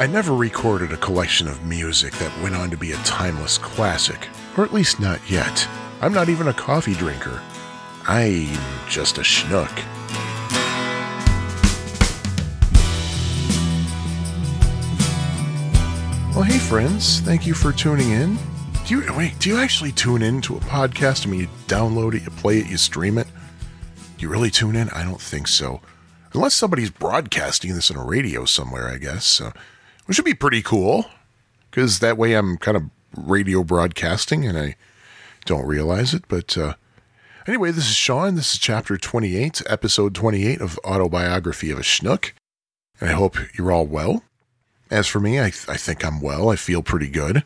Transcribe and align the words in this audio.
I 0.00 0.06
never 0.06 0.34
recorded 0.34 0.92
a 0.92 0.96
collection 0.96 1.46
of 1.46 1.66
music 1.66 2.14
that 2.14 2.42
went 2.42 2.54
on 2.54 2.70
to 2.70 2.76
be 2.78 2.92
a 2.92 2.96
timeless 3.04 3.58
classic, 3.58 4.28
or 4.56 4.64
at 4.64 4.72
least 4.72 4.98
not 4.98 5.20
yet. 5.28 5.68
I'm 6.00 6.14
not 6.14 6.30
even 6.30 6.48
a 6.48 6.54
coffee 6.54 6.94
drinker. 6.94 7.42
I'm 8.08 8.48
just 8.88 9.18
a 9.18 9.20
schnook. 9.20 9.68
Well, 16.34 16.44
hey 16.44 16.58
friends, 16.58 17.20
thank 17.20 17.46
you 17.46 17.52
for 17.52 17.70
tuning 17.70 18.08
in. 18.08 18.38
Do 18.86 18.98
you 18.98 19.14
wait? 19.14 19.38
Do 19.38 19.50
you 19.50 19.58
actually 19.58 19.92
tune 19.92 20.22
in 20.22 20.40
to 20.40 20.56
a 20.56 20.60
podcast? 20.60 21.26
I 21.26 21.30
mean, 21.30 21.40
you 21.40 21.48
download 21.66 22.14
it, 22.14 22.22
you 22.22 22.30
play 22.30 22.56
it, 22.56 22.70
you 22.70 22.78
stream 22.78 23.18
it. 23.18 23.26
Do 24.16 24.22
you 24.22 24.30
really 24.30 24.50
tune 24.50 24.76
in? 24.76 24.88
I 24.88 25.04
don't 25.04 25.20
think 25.20 25.46
so. 25.46 25.82
Unless 26.32 26.54
somebody's 26.54 26.88
broadcasting 26.88 27.74
this 27.74 27.90
on 27.90 27.98
a 27.98 28.04
radio 28.06 28.46
somewhere, 28.46 28.88
I 28.88 28.96
guess. 28.96 29.42
Which 30.10 30.18
would 30.18 30.24
be 30.24 30.34
pretty 30.34 30.60
cool, 30.60 31.06
because 31.70 32.00
that 32.00 32.18
way 32.18 32.34
I'm 32.34 32.56
kind 32.56 32.76
of 32.76 32.82
radio 33.16 33.62
broadcasting 33.62 34.44
and 34.44 34.58
I 34.58 34.74
don't 35.44 35.64
realize 35.64 36.12
it. 36.12 36.24
But 36.26 36.58
uh, 36.58 36.74
anyway, 37.46 37.70
this 37.70 37.88
is 37.88 37.94
Sean. 37.94 38.34
This 38.34 38.54
is 38.54 38.58
chapter 38.58 38.96
28, 38.96 39.62
episode 39.68 40.12
28 40.16 40.60
of 40.60 40.80
Autobiography 40.84 41.70
of 41.70 41.78
a 41.78 41.82
Schnook. 41.82 42.32
And 43.00 43.08
I 43.08 43.12
hope 43.12 43.36
you're 43.56 43.70
all 43.70 43.86
well. 43.86 44.24
As 44.90 45.06
for 45.06 45.20
me, 45.20 45.38
I, 45.38 45.50
th- 45.50 45.68
I 45.68 45.76
think 45.76 46.04
I'm 46.04 46.20
well. 46.20 46.48
I 46.48 46.56
feel 46.56 46.82
pretty 46.82 47.08
good. 47.08 47.44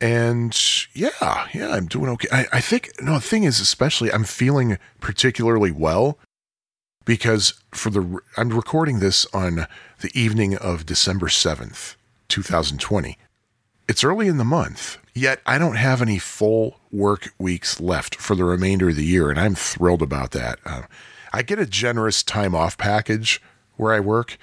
And 0.00 0.58
yeah, 0.94 1.48
yeah, 1.52 1.68
I'm 1.68 1.84
doing 1.84 2.08
okay. 2.12 2.28
I, 2.32 2.46
I 2.50 2.60
think, 2.62 2.92
no, 2.98 3.16
the 3.16 3.20
thing 3.20 3.44
is, 3.44 3.60
especially, 3.60 4.10
I'm 4.10 4.24
feeling 4.24 4.78
particularly 5.00 5.70
well 5.70 6.18
because 7.04 7.60
for 7.72 7.90
the, 7.90 8.20
I'm 8.38 8.48
recording 8.48 9.00
this 9.00 9.26
on 9.34 9.66
the 10.00 10.10
evening 10.14 10.56
of 10.56 10.86
December 10.86 11.26
7th, 11.26 11.94
2020. 12.28 13.18
It's 13.88 14.02
early 14.02 14.26
in 14.26 14.36
the 14.36 14.44
month, 14.44 14.98
yet 15.14 15.40
I 15.46 15.58
don't 15.58 15.76
have 15.76 16.02
any 16.02 16.18
full 16.18 16.80
work 16.90 17.32
weeks 17.38 17.80
left 17.80 18.16
for 18.16 18.34
the 18.34 18.44
remainder 18.44 18.88
of 18.88 18.96
the 18.96 19.04
year, 19.04 19.30
and 19.30 19.38
I'm 19.38 19.54
thrilled 19.54 20.02
about 20.02 20.32
that. 20.32 20.58
Uh, 20.64 20.82
I 21.32 21.42
get 21.42 21.58
a 21.58 21.66
generous 21.66 22.22
time 22.22 22.54
off 22.54 22.76
package 22.76 23.40
where 23.76 23.92
I 23.92 24.00
work 24.00 24.38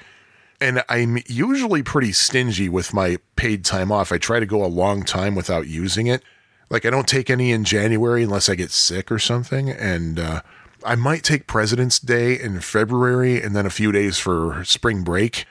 and 0.63 0.81
I'm 0.87 1.17
usually 1.27 1.83
pretty 1.83 2.13
stingy 2.13 2.69
with 2.69 2.93
my 2.93 3.17
paid 3.35 3.65
time 3.65 3.91
off. 3.91 4.13
I 4.13 4.17
try 4.17 4.39
to 4.39 4.45
go 4.45 4.63
a 4.63 4.67
long 4.67 5.03
time 5.03 5.35
without 5.35 5.67
using 5.67 6.07
it. 6.07 6.23
Like 6.69 6.85
I 6.85 6.89
don't 6.89 7.07
take 7.07 7.29
any 7.29 7.51
in 7.51 7.65
January 7.65 8.23
unless 8.23 8.47
I 8.47 8.55
get 8.55 8.71
sick 8.71 9.11
or 9.11 9.19
something, 9.19 9.69
and 9.69 10.17
uh, 10.17 10.41
I 10.85 10.95
might 10.95 11.23
take 11.23 11.47
President's 11.47 11.99
Day 11.99 12.39
in 12.39 12.61
February, 12.61 13.41
and 13.41 13.53
then 13.53 13.65
a 13.65 13.69
few 13.69 13.91
days 13.91 14.17
for 14.19 14.63
spring 14.63 15.03
break, 15.03 15.45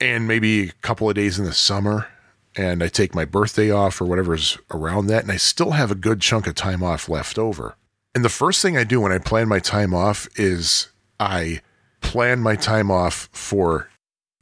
and 0.00 0.28
maybe 0.28 0.68
a 0.68 0.72
couple 0.82 1.08
of 1.08 1.14
days 1.14 1.38
in 1.38 1.44
the 1.44 1.52
summer. 1.52 2.08
And 2.56 2.82
I 2.82 2.88
take 2.88 3.14
my 3.14 3.24
birthday 3.24 3.70
off 3.70 4.00
or 4.00 4.04
whatever's 4.04 4.58
around 4.70 5.08
that, 5.08 5.22
and 5.22 5.32
I 5.32 5.36
still 5.36 5.72
have 5.72 5.90
a 5.90 5.96
good 5.96 6.20
chunk 6.20 6.46
of 6.46 6.54
time 6.54 6.82
off 6.82 7.08
left 7.08 7.38
over. 7.38 7.74
And 8.14 8.24
the 8.24 8.28
first 8.28 8.62
thing 8.62 8.76
I 8.76 8.84
do 8.84 9.00
when 9.00 9.10
I 9.10 9.18
plan 9.18 9.48
my 9.48 9.58
time 9.58 9.92
off 9.92 10.28
is 10.36 10.88
I 11.18 11.62
plan 12.00 12.40
my 12.40 12.54
time 12.54 12.90
off 12.90 13.28
for 13.32 13.88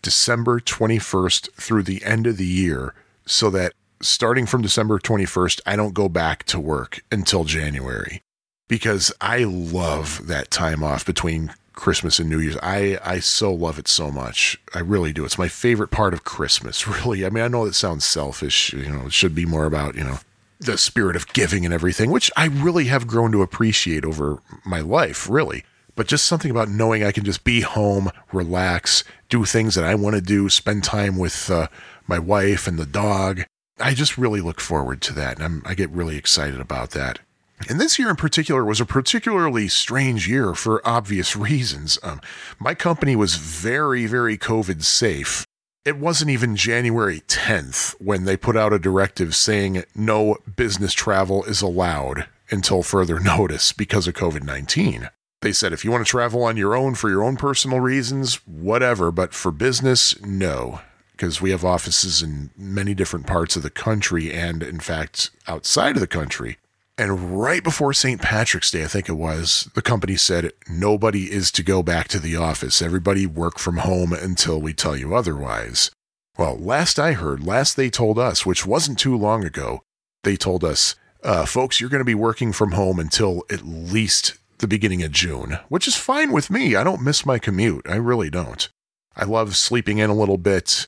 December 0.03 0.61
21st 0.61 1.53
through 1.55 1.85
the 1.85 2.05
end 2.05 2.27
of 2.27 2.37
the 2.37 2.45
year 2.45 2.95
so 3.25 3.49
that 3.51 3.73
starting 4.03 4.47
from 4.47 4.61
December 4.61 4.99
21st, 4.99 5.61
I 5.65 5.77
don't 5.77 5.95
go 5.95 6.09
back 6.09 6.45
to 6.45 6.61
work 6.61 7.01
until 7.11 7.45
January 7.45 8.21
because 8.69 9.13
I 9.21 9.45
love 9.45 10.27
that 10.27 10.51
time 10.51 10.83
off 10.83 11.07
between 11.07 11.55
Christmas 11.73 12.19
and 12.19 12.29
New 12.29 12.39
Year's. 12.39 12.57
I, 12.63 12.99
I 13.05 13.21
so 13.21 13.53
love 13.53 13.79
it 13.79 13.89
so 13.89 14.11
much. 14.11 14.59
I 14.75 14.81
really 14.81 15.13
do. 15.13 15.25
It's 15.25 15.39
my 15.39 15.49
favorite 15.49 15.91
part 15.91 16.15
of 16.15 16.25
Christmas, 16.25 16.87
really. 17.05 17.25
I 17.25 17.31
mean, 17.31 17.45
I 17.45 17.49
know 17.49 17.65
that 17.65 17.75
sounds 17.75 18.05
selfish, 18.05 18.73
you 18.73 18.91
know, 18.91 19.07
it 19.07 19.13
should 19.13 19.35
be 19.35 19.47
more 19.47 19.67
about, 19.67 19.95
you 19.95 20.05
know, 20.05 20.19
the 20.61 20.79
spirit 20.79 21.17
of 21.17 21.33
giving 21.33 21.65
and 21.65 21.75
everything, 21.75 22.11
which 22.11 22.31
I 22.37 22.47
really 22.47 22.85
have 22.85 23.09
grown 23.09 23.33
to 23.33 23.43
appreciate 23.43 24.05
over 24.05 24.41
my 24.65 24.81
life, 24.81 25.29
really 25.29 25.65
but 25.95 26.07
just 26.07 26.27
something 26.27 26.51
about 26.51 26.69
knowing 26.69 27.05
I 27.05 27.13
can 27.13 27.25
just 27.25 27.45
be 27.45 27.61
home, 27.61 28.11
relax, 28.33 29.05
do 29.29 29.45
things 29.45 29.75
that 29.75 29.85
I 29.85 29.95
want 29.95 30.17
to 30.17 30.23
do, 30.23 30.49
spend 30.49 30.85
time 30.85 31.19
with 31.19 31.51
uh, 31.51 31.69
my 32.07 32.19
wife 32.19 32.67
and 32.67 32.79
the 32.79 32.87
dog. 32.87 33.43
I 33.79 33.95
just 33.95 34.19
really 34.19 34.41
look 34.41 34.61
forward 34.61 35.01
to 35.03 35.13
that, 35.15 35.37
and 35.37 35.45
I'm, 35.45 35.63
I 35.67 35.75
get 35.75 35.91
really 35.91 36.17
excited 36.17 36.61
about 36.61 36.91
that. 36.91 37.19
And 37.69 37.81
this 37.81 37.99
year 37.99 38.11
in 38.11 38.17
particular 38.17 38.65
was 38.65 38.81
a 38.81 38.87
particularly 38.87 39.69
strange 39.69 40.29
year 40.29 40.55
for 40.55 40.87
obvious 40.87 41.37
reasons. 41.37 41.99
Um, 42.03 42.21
my 42.59 42.75
company 42.75 43.17
was 43.17 43.37
very, 43.37 44.07
very 44.07 44.37
COVID 44.37 44.83
safe. 44.83 45.47
It 45.85 45.99
wasn't 45.99 46.31
even 46.31 46.55
January 46.55 47.23
10th 47.27 47.95
when 48.01 48.25
they 48.25 48.37
put 48.37 48.57
out 48.57 48.73
a 48.73 48.79
directive 48.79 49.35
saying 49.35 49.83
no 49.97 50.37
business 50.57 50.93
travel 50.93 51.43
is 51.45 51.61
allowed 51.61 52.29
until 52.51 52.83
further 52.83 53.19
notice 53.21 53.73
because 53.73 54.07
of 54.07 54.15
COVID 54.15 54.45
19. 54.45 55.11
They 55.41 55.53
said 55.53 55.73
if 55.73 55.85
you 55.85 55.91
want 55.91 56.07
to 56.07 56.11
travel 56.11 56.45
on 56.45 56.57
your 56.57 56.77
own 56.77 56.95
for 56.95 57.11
your 57.11 57.25
own 57.25 57.37
personal 57.37 57.81
reasons, 57.81 58.37
whatever, 58.47 59.11
but 59.11 59.35
for 59.35 59.51
business, 59.51 60.21
no. 60.23 60.81
Because 61.11 61.41
we 61.41 61.51
have 61.51 61.65
offices 61.65 62.23
in 62.23 62.51
many 62.57 62.95
different 62.95 63.27
parts 63.27 63.57
of 63.57 63.63
the 63.63 63.71
country 63.71 64.33
and, 64.33 64.63
in 64.63 64.79
fact, 64.79 65.31
outside 65.49 65.97
of 65.97 66.01
the 66.01 66.07
country. 66.07 66.59
And 66.99 67.39
right 67.39 67.65
before 67.65 67.95
St. 67.95 68.21
Patrick's 68.21 68.71
Day, 68.71 68.85
I 68.85 68.87
think 68.87 69.09
it 69.09 69.15
was, 69.15 69.71
the 69.75 69.83
company 69.83 70.17
said 70.17 70.53
nobody 70.69 71.33
is 71.33 71.51
to 71.53 71.63
go 71.63 71.83
back 71.83 72.07
to 72.09 72.19
the 72.19 72.37
office. 72.37 72.83
Everybody 72.83 73.27
work 73.27 73.59
from 73.59 73.79
home 73.79 74.13
until 74.13 74.61
we 74.61 74.75
tell 74.75 74.97
you 74.97 75.15
otherwise. 75.15 75.91
Well, 76.39 76.57
last 76.57 76.99
I 76.99 77.13
heard, 77.13 77.45
last 77.45 77.77
they 77.77 77.91
told 77.91 78.19
us, 78.19 78.45
which 78.45 78.67
wasn't 78.67 78.99
too 78.99 79.17
long 79.17 79.45
ago, 79.45 79.83
they 80.23 80.37
told 80.37 80.65
us, 80.65 80.95
uh, 81.23 81.47
folks, 81.47 81.81
you're 81.81 81.91
going 81.91 82.01
to 82.01 82.05
be 82.05 82.15
working 82.15 82.53
from 82.53 82.73
home 82.73 82.99
until 82.99 83.43
at 83.51 83.65
least 83.65 84.39
the 84.59 84.69
beginning 84.69 85.03
of 85.03 85.13
June, 85.13 85.59
which 85.69 85.89
is 85.89 85.97
fine 85.97 86.31
with 86.31 86.51
me. 86.51 86.75
I 86.77 86.85
don't 86.85 87.03
miss 87.03 87.27
my 87.27 87.39
commute. 87.39 87.87
I 87.89 87.97
really 87.97 88.31
don't. 88.31 88.69
I 89.17 89.25
love 89.25 89.57
sleeping 89.57 89.99
in 89.99 90.11
a 90.11 90.15
little 90.15 90.39
bit, 90.39 90.87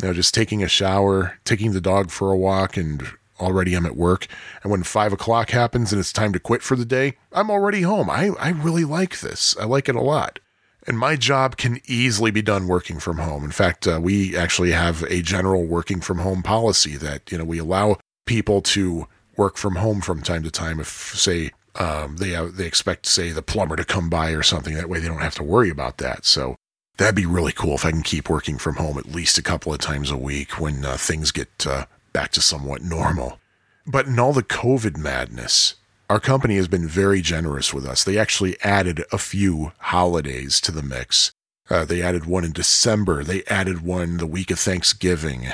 you 0.00 0.08
know, 0.08 0.14
just 0.14 0.34
taking 0.34 0.62
a 0.62 0.68
shower, 0.68 1.38
taking 1.44 1.72
the 1.72 1.80
dog 1.80 2.10
for 2.10 2.32
a 2.32 2.36
walk, 2.36 2.76
and 2.76 3.02
already 3.40 3.74
I'm 3.74 3.86
at 3.86 3.96
work. 3.96 4.26
And 4.62 4.70
when 4.70 4.82
five 4.82 5.12
o'clock 5.12 5.50
happens 5.50 5.92
and 5.92 6.00
it's 6.00 6.12
time 6.12 6.32
to 6.32 6.40
quit 6.40 6.62
for 6.62 6.76
the 6.76 6.84
day, 6.84 7.16
I'm 7.32 7.50
already 7.50 7.82
home. 7.82 8.10
I, 8.10 8.30
I 8.38 8.50
really 8.50 8.84
like 8.84 9.20
this. 9.20 9.56
I 9.58 9.64
like 9.64 9.88
it 9.88 9.96
a 9.96 10.00
lot. 10.00 10.38
And 10.86 10.98
my 10.98 11.16
job 11.16 11.56
can 11.56 11.80
easily 11.86 12.30
be 12.30 12.42
done 12.42 12.66
working 12.66 12.98
from 12.98 13.18
home. 13.18 13.44
In 13.44 13.50
fact, 13.50 13.86
uh, 13.86 14.00
we 14.02 14.36
actually 14.36 14.72
have 14.72 15.02
a 15.04 15.22
general 15.22 15.64
working 15.66 16.00
from 16.00 16.18
home 16.18 16.42
policy 16.42 16.96
that, 16.96 17.30
you 17.30 17.38
know, 17.38 17.44
we 17.44 17.58
allow 17.58 17.98
people 18.26 18.62
to 18.62 19.06
work 19.36 19.56
from 19.56 19.76
home 19.76 20.00
from 20.00 20.22
time 20.22 20.42
to 20.42 20.50
time 20.50 20.80
if, 20.80 20.88
say, 20.88 21.50
um, 21.76 22.16
they 22.16 22.30
have, 22.30 22.56
they 22.56 22.66
expect, 22.66 23.06
say, 23.06 23.30
the 23.30 23.42
plumber 23.42 23.76
to 23.76 23.84
come 23.84 24.08
by 24.08 24.30
or 24.30 24.42
something. 24.42 24.74
That 24.74 24.88
way, 24.88 25.00
they 25.00 25.08
don't 25.08 25.20
have 25.20 25.34
to 25.36 25.42
worry 25.42 25.70
about 25.70 25.98
that. 25.98 26.24
So 26.24 26.56
that'd 26.96 27.14
be 27.14 27.26
really 27.26 27.52
cool 27.52 27.74
if 27.74 27.84
I 27.84 27.90
can 27.90 28.02
keep 28.02 28.28
working 28.28 28.58
from 28.58 28.76
home 28.76 28.98
at 28.98 29.06
least 29.06 29.38
a 29.38 29.42
couple 29.42 29.72
of 29.72 29.78
times 29.78 30.10
a 30.10 30.16
week 30.16 30.60
when 30.60 30.84
uh, 30.84 30.96
things 30.96 31.30
get 31.30 31.66
uh, 31.66 31.86
back 32.12 32.30
to 32.32 32.40
somewhat 32.40 32.82
normal. 32.82 33.38
But 33.86 34.06
in 34.06 34.18
all 34.18 34.32
the 34.32 34.42
COVID 34.42 34.96
madness, 34.96 35.76
our 36.08 36.20
company 36.20 36.56
has 36.56 36.68
been 36.68 36.88
very 36.88 37.20
generous 37.20 37.72
with 37.72 37.86
us. 37.86 38.04
They 38.04 38.18
actually 38.18 38.60
added 38.62 39.04
a 39.12 39.18
few 39.18 39.72
holidays 39.78 40.60
to 40.62 40.72
the 40.72 40.82
mix. 40.82 41.32
Uh, 41.68 41.84
they 41.84 42.02
added 42.02 42.26
one 42.26 42.44
in 42.44 42.52
December. 42.52 43.22
They 43.22 43.44
added 43.44 43.82
one 43.82 44.16
the 44.16 44.26
week 44.26 44.50
of 44.50 44.58
Thanksgiving, 44.58 45.46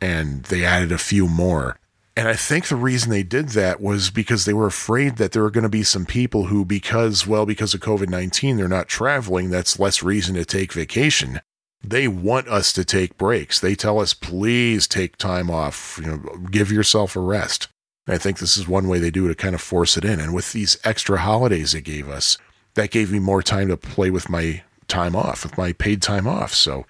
and 0.00 0.44
they 0.44 0.64
added 0.64 0.92
a 0.92 0.98
few 0.98 1.28
more. 1.28 1.78
And 2.14 2.28
I 2.28 2.34
think 2.34 2.68
the 2.68 2.76
reason 2.76 3.10
they 3.10 3.22
did 3.22 3.50
that 3.50 3.80
was 3.80 4.10
because 4.10 4.44
they 4.44 4.52
were 4.52 4.66
afraid 4.66 5.16
that 5.16 5.32
there 5.32 5.42
were 5.42 5.50
going 5.50 5.62
to 5.62 5.70
be 5.70 5.82
some 5.82 6.04
people 6.04 6.46
who, 6.46 6.66
because, 6.66 7.26
well, 7.26 7.46
because 7.46 7.72
of 7.72 7.80
COVID 7.80 8.10
19, 8.10 8.58
they're 8.58 8.68
not 8.68 8.88
traveling. 8.88 9.48
That's 9.48 9.78
less 9.78 10.02
reason 10.02 10.34
to 10.34 10.44
take 10.44 10.74
vacation. 10.74 11.40
They 11.84 12.08
want 12.08 12.48
us 12.48 12.72
to 12.74 12.84
take 12.84 13.18
breaks. 13.18 13.58
They 13.58 13.74
tell 13.74 14.00
us, 14.00 14.14
please 14.14 14.86
take 14.86 15.16
time 15.16 15.50
off, 15.50 15.98
you 16.00 16.06
know, 16.06 16.16
give 16.50 16.70
yourself 16.70 17.16
a 17.16 17.20
rest. 17.20 17.68
And 18.06 18.14
I 18.14 18.18
think 18.18 18.38
this 18.38 18.56
is 18.56 18.68
one 18.68 18.88
way 18.88 18.98
they 18.98 19.10
do 19.10 19.28
to 19.28 19.34
kind 19.34 19.54
of 19.54 19.60
force 19.60 19.96
it 19.96 20.04
in. 20.04 20.20
And 20.20 20.34
with 20.34 20.52
these 20.52 20.78
extra 20.84 21.18
holidays 21.18 21.72
they 21.72 21.80
gave 21.80 22.08
us, 22.08 22.38
that 22.74 22.90
gave 22.90 23.12
me 23.12 23.18
more 23.18 23.42
time 23.42 23.68
to 23.68 23.76
play 23.76 24.10
with 24.10 24.28
my 24.28 24.62
time 24.88 25.14
off, 25.14 25.44
with 25.44 25.58
my 25.58 25.72
paid 25.72 26.02
time 26.02 26.26
off. 26.26 26.54
So 26.54 26.86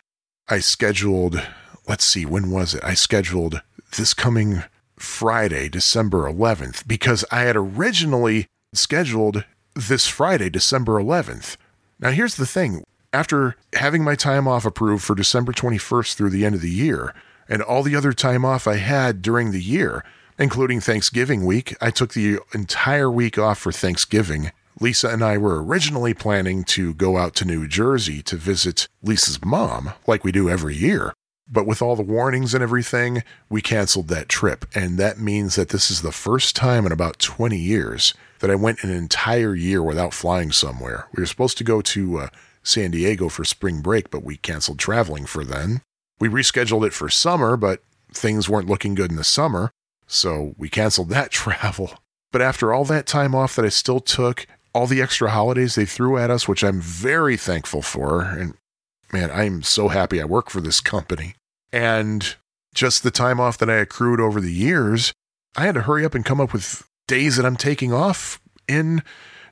I 0.48 0.58
scheduled, 0.60 1.42
let's 1.88 2.04
see, 2.04 2.24
when 2.24 2.50
was 2.50 2.74
it? 2.74 2.84
I 2.84 2.94
scheduled 2.94 3.62
this 3.96 4.14
coming 4.14 4.62
Friday, 4.98 5.68
December 5.68 6.30
11th, 6.30 6.86
because 6.86 7.24
I 7.30 7.40
had 7.42 7.56
originally 7.56 8.46
scheduled 8.72 9.44
this 9.74 10.06
Friday, 10.06 10.50
December 10.50 11.00
11th. 11.00 11.56
Now, 11.98 12.10
here's 12.10 12.36
the 12.36 12.46
thing 12.46 12.84
after 13.12 13.56
having 13.74 14.02
my 14.02 14.14
time 14.14 14.48
off 14.48 14.64
approved 14.64 15.04
for 15.04 15.14
December 15.14 15.52
21st 15.52 16.14
through 16.14 16.30
the 16.30 16.44
end 16.44 16.54
of 16.54 16.60
the 16.60 16.70
year, 16.70 17.14
and 17.48 17.62
all 17.62 17.82
the 17.82 17.96
other 17.96 18.12
time 18.12 18.44
off 18.44 18.66
I 18.66 18.76
had 18.76 19.20
during 19.20 19.50
the 19.50 19.60
year, 19.60 20.04
including 20.38 20.80
Thanksgiving 20.80 21.44
week, 21.44 21.76
I 21.80 21.90
took 21.90 22.14
the 22.14 22.38
entire 22.54 23.10
week 23.10 23.38
off 23.38 23.58
for 23.58 23.72
Thanksgiving. 23.72 24.52
Lisa 24.80 25.10
and 25.10 25.22
I 25.22 25.36
were 25.36 25.62
originally 25.62 26.14
planning 26.14 26.64
to 26.64 26.94
go 26.94 27.18
out 27.18 27.34
to 27.36 27.44
New 27.44 27.68
Jersey 27.68 28.22
to 28.22 28.36
visit 28.36 28.88
Lisa's 29.02 29.44
mom, 29.44 29.92
like 30.06 30.24
we 30.24 30.32
do 30.32 30.48
every 30.48 30.74
year. 30.74 31.12
But 31.46 31.66
with 31.66 31.82
all 31.82 31.96
the 31.96 32.02
warnings 32.02 32.54
and 32.54 32.62
everything, 32.62 33.22
we 33.50 33.60
canceled 33.60 34.08
that 34.08 34.30
trip. 34.30 34.64
And 34.74 34.96
that 34.98 35.18
means 35.18 35.56
that 35.56 35.68
this 35.68 35.90
is 35.90 36.00
the 36.00 36.10
first 36.10 36.56
time 36.56 36.86
in 36.86 36.92
about 36.92 37.18
20 37.18 37.58
years 37.58 38.14
that 38.38 38.50
I 38.50 38.54
went 38.54 38.82
an 38.82 38.90
entire 38.90 39.54
year 39.54 39.82
without 39.82 40.14
flying 40.14 40.50
somewhere. 40.50 41.08
We 41.14 41.20
were 41.20 41.26
supposed 41.26 41.58
to 41.58 41.64
go 41.64 41.82
to 41.82 42.18
uh, 42.18 42.28
San 42.62 42.90
Diego 42.90 43.28
for 43.28 43.44
spring 43.44 43.80
break, 43.80 44.10
but 44.10 44.24
we 44.24 44.36
canceled 44.36 44.78
traveling 44.78 45.26
for 45.26 45.44
then. 45.44 45.82
We 46.20 46.28
rescheduled 46.28 46.86
it 46.86 46.92
for 46.92 47.08
summer, 47.08 47.56
but 47.56 47.82
things 48.12 48.48
weren't 48.48 48.68
looking 48.68 48.94
good 48.94 49.10
in 49.10 49.16
the 49.16 49.24
summer. 49.24 49.70
So 50.06 50.54
we 50.56 50.68
canceled 50.68 51.08
that 51.10 51.30
travel. 51.32 51.92
But 52.30 52.42
after 52.42 52.72
all 52.72 52.84
that 52.86 53.06
time 53.06 53.34
off 53.34 53.56
that 53.56 53.64
I 53.64 53.70
still 53.70 54.00
took, 54.00 54.46
all 54.74 54.86
the 54.86 55.02
extra 55.02 55.30
holidays 55.30 55.74
they 55.74 55.84
threw 55.84 56.16
at 56.16 56.30
us, 56.30 56.48
which 56.48 56.64
I'm 56.64 56.80
very 56.80 57.36
thankful 57.36 57.82
for, 57.82 58.22
and 58.22 58.54
man, 59.12 59.30
I'm 59.30 59.62
so 59.62 59.88
happy 59.88 60.20
I 60.20 60.24
work 60.24 60.48
for 60.48 60.60
this 60.60 60.80
company 60.80 61.34
and 61.72 62.36
just 62.74 63.02
the 63.02 63.10
time 63.10 63.40
off 63.40 63.58
that 63.58 63.70
I 63.70 63.76
accrued 63.76 64.20
over 64.20 64.40
the 64.40 64.52
years, 64.52 65.12
I 65.56 65.66
had 65.66 65.74
to 65.74 65.82
hurry 65.82 66.04
up 66.04 66.14
and 66.14 66.24
come 66.24 66.40
up 66.40 66.52
with 66.52 66.86
days 67.08 67.36
that 67.36 67.46
I'm 67.46 67.56
taking 67.56 67.92
off 67.92 68.40
in 68.68 69.02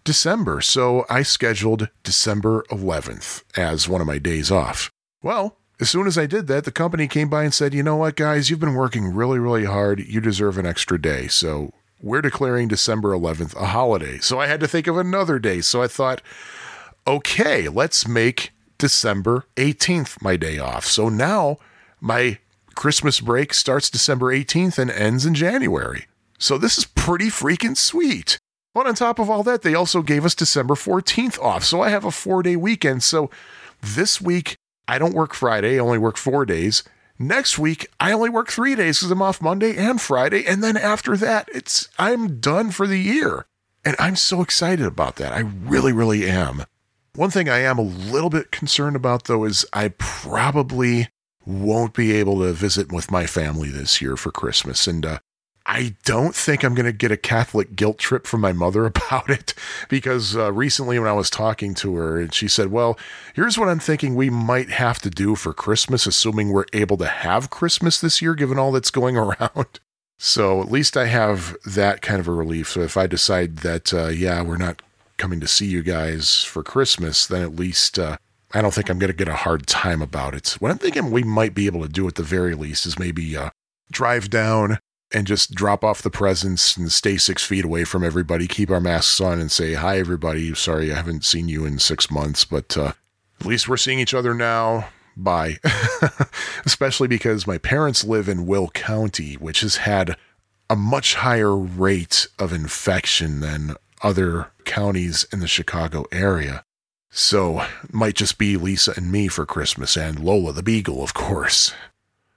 December. 0.04 0.60
So 0.60 1.04
I 1.08 1.22
scheduled 1.22 1.88
December 2.02 2.64
11th 2.70 3.42
as 3.56 3.88
one 3.88 4.00
of 4.00 4.06
my 4.06 4.18
days 4.18 4.50
off. 4.50 4.90
Well, 5.22 5.56
as 5.80 5.90
soon 5.90 6.06
as 6.06 6.18
I 6.18 6.26
did 6.26 6.46
that, 6.48 6.64
the 6.64 6.72
company 6.72 7.08
came 7.08 7.28
by 7.28 7.44
and 7.44 7.54
said, 7.54 7.72
you 7.72 7.82
know 7.82 7.96
what, 7.96 8.16
guys, 8.16 8.50
you've 8.50 8.60
been 8.60 8.74
working 8.74 9.14
really, 9.14 9.38
really 9.38 9.64
hard. 9.64 10.00
You 10.00 10.20
deserve 10.20 10.58
an 10.58 10.66
extra 10.66 11.00
day. 11.00 11.26
So 11.28 11.72
we're 12.02 12.22
declaring 12.22 12.68
December 12.68 13.12
11th 13.12 13.54
a 13.56 13.66
holiday. 13.66 14.18
So 14.18 14.38
I 14.38 14.46
had 14.46 14.60
to 14.60 14.68
think 14.68 14.86
of 14.86 14.96
another 14.96 15.38
day. 15.38 15.60
So 15.60 15.82
I 15.82 15.86
thought, 15.86 16.22
okay, 17.06 17.68
let's 17.68 18.06
make 18.06 18.52
December 18.78 19.46
18th 19.56 20.22
my 20.22 20.36
day 20.36 20.58
off. 20.58 20.84
So 20.84 21.08
now 21.08 21.58
my 22.00 22.38
Christmas 22.74 23.20
break 23.20 23.52
starts 23.52 23.90
December 23.90 24.34
18th 24.34 24.78
and 24.78 24.90
ends 24.90 25.26
in 25.26 25.34
January. 25.34 26.06
So 26.38 26.56
this 26.56 26.78
is 26.78 26.86
pretty 26.86 27.26
freaking 27.26 27.76
sweet. 27.76 28.38
But 28.74 28.86
on 28.86 28.94
top 28.94 29.18
of 29.18 29.28
all 29.28 29.42
that, 29.42 29.62
they 29.62 29.74
also 29.74 30.02
gave 30.02 30.24
us 30.24 30.34
December 30.34 30.74
14th 30.74 31.38
off. 31.40 31.64
So 31.64 31.82
I 31.82 31.90
have 31.90 32.04
a 32.04 32.10
four 32.10 32.42
day 32.42 32.56
weekend. 32.56 33.02
So 33.02 33.30
this 33.82 34.20
week, 34.20 34.56
I 34.86 34.98
don't 34.98 35.14
work 35.14 35.34
Friday, 35.34 35.76
I 35.76 35.78
only 35.78 35.98
work 35.98 36.16
four 36.16 36.44
days. 36.44 36.82
Next 37.18 37.58
week, 37.58 37.86
I 38.00 38.12
only 38.12 38.30
work 38.30 38.48
three 38.48 38.74
days 38.74 38.98
because 38.98 39.10
I'm 39.10 39.20
off 39.20 39.42
Monday 39.42 39.76
and 39.76 40.00
Friday. 40.00 40.46
And 40.46 40.64
then 40.64 40.76
after 40.76 41.16
that, 41.18 41.48
it's 41.52 41.88
I'm 41.98 42.40
done 42.40 42.70
for 42.70 42.86
the 42.86 42.98
year. 42.98 43.46
And 43.84 43.94
I'm 43.98 44.16
so 44.16 44.40
excited 44.40 44.86
about 44.86 45.16
that. 45.16 45.32
I 45.32 45.40
really, 45.40 45.92
really 45.92 46.28
am. 46.28 46.64
One 47.14 47.30
thing 47.30 47.48
I 47.48 47.58
am 47.58 47.78
a 47.78 47.82
little 47.82 48.30
bit 48.30 48.50
concerned 48.50 48.96
about 48.96 49.24
though 49.24 49.44
is 49.44 49.66
I 49.72 49.88
probably 49.98 51.08
won't 51.44 51.94
be 51.94 52.12
able 52.12 52.40
to 52.40 52.52
visit 52.52 52.92
with 52.92 53.10
my 53.10 53.26
family 53.26 53.68
this 53.68 54.00
year 54.00 54.16
for 54.16 54.30
Christmas. 54.30 54.86
And 54.86 55.04
uh, 55.04 55.18
I 55.72 55.94
don't 56.04 56.34
think 56.34 56.64
I'm 56.64 56.74
going 56.74 56.86
to 56.86 56.92
get 56.92 57.12
a 57.12 57.16
Catholic 57.16 57.76
guilt 57.76 57.98
trip 57.98 58.26
from 58.26 58.40
my 58.40 58.52
mother 58.52 58.86
about 58.86 59.30
it 59.30 59.54
because 59.88 60.36
uh, 60.36 60.52
recently 60.52 60.98
when 60.98 61.08
I 61.08 61.12
was 61.12 61.30
talking 61.30 61.74
to 61.74 61.94
her 61.94 62.20
and 62.20 62.34
she 62.34 62.48
said, 62.48 62.72
Well, 62.72 62.98
here's 63.34 63.56
what 63.56 63.68
I'm 63.68 63.78
thinking 63.78 64.16
we 64.16 64.30
might 64.30 64.70
have 64.70 64.98
to 64.98 65.10
do 65.10 65.36
for 65.36 65.52
Christmas, 65.52 66.08
assuming 66.08 66.50
we're 66.50 66.64
able 66.72 66.96
to 66.96 67.06
have 67.06 67.50
Christmas 67.50 68.00
this 68.00 68.20
year, 68.20 68.34
given 68.34 68.58
all 68.58 68.72
that's 68.72 68.90
going 68.90 69.16
around. 69.16 69.78
So 70.18 70.60
at 70.60 70.72
least 70.72 70.96
I 70.96 71.06
have 71.06 71.56
that 71.64 72.02
kind 72.02 72.18
of 72.18 72.26
a 72.26 72.32
relief. 72.32 72.70
So 72.70 72.80
if 72.80 72.96
I 72.96 73.06
decide 73.06 73.58
that, 73.58 73.94
uh, 73.94 74.08
yeah, 74.08 74.42
we're 74.42 74.56
not 74.56 74.82
coming 75.18 75.38
to 75.38 75.46
see 75.46 75.66
you 75.66 75.84
guys 75.84 76.42
for 76.42 76.64
Christmas, 76.64 77.28
then 77.28 77.42
at 77.42 77.54
least 77.54 77.96
uh, 77.96 78.16
I 78.52 78.60
don't 78.60 78.74
think 78.74 78.90
I'm 78.90 78.98
going 78.98 79.12
to 79.12 79.16
get 79.16 79.28
a 79.28 79.36
hard 79.36 79.68
time 79.68 80.02
about 80.02 80.34
it. 80.34 80.56
What 80.58 80.72
I'm 80.72 80.78
thinking 80.78 81.12
we 81.12 81.22
might 81.22 81.54
be 81.54 81.66
able 81.66 81.82
to 81.82 81.88
do 81.88 82.08
at 82.08 82.16
the 82.16 82.24
very 82.24 82.56
least 82.56 82.86
is 82.86 82.98
maybe 82.98 83.36
uh, 83.36 83.50
drive 83.92 84.30
down 84.30 84.80
and 85.12 85.26
just 85.26 85.54
drop 85.54 85.84
off 85.84 86.02
the 86.02 86.10
presents 86.10 86.76
and 86.76 86.90
stay 86.92 87.16
six 87.16 87.44
feet 87.44 87.64
away 87.64 87.84
from 87.84 88.04
everybody, 88.04 88.46
keep 88.46 88.70
our 88.70 88.80
masks 88.80 89.20
on, 89.20 89.40
and 89.40 89.50
say, 89.50 89.74
Hi, 89.74 89.98
everybody. 89.98 90.54
Sorry, 90.54 90.92
I 90.92 90.96
haven't 90.96 91.24
seen 91.24 91.48
you 91.48 91.64
in 91.64 91.78
six 91.78 92.10
months, 92.10 92.44
but 92.44 92.76
uh, 92.76 92.92
at 93.40 93.46
least 93.46 93.68
we're 93.68 93.76
seeing 93.76 93.98
each 93.98 94.14
other 94.14 94.34
now. 94.34 94.88
Bye. 95.16 95.58
Especially 96.64 97.08
because 97.08 97.46
my 97.46 97.58
parents 97.58 98.04
live 98.04 98.28
in 98.28 98.46
Will 98.46 98.68
County, 98.68 99.34
which 99.34 99.60
has 99.60 99.76
had 99.76 100.16
a 100.68 100.76
much 100.76 101.16
higher 101.16 101.56
rate 101.56 102.28
of 102.38 102.52
infection 102.52 103.40
than 103.40 103.74
other 104.02 104.52
counties 104.64 105.26
in 105.32 105.40
the 105.40 105.48
Chicago 105.48 106.04
area. 106.12 106.64
So, 107.10 107.66
might 107.90 108.14
just 108.14 108.38
be 108.38 108.56
Lisa 108.56 108.94
and 108.96 109.10
me 109.10 109.26
for 109.26 109.44
Christmas, 109.44 109.96
and 109.96 110.20
Lola 110.20 110.52
the 110.52 110.62
Beagle, 110.62 111.02
of 111.02 111.12
course. 111.12 111.74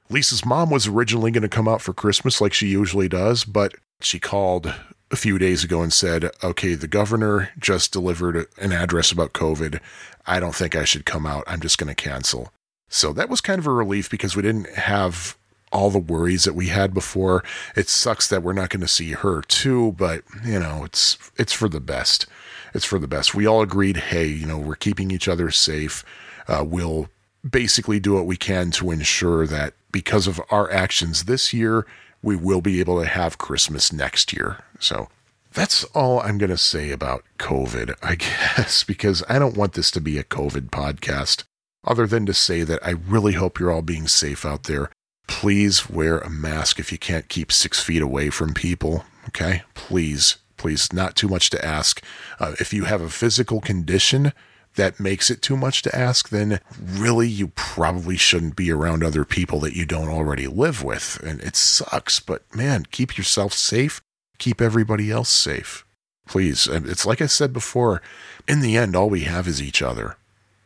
Lisa's 0.09 0.45
mom 0.45 0.69
was 0.69 0.87
originally 0.87 1.31
going 1.31 1.43
to 1.43 1.49
come 1.49 1.67
out 1.67 1.81
for 1.81 1.93
Christmas 1.93 2.41
like 2.41 2.53
she 2.53 2.67
usually 2.67 3.09
does, 3.09 3.45
but 3.45 3.75
she 4.01 4.19
called 4.19 4.73
a 5.11 5.15
few 5.15 5.37
days 5.37 5.63
ago 5.63 5.81
and 5.81 5.93
said, 5.93 6.29
okay, 6.43 6.75
the 6.75 6.87
governor 6.87 7.49
just 7.59 7.93
delivered 7.93 8.47
an 8.57 8.71
address 8.71 9.11
about 9.11 9.33
COVID. 9.33 9.79
I 10.25 10.39
don't 10.39 10.55
think 10.55 10.75
I 10.75 10.85
should 10.85 11.05
come 11.05 11.25
out. 11.25 11.43
I'm 11.47 11.61
just 11.61 11.77
going 11.77 11.93
to 11.93 11.95
cancel. 11.95 12.51
So 12.89 13.13
that 13.13 13.29
was 13.29 13.41
kind 13.41 13.59
of 13.59 13.67
a 13.67 13.71
relief 13.71 14.09
because 14.09 14.35
we 14.35 14.41
didn't 14.41 14.69
have 14.71 15.37
all 15.71 15.89
the 15.89 15.99
worries 15.99 16.43
that 16.43 16.53
we 16.53 16.67
had 16.67 16.93
before. 16.93 17.43
It 17.75 17.89
sucks 17.89 18.27
that 18.27 18.43
we're 18.43 18.53
not 18.53 18.69
going 18.69 18.81
to 18.81 18.87
see 18.87 19.11
her 19.13 19.41
too, 19.41 19.93
but 19.93 20.23
you 20.45 20.59
know, 20.59 20.83
it's 20.83 21.17
it's 21.37 21.53
for 21.53 21.67
the 21.67 21.79
best 21.79 22.27
it's 22.73 22.85
for 22.85 22.99
the 22.99 23.07
best. 23.07 23.35
We 23.35 23.45
all 23.45 23.61
agreed, 23.61 23.97
hey, 23.97 24.27
you 24.27 24.45
know, 24.45 24.57
we're 24.57 24.75
keeping 24.75 25.11
each 25.11 25.27
other 25.27 25.51
safe. 25.51 26.03
Uh, 26.47 26.63
we'll 26.65 27.09
basically 27.47 27.99
do 27.99 28.13
what 28.13 28.25
we 28.25 28.37
can 28.37 28.71
to 28.71 28.91
ensure 28.91 29.45
that 29.47 29.73
because 29.91 30.27
of 30.27 30.41
our 30.49 30.71
actions 30.71 31.25
this 31.25 31.53
year, 31.53 31.85
we 32.21 32.35
will 32.35 32.61
be 32.61 32.79
able 32.79 33.01
to 33.01 33.07
have 33.07 33.37
Christmas 33.37 33.91
next 33.91 34.33
year. 34.33 34.63
So 34.79 35.09
that's 35.53 35.83
all 35.85 36.19
I'm 36.21 36.37
going 36.37 36.49
to 36.49 36.57
say 36.57 36.91
about 36.91 37.23
COVID, 37.37 37.95
I 38.03 38.15
guess, 38.15 38.83
because 38.83 39.23
I 39.27 39.39
don't 39.39 39.57
want 39.57 39.73
this 39.73 39.91
to 39.91 40.01
be 40.01 40.17
a 40.17 40.23
COVID 40.23 40.69
podcast, 40.69 41.43
other 41.83 42.07
than 42.07 42.25
to 42.25 42.33
say 42.33 42.63
that 42.63 42.85
I 42.85 42.91
really 42.91 43.33
hope 43.33 43.59
you're 43.59 43.71
all 43.71 43.81
being 43.81 44.07
safe 44.07 44.45
out 44.45 44.63
there. 44.63 44.89
Please 45.27 45.89
wear 45.89 46.19
a 46.19 46.29
mask 46.29 46.79
if 46.79 46.91
you 46.91 46.97
can't 46.97 47.29
keep 47.29 47.51
six 47.51 47.81
feet 47.81 48.01
away 48.01 48.29
from 48.29 48.53
people. 48.53 49.05
Okay? 49.29 49.63
Please 49.73 50.37
please. 50.63 50.93
Not 50.93 51.17
too 51.17 51.27
much 51.27 51.49
to 51.49 51.65
ask. 51.65 52.01
Uh, 52.39 52.53
if 52.57 52.73
you 52.73 52.85
have 52.85 53.01
a 53.01 53.09
physical 53.09 53.59
condition 53.59 54.31
that 54.75 54.99
makes 54.99 55.29
it 55.29 55.41
too 55.41 55.55
much 55.55 55.81
to 55.83 55.95
ask, 55.95 56.29
then 56.29 56.59
really 56.79 57.27
you 57.27 57.49
probably 57.49 58.17
shouldn't 58.17 58.55
be 58.55 58.71
around 58.71 59.03
other 59.03 59.23
people 59.23 59.59
that 59.59 59.75
you 59.75 59.85
don't 59.85 60.09
already 60.09 60.47
live 60.47 60.83
with. 60.83 61.21
And 61.23 61.41
it 61.41 61.55
sucks, 61.55 62.19
but 62.19 62.43
man, 62.55 62.85
keep 62.91 63.17
yourself 63.17 63.53
safe. 63.53 64.01
Keep 64.39 64.61
everybody 64.61 65.11
else 65.11 65.29
safe. 65.29 65.85
Please. 66.27 66.67
And 66.67 66.87
it's 66.87 67.05
like 67.05 67.21
I 67.21 67.27
said 67.27 67.53
before, 67.53 68.01
in 68.47 68.61
the 68.61 68.77
end, 68.77 68.95
all 68.95 69.09
we 69.09 69.21
have 69.21 69.47
is 69.47 69.61
each 69.61 69.81
other. 69.81 70.17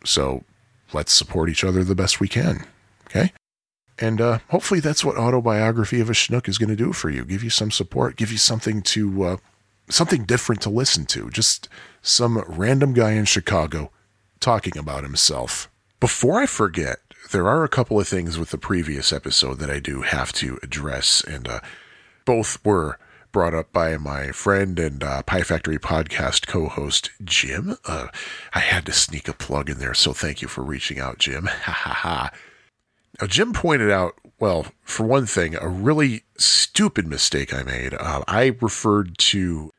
So 0.05 0.43
let's 0.93 1.11
support 1.11 1.49
each 1.49 1.63
other 1.63 1.83
the 1.83 1.95
best 1.95 2.19
we 2.19 2.27
can. 2.27 2.65
Okay? 3.07 3.33
And 3.99 4.21
uh, 4.21 4.39
hopefully 4.49 4.79
that's 4.79 5.03
what 5.03 5.17
Autobiography 5.17 5.99
of 5.99 6.09
a 6.09 6.13
Schnook 6.13 6.47
is 6.47 6.57
going 6.57 6.69
to 6.69 6.75
do 6.75 6.93
for 6.93 7.09
you. 7.09 7.25
Give 7.25 7.43
you 7.43 7.49
some 7.49 7.71
support, 7.71 8.15
give 8.15 8.31
you 8.31 8.37
something 8.37 8.81
to 8.83 9.23
uh, 9.23 9.37
something 9.89 10.23
different 10.23 10.61
to 10.61 10.69
listen 10.69 11.05
to. 11.07 11.29
Just 11.29 11.67
some 12.01 12.43
random 12.47 12.93
guy 12.93 13.11
in 13.11 13.25
Chicago 13.25 13.91
talking 14.39 14.77
about 14.77 15.03
himself. 15.03 15.69
Before 15.99 16.39
I 16.39 16.45
forget, 16.45 16.99
there 17.31 17.47
are 17.47 17.63
a 17.63 17.69
couple 17.69 17.99
of 17.99 18.07
things 18.07 18.37
with 18.37 18.51
the 18.51 18.57
previous 18.57 19.11
episode 19.11 19.59
that 19.59 19.69
I 19.69 19.79
do 19.79 20.01
have 20.01 20.31
to 20.33 20.59
address, 20.63 21.23
and 21.23 21.47
uh, 21.47 21.59
both 22.25 22.63
were 22.63 22.99
brought 23.31 23.53
up 23.53 23.71
by 23.73 23.97
my 23.97 24.31
friend 24.31 24.79
and 24.79 25.03
uh, 25.03 25.21
Pie 25.23 25.41
Factory 25.41 25.77
podcast 25.77 26.47
co 26.47 26.67
host, 26.67 27.11
Jim. 27.23 27.77
Uh, 27.85 28.07
I 28.53 28.59
had 28.59 28.85
to 28.85 28.93
sneak 28.93 29.27
a 29.27 29.33
plug 29.33 29.69
in 29.69 29.79
there, 29.79 29.93
so 29.93 30.13
thank 30.13 30.41
you 30.41 30.47
for 30.47 30.63
reaching 30.63 30.99
out, 30.99 31.19
Jim. 31.19 31.45
Ha 31.63 31.71
ha 31.71 31.93
ha. 31.93 32.31
Now, 33.19 33.27
Jim 33.27 33.51
pointed 33.51 33.91
out, 33.91 34.13
well, 34.39 34.67
for 34.83 35.05
one 35.05 35.25
thing, 35.25 35.55
a 35.55 35.67
really 35.67 36.23
stupid 36.37 37.07
mistake 37.07 37.53
I 37.53 37.63
made. 37.63 37.93
Uh, 37.93 38.23
I 38.27 38.55
referred 38.61 39.17
to 39.19 39.71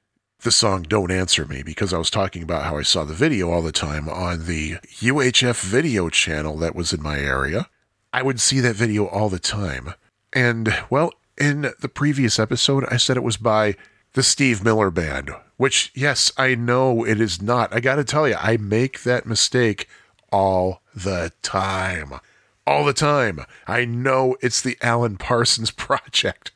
the 0.42 0.52
song 0.52 0.83
Don't 0.83 1.11
Answer 1.11 1.45
Me 1.47 1.64
because 1.64 1.92
I 1.92 1.99
was 1.99 2.11
talking 2.11 2.45
about 2.45 2.62
how 2.62 2.78
I 2.78 2.83
saw 2.83 3.02
the 3.02 3.12
video 3.12 3.50
all 3.50 3.61
the 3.61 3.73
time 3.73 4.09
on 4.09 4.47
the 4.47 4.75
UHF 5.00 5.61
video 5.64 6.09
channel 6.09 6.57
that 6.59 6.76
was 6.76 6.92
in 6.92 7.02
my 7.02 7.18
area. 7.18 7.68
I 8.12 8.23
would 8.23 8.40
see 8.40 8.61
that 8.61 8.76
video 8.76 9.07
all 9.07 9.28
the 9.28 9.40
time. 9.40 9.95
And, 10.33 10.73
well, 10.90 11.12
in 11.37 11.73
the 11.80 11.88
previous 11.88 12.38
episode, 12.38 12.85
I 12.88 12.99
said 12.99 13.16
it 13.16 13.25
was 13.25 13.37
by 13.37 13.75
the 14.12 14.23
Steve 14.23 14.62
Miller 14.62 14.92
Band, 14.92 15.33
which, 15.57 15.90
yes, 15.95 16.30
I 16.37 16.54
know 16.54 17.04
it 17.04 17.21
is 17.21 17.42
not. 17.42 17.75
I 17.75 17.80
gotta 17.80 18.04
tell 18.04 18.28
you, 18.28 18.37
I 18.38 18.59
make 18.59 19.02
that 19.02 19.26
mistake 19.26 19.88
all 20.30 20.83
the 20.95 21.33
time. 21.42 22.21
All 22.64 22.85
the 22.85 22.92
time. 22.92 23.45
I 23.66 23.85
know 23.85 24.37
it's 24.40 24.61
the 24.61 24.78
Alan 24.83 25.16
Parsons 25.16 25.71
Project. 25.73 26.52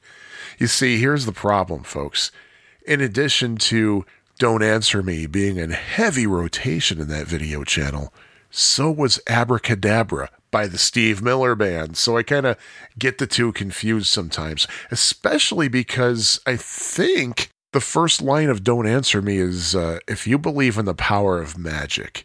You 0.57 0.69
see, 0.69 0.99
here's 1.01 1.27
the 1.27 1.33
problem, 1.33 1.83
folks 1.83 2.31
in 2.87 3.01
addition 3.01 3.57
to 3.57 4.05
Don't 4.39 4.63
Answer 4.63 5.03
Me 5.03 5.27
being 5.27 5.57
in 5.57 5.71
heavy 5.71 6.27
rotation 6.27 7.01
in 7.01 7.09
that 7.09 7.27
video 7.27 7.65
channel, 7.65 8.13
so 8.51 8.91
was 8.91 9.21
Abracadabra 9.27 10.31
by 10.51 10.67
the 10.67 10.79
Steve 10.79 11.23
Miller 11.23 11.55
Band. 11.55 11.97
So 11.97 12.17
I 12.17 12.23
kind 12.23 12.47
of 12.47 12.57
get 12.99 13.19
the 13.19 13.27
two 13.27 13.53
confused 13.53 14.09
sometimes, 14.09 14.67
especially 14.91 15.69
because 15.69 16.41
I 16.47 16.57
think 16.57 17.51
the 17.73 17.81
first 17.81 18.21
line 18.21 18.51
of 18.51 18.63
Don't 18.63 18.87
Answer 18.87 19.23
Me 19.23 19.39
is 19.39 19.75
uh, 19.75 19.99
If 20.07 20.27
you 20.27 20.39
believe 20.39 20.77
in 20.77 20.85
the 20.85 20.95
power 20.95 21.41
of 21.41 21.57
magic. 21.57 22.25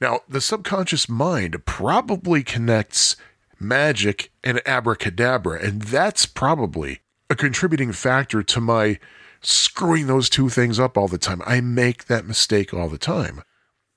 Now, 0.00 0.20
the 0.28 0.40
subconscious 0.40 1.08
mind 1.08 1.64
probably 1.66 2.42
connects 2.42 3.16
magic 3.58 4.30
and 4.42 4.60
abracadabra, 4.66 5.60
and 5.60 5.82
that's 5.82 6.26
probably 6.26 7.00
a 7.30 7.34
contributing 7.34 7.92
factor 7.92 8.42
to 8.42 8.60
my 8.60 8.98
screwing 9.46 10.06
those 10.06 10.28
two 10.28 10.48
things 10.48 10.78
up 10.78 10.96
all 10.96 11.08
the 11.08 11.18
time. 11.18 11.42
I 11.46 11.60
make 11.60 12.06
that 12.06 12.26
mistake 12.26 12.72
all 12.72 12.88
the 12.88 12.98
time. 12.98 13.42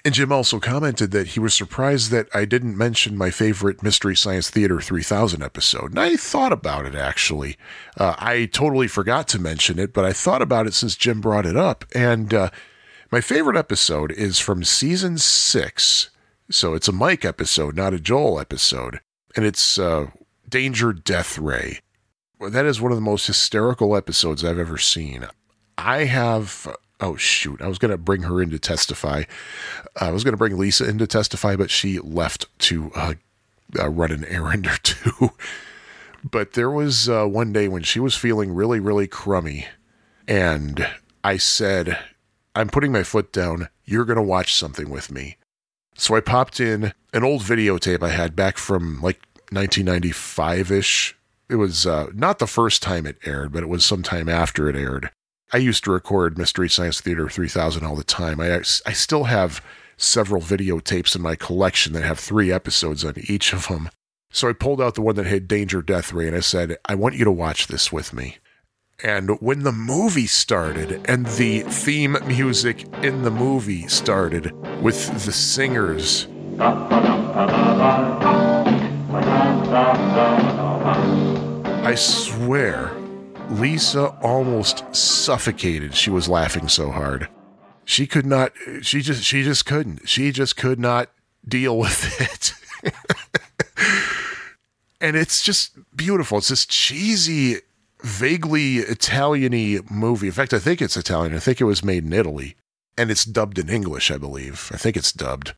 And 0.05 0.13
Jim 0.13 0.31
also 0.31 0.59
commented 0.59 1.11
that 1.11 1.29
he 1.29 1.39
was 1.39 1.53
surprised 1.53 2.11
that 2.11 2.29
I 2.33 2.45
didn't 2.45 2.77
mention 2.77 3.17
my 3.17 3.29
favorite 3.29 3.83
Mystery 3.83 4.15
Science 4.15 4.49
Theater 4.49 4.79
3000 4.79 5.43
episode. 5.43 5.89
And 5.91 5.99
I 5.99 6.15
thought 6.15 6.53
about 6.53 6.85
it 6.85 6.95
actually. 6.95 7.57
Uh, 7.97 8.15
I 8.17 8.45
totally 8.45 8.87
forgot 8.87 9.27
to 9.29 9.39
mention 9.39 9.79
it, 9.79 9.93
but 9.93 10.05
I 10.05 10.13
thought 10.13 10.41
about 10.41 10.65
it 10.65 10.73
since 10.73 10.95
Jim 10.95 11.19
brought 11.19 11.45
it 11.45 11.57
up. 11.57 11.83
And 11.93 12.33
uh, 12.33 12.51
my 13.11 13.19
favorite 13.19 13.57
episode 13.57 14.11
is 14.13 14.39
from 14.39 14.63
season 14.63 15.17
six. 15.17 16.09
So 16.49 16.73
it's 16.73 16.87
a 16.87 16.93
Mike 16.93 17.25
episode, 17.25 17.75
not 17.75 17.93
a 17.93 17.99
Joel 17.99 18.39
episode. 18.39 19.01
And 19.35 19.45
it's 19.45 19.77
uh, 19.77 20.11
Danger 20.47 20.93
Death 20.93 21.37
Ray. 21.37 21.79
That 22.39 22.65
is 22.65 22.79
one 22.79 22.91
of 22.91 22.97
the 22.97 23.01
most 23.01 23.27
hysterical 23.27 23.95
episodes 23.95 24.45
I've 24.45 24.59
ever 24.59 24.77
seen. 24.77 25.27
I 25.77 26.05
have 26.05 26.67
oh 26.99 27.15
shoot 27.15 27.61
i 27.61 27.67
was 27.67 27.77
going 27.77 27.91
to 27.91 27.97
bring 27.97 28.23
her 28.23 28.41
in 28.41 28.49
to 28.49 28.59
testify. 28.59 29.23
I 29.99 30.11
was 30.11 30.23
going 30.23 30.33
to 30.33 30.37
bring 30.37 30.57
lisa 30.57 30.87
in 30.87 30.97
to 30.97 31.07
testify 31.07 31.55
but 31.55 31.69
she 31.69 31.99
left 31.99 32.45
to 32.59 32.91
uh, 32.95 33.13
uh, 33.79 33.89
run 33.89 34.11
an 34.11 34.25
errand 34.25 34.67
or 34.67 34.77
two. 34.77 35.31
But 36.29 36.53
there 36.53 36.71
was 36.71 37.07
uh, 37.07 37.25
one 37.25 37.53
day 37.53 37.67
when 37.67 37.83
she 37.83 37.99
was 37.99 38.15
feeling 38.15 38.53
really 38.53 38.79
really 38.79 39.07
crummy 39.07 39.67
and 40.27 40.87
i 41.23 41.37
said 41.37 41.97
i'm 42.55 42.69
putting 42.69 42.91
my 42.91 43.03
foot 43.03 43.31
down. 43.31 43.69
You're 43.85 44.03
going 44.03 44.17
to 44.17 44.23
watch 44.23 44.53
something 44.53 44.89
with 44.89 45.11
me. 45.11 45.37
So 45.95 46.15
i 46.15 46.19
popped 46.19 46.59
in 46.59 46.93
an 47.13 47.23
old 47.23 47.43
videotape 47.43 48.01
i 48.01 48.09
had 48.09 48.35
back 48.35 48.57
from 48.57 48.99
like 49.01 49.21
1995ish 49.51 51.13
it 51.49 51.55
was 51.55 51.85
uh, 51.85 52.07
not 52.13 52.39
the 52.39 52.47
first 52.47 52.81
time 52.81 53.05
it 53.05 53.17
aired 53.23 53.53
but 53.53 53.63
it 53.63 53.69
was 53.69 53.85
sometime 53.85 54.27
after 54.27 54.67
it 54.67 54.75
aired 54.75 55.11
I 55.53 55.57
used 55.57 55.85
to 55.85 55.91
record 55.91 56.37
Mystery 56.37 56.69
Science 56.69 56.99
Theater 56.99 57.29
3000 57.29 57.85
all 57.85 57.95
the 57.95 58.03
time. 58.03 58.41
I, 58.41 58.57
I 58.57 58.93
still 58.93 59.25
have 59.25 59.63
several 59.95 60.41
videotapes 60.41 61.15
in 61.15 61.21
my 61.21 61.35
collection 61.35 61.93
that 61.93 62.03
have 62.03 62.19
three 62.19 62.51
episodes 62.51 63.05
on 63.05 63.13
each 63.17 63.53
of 63.53 63.67
them. 63.67 63.89
So 64.29 64.49
I 64.49 64.53
pulled 64.53 64.81
out 64.81 64.95
the 64.95 65.01
one 65.01 65.15
that 65.15 65.25
had 65.25 65.47
Danger 65.47 65.81
Death 65.81 66.11
Ray 66.11 66.27
and 66.27 66.35
I 66.35 66.41
said, 66.41 66.75
I 66.85 66.95
want 66.95 67.15
you 67.15 67.23
to 67.23 67.31
watch 67.31 67.67
this 67.67 67.93
with 67.93 68.13
me. 68.13 68.37
And 69.03 69.39
when 69.39 69.63
the 69.63 69.71
movie 69.71 70.27
started 70.27 71.07
and 71.09 71.25
the 71.25 71.61
theme 71.61 72.17
music 72.25 72.83
in 73.03 73.21
the 73.21 73.31
movie 73.31 73.87
started 73.87 74.51
with 74.81 75.23
the 75.25 75.31
singers. 75.31 76.27
I 81.85 81.95
swear 81.95 82.96
Lisa 83.49 84.07
almost 84.21 84.83
suffocated. 84.95 85.95
She 85.95 86.09
was 86.09 86.27
laughing 86.27 86.67
so 86.67 86.91
hard. 86.91 87.29
She 87.85 88.05
could 88.05 88.25
not 88.25 88.51
she 88.81 89.01
just 89.01 89.23
she 89.23 89.43
just 89.43 89.65
couldn't. 89.65 90.07
She 90.07 90.31
just 90.31 90.57
could 90.57 90.79
not 90.79 91.11
deal 91.47 91.77
with 91.79 92.21
it. 92.21 92.53
and 94.99 95.15
it's 95.15 95.41
just 95.41 95.77
beautiful. 95.95 96.39
It's 96.39 96.49
this 96.49 96.65
cheesy, 96.65 97.57
vaguely 98.03 98.77
Italian-y 98.77 99.79
movie. 99.89 100.27
In 100.27 100.33
fact, 100.33 100.53
I 100.53 100.59
think 100.59 100.81
it's 100.81 100.97
Italian. 100.97 101.33
I 101.33 101.39
think 101.39 101.61
it 101.61 101.65
was 101.65 101.83
made 101.83 102.03
in 102.03 102.13
Italy. 102.13 102.55
And 102.97 103.11
it's 103.11 103.25
dubbed 103.25 103.59
in 103.59 103.69
English, 103.69 104.09
I 104.09 104.17
believe. 104.17 104.71
I 104.73 104.77
think 104.77 104.97
it's 104.97 105.11
dubbed. 105.11 105.53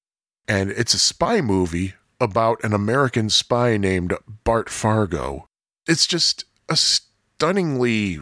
And 0.48 0.72
it's 0.72 0.94
a 0.94 1.00
spy 1.00 1.42
movie 1.42 1.94
about 2.20 2.62
an 2.64 2.74
American 2.74 3.30
spy 3.30 3.78
named 3.78 4.14
Bart 4.44 4.70
Fargo. 4.70 5.48
It's 5.88 6.06
just 6.06 6.44
a 6.68 6.76
stunningly 7.40 8.20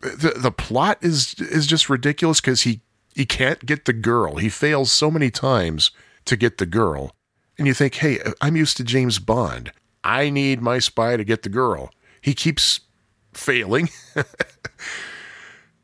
the 0.00 0.32
the 0.36 0.50
plot 0.50 0.96
is 1.02 1.34
is 1.38 1.66
just 1.66 1.90
ridiculous 1.90 2.40
because 2.40 2.62
he 2.62 2.80
he 3.14 3.26
can't 3.26 3.66
get 3.66 3.84
the 3.84 3.92
girl. 3.92 4.36
He 4.36 4.48
fails 4.48 4.90
so 4.90 5.10
many 5.10 5.30
times 5.30 5.90
to 6.24 6.34
get 6.34 6.56
the 6.56 6.66
girl. 6.66 7.14
And 7.58 7.66
you 7.66 7.74
think, 7.74 7.96
hey, 7.96 8.18
I'm 8.40 8.56
used 8.56 8.78
to 8.78 8.84
James 8.84 9.18
Bond. 9.18 9.70
I 10.02 10.30
need 10.30 10.62
my 10.62 10.78
spy 10.78 11.16
to 11.16 11.24
get 11.24 11.42
the 11.42 11.50
girl. 11.50 11.90
He 12.20 12.34
keeps 12.34 12.80
failing. 13.34 13.90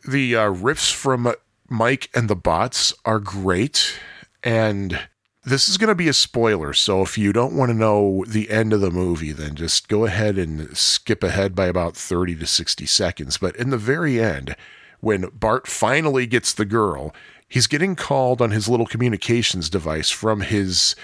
the 0.09 0.35
uh, 0.35 0.51
riffs 0.51 0.93
from 0.93 1.33
Mike 1.69 2.09
and 2.15 2.29
the 2.29 2.35
bots 2.35 2.95
are 3.05 3.21
great. 3.21 3.95
And 4.43 4.99
this 5.51 5.69
is 5.69 5.77
going 5.77 5.89
to 5.89 5.95
be 5.97 6.09
a 6.09 6.13
spoiler, 6.13 6.73
so 6.73 7.03
if 7.03 7.19
you 7.19 7.33
don't 7.33 7.55
want 7.55 7.71
to 7.71 7.77
know 7.77 8.25
the 8.27 8.51
end 8.51 8.73
of 8.73 8.81
the 8.81 8.91
movie, 8.91 9.33
then 9.33 9.57
just 9.57 9.89
go 9.89 10.05
ahead 10.05 10.39
and 10.39 10.77
skip 10.77 11.25
ahead 11.25 11.55
by 11.55 11.67
about 11.67 11.97
30 11.97 12.37
to 12.37 12.47
60 12.47 12.87
seconds. 12.87 13.37
But 13.37 13.57
in 13.57 13.71
the 13.71 13.77
very 13.77 14.21
end, 14.21 14.55
when 15.01 15.29
Bart 15.35 15.67
finally 15.67 16.27
gets 16.27 16.55
the 16.55 16.65
girl, 16.65 17.13
he's 17.49 17.67
getting 17.67 17.97
called 17.97 18.41
on 18.41 18.53
his 18.53 18.69
little 18.69 18.87
communications 18.87 19.69
device 19.69 20.11
from 20.11 20.43
his 20.43 20.95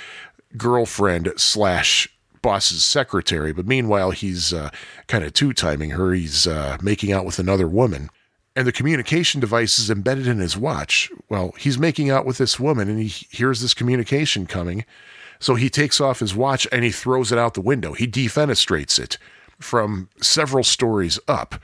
girlfriend 0.57 1.33
slash 1.37 2.09
boss's 2.41 2.85
secretary. 2.85 3.53
But 3.53 3.67
meanwhile, 3.67 4.13
he's 4.13 4.53
uh, 4.53 4.71
kind 5.09 5.25
of 5.25 5.33
two 5.33 5.53
timing 5.53 5.91
her. 5.91 6.13
He's 6.13 6.47
uh, 6.47 6.79
making 6.81 7.11
out 7.11 7.27
with 7.27 7.41
another 7.41 7.67
woman 7.67 8.11
and 8.57 8.67
the 8.67 8.73
communication 8.73 9.39
device 9.39 9.79
is 9.79 9.91
embedded 9.91 10.27
in 10.27 10.39
his 10.39 10.57
watch. 10.57 11.11
Well, 11.29 11.53
he's 11.59 11.79
making 11.79 12.09
out 12.09 12.25
with 12.25 12.39
this 12.39 12.59
woman 12.59 12.89
and 12.89 12.99
he 12.99 13.09
hears 13.09 13.61
this 13.61 13.75
communication 13.75 14.47
coming. 14.47 14.87
So 15.39 15.55
he 15.55 15.69
takes 15.69 16.01
off 16.01 16.21
his 16.21 16.35
watch 16.35 16.67
and 16.73 16.83
he 16.83 16.91
throws 16.91 17.31
it 17.31 17.39
out 17.39 17.53
the 17.53 17.61
window. 17.61 17.93
He 17.93 18.09
defenestrates 18.09 18.99
it 18.99 19.19
from 19.61 20.09
several 20.23 20.65
stories 20.65 21.19
up. 21.29 21.57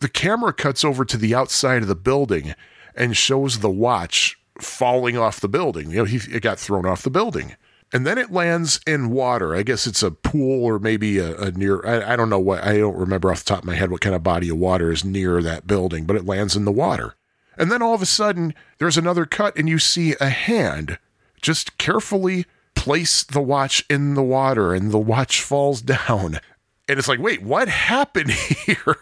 The 0.00 0.08
camera 0.08 0.52
cuts 0.52 0.84
over 0.84 1.04
to 1.04 1.16
the 1.16 1.36
outside 1.36 1.82
of 1.82 1.88
the 1.88 1.94
building 1.94 2.54
and 2.96 3.16
shows 3.16 3.60
the 3.60 3.70
watch 3.70 4.36
falling 4.60 5.16
off 5.16 5.40
the 5.40 5.48
building. 5.48 5.90
You 5.90 5.98
know, 5.98 6.04
he, 6.04 6.16
it 6.34 6.42
got 6.42 6.58
thrown 6.58 6.84
off 6.84 7.02
the 7.02 7.10
building 7.10 7.54
and 7.92 8.06
then 8.06 8.18
it 8.18 8.30
lands 8.30 8.80
in 8.86 9.10
water. 9.10 9.54
I 9.54 9.62
guess 9.62 9.86
it's 9.86 10.02
a 10.02 10.10
pool 10.10 10.64
or 10.64 10.78
maybe 10.78 11.18
a, 11.18 11.36
a 11.36 11.50
near. 11.50 11.84
I, 11.84 12.12
I, 12.12 12.16
don't 12.16 12.30
know 12.30 12.38
what. 12.38 12.62
I 12.62 12.78
don't 12.78 12.96
remember 12.96 13.30
off 13.30 13.44
the 13.44 13.48
top 13.48 13.60
of 13.60 13.64
my 13.64 13.74
head 13.74 13.90
what 13.90 14.00
kind 14.00 14.14
of 14.14 14.22
body 14.22 14.48
of 14.48 14.58
water 14.58 14.92
is 14.92 15.04
near 15.04 15.42
that 15.42 15.66
building, 15.66 16.04
but 16.04 16.16
it 16.16 16.24
lands 16.24 16.54
in 16.54 16.64
the 16.64 16.72
water. 16.72 17.14
And 17.56 17.70
then 17.70 17.82
all 17.82 17.94
of 17.94 18.02
a 18.02 18.06
sudden, 18.06 18.54
there's 18.78 18.96
another 18.96 19.26
cut, 19.26 19.56
and 19.56 19.68
you 19.68 19.78
see 19.78 20.14
a 20.20 20.30
hand 20.30 20.98
just 21.42 21.78
carefully 21.78 22.46
place 22.74 23.22
the 23.22 23.40
watch 23.40 23.84
in 23.90 24.14
the 24.14 24.22
water, 24.22 24.72
and 24.72 24.90
the 24.90 24.98
watch 24.98 25.42
falls 25.42 25.82
down. 26.08 26.40
And 26.88 26.98
it's 26.98 27.08
like, 27.08 27.20
wait, 27.20 27.42
what 27.42 27.68
happened 27.68 28.30
here? 28.66 28.96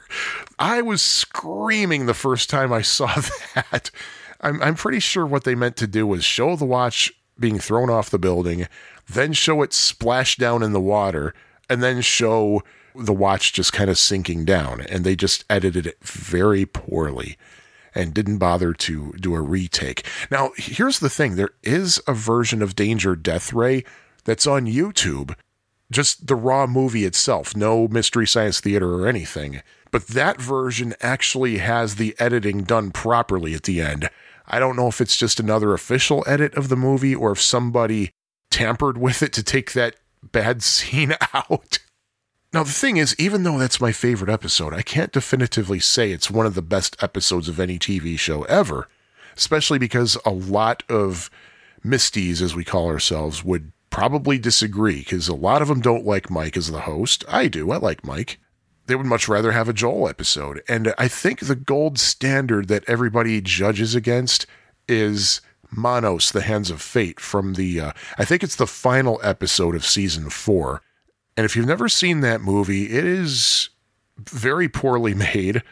I 0.58 0.82
was 0.82 1.02
screaming 1.02 2.06
the 2.06 2.14
first 2.14 2.50
time 2.50 2.72
I 2.72 2.82
saw 2.82 3.14
that. 3.54 3.90
I'm, 4.40 4.62
I'm 4.62 4.74
pretty 4.74 5.00
sure 5.00 5.26
what 5.26 5.44
they 5.44 5.54
meant 5.54 5.76
to 5.76 5.86
do 5.86 6.06
was 6.06 6.24
show 6.24 6.56
the 6.56 6.64
watch 6.64 7.12
being 7.38 7.58
thrown 7.58 7.90
off 7.90 8.10
the 8.10 8.18
building, 8.18 8.66
then 9.08 9.32
show 9.32 9.62
it 9.62 9.72
splash 9.72 10.36
down 10.36 10.62
in 10.62 10.72
the 10.72 10.80
water, 10.80 11.34
and 11.68 11.82
then 11.82 12.00
show 12.00 12.62
the 12.94 13.12
watch 13.12 13.52
just 13.52 13.72
kind 13.72 13.90
of 13.90 13.98
sinking 13.98 14.44
down. 14.44 14.80
And 14.80 15.04
they 15.04 15.16
just 15.16 15.44
edited 15.48 15.86
it 15.86 16.02
very 16.02 16.66
poorly 16.66 17.36
and 17.94 18.14
didn't 18.14 18.38
bother 18.38 18.72
to 18.72 19.12
do 19.12 19.34
a 19.34 19.40
retake. 19.40 20.06
Now, 20.30 20.52
here's 20.56 20.98
the 20.98 21.10
thing 21.10 21.36
there 21.36 21.50
is 21.62 22.00
a 22.06 22.14
version 22.14 22.62
of 22.62 22.76
Danger 22.76 23.16
Death 23.16 23.52
Ray 23.52 23.84
that's 24.24 24.46
on 24.46 24.66
YouTube, 24.66 25.34
just 25.90 26.26
the 26.26 26.36
raw 26.36 26.66
movie 26.66 27.04
itself, 27.04 27.56
no 27.56 27.88
Mystery 27.88 28.26
Science 28.26 28.60
Theater 28.60 28.94
or 28.94 29.08
anything. 29.08 29.62
But 29.90 30.08
that 30.08 30.40
version 30.40 30.94
actually 31.00 31.58
has 31.58 31.94
the 31.94 32.14
editing 32.18 32.62
done 32.62 32.90
properly 32.90 33.54
at 33.54 33.62
the 33.62 33.80
end. 33.80 34.10
I 34.48 34.58
don't 34.58 34.76
know 34.76 34.88
if 34.88 35.00
it's 35.00 35.16
just 35.16 35.38
another 35.38 35.74
official 35.74 36.24
edit 36.26 36.54
of 36.54 36.68
the 36.68 36.76
movie 36.76 37.14
or 37.14 37.32
if 37.32 37.40
somebody 37.40 38.10
tampered 38.50 38.96
with 38.98 39.22
it 39.22 39.32
to 39.34 39.42
take 39.42 39.72
that 39.72 39.96
bad 40.22 40.62
scene 40.62 41.14
out. 41.34 41.78
Now, 42.52 42.62
the 42.62 42.72
thing 42.72 42.96
is, 42.96 43.14
even 43.18 43.42
though 43.42 43.58
that's 43.58 43.80
my 43.80 43.92
favorite 43.92 44.30
episode, 44.30 44.72
I 44.72 44.80
can't 44.80 45.12
definitively 45.12 45.80
say 45.80 46.10
it's 46.10 46.30
one 46.30 46.46
of 46.46 46.54
the 46.54 46.62
best 46.62 46.96
episodes 47.02 47.46
of 47.46 47.60
any 47.60 47.78
TV 47.78 48.18
show 48.18 48.44
ever, 48.44 48.88
especially 49.36 49.78
because 49.78 50.16
a 50.24 50.30
lot 50.30 50.82
of 50.88 51.30
Misties, 51.84 52.40
as 52.40 52.56
we 52.56 52.64
call 52.64 52.88
ourselves, 52.88 53.44
would 53.44 53.72
probably 53.90 54.38
disagree 54.38 55.00
because 55.00 55.28
a 55.28 55.34
lot 55.34 55.60
of 55.60 55.68
them 55.68 55.80
don't 55.80 56.06
like 56.06 56.30
Mike 56.30 56.56
as 56.56 56.70
the 56.70 56.80
host. 56.80 57.22
I 57.28 57.48
do. 57.48 57.70
I 57.70 57.76
like 57.76 58.04
Mike 58.04 58.40
they 58.88 58.96
would 58.96 59.06
much 59.06 59.28
rather 59.28 59.52
have 59.52 59.68
a 59.68 59.74
Joel 59.74 60.08
episode. 60.08 60.62
And 60.66 60.94
I 60.98 61.08
think 61.08 61.40
the 61.40 61.54
gold 61.54 61.98
standard 61.98 62.68
that 62.68 62.84
everybody 62.88 63.40
judges 63.40 63.94
against 63.94 64.46
is 64.88 65.42
Manos, 65.70 66.30
the 66.30 66.40
Hands 66.40 66.70
of 66.70 66.80
Fate 66.80 67.20
from 67.20 67.54
the, 67.54 67.80
uh, 67.80 67.92
I 68.16 68.24
think 68.24 68.42
it's 68.42 68.56
the 68.56 68.66
final 68.66 69.20
episode 69.22 69.74
of 69.74 69.84
season 69.84 70.30
four. 70.30 70.82
And 71.36 71.44
if 71.44 71.54
you've 71.54 71.66
never 71.66 71.88
seen 71.88 72.20
that 72.20 72.40
movie, 72.40 72.84
it 72.86 73.04
is 73.04 73.68
very 74.18 74.68
poorly 74.68 75.14
made 75.34 75.62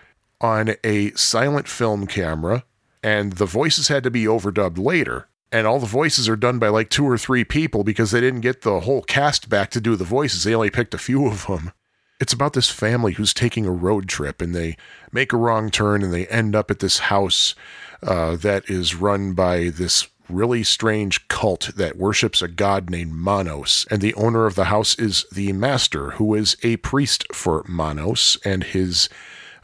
on 0.41 0.75
a 0.85 1.13
silent 1.13 1.67
film 1.67 2.07
camera, 2.07 2.65
and 3.03 3.35
the 3.35 3.47
voices 3.47 3.89
had 3.89 4.03
to 4.05 4.11
be 4.11 4.25
overdubbed 4.25 4.79
later. 4.79 5.29
And 5.51 5.67
all 5.67 5.79
the 5.79 5.87
voices 5.87 6.29
are 6.29 6.37
done 6.37 6.59
by 6.59 6.69
like 6.69 6.91
two 6.91 7.09
or 7.09 7.17
three 7.17 7.45
people 7.45 7.83
because 7.83 8.11
they 8.11 8.21
didn't 8.21 8.41
get 8.43 8.61
the 8.61 8.81
whole 8.81 9.01
cast 9.03 9.49
back 9.49 9.71
to 9.71 9.81
do 9.81 9.97
the 9.97 10.05
voices. 10.05 10.45
They 10.45 10.55
only 10.55 10.71
picked 10.71 10.93
a 10.93 10.99
few 10.99 11.27
of 11.27 11.47
them. 11.47 11.73
It's 12.19 12.33
about 12.33 12.55
this 12.55 12.71
family 12.71 13.13
who's 13.13 13.35
taking 13.35 13.67
a 13.67 13.71
road 13.71 14.09
trip 14.09 14.41
and 14.41 14.55
they 14.55 14.77
make 15.13 15.33
a 15.33 15.37
wrong 15.37 15.71
turn 15.71 16.03
and 16.03 16.13
they 16.13 16.27
end 16.29 16.57
up 16.57 16.71
at 16.71 16.79
this 16.79 16.99
house 16.99 17.55
uh, 18.03 18.37
that 18.37 18.71
is 18.71 18.95
run 18.95 19.35
by 19.35 19.69
this 19.69 20.09
really 20.29 20.63
strange 20.63 21.29
cult 21.29 21.71
that 21.77 21.97
worships 21.97 22.43
a 22.43 22.49
god 22.49 22.91
named 22.91 23.13
Manos. 23.13 23.87
And 23.91 24.01
the 24.01 24.15
owner 24.15 24.47
of 24.47 24.55
the 24.55 24.65
house 24.65 24.99
is 24.99 25.25
the 25.31 25.53
master, 25.53 26.13
who 26.13 26.35
is 26.35 26.57
a 26.63 26.79
priest 26.79 27.27
for 27.33 27.65
Manos, 27.69 28.39
and 28.45 28.65
his 28.65 29.09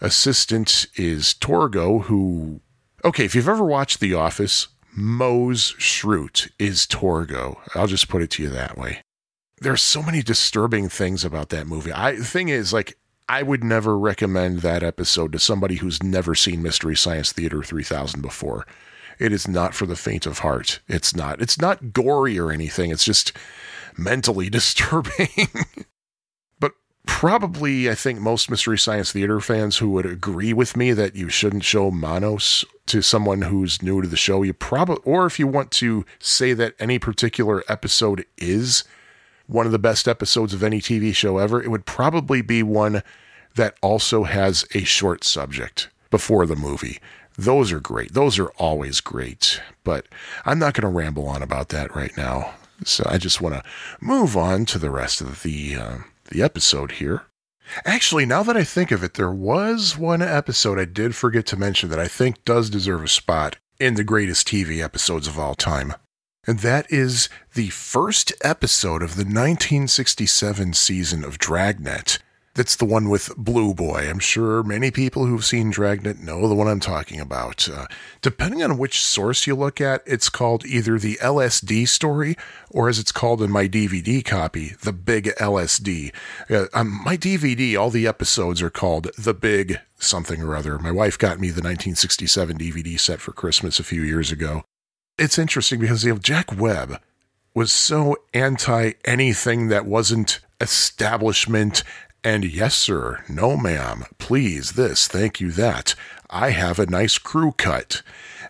assistant 0.01 0.87
is 0.97 1.35
Torgo, 1.35 2.05
who. 2.05 2.61
Okay, 3.05 3.25
if 3.25 3.35
you've 3.35 3.49
ever 3.49 3.65
watched 3.65 4.01
The 4.01 4.15
Office, 4.15 4.69
Mose 4.95 5.75
Schrute 5.79 6.51
is 6.59 6.87
Torgo. 6.87 7.59
I'll 7.75 7.87
just 7.87 8.09
put 8.09 8.23
it 8.23 8.31
to 8.33 8.43
you 8.43 8.51
that 8.51 8.79
way. 8.79 9.03
There's 9.63 9.83
so 9.83 10.03
many 10.03 10.23
disturbing 10.23 10.89
things 10.89 11.25
about 11.25 11.51
that 11.51 11.67
movie. 11.67 11.93
I 11.93 12.17
the 12.17 12.25
thing 12.25 12.49
is, 12.49 12.73
like, 12.73 12.99
I 13.29 13.43
would 13.43 13.63
never 13.63 13.97
recommend 13.99 14.59
that 14.59 14.83
episode 14.83 15.33
to 15.33 15.39
somebody 15.39 15.77
who's 15.77 16.03
never 16.03 16.35
seen 16.35 16.63
Mystery 16.63 16.97
Science 16.97 17.33
Theater 17.33 17.63
3000 17.63 18.21
before. 18.21 18.67
It 19.19 19.33
is 19.33 19.47
not 19.47 19.75
for 19.75 19.87
the 19.87 19.97
faint 19.97 20.27
of 20.27 20.41
heart. 20.41 20.81
It's 20.89 21.15
not. 21.15 21.41
It's 21.41 21.61
not 21.61 21.93
gory 21.93 22.39
or 22.39 22.51
anything. 22.51 22.91
It's 22.91 23.05
just 23.05 23.33
mentally 23.97 24.51
disturbing. 24.51 25.49
but 26.59 26.73
probably, 27.07 27.89
I 27.89 27.95
think 27.95 28.19
most 28.21 28.51
Mystery 28.51 28.79
Science 28.79 29.13
Theater 29.13 29.39
fans 29.41 29.79
who 29.79 29.91
would 29.91 30.07
agree 30.07 30.53
with 30.53 30.77
me 30.77 30.93
that 30.93 31.15
you 31.15 31.29
shouldn't 31.29 31.65
show 31.65 31.91
Manos 31.91 32.65
to 32.87 33.01
someone 33.01 33.43
who's 33.43 33.83
new 33.83 34.03
to 34.03 34.09
the 34.09 34.17
show, 34.17 34.43
you 34.43 34.53
probably, 34.53 35.03
or 35.05 35.25
if 35.25 35.39
you 35.39 35.47
want 35.47 35.71
to 35.71 36.05
say 36.19 36.53
that 36.53 36.75
any 36.81 36.99
particular 36.99 37.63
episode 37.69 38.27
is 38.37 38.83
one 39.47 39.67
of 39.67 39.73
the 39.73 39.79
best 39.79 40.09
episodes 40.09 40.55
of 40.55 40.63
any 40.63 40.81
TV 40.81 41.15
show 41.15 41.39
ever, 41.39 41.63
it 41.63 41.71
would 41.71 41.87
probably 41.87 42.43
be 42.43 42.63
one 42.63 43.03
that 43.55 43.77
also 43.83 44.25
has 44.25 44.65
a 44.75 44.85
short 44.85 45.25
subject 45.25 45.89
before 46.11 46.47
the 46.47 46.57
movie. 46.57 46.99
Those 47.37 47.73
are 47.73 47.81
great. 47.81 48.13
Those 48.13 48.39
are 48.39 48.51
always 48.51 49.01
great. 49.01 49.61
But 49.85 50.07
I'm 50.45 50.59
not 50.59 50.75
going 50.75 50.83
to 50.83 50.97
ramble 50.97 51.27
on 51.27 51.43
about 51.43 51.71
that 51.71 51.95
right 51.95 52.17
now. 52.17 52.55
So 52.85 53.05
I 53.09 53.19
just 53.19 53.41
want 53.41 53.55
to 53.55 53.65
move 54.01 54.37
on 54.37 54.65
to 54.67 54.79
the 54.79 54.91
rest 54.91 55.21
of 55.21 55.43
the 55.43 55.77
uh, 55.77 55.99
the 56.31 56.43
episode 56.43 56.93
here. 56.93 57.23
Actually, 57.85 58.27
now 58.27 58.43
that 58.43 58.57
I 58.57 58.65
think 58.65 58.91
of 58.91 59.05
it, 59.05 59.15
there 59.15 59.31
was 59.31 59.97
one 59.97 60.21
episode 60.21 60.79
I 60.79 60.85
did 60.85 61.15
forget 61.15 61.47
to 61.47 61.57
mention 61.57 61.89
that 61.91 61.99
I 61.99 62.09
think 62.09 62.45
does 62.45 62.69
deserve 62.69 63.05
a 63.05 63.09
spot 63.09 63.57
in 63.79 63.95
the 63.95 64.05
greatest 64.05 64.47
TV 64.47 64.83
episodes 64.83 65.27
of 65.27 65.39
all 65.39 65.55
time. 65.55 65.95
And 66.45 66.59
that 66.59 66.91
is 66.91 67.29
the 67.55 67.69
first 67.69 68.33
episode 68.43 69.01
of 69.01 69.15
the 69.15 69.23
1967 69.23 70.73
season 70.73 71.23
of 71.23 71.39
Dragnet. 71.39 72.19
That's 72.55 72.75
the 72.75 72.85
one 72.85 73.09
with 73.09 73.35
Blue 73.37 73.73
Boy. 73.75 74.09
I'm 74.11 74.19
sure 74.19 74.65
many 74.65 74.91
people 74.91 75.25
who've 75.25 75.45
seen 75.45 75.71
Dragnet 75.71 76.19
know 76.19 76.49
the 76.49 76.55
one 76.57 76.67
I'm 76.67 76.81
talking 76.81 77.21
about. 77.21 77.69
Uh, 77.69 77.87
depending 78.23 78.61
on 78.61 78.77
which 78.77 79.05
source 79.05 79.47
you 79.47 79.55
look 79.55 79.81
at, 79.81 80.03
it's 80.05 80.29
called 80.29 80.67
either 80.67 80.99
the 80.99 81.17
LSD 81.23 81.87
story 81.87 82.37
or, 82.71 82.89
as 82.89 82.99
it's 82.99 83.13
called 83.13 83.41
in 83.41 83.51
my 83.53 83.69
DVD 83.69 84.23
copy, 84.23 84.75
the 84.83 84.93
Big 84.93 85.27
LSD. 85.39 86.13
Uh, 86.51 86.67
on 86.75 86.89
my 86.89 87.17
DVD, 87.17 87.79
all 87.79 87.91
the 87.91 88.09
episodes 88.09 88.61
are 88.61 88.69
called 88.69 89.11
The 89.17 89.33
Big 89.33 89.79
something 89.97 90.43
or 90.43 90.57
other. 90.57 90.77
My 90.79 90.91
wife 90.91 91.17
got 91.17 91.39
me 91.39 91.49
the 91.49 91.63
1967 91.63 92.59
DVD 92.59 92.99
set 92.99 93.21
for 93.21 93.33
Christmas 93.33 93.79
a 93.79 93.85
few 93.85 94.03
years 94.03 94.33
ago. 94.33 94.65
It's 95.23 95.39
interesting 95.39 95.79
because 95.79 96.03
you 96.03 96.15
know, 96.15 96.19
Jack 96.19 96.53
Webb 96.53 97.01
was 97.55 97.71
so 97.71 98.17
anti 98.35 98.95
anything 99.05 99.69
that 99.69 99.87
wasn't 99.87 100.41
establishment 100.61 101.85
and 102.25 102.45
yes, 102.45 102.75
sir, 102.75 103.23
no, 103.29 103.57
ma'am, 103.57 104.05
please, 104.19 104.73
this, 104.73 105.07
thank 105.07 105.41
you, 105.41 105.53
that. 105.53 105.95
I 106.29 106.51
have 106.51 106.81
a 106.81 106.87
nice 106.87 107.19
crew 107.19 107.53
cut. 107.53 108.03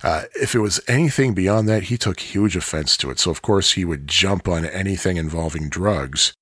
Uh, 0.02 0.22
if 0.34 0.54
it 0.54 0.60
was 0.60 0.80
anything 0.88 1.34
beyond 1.34 1.68
that, 1.68 1.84
he 1.84 1.98
took 1.98 2.20
huge 2.20 2.56
offense 2.56 2.96
to 2.98 3.10
it. 3.10 3.18
So, 3.18 3.30
of 3.30 3.42
course, 3.42 3.72
he 3.72 3.84
would 3.84 4.08
jump 4.08 4.48
on 4.48 4.64
anything 4.64 5.18
involving 5.18 5.68
drugs. 5.68 6.32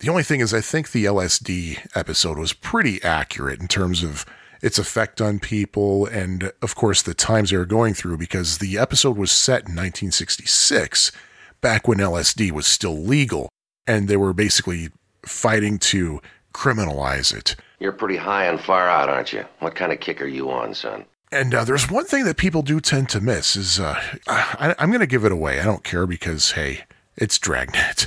The 0.00 0.10
only 0.10 0.24
thing 0.24 0.40
is, 0.40 0.52
I 0.52 0.60
think 0.60 0.92
the 0.92 1.06
LSD 1.06 1.86
episode 1.94 2.38
was 2.38 2.52
pretty 2.52 3.02
accurate 3.02 3.60
in 3.60 3.68
terms 3.68 4.02
of 4.02 4.26
its 4.62 4.78
effect 4.78 5.20
on 5.20 5.38
people 5.38 6.06
and, 6.06 6.52
of 6.62 6.74
course, 6.74 7.02
the 7.02 7.14
times 7.14 7.50
they 7.50 7.56
were 7.56 7.64
going 7.64 7.94
through 7.94 8.18
because 8.18 8.58
the 8.58 8.78
episode 8.78 9.16
was 9.16 9.32
set 9.32 9.60
in 9.60 9.76
1966, 9.76 11.12
back 11.60 11.88
when 11.88 11.98
LSD 11.98 12.50
was 12.52 12.66
still 12.66 12.96
legal. 12.96 13.48
And 13.86 14.08
they 14.08 14.16
were 14.16 14.32
basically 14.32 14.90
fighting 15.24 15.78
to 15.78 16.20
criminalize 16.52 17.34
it. 17.34 17.56
You're 17.78 17.92
pretty 17.92 18.16
high 18.16 18.44
and 18.44 18.60
far 18.60 18.88
out, 18.88 19.08
aren't 19.08 19.32
you? 19.32 19.44
What 19.60 19.74
kind 19.74 19.92
of 19.92 20.00
kick 20.00 20.20
are 20.20 20.26
you 20.26 20.50
on, 20.50 20.74
son? 20.74 21.04
And 21.32 21.54
uh, 21.54 21.64
there's 21.64 21.90
one 21.90 22.04
thing 22.04 22.24
that 22.24 22.36
people 22.36 22.62
do 22.62 22.80
tend 22.80 23.08
to 23.10 23.20
miss 23.20 23.56
is 23.56 23.78
uh, 23.78 24.00
I, 24.26 24.74
I'm 24.78 24.90
going 24.90 25.00
to 25.00 25.06
give 25.06 25.24
it 25.24 25.32
away. 25.32 25.60
I 25.60 25.64
don't 25.64 25.84
care 25.84 26.06
because 26.06 26.52
hey, 26.52 26.84
it's 27.16 27.38
Dragnet. 27.38 28.06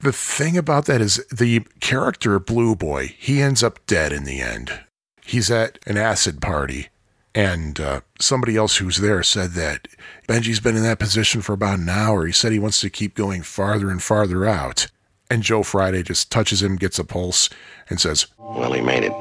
The 0.00 0.12
thing 0.12 0.56
about 0.58 0.86
that 0.86 1.00
is 1.00 1.24
the 1.32 1.60
character 1.80 2.38
Blue 2.38 2.76
Boy. 2.76 3.14
He 3.18 3.40
ends 3.40 3.62
up 3.62 3.84
dead 3.86 4.12
in 4.12 4.24
the 4.24 4.40
end. 4.40 4.80
He's 5.24 5.50
at 5.50 5.78
an 5.86 5.96
acid 5.96 6.40
party, 6.40 6.88
and 7.34 7.78
uh, 7.78 8.00
somebody 8.20 8.56
else 8.56 8.76
who's 8.76 8.98
there 8.98 9.22
said 9.22 9.52
that 9.52 9.88
Benji's 10.28 10.60
been 10.60 10.76
in 10.76 10.82
that 10.82 10.98
position 10.98 11.42
for 11.42 11.52
about 11.52 11.78
an 11.78 11.88
hour. 11.88 12.26
He 12.26 12.32
said 12.32 12.52
he 12.52 12.58
wants 12.58 12.80
to 12.80 12.90
keep 12.90 13.14
going 13.14 13.42
farther 13.42 13.90
and 13.90 14.02
farther 14.02 14.44
out. 14.46 14.88
And 15.30 15.42
Joe 15.42 15.62
Friday 15.62 16.02
just 16.02 16.30
touches 16.30 16.62
him, 16.62 16.76
gets 16.76 16.98
a 16.98 17.04
pulse, 17.04 17.48
and 17.88 18.00
says, 18.00 18.26
Well, 18.36 18.72
he 18.72 18.82
made 18.82 19.04
it. 19.04 19.12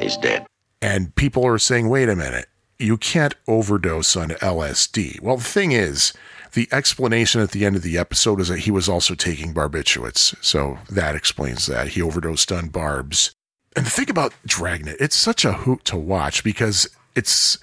He's 0.00 0.16
dead. 0.16 0.46
And 0.80 1.14
people 1.14 1.44
are 1.46 1.58
saying, 1.58 1.88
wait 1.88 2.08
a 2.08 2.16
minute, 2.16 2.46
you 2.78 2.96
can't 2.96 3.34
overdose 3.46 4.16
on 4.16 4.30
LSD. 4.30 5.20
Well, 5.20 5.36
the 5.36 5.44
thing 5.44 5.72
is, 5.72 6.12
the 6.52 6.68
explanation 6.70 7.40
at 7.40 7.50
the 7.50 7.64
end 7.64 7.76
of 7.76 7.82
the 7.82 7.98
episode 7.98 8.40
is 8.40 8.48
that 8.48 8.60
he 8.60 8.70
was 8.70 8.88
also 8.88 9.14
taking 9.14 9.52
barbiturates. 9.52 10.34
So 10.42 10.78
that 10.88 11.16
explains 11.16 11.66
that. 11.66 11.88
He 11.88 12.02
overdosed 12.02 12.52
on 12.52 12.68
barbs. 12.68 13.32
And 13.78 13.86
the 13.86 13.90
thing 13.90 14.10
about 14.10 14.34
Dragnet, 14.44 14.96
it's 14.98 15.14
such 15.14 15.44
a 15.44 15.52
hoot 15.52 15.84
to 15.84 15.96
watch 15.96 16.42
because 16.42 16.88
it's 17.14 17.58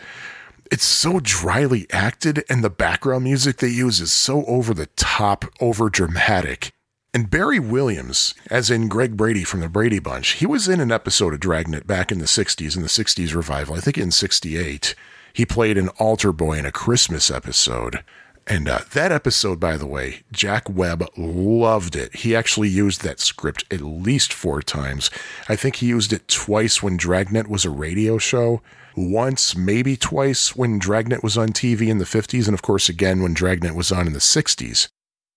it's 0.72 0.86
so 0.86 1.20
dryly 1.20 1.88
acted 1.92 2.46
and 2.50 2.64
the 2.64 2.70
background 2.70 3.26
music 3.26 3.58
they 3.58 3.68
use 3.68 4.00
is 4.00 4.14
so 4.14 4.46
over 4.46 4.74
the 4.74 4.86
top, 4.96 5.44
over 5.60 5.90
dramatic. 5.90 6.72
And 7.14 7.30
Barry 7.30 7.60
Williams, 7.60 8.34
as 8.50 8.72
in 8.72 8.88
Greg 8.88 9.18
Brady 9.18 9.44
from 9.44 9.60
the 9.60 9.68
Brady 9.68 10.00
Bunch, 10.00 10.30
he 10.36 10.46
was 10.46 10.70
in 10.70 10.80
an 10.80 10.90
episode 10.90 11.34
of 11.34 11.42
Dragnet 11.42 11.86
back 11.86 12.14
in 12.14 12.20
the 12.20 12.26
60s, 12.28 12.78
in 12.78 12.82
the 12.82 12.88
60s 12.88 13.36
revival, 13.36 13.76
I 13.76 13.82
think 13.82 13.98
in 13.98 14.10
68. 14.10 14.96
He 15.34 15.46
played 15.46 15.78
an 15.78 15.90
altar 16.00 16.32
boy 16.32 16.58
in 16.58 16.66
a 16.66 16.72
Christmas 16.72 17.30
episode. 17.30 18.06
And 18.48 18.70
uh, 18.70 18.82
that 18.94 19.12
episode, 19.12 19.60
by 19.60 19.76
the 19.76 19.88
way, 19.88 20.22
Jack 20.32 20.70
Webb 20.70 21.04
loved 21.18 21.96
it. 21.96 22.18
He 22.18 22.36
actually 22.36 22.70
used 22.70 23.02
that 23.02 23.20
script 23.20 23.66
at 23.72 23.82
least 23.82 24.32
four 24.32 24.62
times. 24.62 25.10
I 25.50 25.56
think 25.56 25.78
he 25.78 25.88
used 25.88 26.14
it 26.14 26.28
twice 26.28 26.84
when 26.84 26.96
Dragnet 26.96 27.48
was 27.48 27.66
a 27.66 27.72
radio 27.72 28.20
show, 28.20 28.62
once, 28.96 29.56
maybe 29.56 29.98
twice 29.98 30.56
when 30.56 30.78
Dragnet 30.78 31.24
was 31.24 31.40
on 31.40 31.50
TV 31.50 31.88
in 31.88 31.98
the 31.98 32.06
50s, 32.06 32.46
and 32.46 32.54
of 32.54 32.62
course, 32.62 32.88
again 32.88 33.24
when 33.24 33.34
Dragnet 33.34 33.76
was 33.76 33.92
on 33.92 34.06
in 34.06 34.14
the 34.14 34.20
60s 34.20 34.90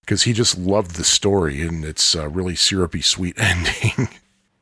because 0.09 0.23
he 0.23 0.33
just 0.33 0.57
loved 0.57 0.97
the 0.97 1.05
story 1.05 1.61
and 1.61 1.85
its 1.85 2.17
uh, 2.17 2.27
really 2.31 2.55
syrupy 2.55 3.03
sweet 3.03 3.37
ending. 3.41 4.09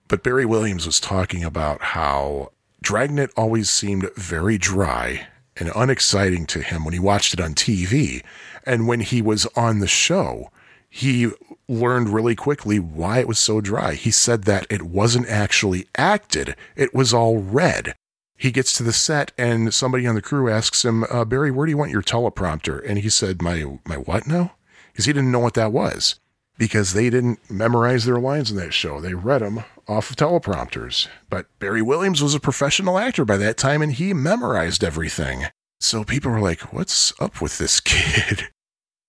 but 0.08 0.24
Barry 0.24 0.44
Williams 0.44 0.86
was 0.86 0.98
talking 0.98 1.44
about 1.44 1.80
how 1.80 2.50
Dragnet 2.82 3.30
always 3.36 3.70
seemed 3.70 4.10
very 4.16 4.58
dry 4.58 5.28
and 5.58 5.70
unexciting 5.74 6.46
to 6.46 6.60
him 6.60 6.84
when 6.84 6.94
he 6.94 7.00
watched 7.00 7.34
it 7.34 7.40
on 7.40 7.54
TV. 7.54 8.22
And 8.64 8.86
when 8.86 9.00
he 9.00 9.22
was 9.22 9.46
on 9.56 9.78
the 9.78 9.86
show, 9.86 10.50
he 10.88 11.30
learned 11.68 12.08
really 12.08 12.34
quickly 12.34 12.78
why 12.78 13.18
it 13.18 13.28
was 13.28 13.38
so 13.38 13.60
dry. 13.60 13.94
He 13.94 14.10
said 14.10 14.44
that 14.44 14.66
it 14.70 14.82
wasn't 14.82 15.28
actually 15.28 15.88
acted, 15.96 16.56
it 16.74 16.94
was 16.94 17.12
all 17.12 17.38
read. 17.38 17.94
He 18.38 18.50
gets 18.50 18.74
to 18.74 18.82
the 18.82 18.92
set 18.92 19.32
and 19.38 19.72
somebody 19.72 20.06
on 20.06 20.14
the 20.14 20.20
crew 20.20 20.50
asks 20.50 20.84
him, 20.84 21.04
uh, 21.10 21.24
Barry, 21.24 21.50
where 21.50 21.64
do 21.64 21.70
you 21.70 21.78
want 21.78 21.90
your 21.90 22.02
teleprompter? 22.02 22.86
And 22.86 22.98
he 22.98 23.08
said, 23.08 23.40
My 23.40 23.78
my 23.86 23.96
what 23.96 24.26
now? 24.26 24.52
because 24.96 25.04
he 25.04 25.12
didn't 25.12 25.30
know 25.30 25.40
what 25.40 25.52
that 25.52 25.72
was 25.72 26.18
because 26.56 26.94
they 26.94 27.10
didn't 27.10 27.38
memorize 27.50 28.06
their 28.06 28.18
lines 28.18 28.50
in 28.50 28.56
that 28.56 28.72
show. 28.72 28.98
They 28.98 29.12
read 29.12 29.42
them 29.42 29.62
off 29.88 30.10
of 30.10 30.16
teleprompters. 30.16 31.08
But 31.28 31.46
Barry 31.58 31.82
Williams 31.82 32.22
was 32.22 32.34
a 32.34 32.40
professional 32.40 32.98
actor 32.98 33.24
by 33.24 33.36
that 33.38 33.56
time 33.56 33.82
and 33.82 33.92
he 33.92 34.12
memorized 34.12 34.82
everything. 34.82 35.44
So 35.80 36.04
people 36.04 36.30
were 36.30 36.40
like, 36.40 36.72
what's 36.72 37.12
up 37.20 37.40
with 37.40 37.58
this 37.58 37.80
kid? 37.84 38.48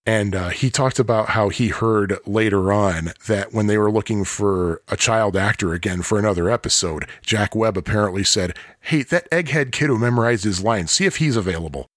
And 0.06 0.36
uh, 0.36 0.50
he 0.50 0.70
talked 0.70 1.00
about 1.00 1.30
how 1.30 1.50
he 1.50 1.68
heard 1.68 2.18
later 2.26 2.72
on 2.72 3.12
that 3.28 3.54
when 3.54 3.68
they 3.68 3.78
were 3.78 3.92
looking 3.92 4.24
for 4.24 4.82
a 4.88 4.96
child 4.96 5.36
actor 5.36 5.74
again 5.74 6.02
for 6.02 6.18
another 6.18 6.50
episode, 6.50 7.10
Jack 7.22 7.54
Webb 7.54 7.78
apparently 7.78 8.24
said, 8.24 8.56
Hey, 8.80 9.04
that 9.04 9.30
egghead 9.32 9.74
kid 9.74 9.88
who 9.88 9.98
memorized 9.98 10.46
his 10.46 10.64
lines, 10.64 10.92
see 10.94 11.06
if 11.06 11.18
he's 11.18 11.36
available. 11.36 11.88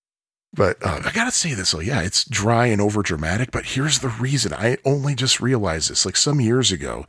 But 0.52 0.84
uh, 0.84 1.02
I 1.04 1.12
gotta 1.12 1.30
say 1.30 1.54
this, 1.54 1.70
though, 1.70 1.78
yeah, 1.78 2.02
it's 2.02 2.28
dry 2.28 2.66
and 2.66 2.80
over 2.80 3.02
dramatic, 3.02 3.52
but 3.52 3.64
here's 3.64 4.00
the 4.00 4.08
reason. 4.08 4.52
I 4.52 4.78
only 4.84 5.14
just 5.14 5.40
realized 5.40 5.88
this. 5.88 6.04
Like 6.04 6.16
some 6.16 6.40
years 6.40 6.72
ago, 6.72 7.06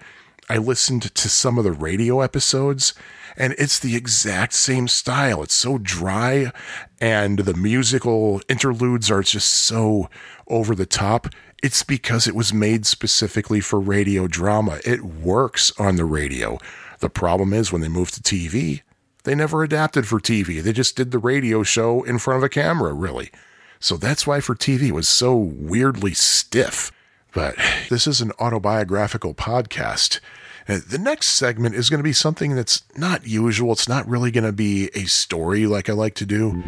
I 0.52 0.58
listened 0.58 1.16
to 1.16 1.30
some 1.30 1.58
of 1.58 1.64
the 1.64 1.72
radio 1.72 2.20
episodes, 2.20 2.94
and 3.38 3.56
it's 3.58 3.80
the 3.80 3.96
exact 3.96 4.52
same 4.52 4.90
style. 4.90 5.42
It's 5.44 5.54
so 5.54 5.78
dry, 5.78 6.52
and 7.00 7.40
the 7.40 7.54
musical 7.54 8.42
interludes 8.50 9.10
are 9.10 9.24
just 9.24 9.50
so 9.50 10.10
over 10.48 10.76
the 10.76 10.86
top. 10.86 11.28
It's 11.64 11.84
because 11.84 12.28
it 12.28 12.36
was 12.36 12.54
made 12.54 12.86
specifically 12.86 13.62
for 13.62 13.80
radio 13.80 14.28
drama. 14.28 14.82
It 14.84 15.04
works 15.04 15.72
on 15.80 15.96
the 15.96 16.04
radio. 16.04 16.60
The 17.00 17.10
problem 17.10 17.54
is 17.54 17.72
when 17.72 17.80
they 17.82 17.88
moved 17.88 18.16
to 18.16 18.22
TV, 18.22 18.82
they 19.24 19.36
never 19.36 19.64
adapted 19.64 20.06
for 20.06 20.20
TV. 20.20 20.62
They 20.62 20.74
just 20.74 20.98
did 20.98 21.12
the 21.12 21.18
radio 21.18 21.64
show 21.64 22.04
in 22.04 22.20
front 22.20 22.40
of 22.40 22.44
a 22.44 22.50
camera, 22.50 22.94
really. 22.94 23.32
So 23.80 23.96
that's 23.96 24.28
why 24.28 24.42
for 24.42 24.56
TV 24.56 24.92
was 24.92 25.08
so 25.08 25.34
weirdly 25.34 26.14
stiff. 26.14 26.92
But 27.32 27.56
this 27.90 28.06
is 28.06 28.20
an 28.20 28.34
autobiographical 28.38 29.34
podcast. 29.34 30.20
Uh, 30.68 30.80
the 30.88 31.00
next 31.00 31.30
segment 31.30 31.76
is 31.76 31.90
going 31.90 32.00
to 32.00 32.04
be 32.04 32.14
something 32.14 32.56
that's 32.56 32.84
not 32.96 33.26
usual. 33.26 33.72
It's 33.72 33.90
not 33.90 34.08
really 34.08 34.32
going 34.32 34.44
to 34.44 34.52
be 34.52 34.90
a 34.94 35.06
story 35.06 35.66
like 35.66 35.90
I 35.90 35.94
like 35.94 36.14
to 36.16 36.26
do, 36.26 36.64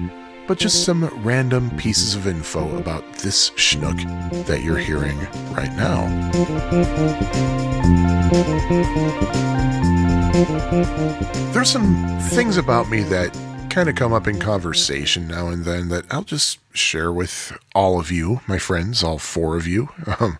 but 0.48 0.58
just 0.58 0.84
some 0.84 1.06
random 1.24 1.70
pieces 1.78 2.16
of 2.16 2.28
info 2.28 2.78
about 2.78 3.04
this 3.16 3.52
schnook 3.52 4.02
that 4.46 4.64
you're 4.64 4.78
hearing 4.78 5.18
right 5.54 5.72
now. 5.76 6.10
There's 11.54 11.70
some 11.70 12.20
things 12.32 12.58
about 12.58 12.90
me 12.90 13.02
that 13.04 13.38
kind 13.70 13.90
of 13.90 13.96
come 13.96 14.14
up 14.14 14.28
in 14.28 14.40
conversation 14.40 15.28
now 15.28 15.48
and 15.48 15.66
then 15.66 15.90
that 15.90 16.06
I'll 16.12 16.24
just 16.24 16.60
share 16.76 17.12
with 17.12 17.58
all 17.74 18.00
of 18.00 18.12
you, 18.12 18.42
my 18.48 18.58
friends, 18.58 19.04
all 19.04 19.20
four 19.20 19.56
of 19.56 19.68
you. 19.68 19.90
Um, 20.20 20.38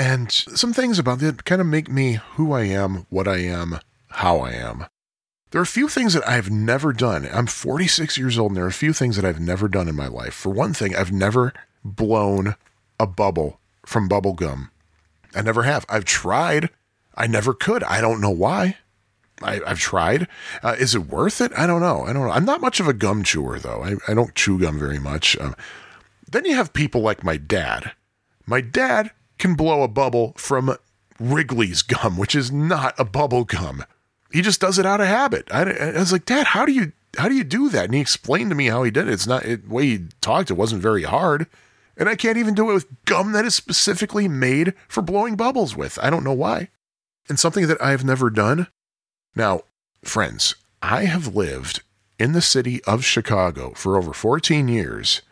and 0.00 0.32
some 0.32 0.72
things 0.72 0.98
about 0.98 1.22
it 1.22 1.44
kind 1.44 1.60
of 1.60 1.66
make 1.66 1.90
me 1.90 2.14
who 2.34 2.52
I 2.52 2.62
am, 2.62 3.06
what 3.10 3.28
I 3.28 3.36
am, 3.36 3.80
how 4.08 4.38
I 4.38 4.52
am. 4.52 4.86
There 5.50 5.60
are 5.60 5.62
a 5.62 5.66
few 5.66 5.88
things 5.88 6.14
that 6.14 6.26
I've 6.26 6.50
never 6.50 6.94
done. 6.94 7.28
I'm 7.30 7.46
46 7.46 8.16
years 8.16 8.38
old, 8.38 8.52
and 8.52 8.56
there 8.56 8.64
are 8.64 8.68
a 8.68 8.72
few 8.72 8.94
things 8.94 9.16
that 9.16 9.26
I've 9.26 9.40
never 9.40 9.68
done 9.68 9.88
in 9.88 9.94
my 9.94 10.06
life. 10.06 10.32
For 10.32 10.48
one 10.48 10.72
thing, 10.72 10.96
I've 10.96 11.12
never 11.12 11.52
blown 11.84 12.54
a 12.98 13.06
bubble 13.06 13.60
from 13.84 14.08
bubble 14.08 14.32
gum. 14.32 14.70
I 15.34 15.42
never 15.42 15.64
have. 15.64 15.84
I've 15.90 16.06
tried. 16.06 16.70
I 17.14 17.26
never 17.26 17.52
could. 17.52 17.84
I 17.84 18.00
don't 18.00 18.22
know 18.22 18.30
why. 18.30 18.78
I, 19.42 19.60
have 19.66 19.78
tried. 19.78 20.28
Uh, 20.62 20.76
is 20.78 20.94
it 20.94 21.08
worth 21.08 21.42
it? 21.42 21.52
I 21.58 21.66
don't 21.66 21.82
know. 21.82 22.04
I 22.04 22.14
don't 22.14 22.26
know. 22.26 22.32
I'm 22.32 22.46
not 22.46 22.62
much 22.62 22.80
of 22.80 22.88
a 22.88 22.94
gum 22.94 23.22
chewer, 23.22 23.58
though. 23.58 23.82
I, 23.82 23.96
I 24.10 24.14
don't 24.14 24.34
chew 24.34 24.58
gum 24.58 24.78
very 24.78 24.98
much. 24.98 25.36
Um, 25.38 25.54
then 26.30 26.46
you 26.46 26.54
have 26.54 26.72
people 26.72 27.02
like 27.02 27.22
my 27.22 27.36
dad. 27.36 27.92
My 28.46 28.62
dad 28.62 29.10
can 29.40 29.54
blow 29.54 29.82
a 29.82 29.88
bubble 29.88 30.34
from 30.36 30.76
Wrigley's 31.18 31.82
gum, 31.82 32.16
which 32.16 32.34
is 32.34 32.52
not 32.52 32.94
a 32.98 33.04
bubble 33.04 33.44
gum. 33.44 33.84
He 34.32 34.42
just 34.42 34.60
does 34.60 34.78
it 34.78 34.86
out 34.86 35.00
of 35.00 35.08
habit. 35.08 35.48
I, 35.50 35.62
I 35.62 35.98
was 35.98 36.12
like, 36.12 36.24
Dad, 36.24 36.46
how 36.46 36.64
do 36.64 36.72
you 36.72 36.92
how 37.18 37.28
do 37.28 37.34
you 37.34 37.42
do 37.42 37.68
that? 37.70 37.86
And 37.86 37.94
he 37.94 38.00
explained 38.00 38.50
to 38.50 38.56
me 38.56 38.66
how 38.66 38.84
he 38.84 38.90
did 38.92 39.08
it. 39.08 39.12
It's 39.12 39.26
not 39.26 39.44
it, 39.44 39.68
the 39.68 39.74
way 39.74 39.86
he 39.86 40.06
talked. 40.20 40.50
It 40.50 40.56
wasn't 40.56 40.82
very 40.82 41.02
hard, 41.02 41.48
and 41.96 42.08
I 42.08 42.14
can't 42.14 42.38
even 42.38 42.54
do 42.54 42.70
it 42.70 42.74
with 42.74 43.04
gum 43.04 43.32
that 43.32 43.44
is 43.44 43.54
specifically 43.54 44.28
made 44.28 44.74
for 44.86 45.02
blowing 45.02 45.34
bubbles 45.34 45.76
with. 45.76 45.98
I 46.02 46.10
don't 46.10 46.24
know 46.24 46.32
why. 46.32 46.68
And 47.28 47.38
something 47.38 47.66
that 47.66 47.82
I've 47.82 48.04
never 48.04 48.30
done. 48.30 48.68
Now, 49.34 49.62
friends, 50.02 50.54
I 50.82 51.04
have 51.04 51.34
lived 51.34 51.82
in 52.18 52.32
the 52.32 52.42
city 52.42 52.82
of 52.84 53.04
Chicago 53.04 53.72
for 53.74 53.96
over 53.96 54.12
14 54.12 54.68
years. 54.68 55.22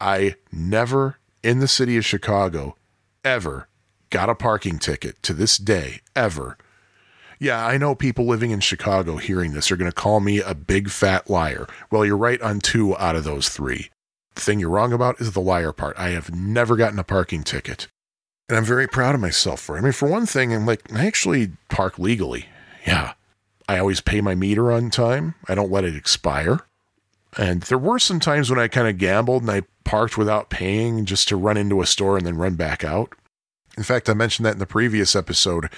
I 0.00 0.36
never 0.52 1.18
in 1.42 1.60
the 1.60 1.68
city 1.68 1.96
of 1.96 2.04
Chicago 2.04 2.76
ever 3.26 3.68
got 4.10 4.30
a 4.30 4.34
parking 4.36 4.78
ticket 4.78 5.20
to 5.24 5.34
this 5.34 5.58
day, 5.58 6.00
ever. 6.14 6.56
Yeah, 7.40 7.66
I 7.66 7.76
know 7.76 7.94
people 7.94 8.24
living 8.24 8.52
in 8.52 8.60
Chicago 8.60 9.16
hearing 9.16 9.52
this 9.52 9.70
are 9.70 9.76
going 9.76 9.90
to 9.90 9.94
call 9.94 10.20
me 10.20 10.40
a 10.40 10.54
big 10.54 10.88
fat 10.88 11.28
liar. 11.28 11.66
Well, 11.90 12.04
you're 12.04 12.16
right 12.16 12.40
on 12.40 12.60
two 12.60 12.96
out 12.96 13.16
of 13.16 13.24
those 13.24 13.48
three. 13.48 13.90
The 14.36 14.40
thing 14.40 14.60
you're 14.60 14.70
wrong 14.70 14.92
about 14.92 15.20
is 15.20 15.32
the 15.32 15.40
liar 15.40 15.72
part. 15.72 15.98
I 15.98 16.10
have 16.10 16.34
never 16.34 16.76
gotten 16.76 16.98
a 16.98 17.04
parking 17.04 17.42
ticket. 17.42 17.88
And 18.48 18.56
I'm 18.56 18.64
very 18.64 18.86
proud 18.86 19.16
of 19.16 19.20
myself 19.20 19.60
for 19.60 19.76
it. 19.76 19.80
I 19.80 19.82
mean, 19.82 19.92
for 19.92 20.08
one 20.08 20.24
thing, 20.24 20.54
I'm 20.54 20.64
like, 20.64 20.92
I 20.92 21.04
actually 21.04 21.50
park 21.68 21.98
legally. 21.98 22.46
Yeah. 22.86 23.14
I 23.68 23.78
always 23.78 24.00
pay 24.00 24.20
my 24.20 24.36
meter 24.36 24.70
on 24.70 24.90
time. 24.90 25.34
I 25.48 25.56
don't 25.56 25.72
let 25.72 25.84
it 25.84 25.96
expire. 25.96 26.60
And 27.36 27.62
there 27.62 27.78
were 27.78 27.98
some 27.98 28.20
times 28.20 28.48
when 28.48 28.58
I 28.58 28.68
kind 28.68 28.88
of 28.88 28.98
gambled 28.98 29.42
and 29.42 29.50
I 29.50 29.62
parked 29.84 30.16
without 30.16 30.50
paying 30.50 31.04
just 31.04 31.28
to 31.28 31.36
run 31.36 31.56
into 31.56 31.82
a 31.82 31.86
store 31.86 32.16
and 32.16 32.26
then 32.26 32.38
run 32.38 32.54
back 32.54 32.82
out. 32.82 33.14
In 33.76 33.82
fact, 33.82 34.08
I 34.08 34.14
mentioned 34.14 34.46
that 34.46 34.54
in 34.54 34.58
the 34.58 34.66
previous 34.66 35.14
episode 35.14 35.68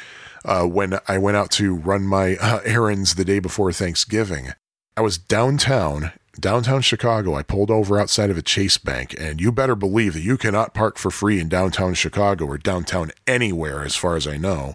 uh, 0.44 0.64
when 0.64 0.98
I 1.08 1.18
went 1.18 1.36
out 1.36 1.50
to 1.52 1.74
run 1.74 2.06
my 2.06 2.36
uh, 2.36 2.60
errands 2.64 3.14
the 3.14 3.24
day 3.24 3.40
before 3.40 3.72
Thanksgiving. 3.72 4.52
I 4.96 5.00
was 5.00 5.18
downtown, 5.18 6.12
downtown 6.38 6.82
Chicago. 6.82 7.34
I 7.34 7.42
pulled 7.42 7.70
over 7.70 7.98
outside 7.98 8.30
of 8.30 8.38
a 8.38 8.42
Chase 8.42 8.78
Bank, 8.78 9.14
and 9.18 9.40
you 9.40 9.50
better 9.50 9.74
believe 9.74 10.14
that 10.14 10.22
you 10.22 10.36
cannot 10.36 10.74
park 10.74 10.96
for 10.96 11.10
free 11.10 11.40
in 11.40 11.48
downtown 11.48 11.94
Chicago 11.94 12.46
or 12.46 12.58
downtown 12.58 13.10
anywhere, 13.26 13.82
as 13.82 13.96
far 13.96 14.16
as 14.16 14.26
I 14.26 14.36
know. 14.36 14.74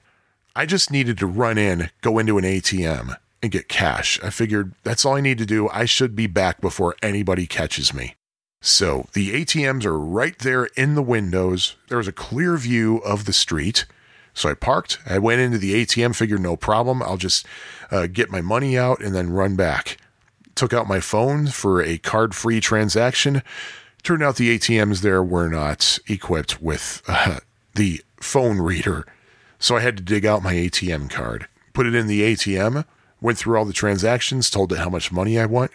I 0.55 0.65
just 0.65 0.91
needed 0.91 1.17
to 1.17 1.27
run 1.27 1.57
in, 1.57 1.89
go 2.01 2.19
into 2.19 2.37
an 2.37 2.43
ATM, 2.43 3.15
and 3.43 3.51
get 3.51 3.67
cash. 3.67 4.19
I 4.23 4.29
figured 4.29 4.73
that's 4.83 5.05
all 5.05 5.17
I 5.17 5.21
need 5.21 5.37
to 5.37 5.45
do. 5.45 5.69
I 5.69 5.83
should 5.83 6.15
be 6.15 6.27
back 6.27 6.61
before 6.61 6.95
anybody 7.03 7.45
catches 7.45 7.93
me. 7.93 8.15
So 8.61 9.07
the 9.11 9.33
ATMs 9.33 9.83
are 9.85 9.99
right 9.99 10.39
there 10.39 10.65
in 10.77 10.95
the 10.95 11.03
windows. 11.03 11.75
There 11.89 11.97
was 11.97 12.07
a 12.07 12.13
clear 12.13 12.55
view 12.55 12.97
of 12.99 13.25
the 13.25 13.33
street. 13.33 13.85
So 14.33 14.49
I 14.49 14.53
parked. 14.53 14.97
I 15.05 15.19
went 15.19 15.41
into 15.41 15.57
the 15.57 15.73
ATM, 15.85 16.15
figured 16.15 16.39
no 16.39 16.55
problem. 16.55 17.03
I'll 17.03 17.17
just 17.17 17.45
uh, 17.91 18.07
get 18.07 18.31
my 18.31 18.39
money 18.41 18.77
out 18.77 19.01
and 19.01 19.13
then 19.13 19.29
run 19.29 19.57
back. 19.57 19.97
Took 20.55 20.73
out 20.73 20.87
my 20.87 21.01
phone 21.01 21.47
for 21.47 21.81
a 21.81 21.97
card 21.97 22.33
free 22.33 22.61
transaction. 22.61 23.43
Turned 24.03 24.23
out 24.23 24.37
the 24.37 24.57
ATMs 24.57 25.01
there 25.01 25.21
were 25.21 25.49
not 25.49 25.99
equipped 26.07 26.61
with 26.61 27.03
uh, 27.09 27.39
the 27.75 28.01
phone 28.21 28.59
reader. 28.59 29.05
So 29.59 29.75
I 29.75 29.81
had 29.81 29.97
to 29.97 30.03
dig 30.03 30.25
out 30.25 30.41
my 30.41 30.53
ATM 30.53 31.09
card, 31.09 31.47
put 31.73 31.85
it 31.85 31.95
in 31.95 32.07
the 32.07 32.21
ATM, 32.21 32.85
went 33.23 33.37
through 33.37 33.57
all 33.57 33.65
the 33.65 33.73
transactions, 33.73 34.49
told 34.49 34.71
it 34.73 34.79
how 34.79 34.89
much 34.89 35.11
money 35.11 35.39
I 35.39 35.45
want. 35.45 35.71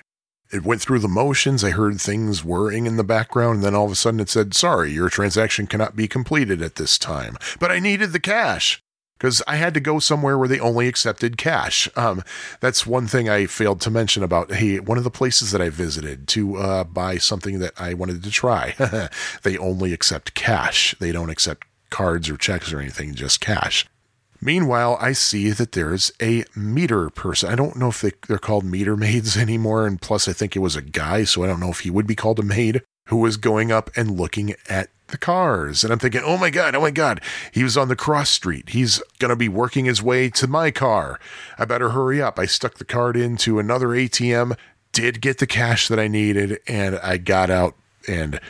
It 0.50 0.64
went 0.64 0.80
through 0.80 1.00
the 1.00 1.08
motions. 1.08 1.64
I 1.64 1.70
heard 1.70 2.00
things 2.00 2.44
whirring 2.44 2.86
in 2.86 2.96
the 2.96 3.04
background, 3.04 3.56
and 3.56 3.64
then 3.64 3.74
all 3.74 3.86
of 3.86 3.92
a 3.92 3.96
sudden 3.96 4.20
it 4.20 4.30
said, 4.30 4.54
Sorry, 4.54 4.92
your 4.92 5.10
transaction 5.10 5.66
cannot 5.66 5.96
be 5.96 6.08
completed 6.08 6.62
at 6.62 6.76
this 6.76 6.98
time. 6.98 7.36
But 7.58 7.70
I 7.70 7.80
needed 7.80 8.12
the 8.12 8.20
cash 8.20 8.82
because 9.18 9.42
I 9.46 9.56
had 9.56 9.74
to 9.74 9.80
go 9.80 9.98
somewhere 9.98 10.38
where 10.38 10.48
they 10.48 10.60
only 10.60 10.88
accepted 10.88 11.36
cash. 11.36 11.88
Um, 11.96 12.22
that's 12.60 12.86
one 12.86 13.06
thing 13.06 13.28
I 13.28 13.46
failed 13.46 13.80
to 13.82 13.90
mention 13.90 14.22
about 14.22 14.52
hey, 14.52 14.78
one 14.78 14.96
of 14.96 15.04
the 15.04 15.10
places 15.10 15.50
that 15.50 15.60
I 15.60 15.68
visited 15.68 16.28
to 16.28 16.56
uh, 16.56 16.84
buy 16.84 17.18
something 17.18 17.58
that 17.58 17.78
I 17.78 17.94
wanted 17.94 18.22
to 18.22 18.30
try. 18.30 18.74
they 19.42 19.58
only 19.58 19.92
accept 19.92 20.34
cash. 20.34 20.94
They 20.98 21.12
don't 21.12 21.30
accept 21.30 21.66
cards 21.90 22.30
or 22.30 22.36
checks 22.36 22.72
or 22.72 22.80
anything, 22.80 23.14
just 23.14 23.40
cash. 23.40 23.86
Meanwhile, 24.40 24.98
I 25.00 25.12
see 25.12 25.50
that 25.50 25.72
there's 25.72 26.12
a 26.22 26.44
meter 26.54 27.10
person. 27.10 27.50
I 27.50 27.56
don't 27.56 27.76
know 27.76 27.88
if 27.88 28.00
they, 28.00 28.12
they're 28.28 28.38
called 28.38 28.64
meter 28.64 28.96
maids 28.96 29.36
anymore. 29.38 29.86
And 29.86 30.00
plus, 30.00 30.28
I 30.28 30.32
think 30.32 30.54
it 30.54 30.60
was 30.60 30.76
a 30.76 30.82
guy, 30.82 31.24
so 31.24 31.42
I 31.42 31.46
don't 31.46 31.60
know 31.60 31.70
if 31.70 31.80
he 31.80 31.90
would 31.90 32.06
be 32.06 32.14
called 32.14 32.38
a 32.38 32.44
maid 32.44 32.82
who 33.08 33.16
was 33.16 33.36
going 33.36 33.72
up 33.72 33.90
and 33.96 34.18
looking 34.18 34.54
at 34.68 34.90
the 35.08 35.18
cars. 35.18 35.82
And 35.82 35.92
I'm 35.92 35.98
thinking, 35.98 36.20
oh 36.24 36.36
my 36.36 36.50
God, 36.50 36.74
oh 36.74 36.80
my 36.82 36.90
God, 36.90 37.20
he 37.52 37.64
was 37.64 37.76
on 37.76 37.88
the 37.88 37.96
cross 37.96 38.30
street. 38.30 38.70
He's 38.70 39.02
going 39.18 39.30
to 39.30 39.36
be 39.36 39.48
working 39.48 39.86
his 39.86 40.02
way 40.02 40.28
to 40.30 40.46
my 40.46 40.70
car. 40.70 41.18
I 41.58 41.64
better 41.64 41.90
hurry 41.90 42.20
up. 42.20 42.38
I 42.38 42.46
stuck 42.46 42.74
the 42.74 42.84
card 42.84 43.16
into 43.16 43.58
another 43.58 43.88
ATM, 43.88 44.56
did 44.92 45.20
get 45.20 45.38
the 45.38 45.46
cash 45.46 45.88
that 45.88 45.98
I 45.98 46.06
needed, 46.06 46.60
and 46.66 46.96
I 46.98 47.16
got 47.16 47.50
out 47.50 47.74
and 48.06 48.40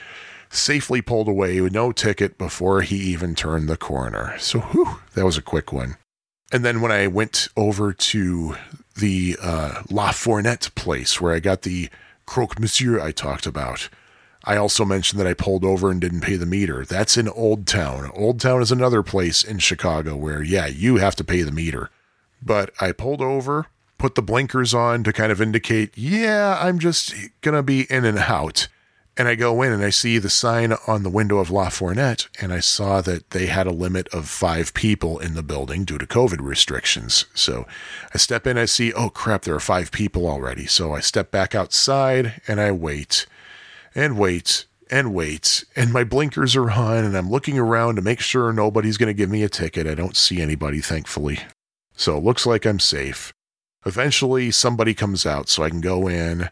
safely 0.50 1.02
pulled 1.02 1.28
away 1.28 1.60
with 1.60 1.72
no 1.72 1.92
ticket 1.92 2.38
before 2.38 2.82
he 2.82 2.96
even 2.96 3.34
turned 3.34 3.68
the 3.68 3.76
corner. 3.76 4.34
So, 4.38 4.60
whew, 4.60 5.00
that 5.14 5.24
was 5.24 5.38
a 5.38 5.42
quick 5.42 5.72
one. 5.72 5.96
And 6.50 6.64
then 6.64 6.80
when 6.80 6.92
I 6.92 7.06
went 7.06 7.48
over 7.56 7.92
to 7.92 8.56
the 8.96 9.36
uh, 9.40 9.82
La 9.90 10.10
Fournette 10.10 10.74
place 10.74 11.20
where 11.20 11.34
I 11.34 11.40
got 11.40 11.62
the 11.62 11.90
croque 12.26 12.58
monsieur 12.58 13.00
I 13.00 13.12
talked 13.12 13.46
about, 13.46 13.88
I 14.44 14.56
also 14.56 14.84
mentioned 14.84 15.20
that 15.20 15.26
I 15.26 15.34
pulled 15.34 15.64
over 15.64 15.90
and 15.90 16.00
didn't 16.00 16.22
pay 16.22 16.36
the 16.36 16.46
meter. 16.46 16.84
That's 16.84 17.18
in 17.18 17.28
Old 17.28 17.66
Town. 17.66 18.10
Old 18.14 18.40
Town 18.40 18.62
is 18.62 18.72
another 18.72 19.02
place 19.02 19.42
in 19.42 19.58
Chicago 19.58 20.16
where, 20.16 20.42
yeah, 20.42 20.66
you 20.66 20.96
have 20.96 21.16
to 21.16 21.24
pay 21.24 21.42
the 21.42 21.52
meter. 21.52 21.90
But 22.40 22.70
I 22.80 22.92
pulled 22.92 23.20
over, 23.20 23.66
put 23.98 24.14
the 24.14 24.22
blinkers 24.22 24.72
on 24.72 25.04
to 25.04 25.12
kind 25.12 25.32
of 25.32 25.42
indicate, 25.42 25.98
yeah, 25.98 26.58
I'm 26.62 26.78
just 26.78 27.12
going 27.42 27.56
to 27.56 27.62
be 27.62 27.82
in 27.90 28.04
and 28.06 28.18
out 28.18 28.68
And 29.18 29.26
I 29.26 29.34
go 29.34 29.62
in 29.62 29.72
and 29.72 29.84
I 29.84 29.90
see 29.90 30.18
the 30.18 30.30
sign 30.30 30.72
on 30.86 31.02
the 31.02 31.10
window 31.10 31.38
of 31.38 31.50
La 31.50 31.70
Fournette, 31.70 32.28
and 32.40 32.52
I 32.52 32.60
saw 32.60 33.00
that 33.00 33.30
they 33.30 33.46
had 33.46 33.66
a 33.66 33.72
limit 33.72 34.06
of 34.14 34.28
five 34.28 34.72
people 34.74 35.18
in 35.18 35.34
the 35.34 35.42
building 35.42 35.84
due 35.84 35.98
to 35.98 36.06
COVID 36.06 36.40
restrictions. 36.40 37.24
So 37.34 37.66
I 38.14 38.18
step 38.18 38.46
in, 38.46 38.56
I 38.56 38.66
see, 38.66 38.92
oh 38.92 39.10
crap, 39.10 39.42
there 39.42 39.56
are 39.56 39.60
five 39.60 39.90
people 39.90 40.28
already. 40.28 40.66
So 40.66 40.94
I 40.94 41.00
step 41.00 41.32
back 41.32 41.52
outside 41.52 42.40
and 42.46 42.60
I 42.60 42.70
wait 42.70 43.26
and 43.92 44.16
wait 44.16 44.66
and 44.88 45.12
wait. 45.12 45.64
And 45.74 45.92
my 45.92 46.04
blinkers 46.04 46.54
are 46.54 46.70
on, 46.70 47.04
and 47.04 47.16
I'm 47.16 47.28
looking 47.28 47.58
around 47.58 47.96
to 47.96 48.02
make 48.02 48.20
sure 48.20 48.52
nobody's 48.52 48.98
going 48.98 49.08
to 49.08 49.14
give 49.14 49.30
me 49.30 49.42
a 49.42 49.48
ticket. 49.48 49.88
I 49.88 49.96
don't 49.96 50.16
see 50.16 50.40
anybody, 50.40 50.80
thankfully. 50.80 51.40
So 51.96 52.16
it 52.16 52.22
looks 52.22 52.46
like 52.46 52.64
I'm 52.64 52.78
safe. 52.78 53.32
Eventually, 53.84 54.52
somebody 54.52 54.94
comes 54.94 55.26
out 55.26 55.48
so 55.48 55.64
I 55.64 55.70
can 55.70 55.80
go 55.80 56.06
in 56.06 56.50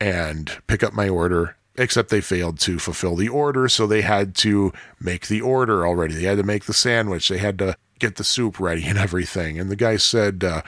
and 0.00 0.50
pick 0.66 0.82
up 0.82 0.94
my 0.94 1.10
order 1.10 1.56
except 1.78 2.10
they 2.10 2.20
failed 2.20 2.58
to 2.60 2.78
fulfill 2.78 3.16
the 3.16 3.28
order, 3.28 3.68
so 3.68 3.86
they 3.86 4.02
had 4.02 4.34
to 4.36 4.72
make 5.00 5.28
the 5.28 5.40
order 5.40 5.86
already. 5.86 6.14
They 6.14 6.24
had 6.24 6.38
to 6.38 6.42
make 6.42 6.64
the 6.64 6.74
sandwich, 6.74 7.28
they 7.28 7.38
had 7.38 7.58
to 7.60 7.76
get 7.98 8.16
the 8.16 8.24
soup 8.24 8.60
ready 8.60 8.84
and 8.84 8.98
everything. 9.06 9.58
And 9.58 9.70
the 9.70 9.76
guy 9.76 9.96
said, 9.96 10.44
uh, 10.44 10.62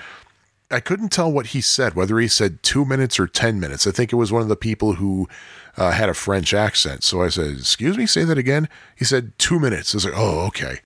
I 0.70 0.80
couldn't 0.80 1.08
tell 1.08 1.30
what 1.30 1.48
he 1.48 1.60
said, 1.60 1.94
whether 1.94 2.18
he 2.18 2.28
said 2.28 2.62
two 2.62 2.84
minutes 2.84 3.18
or 3.18 3.26
10 3.26 3.58
minutes. 3.58 3.86
I 3.86 3.90
think 3.90 4.12
it 4.12 4.16
was 4.16 4.30
one 4.30 4.42
of 4.42 4.48
the 4.48 4.56
people 4.56 4.94
who 4.94 5.28
uh, 5.76 5.90
had 5.90 6.08
a 6.08 6.14
French 6.14 6.54
accent. 6.54 7.02
So 7.02 7.22
I 7.22 7.28
said, 7.28 7.58
Excuse 7.58 7.98
me, 7.98 8.06
say 8.06 8.24
that 8.24 8.38
again. 8.38 8.68
He 8.96 9.04
said, 9.04 9.32
Two 9.38 9.58
minutes. 9.58 9.94
I 9.94 9.96
was 9.96 10.04
like, 10.04 10.14
Oh, 10.16 10.46
okay. 10.46 10.78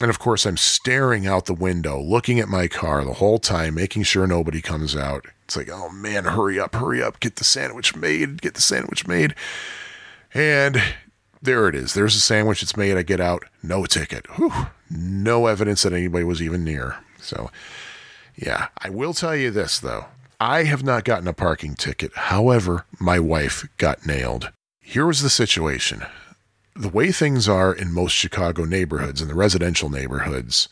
And 0.00 0.08
of 0.08 0.18
course, 0.18 0.46
I'm 0.46 0.56
staring 0.56 1.26
out 1.26 1.44
the 1.44 1.54
window, 1.54 2.00
looking 2.00 2.40
at 2.40 2.48
my 2.48 2.68
car 2.68 3.04
the 3.04 3.14
whole 3.14 3.38
time, 3.38 3.74
making 3.74 4.04
sure 4.04 4.26
nobody 4.26 4.62
comes 4.62 4.96
out. 4.96 5.26
It's 5.44 5.56
like, 5.56 5.68
oh 5.70 5.90
man, 5.90 6.24
hurry 6.24 6.58
up, 6.58 6.74
hurry 6.74 7.02
up, 7.02 7.20
get 7.20 7.36
the 7.36 7.44
sandwich 7.44 7.94
made, 7.94 8.40
get 8.40 8.54
the 8.54 8.62
sandwich 8.62 9.06
made. 9.06 9.34
And 10.32 10.80
there 11.42 11.68
it 11.68 11.74
is. 11.74 11.94
There's 11.94 12.16
a 12.16 12.20
sandwich. 12.20 12.62
It's 12.62 12.76
made. 12.76 12.96
I 12.96 13.02
get 13.02 13.20
out. 13.20 13.44
No 13.62 13.84
ticket. 13.86 14.26
Whew. 14.36 14.52
No 14.90 15.46
evidence 15.46 15.82
that 15.82 15.92
anybody 15.92 16.24
was 16.24 16.42
even 16.42 16.64
near. 16.64 16.98
So, 17.18 17.50
yeah. 18.36 18.68
I 18.78 18.90
will 18.90 19.14
tell 19.14 19.34
you 19.34 19.50
this, 19.50 19.78
though. 19.78 20.06
I 20.38 20.64
have 20.64 20.82
not 20.82 21.04
gotten 21.04 21.28
a 21.28 21.32
parking 21.32 21.74
ticket. 21.74 22.14
However, 22.14 22.84
my 22.98 23.18
wife 23.18 23.66
got 23.76 24.06
nailed. 24.06 24.52
Here 24.80 25.06
was 25.06 25.22
the 25.22 25.30
situation 25.30 26.04
the 26.74 26.88
way 26.88 27.12
things 27.12 27.48
are 27.48 27.72
in 27.72 27.92
most 27.92 28.12
Chicago 28.12 28.64
neighborhoods, 28.64 29.20
in 29.20 29.28
the 29.28 29.34
residential 29.34 29.88
neighborhoods, 29.88 30.68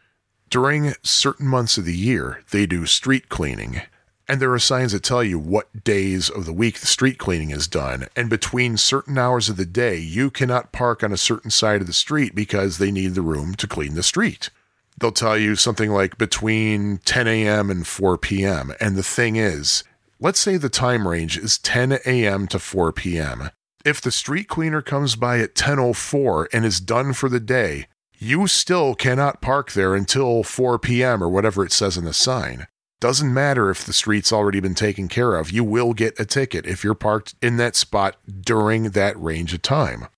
during 0.51 0.95
certain 1.03 1.47
months 1.47 1.77
of 1.77 1.85
the 1.85 1.97
year, 1.97 2.43
they 2.51 2.67
do 2.67 2.87
street 2.87 3.29
cleaning. 3.29 3.83
And 4.29 4.41
there 4.41 4.53
are 4.53 4.59
signs 4.59 4.93
that 4.93 5.03
tell 5.03 5.25
you 5.25 5.39
what 5.39 5.85
days 5.85 6.29
of 6.29 6.45
the 6.45 6.53
week 6.53 6.81
the 6.81 6.87
street 6.87 7.19
cleaning 7.19 7.51
is 7.51 7.67
done. 7.67 8.09
And 8.15 8.29
between 8.29 8.77
certain 8.77 9.17
hours 9.17 9.49
of 9.49 9.57
the 9.57 9.65
day, 9.65 9.97
you 9.97 10.31
cannot 10.31 10.73
park 10.73 11.03
on 11.03 11.13
a 11.13 11.17
certain 11.17 11.51
side 11.51 11.81
of 11.81 11.87
the 11.87 11.95
street 11.95 12.35
because 12.35 12.77
they 12.77 12.91
need 12.91 13.15
the 13.15 13.23
room 13.23 13.55
to 13.55 13.67
clean 13.67 13.95
the 13.95 14.03
street. 14.03 14.51
They'll 14.99 15.13
tell 15.13 15.39
you 15.39 15.57
something 15.57 15.91
like 15.91 16.19
between 16.19 16.99
10 16.99 17.27
a.m. 17.27 17.71
and 17.71 17.87
4 17.87 18.19
p.m. 18.19 18.73
And 18.81 18.97
the 18.97 19.03
thing 19.03 19.37
is, 19.37 19.85
let's 20.21 20.41
say 20.41 20.57
the 20.57 20.69
time 20.69 21.09
range 21.09 21.39
is 21.39 21.59
10 21.59 21.99
a.m. 22.05 22.47
to 22.49 22.59
4 22.59 22.93
p.m. 22.93 23.51
If 23.88 24.03
the 24.03 24.12
street 24.12 24.48
cleaner 24.48 24.83
comes 24.83 25.16
by 25.16 25.38
at 25.38 25.55
10:04 25.55 26.48
and 26.53 26.66
is 26.66 26.79
done 26.79 27.14
for 27.14 27.31
the 27.31 27.40
day, 27.40 27.87
you 28.18 28.46
still 28.46 28.94
cannot 28.94 29.40
park 29.40 29.72
there 29.72 29.94
until 29.94 30.42
4 30.42 30.79
p.m. 30.79 31.22
or 31.22 31.29
whatever 31.31 31.64
it 31.64 31.72
says 31.72 31.96
in 31.96 32.05
the 32.05 32.12
sign. 32.12 32.66
Doesn't 33.01 33.33
matter 33.33 33.70
if 33.70 33.87
the 33.87 33.94
street's 33.94 34.31
already 34.31 34.61
been 34.61 34.74
taken 34.74 35.09
care 35.09 35.37
of, 35.37 35.51
you 35.51 35.64
will 35.64 35.94
get 35.94 36.20
a 36.20 36.27
ticket 36.27 36.66
if 36.66 36.85
you're 36.85 36.92
parked 36.92 37.35
in 37.40 37.57
that 37.57 37.77
spot 37.77 38.16
during 38.42 38.90
that 38.90 39.18
range 39.18 39.55
of 39.55 39.62
time. 39.62 40.09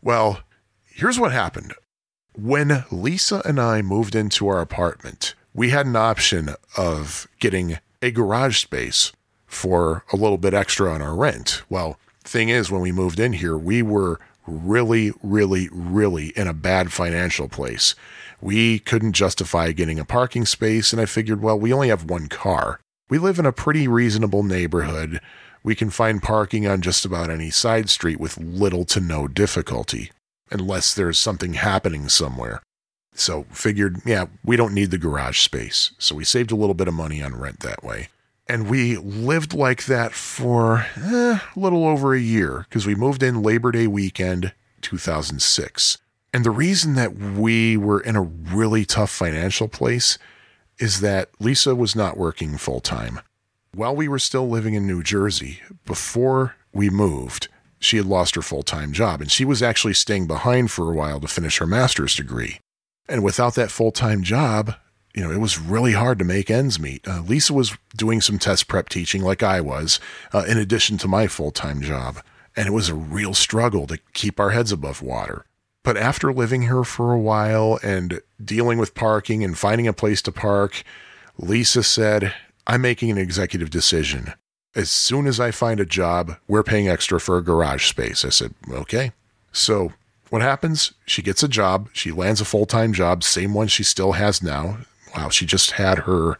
Well, 0.00 0.42
here's 0.84 1.18
what 1.18 1.32
happened. 1.32 1.74
When 2.32 2.84
Lisa 2.92 3.42
and 3.44 3.60
I 3.60 3.82
moved 3.82 4.14
into 4.14 4.46
our 4.46 4.60
apartment, 4.60 5.34
we 5.52 5.70
had 5.70 5.86
an 5.86 5.96
option 5.96 6.50
of 6.76 7.26
getting 7.40 7.80
a 8.00 8.12
garage 8.12 8.58
space 8.58 9.10
for 9.48 10.04
a 10.12 10.16
little 10.16 10.38
bit 10.38 10.54
extra 10.54 10.92
on 10.92 11.02
our 11.02 11.16
rent. 11.16 11.64
Well, 11.68 11.98
thing 12.28 12.48
is, 12.48 12.70
when 12.70 12.82
we 12.82 12.92
moved 12.92 13.20
in 13.20 13.34
here, 13.34 13.56
we 13.56 13.82
were 13.82 14.20
really, 14.46 15.12
really, 15.22 15.68
really 15.72 16.28
in 16.30 16.46
a 16.46 16.54
bad 16.54 16.92
financial 16.92 17.48
place. 17.48 17.94
We 18.40 18.78
couldn't 18.78 19.12
justify 19.12 19.72
getting 19.72 19.98
a 19.98 20.04
parking 20.04 20.46
space, 20.46 20.92
and 20.92 21.00
I 21.00 21.06
figured, 21.06 21.42
well, 21.42 21.58
we 21.58 21.72
only 21.72 21.88
have 21.88 22.08
one 22.10 22.28
car. 22.28 22.80
We 23.08 23.18
live 23.18 23.38
in 23.38 23.46
a 23.46 23.52
pretty 23.52 23.88
reasonable 23.88 24.42
neighborhood. 24.42 25.20
We 25.62 25.74
can 25.74 25.90
find 25.90 26.22
parking 26.22 26.66
on 26.66 26.82
just 26.82 27.04
about 27.04 27.30
any 27.30 27.50
side 27.50 27.88
street 27.88 28.20
with 28.20 28.38
little 28.38 28.84
to 28.86 29.00
no 29.00 29.26
difficulty, 29.26 30.12
unless 30.50 30.94
there's 30.94 31.18
something 31.18 31.54
happening 31.54 32.08
somewhere. 32.08 32.62
So, 33.14 33.46
figured, 33.50 34.00
yeah, 34.04 34.26
we 34.44 34.56
don't 34.56 34.74
need 34.74 34.90
the 34.90 34.98
garage 34.98 35.40
space. 35.40 35.92
So, 35.98 36.14
we 36.14 36.24
saved 36.24 36.52
a 36.52 36.56
little 36.56 36.74
bit 36.74 36.88
of 36.88 36.94
money 36.94 37.22
on 37.22 37.34
rent 37.34 37.60
that 37.60 37.82
way. 37.82 38.08
And 38.48 38.70
we 38.70 38.96
lived 38.96 39.54
like 39.54 39.86
that 39.86 40.12
for 40.12 40.86
eh, 40.96 41.38
a 41.54 41.58
little 41.58 41.86
over 41.86 42.14
a 42.14 42.20
year 42.20 42.66
because 42.68 42.86
we 42.86 42.94
moved 42.94 43.22
in 43.22 43.42
Labor 43.42 43.72
Day 43.72 43.86
weekend 43.86 44.52
2006. 44.82 45.98
And 46.32 46.44
the 46.44 46.50
reason 46.50 46.94
that 46.94 47.16
we 47.16 47.76
were 47.76 48.00
in 48.00 48.14
a 48.14 48.22
really 48.22 48.84
tough 48.84 49.10
financial 49.10 49.68
place 49.68 50.18
is 50.78 51.00
that 51.00 51.30
Lisa 51.40 51.74
was 51.74 51.96
not 51.96 52.16
working 52.16 52.56
full 52.56 52.80
time. 52.80 53.20
While 53.74 53.96
we 53.96 54.06
were 54.06 54.18
still 54.18 54.48
living 54.48 54.74
in 54.74 54.86
New 54.86 55.02
Jersey, 55.02 55.60
before 55.84 56.56
we 56.72 56.88
moved, 56.88 57.48
she 57.78 57.96
had 57.96 58.06
lost 58.06 58.34
her 58.36 58.42
full 58.42 58.62
time 58.62 58.92
job 58.92 59.20
and 59.20 59.30
she 59.30 59.44
was 59.44 59.62
actually 59.62 59.94
staying 59.94 60.26
behind 60.26 60.70
for 60.70 60.90
a 60.90 60.94
while 60.94 61.20
to 61.20 61.28
finish 61.28 61.58
her 61.58 61.66
master's 61.66 62.14
degree. 62.14 62.60
And 63.08 63.24
without 63.24 63.54
that 63.54 63.70
full 63.70 63.92
time 63.92 64.22
job, 64.22 64.74
you 65.16 65.22
know, 65.22 65.32
it 65.32 65.40
was 65.40 65.58
really 65.58 65.92
hard 65.92 66.18
to 66.18 66.24
make 66.26 66.50
ends 66.50 66.78
meet. 66.78 67.08
Uh, 67.08 67.22
Lisa 67.22 67.54
was 67.54 67.76
doing 67.96 68.20
some 68.20 68.38
test 68.38 68.68
prep 68.68 68.90
teaching 68.90 69.22
like 69.22 69.42
I 69.42 69.62
was, 69.62 69.98
uh, 70.34 70.44
in 70.46 70.58
addition 70.58 70.98
to 70.98 71.08
my 71.08 71.26
full 71.26 71.50
time 71.50 71.80
job. 71.80 72.18
And 72.54 72.68
it 72.68 72.72
was 72.72 72.90
a 72.90 72.94
real 72.94 73.32
struggle 73.32 73.86
to 73.86 73.98
keep 74.12 74.38
our 74.38 74.50
heads 74.50 74.72
above 74.72 75.02
water. 75.02 75.46
But 75.82 75.96
after 75.96 76.32
living 76.32 76.62
here 76.62 76.84
for 76.84 77.12
a 77.12 77.18
while 77.18 77.78
and 77.82 78.20
dealing 78.44 78.78
with 78.78 78.94
parking 78.94 79.42
and 79.42 79.56
finding 79.56 79.86
a 79.86 79.92
place 79.92 80.20
to 80.22 80.32
park, 80.32 80.82
Lisa 81.38 81.82
said, 81.82 82.34
I'm 82.66 82.82
making 82.82 83.10
an 83.10 83.18
executive 83.18 83.70
decision. 83.70 84.34
As 84.74 84.90
soon 84.90 85.26
as 85.26 85.40
I 85.40 85.50
find 85.50 85.80
a 85.80 85.86
job, 85.86 86.36
we're 86.46 86.62
paying 86.62 86.88
extra 86.88 87.20
for 87.20 87.38
a 87.38 87.42
garage 87.42 87.88
space. 87.88 88.22
I 88.24 88.30
said, 88.30 88.52
okay. 88.70 89.12
So 89.52 89.92
what 90.28 90.42
happens? 90.42 90.92
She 91.06 91.22
gets 91.22 91.42
a 91.42 91.48
job. 91.48 91.88
She 91.94 92.10
lands 92.12 92.42
a 92.42 92.44
full 92.44 92.66
time 92.66 92.92
job, 92.92 93.22
same 93.22 93.54
one 93.54 93.68
she 93.68 93.82
still 93.82 94.12
has 94.12 94.42
now. 94.42 94.78
Wow, 95.16 95.30
she 95.30 95.46
just 95.46 95.72
had 95.72 96.00
her 96.00 96.38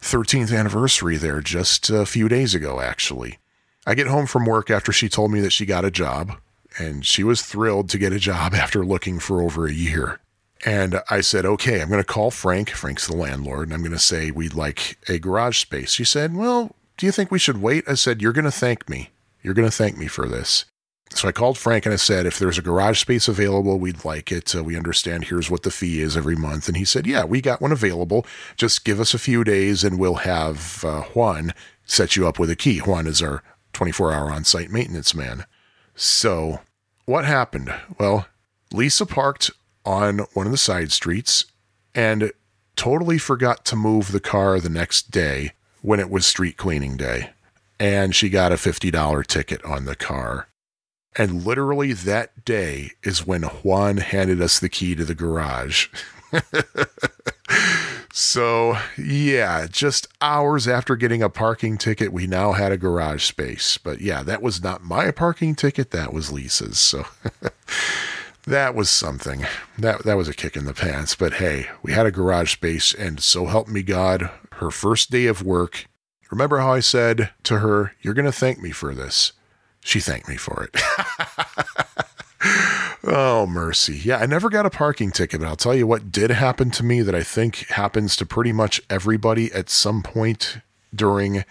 13th 0.00 0.56
anniversary 0.56 1.16
there 1.16 1.40
just 1.40 1.90
a 1.90 2.06
few 2.06 2.28
days 2.28 2.54
ago, 2.54 2.80
actually. 2.80 3.38
I 3.86 3.94
get 3.94 4.06
home 4.06 4.26
from 4.26 4.44
work 4.44 4.70
after 4.70 4.92
she 4.92 5.08
told 5.08 5.32
me 5.32 5.40
that 5.40 5.52
she 5.52 5.64
got 5.64 5.84
a 5.84 5.90
job, 5.90 6.36
and 6.78 7.06
she 7.06 7.24
was 7.24 7.42
thrilled 7.42 7.88
to 7.90 7.98
get 7.98 8.12
a 8.12 8.18
job 8.18 8.54
after 8.54 8.84
looking 8.84 9.18
for 9.18 9.42
over 9.42 9.66
a 9.66 9.72
year. 9.72 10.20
And 10.64 11.00
I 11.08 11.20
said, 11.20 11.46
okay, 11.46 11.80
I'm 11.80 11.88
going 11.88 12.02
to 12.02 12.06
call 12.06 12.30
Frank. 12.30 12.70
Frank's 12.70 13.06
the 13.06 13.16
landlord, 13.16 13.68
and 13.68 13.74
I'm 13.74 13.82
going 13.82 13.92
to 13.92 13.98
say 13.98 14.30
we'd 14.30 14.54
like 14.54 14.98
a 15.08 15.18
garage 15.18 15.58
space. 15.58 15.92
She 15.92 16.04
said, 16.04 16.34
well, 16.34 16.74
do 16.96 17.06
you 17.06 17.12
think 17.12 17.30
we 17.30 17.38
should 17.38 17.62
wait? 17.62 17.84
I 17.88 17.94
said, 17.94 18.20
you're 18.20 18.32
going 18.32 18.44
to 18.44 18.50
thank 18.50 18.88
me. 18.88 19.10
You're 19.42 19.54
going 19.54 19.68
to 19.68 19.76
thank 19.76 19.96
me 19.96 20.08
for 20.08 20.28
this. 20.28 20.64
So 21.14 21.26
I 21.26 21.32
called 21.32 21.58
Frank 21.58 21.86
and 21.86 21.92
I 21.92 21.96
said, 21.96 22.26
if 22.26 22.38
there's 22.38 22.58
a 22.58 22.62
garage 22.62 23.00
space 23.00 23.28
available, 23.28 23.78
we'd 23.78 24.04
like 24.04 24.30
it. 24.30 24.54
Uh, 24.54 24.62
we 24.62 24.76
understand 24.76 25.24
here's 25.24 25.50
what 25.50 25.62
the 25.62 25.70
fee 25.70 26.00
is 26.00 26.16
every 26.16 26.36
month. 26.36 26.68
And 26.68 26.76
he 26.76 26.84
said, 26.84 27.06
yeah, 27.06 27.24
we 27.24 27.40
got 27.40 27.60
one 27.60 27.72
available. 27.72 28.26
Just 28.56 28.84
give 28.84 29.00
us 29.00 29.14
a 29.14 29.18
few 29.18 29.42
days 29.42 29.82
and 29.84 29.98
we'll 29.98 30.16
have 30.16 30.84
uh, 30.84 31.02
Juan 31.02 31.54
set 31.84 32.14
you 32.14 32.28
up 32.28 32.38
with 32.38 32.50
a 32.50 32.56
key. 32.56 32.78
Juan 32.78 33.06
is 33.06 33.22
our 33.22 33.42
24 33.72 34.12
hour 34.12 34.30
on 34.30 34.44
site 34.44 34.70
maintenance 34.70 35.14
man. 35.14 35.44
So 35.94 36.60
what 37.06 37.24
happened? 37.24 37.74
Well, 37.98 38.26
Lisa 38.72 39.06
parked 39.06 39.50
on 39.84 40.18
one 40.34 40.46
of 40.46 40.52
the 40.52 40.58
side 40.58 40.92
streets 40.92 41.46
and 41.94 42.32
totally 42.76 43.18
forgot 43.18 43.64
to 43.64 43.76
move 43.76 44.12
the 44.12 44.20
car 44.20 44.60
the 44.60 44.68
next 44.68 45.10
day 45.10 45.52
when 45.80 46.00
it 46.00 46.10
was 46.10 46.26
street 46.26 46.56
cleaning 46.56 46.96
day. 46.96 47.30
And 47.80 48.14
she 48.14 48.28
got 48.28 48.52
a 48.52 48.56
$50 48.56 49.26
ticket 49.26 49.64
on 49.64 49.84
the 49.84 49.96
car. 49.96 50.48
And 51.18 51.44
literally 51.44 51.92
that 51.92 52.44
day 52.44 52.92
is 53.02 53.26
when 53.26 53.42
Juan 53.42 53.96
handed 53.96 54.40
us 54.40 54.60
the 54.60 54.68
key 54.68 54.94
to 54.94 55.04
the 55.04 55.16
garage. 55.16 55.88
so, 58.12 58.78
yeah, 58.96 59.66
just 59.68 60.06
hours 60.20 60.68
after 60.68 60.94
getting 60.94 61.20
a 61.20 61.28
parking 61.28 61.76
ticket, 61.76 62.12
we 62.12 62.28
now 62.28 62.52
had 62.52 62.70
a 62.70 62.78
garage 62.78 63.24
space. 63.24 63.78
But 63.78 64.00
yeah, 64.00 64.22
that 64.22 64.40
was 64.40 64.62
not 64.62 64.84
my 64.84 65.10
parking 65.10 65.56
ticket, 65.56 65.90
that 65.90 66.12
was 66.12 66.30
Lisa's. 66.30 66.78
So 66.78 67.04
that 68.46 68.76
was 68.76 68.88
something. 68.88 69.44
That 69.76 70.04
that 70.04 70.16
was 70.16 70.28
a 70.28 70.34
kick 70.34 70.56
in 70.56 70.66
the 70.66 70.74
pants, 70.74 71.16
but 71.16 71.34
hey, 71.34 71.66
we 71.82 71.92
had 71.92 72.06
a 72.06 72.12
garage 72.12 72.52
space 72.52 72.94
and 72.94 73.20
so 73.20 73.46
help 73.46 73.66
me 73.66 73.82
God, 73.82 74.30
her 74.52 74.70
first 74.70 75.10
day 75.10 75.26
of 75.26 75.42
work. 75.42 75.86
Remember 76.30 76.58
how 76.58 76.74
I 76.74 76.80
said 76.80 77.30
to 77.44 77.58
her, 77.58 77.94
"You're 78.02 78.14
going 78.14 78.24
to 78.24 78.32
thank 78.32 78.60
me 78.60 78.70
for 78.70 78.94
this." 78.94 79.32
She 79.80 80.00
thanked 80.00 80.28
me 80.28 80.36
for 80.36 80.64
it. 80.64 80.80
oh, 83.04 83.46
mercy. 83.46 83.96
Yeah, 83.96 84.18
I 84.18 84.26
never 84.26 84.50
got 84.50 84.66
a 84.66 84.70
parking 84.70 85.10
ticket, 85.10 85.40
but 85.40 85.48
I'll 85.48 85.56
tell 85.56 85.74
you 85.74 85.86
what 85.86 86.12
did 86.12 86.30
happen 86.30 86.70
to 86.72 86.84
me 86.84 87.02
that 87.02 87.14
I 87.14 87.22
think 87.22 87.68
happens 87.68 88.16
to 88.16 88.26
pretty 88.26 88.52
much 88.52 88.80
everybody 88.90 89.52
at 89.52 89.70
some 89.70 90.02
point 90.02 90.58
during 90.94 91.44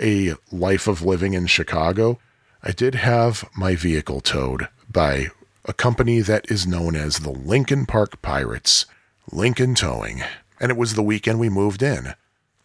a 0.00 0.34
life 0.50 0.86
of 0.86 1.02
living 1.02 1.34
in 1.34 1.46
Chicago. 1.46 2.18
I 2.62 2.72
did 2.72 2.94
have 2.96 3.48
my 3.56 3.74
vehicle 3.74 4.20
towed 4.20 4.68
by 4.90 5.28
a 5.64 5.72
company 5.72 6.20
that 6.20 6.50
is 6.50 6.66
known 6.66 6.96
as 6.96 7.18
the 7.18 7.30
Lincoln 7.30 7.86
Park 7.86 8.20
Pirates, 8.22 8.86
Lincoln 9.30 9.74
Towing. 9.74 10.22
And 10.60 10.70
it 10.70 10.76
was 10.76 10.94
the 10.94 11.02
weekend 11.02 11.38
we 11.38 11.48
moved 11.48 11.82
in. 11.82 12.14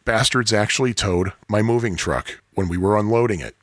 Bastards 0.06 0.54
actually 0.54 0.94
towed 0.94 1.34
my 1.48 1.62
moving 1.62 1.96
truck 1.96 2.42
when 2.54 2.68
we 2.68 2.78
were 2.78 2.98
unloading 2.98 3.40
it. 3.40 3.56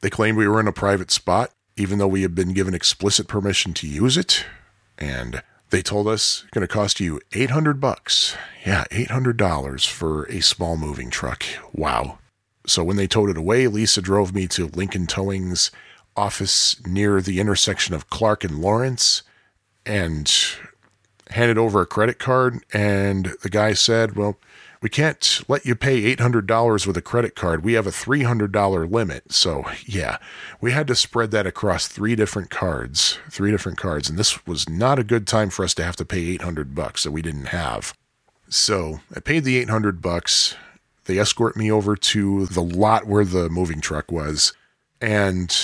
They 0.00 0.10
claimed 0.10 0.38
we 0.38 0.48
were 0.48 0.60
in 0.60 0.68
a 0.68 0.72
private 0.72 1.10
spot, 1.10 1.52
even 1.76 1.98
though 1.98 2.06
we 2.06 2.22
had 2.22 2.34
been 2.34 2.52
given 2.52 2.74
explicit 2.74 3.28
permission 3.28 3.72
to 3.74 3.88
use 3.88 4.16
it. 4.16 4.44
And 4.98 5.42
they 5.70 5.82
told 5.82 6.06
us 6.08 6.42
it's 6.44 6.50
going 6.50 6.66
to 6.66 6.72
cost 6.72 7.00
you 7.00 7.20
800 7.32 7.80
bucks. 7.80 8.36
Yeah, 8.64 8.84
$800 8.90 9.86
for 9.88 10.24
a 10.24 10.40
small 10.40 10.76
moving 10.76 11.10
truck. 11.10 11.44
Wow. 11.72 12.18
So 12.66 12.82
when 12.82 12.96
they 12.96 13.06
towed 13.06 13.30
it 13.30 13.36
away, 13.36 13.66
Lisa 13.68 14.02
drove 14.02 14.34
me 14.34 14.46
to 14.48 14.66
Lincoln 14.66 15.06
Towing's 15.06 15.70
office 16.16 16.84
near 16.86 17.20
the 17.20 17.40
intersection 17.40 17.94
of 17.94 18.10
Clark 18.10 18.42
and 18.42 18.58
Lawrence 18.58 19.22
and 19.84 20.32
handed 21.30 21.58
over 21.58 21.80
a 21.80 21.86
credit 21.86 22.18
card. 22.18 22.64
And 22.72 23.34
the 23.42 23.50
guy 23.50 23.72
said, 23.72 24.16
Well, 24.16 24.38
we 24.80 24.88
can't 24.88 25.42
let 25.48 25.64
you 25.64 25.74
pay 25.74 26.14
$800 26.14 26.86
with 26.86 26.96
a 26.96 27.02
credit 27.02 27.34
card. 27.34 27.64
We 27.64 27.74
have 27.74 27.86
a 27.86 27.90
$300 27.90 28.90
limit. 28.90 29.32
So, 29.32 29.64
yeah, 29.84 30.18
we 30.60 30.72
had 30.72 30.86
to 30.88 30.94
spread 30.94 31.30
that 31.30 31.46
across 31.46 31.88
three 31.88 32.14
different 32.16 32.50
cards, 32.50 33.18
three 33.30 33.50
different 33.50 33.78
cards. 33.78 34.08
And 34.08 34.18
this 34.18 34.46
was 34.46 34.68
not 34.68 34.98
a 34.98 35.04
good 35.04 35.26
time 35.26 35.50
for 35.50 35.64
us 35.64 35.74
to 35.74 35.84
have 35.84 35.96
to 35.96 36.04
pay 36.04 36.20
800 36.30 36.74
bucks 36.74 37.04
that 37.04 37.12
we 37.12 37.22
didn't 37.22 37.46
have. 37.46 37.94
So, 38.48 39.00
I 39.14 39.20
paid 39.20 39.44
the 39.44 39.58
800 39.58 40.00
bucks. 40.00 40.54
They 41.06 41.18
escort 41.18 41.56
me 41.56 41.70
over 41.70 41.96
to 41.96 42.46
the 42.46 42.62
lot 42.62 43.06
where 43.06 43.24
the 43.24 43.48
moving 43.48 43.80
truck 43.80 44.12
was. 44.12 44.52
And 45.00 45.54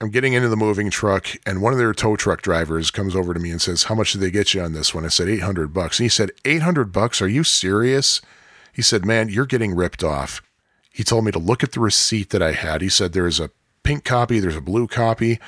I'm 0.00 0.10
getting 0.10 0.34
into 0.34 0.48
the 0.50 0.56
moving 0.56 0.90
truck, 0.90 1.28
and 1.46 1.62
one 1.62 1.72
of 1.72 1.78
their 1.78 1.94
tow 1.94 2.16
truck 2.16 2.42
drivers 2.42 2.90
comes 2.90 3.16
over 3.16 3.32
to 3.32 3.40
me 3.40 3.50
and 3.50 3.62
says, 3.62 3.84
"How 3.84 3.94
much 3.94 4.12
did 4.12 4.20
they 4.20 4.30
get 4.30 4.52
you 4.52 4.60
on 4.60 4.74
this 4.74 4.94
one?" 4.94 5.06
I 5.06 5.08
said, 5.08 5.28
"800 5.28 5.72
bucks." 5.72 5.98
And 5.98 6.04
he 6.04 6.10
said, 6.10 6.32
"800 6.44 6.92
bucks? 6.92 7.22
Are 7.22 7.28
you 7.28 7.44
serious?" 7.44 8.20
He 8.72 8.82
said, 8.82 9.06
"Man, 9.06 9.30
you're 9.30 9.46
getting 9.46 9.74
ripped 9.74 10.04
off." 10.04 10.42
He 10.90 11.02
told 11.02 11.24
me 11.24 11.32
to 11.32 11.38
look 11.38 11.62
at 11.62 11.72
the 11.72 11.80
receipt 11.80 12.30
that 12.30 12.42
I 12.42 12.52
had. 12.52 12.82
He 12.82 12.90
said, 12.90 13.12
"There's 13.12 13.40
a 13.40 13.50
pink 13.84 14.04
copy, 14.04 14.38
there's 14.38 14.56
a 14.56 14.60
blue 14.60 14.86
copy." 14.86 15.38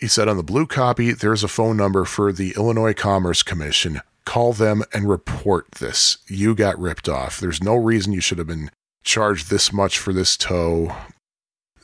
He 0.00 0.08
said, 0.08 0.28
"On 0.28 0.36
the 0.36 0.42
blue 0.42 0.66
copy, 0.66 1.12
there's 1.12 1.44
a 1.44 1.48
phone 1.48 1.78
number 1.78 2.04
for 2.04 2.30
the 2.30 2.52
Illinois 2.56 2.92
Commerce 2.92 3.42
Commission. 3.42 4.02
Call 4.26 4.52
them 4.52 4.82
and 4.92 5.08
report 5.08 5.66
this. 5.78 6.18
You 6.26 6.54
got 6.54 6.78
ripped 6.78 7.08
off. 7.08 7.40
There's 7.40 7.62
no 7.62 7.74
reason 7.74 8.12
you 8.12 8.20
should 8.20 8.38
have 8.38 8.46
been." 8.46 8.70
Charged 9.02 9.50
this 9.50 9.72
much 9.72 9.98
for 9.98 10.12
this 10.14 10.36
tow, 10.36 10.94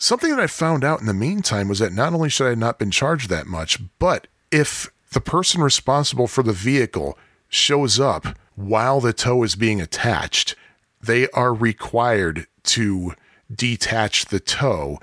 Something 0.03 0.31
that 0.31 0.41
I 0.41 0.47
found 0.47 0.83
out 0.83 1.01
in 1.01 1.07
the 1.07 1.13
meantime 1.13 1.69
was 1.69 1.79
that 1.81 1.93
not 1.93 2.15
only 2.15 2.31
should 2.31 2.51
I 2.51 2.55
not 2.55 2.79
been 2.79 2.91
charged 2.91 3.29
that 3.29 3.47
much, 3.47 3.79
but 3.99 4.29
if 4.51 4.91
the 5.13 5.21
person 5.21 5.61
responsible 5.61 6.27
for 6.27 6.43
the 6.43 6.55
vehicle 6.55 7.19
shows 7.51 8.01
up 8.01 8.27
while 8.57 9.01
the 9.01 9.13
tow 9.13 9.43
is 9.43 9.57
being 9.57 9.79
attached, 9.79 10.55
they 11.03 11.29
are 11.33 11.53
required 11.53 12.47
to 12.63 13.13
detach 13.55 14.25
the 14.25 14.41
tow. 14.41 14.99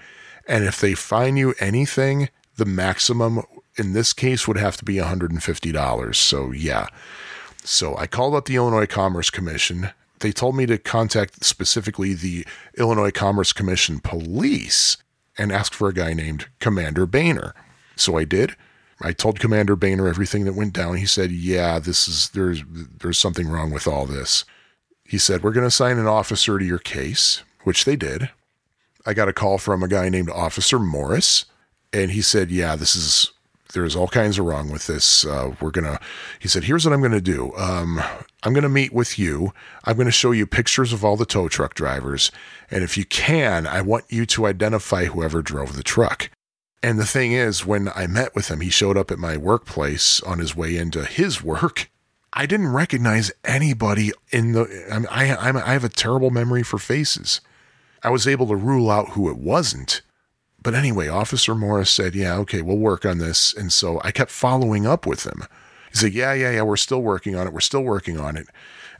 And 0.47 0.63
if 0.63 0.81
they 0.81 0.95
fine 0.95 1.37
you 1.37 1.53
anything, 1.59 2.29
the 2.55 2.65
maximum 2.65 3.43
in 3.75 3.93
this 3.93 4.13
case 4.13 4.47
would 4.47 4.57
have 4.57 4.77
to 4.77 4.85
be 4.85 4.95
$150. 4.95 6.15
So, 6.15 6.51
yeah. 6.51 6.87
So 7.63 7.95
I 7.97 8.07
called 8.07 8.33
up 8.33 8.45
the 8.45 8.55
Illinois 8.55 8.87
Commerce 8.87 9.29
Commission 9.29 9.91
they 10.19 10.31
told 10.31 10.55
me 10.55 10.65
to 10.65 10.77
contact 10.77 11.43
specifically 11.43 12.13
the 12.13 12.45
Illinois 12.77 13.11
Commerce 13.11 13.53
Commission 13.53 13.99
police 13.99 14.97
and 15.37 15.51
ask 15.51 15.73
for 15.73 15.87
a 15.87 15.93
guy 15.93 16.13
named 16.13 16.47
Commander 16.59 17.05
Boehner. 17.05 17.53
So 17.95 18.17
I 18.17 18.23
did. 18.23 18.55
I 19.01 19.11
told 19.11 19.39
Commander 19.39 19.75
Boehner 19.75 20.07
everything 20.07 20.45
that 20.45 20.53
went 20.55 20.73
down. 20.73 20.95
He 20.95 21.05
said, 21.05 21.31
"Yeah, 21.31 21.79
this 21.79 22.07
is 22.07 22.29
there's 22.29 22.63
there's 22.99 23.19
something 23.19 23.47
wrong 23.47 23.71
with 23.71 23.87
all 23.87 24.05
this." 24.05 24.43
He 25.03 25.17
said, 25.17 25.43
"We're 25.43 25.51
going 25.51 25.63
to 25.63 25.67
assign 25.67 25.99
an 25.99 26.07
officer 26.07 26.57
to 26.57 26.65
your 26.65 26.79
case," 26.79 27.43
which 27.63 27.85
they 27.85 27.95
did. 27.95 28.29
I 29.05 29.13
got 29.13 29.29
a 29.29 29.33
call 29.33 29.57
from 29.57 29.83
a 29.83 29.87
guy 29.87 30.09
named 30.09 30.29
Officer 30.29 30.79
Morris, 30.79 31.45
and 31.93 32.11
he 32.11 32.21
said, 32.21 32.49
"Yeah, 32.49 32.75
this 32.75 32.95
is 32.95 33.31
there's 33.73 33.95
all 33.95 34.07
kinds 34.07 34.39
of 34.39 34.45
wrong 34.45 34.69
with 34.69 34.87
this. 34.87 35.25
Uh, 35.25 35.55
we're 35.59 35.71
gonna," 35.71 35.99
he 36.39 36.47
said, 36.47 36.65
"Here's 36.65 36.85
what 36.85 36.93
I'm 36.93 37.01
going 37.01 37.11
to 37.11 37.21
do. 37.21 37.53
Um, 37.55 38.01
I'm 38.43 38.53
going 38.53 38.63
to 38.63 38.69
meet 38.69 38.93
with 38.93 39.19
you. 39.19 39.53
I'm 39.83 39.95
going 39.95 40.05
to 40.05 40.11
show 40.11 40.31
you 40.31 40.45
pictures 40.45 40.93
of 40.93 41.03
all 41.03 41.17
the 41.17 41.25
tow 41.25 41.47
truck 41.47 41.73
drivers. 41.73 42.31
And 42.71 42.83
if 42.83 42.97
you 42.97 43.05
can, 43.05 43.67
I 43.67 43.81
want 43.81 44.05
you 44.09 44.25
to 44.27 44.45
identify 44.45 45.05
whoever 45.05 45.41
drove 45.41 45.75
the 45.75 45.83
truck. 45.83 46.29
And 46.83 46.99
the 46.99 47.05
thing 47.05 47.33
is, 47.33 47.65
when 47.65 47.89
I 47.95 48.07
met 48.07 48.35
with 48.35 48.49
him, 48.49 48.61
he 48.61 48.69
showed 48.69 48.97
up 48.97 49.11
at 49.11 49.19
my 49.19 49.35
workplace 49.35 50.21
on 50.21 50.39
his 50.39 50.55
way 50.55 50.77
into 50.77 51.03
his 51.03 51.43
work. 51.43 51.89
I 52.31 52.45
didn't 52.45 52.71
recognize 52.71 53.31
anybody 53.43 54.11
in 54.31 54.51
the. 54.51 55.07
I, 55.09 55.33
I, 55.33 55.69
I 55.69 55.73
have 55.73 55.83
a 55.83 55.89
terrible 55.89 56.29
memory 56.29 56.63
for 56.63 56.77
faces. 56.77 57.41
I 58.03 58.11
was 58.11 58.27
able 58.27 58.47
to 58.47 58.55
rule 58.55 58.91
out 58.91 59.09
who 59.09 59.29
it 59.29 59.37
wasn't. 59.37 60.01
But 60.67 60.75
anyway, 60.75 61.07
Officer 61.07 61.55
Morris 61.55 61.89
said, 61.89 62.13
Yeah, 62.13 62.35
okay, 62.39 62.61
we'll 62.61 62.75
work 62.75 63.05
on 63.05 63.19
this. 63.19 63.53
And 63.53 63.71
so 63.71 64.01
I 64.03 64.11
kept 64.11 64.29
following 64.29 64.85
up 64.85 65.07
with 65.07 65.25
him. 65.25 65.43
He's 65.89 66.03
like, 66.03 66.13
yeah, 66.13 66.33
yeah, 66.33 66.51
yeah, 66.51 66.63
we're 66.63 66.75
still 66.75 67.01
working 67.01 67.37
on 67.37 67.47
it. 67.47 67.53
We're 67.53 67.61
still 67.61 67.85
working 67.85 68.19
on 68.19 68.35
it. 68.35 68.47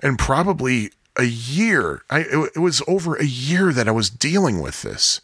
And 0.02 0.18
probably 0.18 0.92
a 1.18 1.26
year, 1.26 2.04
I, 2.10 2.20
it, 2.20 2.52
it 2.56 2.60
was 2.60 2.82
over 2.88 3.16
a 3.16 3.26
year 3.26 3.74
that 3.74 3.90
I 3.90 3.92
was 3.92 4.10
dealing 4.10 4.62
with 4.62 4.82
this. 4.82 5.20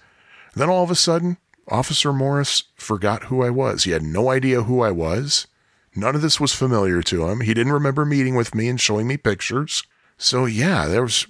Then 0.53 0.69
all 0.69 0.83
of 0.83 0.91
a 0.91 0.95
sudden, 0.95 1.37
Officer 1.69 2.11
Morris 2.11 2.63
forgot 2.75 3.23
who 3.27 3.41
I 3.41 3.49
was. 3.49 3.85
He 3.85 3.91
had 3.91 4.03
no 4.03 4.29
idea 4.29 4.63
who 4.63 4.81
I 4.81 4.91
was. 4.91 5.47
None 5.95 6.13
of 6.13 6.21
this 6.21 6.41
was 6.41 6.53
familiar 6.53 7.01
to 7.03 7.25
him. 7.29 7.39
He 7.39 7.53
didn't 7.53 7.71
remember 7.71 8.03
meeting 8.03 8.35
with 8.35 8.53
me 8.53 8.67
and 8.67 8.81
showing 8.81 9.07
me 9.07 9.15
pictures. 9.15 9.83
So, 10.17 10.43
yeah, 10.43 10.89
there 10.89 11.03
was, 11.03 11.25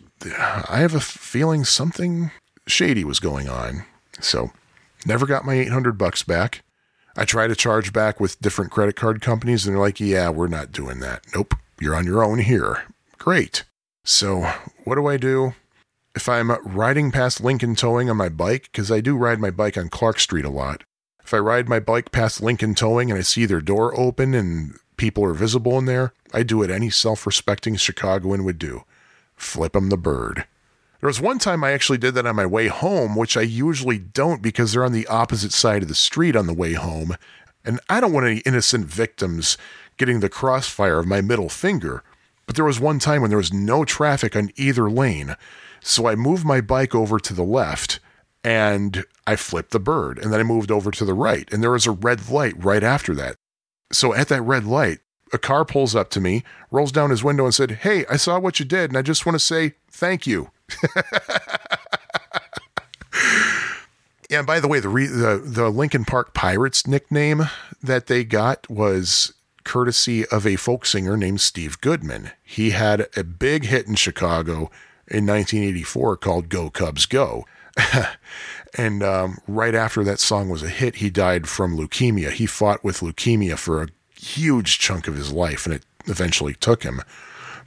I 0.67 0.79
have 0.79 0.95
a 0.95 0.99
feeling 0.99 1.65
something 1.65 2.31
shady 2.65 3.03
was 3.03 3.19
going 3.19 3.47
on. 3.47 3.85
So, 4.19 4.49
never 5.05 5.25
got 5.25 5.45
my 5.45 5.55
800 5.55 5.97
bucks 5.97 6.23
back. 6.23 6.63
I 7.15 7.25
try 7.25 7.47
to 7.47 7.55
charge 7.55 7.93
back 7.93 8.19
with 8.19 8.41
different 8.41 8.71
credit 8.71 8.95
card 8.95 9.21
companies, 9.21 9.65
and 9.65 9.75
they're 9.75 9.81
like, 9.81 9.99
yeah, 9.99 10.29
we're 10.29 10.47
not 10.47 10.71
doing 10.71 10.99
that. 10.99 11.25
Nope, 11.33 11.53
you're 11.79 11.95
on 11.95 12.05
your 12.05 12.23
own 12.23 12.39
here. 12.39 12.83
Great. 13.17 13.63
So, 14.03 14.51
what 14.83 14.95
do 14.95 15.07
I 15.07 15.17
do? 15.17 15.53
If 16.15 16.27
I'm 16.27 16.51
riding 16.63 17.11
past 17.11 17.41
Lincoln 17.41 17.75
Towing 17.75 18.09
on 18.09 18.17
my 18.17 18.29
bike, 18.29 18.63
because 18.71 18.91
I 18.91 19.01
do 19.01 19.15
ride 19.15 19.39
my 19.39 19.51
bike 19.51 19.77
on 19.77 19.89
Clark 19.89 20.19
Street 20.19 20.45
a 20.45 20.49
lot, 20.49 20.83
if 21.23 21.33
I 21.33 21.37
ride 21.37 21.69
my 21.69 21.79
bike 21.79 22.11
past 22.11 22.41
Lincoln 22.41 22.75
Towing 22.75 23.09
and 23.09 23.17
I 23.17 23.23
see 23.23 23.45
their 23.45 23.61
door 23.61 23.97
open 23.97 24.33
and 24.33 24.77
people 24.97 25.23
are 25.23 25.33
visible 25.33 25.77
in 25.77 25.85
there, 25.85 26.13
I 26.33 26.43
do 26.43 26.57
what 26.57 26.69
any 26.69 26.89
self 26.89 27.25
respecting 27.25 27.75
Chicagoan 27.75 28.43
would 28.43 28.59
do 28.59 28.83
flip 29.35 29.73
them 29.73 29.89
the 29.89 29.97
bird. 29.97 30.45
There 31.03 31.09
was 31.09 31.19
one 31.19 31.37
time 31.37 31.65
I 31.65 31.73
actually 31.73 31.97
did 31.97 32.13
that 32.13 32.25
on 32.25 32.37
my 32.37 32.45
way 32.45 32.67
home, 32.67 33.17
which 33.17 33.35
I 33.35 33.41
usually 33.41 33.97
don't 33.99 34.41
because 34.41 34.71
they're 34.71 34.85
on 34.85 34.93
the 34.93 35.05
opposite 35.07 35.51
side 35.51 35.81
of 35.81 35.89
the 35.89 35.95
street 35.95 36.33
on 36.33 36.47
the 36.47 36.53
way 36.53 36.75
home. 36.75 37.17
And 37.65 37.81
I 37.89 37.99
don't 37.99 38.13
want 38.13 38.25
any 38.25 38.39
innocent 38.45 38.85
victims 38.85 39.57
getting 39.97 40.21
the 40.21 40.29
crossfire 40.29 40.99
of 40.99 41.05
my 41.05 41.19
middle 41.19 41.49
finger. 41.49 42.05
But 42.45 42.55
there 42.55 42.63
was 42.63 42.79
one 42.79 42.99
time 42.99 43.19
when 43.19 43.29
there 43.29 43.37
was 43.37 43.51
no 43.51 43.83
traffic 43.83 44.33
on 44.37 44.51
either 44.55 44.89
lane. 44.89 45.35
So 45.81 46.07
I 46.07 46.15
moved 46.15 46.45
my 46.45 46.61
bike 46.61 46.95
over 46.95 47.19
to 47.19 47.33
the 47.33 47.43
left 47.43 47.99
and 48.41 49.03
I 49.27 49.35
flipped 49.35 49.71
the 49.71 49.81
bird. 49.81 50.17
And 50.17 50.31
then 50.31 50.39
I 50.39 50.43
moved 50.43 50.71
over 50.71 50.89
to 50.89 51.03
the 51.03 51.13
right. 51.13 51.51
And 51.51 51.61
there 51.61 51.71
was 51.71 51.85
a 51.85 51.91
red 51.91 52.29
light 52.29 52.55
right 52.63 52.81
after 52.81 53.13
that. 53.15 53.35
So 53.91 54.13
at 54.13 54.29
that 54.29 54.43
red 54.43 54.63
light, 54.63 54.99
a 55.33 55.37
car 55.37 55.65
pulls 55.65 55.97
up 55.97 56.09
to 56.11 56.21
me, 56.21 56.45
rolls 56.71 56.93
down 56.93 57.09
his 57.09 57.25
window, 57.25 57.43
and 57.43 57.53
said, 57.53 57.71
Hey, 57.71 58.05
I 58.09 58.15
saw 58.15 58.39
what 58.39 58.57
you 58.57 58.65
did. 58.65 58.89
And 58.91 58.97
I 58.97 59.01
just 59.01 59.25
want 59.25 59.35
to 59.35 59.39
say 59.39 59.73
thank 59.91 60.25
you. 60.25 60.51
and 64.29 64.47
by 64.47 64.59
the 64.59 64.67
way, 64.67 64.79
the, 64.79 64.89
re- 64.89 65.07
the 65.07 65.41
the 65.43 65.69
Lincoln 65.69 66.05
Park 66.05 66.33
Pirates 66.33 66.87
nickname 66.87 67.43
that 67.81 68.07
they 68.07 68.23
got 68.23 68.69
was 68.69 69.33
courtesy 69.63 70.25
of 70.27 70.45
a 70.45 70.55
folk 70.55 70.85
singer 70.85 71.15
named 71.15 71.41
Steve 71.41 71.79
Goodman. 71.81 72.31
He 72.43 72.71
had 72.71 73.07
a 73.15 73.23
big 73.23 73.65
hit 73.65 73.87
in 73.87 73.95
Chicago 73.95 74.71
in 75.07 75.25
1984 75.25 76.17
called 76.17 76.49
"Go 76.49 76.69
Cubs 76.69 77.05
Go." 77.05 77.45
and 78.77 79.03
um, 79.03 79.39
right 79.47 79.75
after 79.75 80.03
that 80.03 80.19
song 80.19 80.49
was 80.49 80.63
a 80.63 80.69
hit, 80.69 80.95
he 80.95 81.09
died 81.09 81.47
from 81.47 81.77
leukemia. 81.77 82.31
He 82.31 82.45
fought 82.45 82.83
with 82.83 82.99
leukemia 82.99 83.57
for 83.57 83.81
a 83.81 83.87
huge 84.15 84.79
chunk 84.79 85.07
of 85.07 85.15
his 85.15 85.31
life, 85.31 85.65
and 85.65 85.75
it 85.75 85.85
eventually 86.05 86.53
took 86.53 86.83
him 86.83 87.01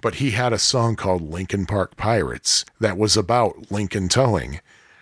but 0.01 0.17
he 0.17 0.33
had 0.33 0.53
a 0.53 0.59
song 0.59 0.97
called 0.97 1.23
Lincoln 1.23 1.67
Park 1.67 1.97
Pirates 1.97 2.65
that 2.81 2.99
was 2.99 3.17
about 3.17 3.71
Lincoln 3.71 4.09
towing. 4.09 4.61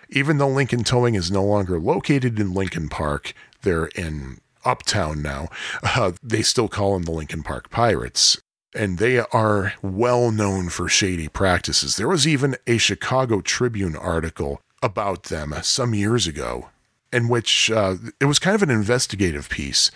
Even 0.09 0.37
though 0.37 0.49
Lincoln 0.49 0.83
Towing 0.83 1.15
is 1.15 1.31
no 1.31 1.43
longer 1.43 1.79
located 1.79 2.39
in 2.39 2.53
Lincoln 2.53 2.89
Park, 2.89 3.33
they're 3.63 3.87
in 3.87 4.39
Uptown 4.63 5.21
now. 5.21 5.49
Uh, 5.83 6.11
they 6.21 6.41
still 6.41 6.67
call 6.67 6.93
them 6.93 7.03
the 7.03 7.11
Lincoln 7.11 7.41
Park 7.41 7.69
Pirates. 7.69 8.39
And 8.73 8.97
they 8.97 9.19
are 9.19 9.73
well 9.81 10.29
known 10.31 10.67
for 10.69 10.89
shady 10.89 11.29
practices. 11.29 11.95
There 11.95 12.09
was 12.09 12.27
even 12.27 12.57
a 12.67 12.77
Chicago 12.77 13.39
Tribune 13.39 13.95
article 13.95 14.61
about 14.83 15.23
them 15.23 15.53
some 15.61 15.93
years 15.93 16.27
ago, 16.27 16.69
in 17.13 17.29
which 17.29 17.71
uh, 17.71 17.95
it 18.19 18.25
was 18.25 18.39
kind 18.39 18.55
of 18.55 18.63
an 18.63 18.69
investigative 18.69 19.47
piece. 19.47 19.89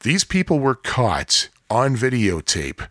These 0.00 0.24
people 0.24 0.60
were 0.60 0.74
caught 0.74 1.50
on 1.68 1.94
videotape 1.94 2.88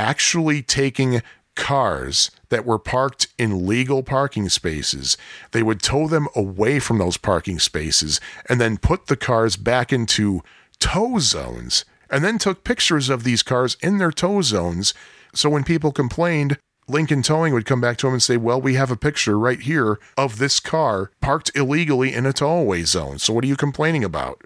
actually 0.00 0.62
taking 0.62 1.20
cars 1.54 2.30
that 2.48 2.64
were 2.64 2.78
parked 2.78 3.28
in 3.36 3.66
legal 3.66 4.02
parking 4.02 4.48
spaces. 4.48 5.18
They 5.52 5.62
would 5.62 5.82
tow 5.82 6.08
them 6.08 6.26
away 6.34 6.78
from 6.78 6.96
those 6.96 7.18
parking 7.18 7.58
spaces 7.58 8.18
and 8.48 8.58
then 8.58 8.78
put 8.78 9.06
the 9.06 9.16
cars 9.16 9.56
back 9.56 9.92
into 9.92 10.42
tow 10.78 11.18
zones 11.18 11.84
and 12.08 12.24
then 12.24 12.38
took 12.38 12.64
pictures 12.64 13.10
of 13.10 13.24
these 13.24 13.42
cars 13.42 13.76
in 13.82 13.98
their 13.98 14.10
tow 14.10 14.40
zones. 14.40 14.94
So 15.34 15.50
when 15.50 15.64
people 15.64 15.92
complained, 15.92 16.56
Lincoln 16.88 17.22
Towing 17.22 17.52
would 17.52 17.66
come 17.66 17.80
back 17.80 17.98
to 17.98 18.06
them 18.06 18.14
and 18.14 18.22
say, 18.22 18.38
Well, 18.38 18.60
we 18.60 18.74
have 18.74 18.90
a 18.90 18.96
picture 18.96 19.38
right 19.38 19.60
here 19.60 20.00
of 20.16 20.38
this 20.38 20.60
car 20.60 21.10
parked 21.20 21.52
illegally 21.54 22.14
in 22.14 22.24
a 22.24 22.32
towaway 22.32 22.82
zone. 22.84 23.18
So 23.18 23.34
what 23.34 23.44
are 23.44 23.48
you 23.48 23.56
complaining 23.56 24.02
about? 24.02 24.42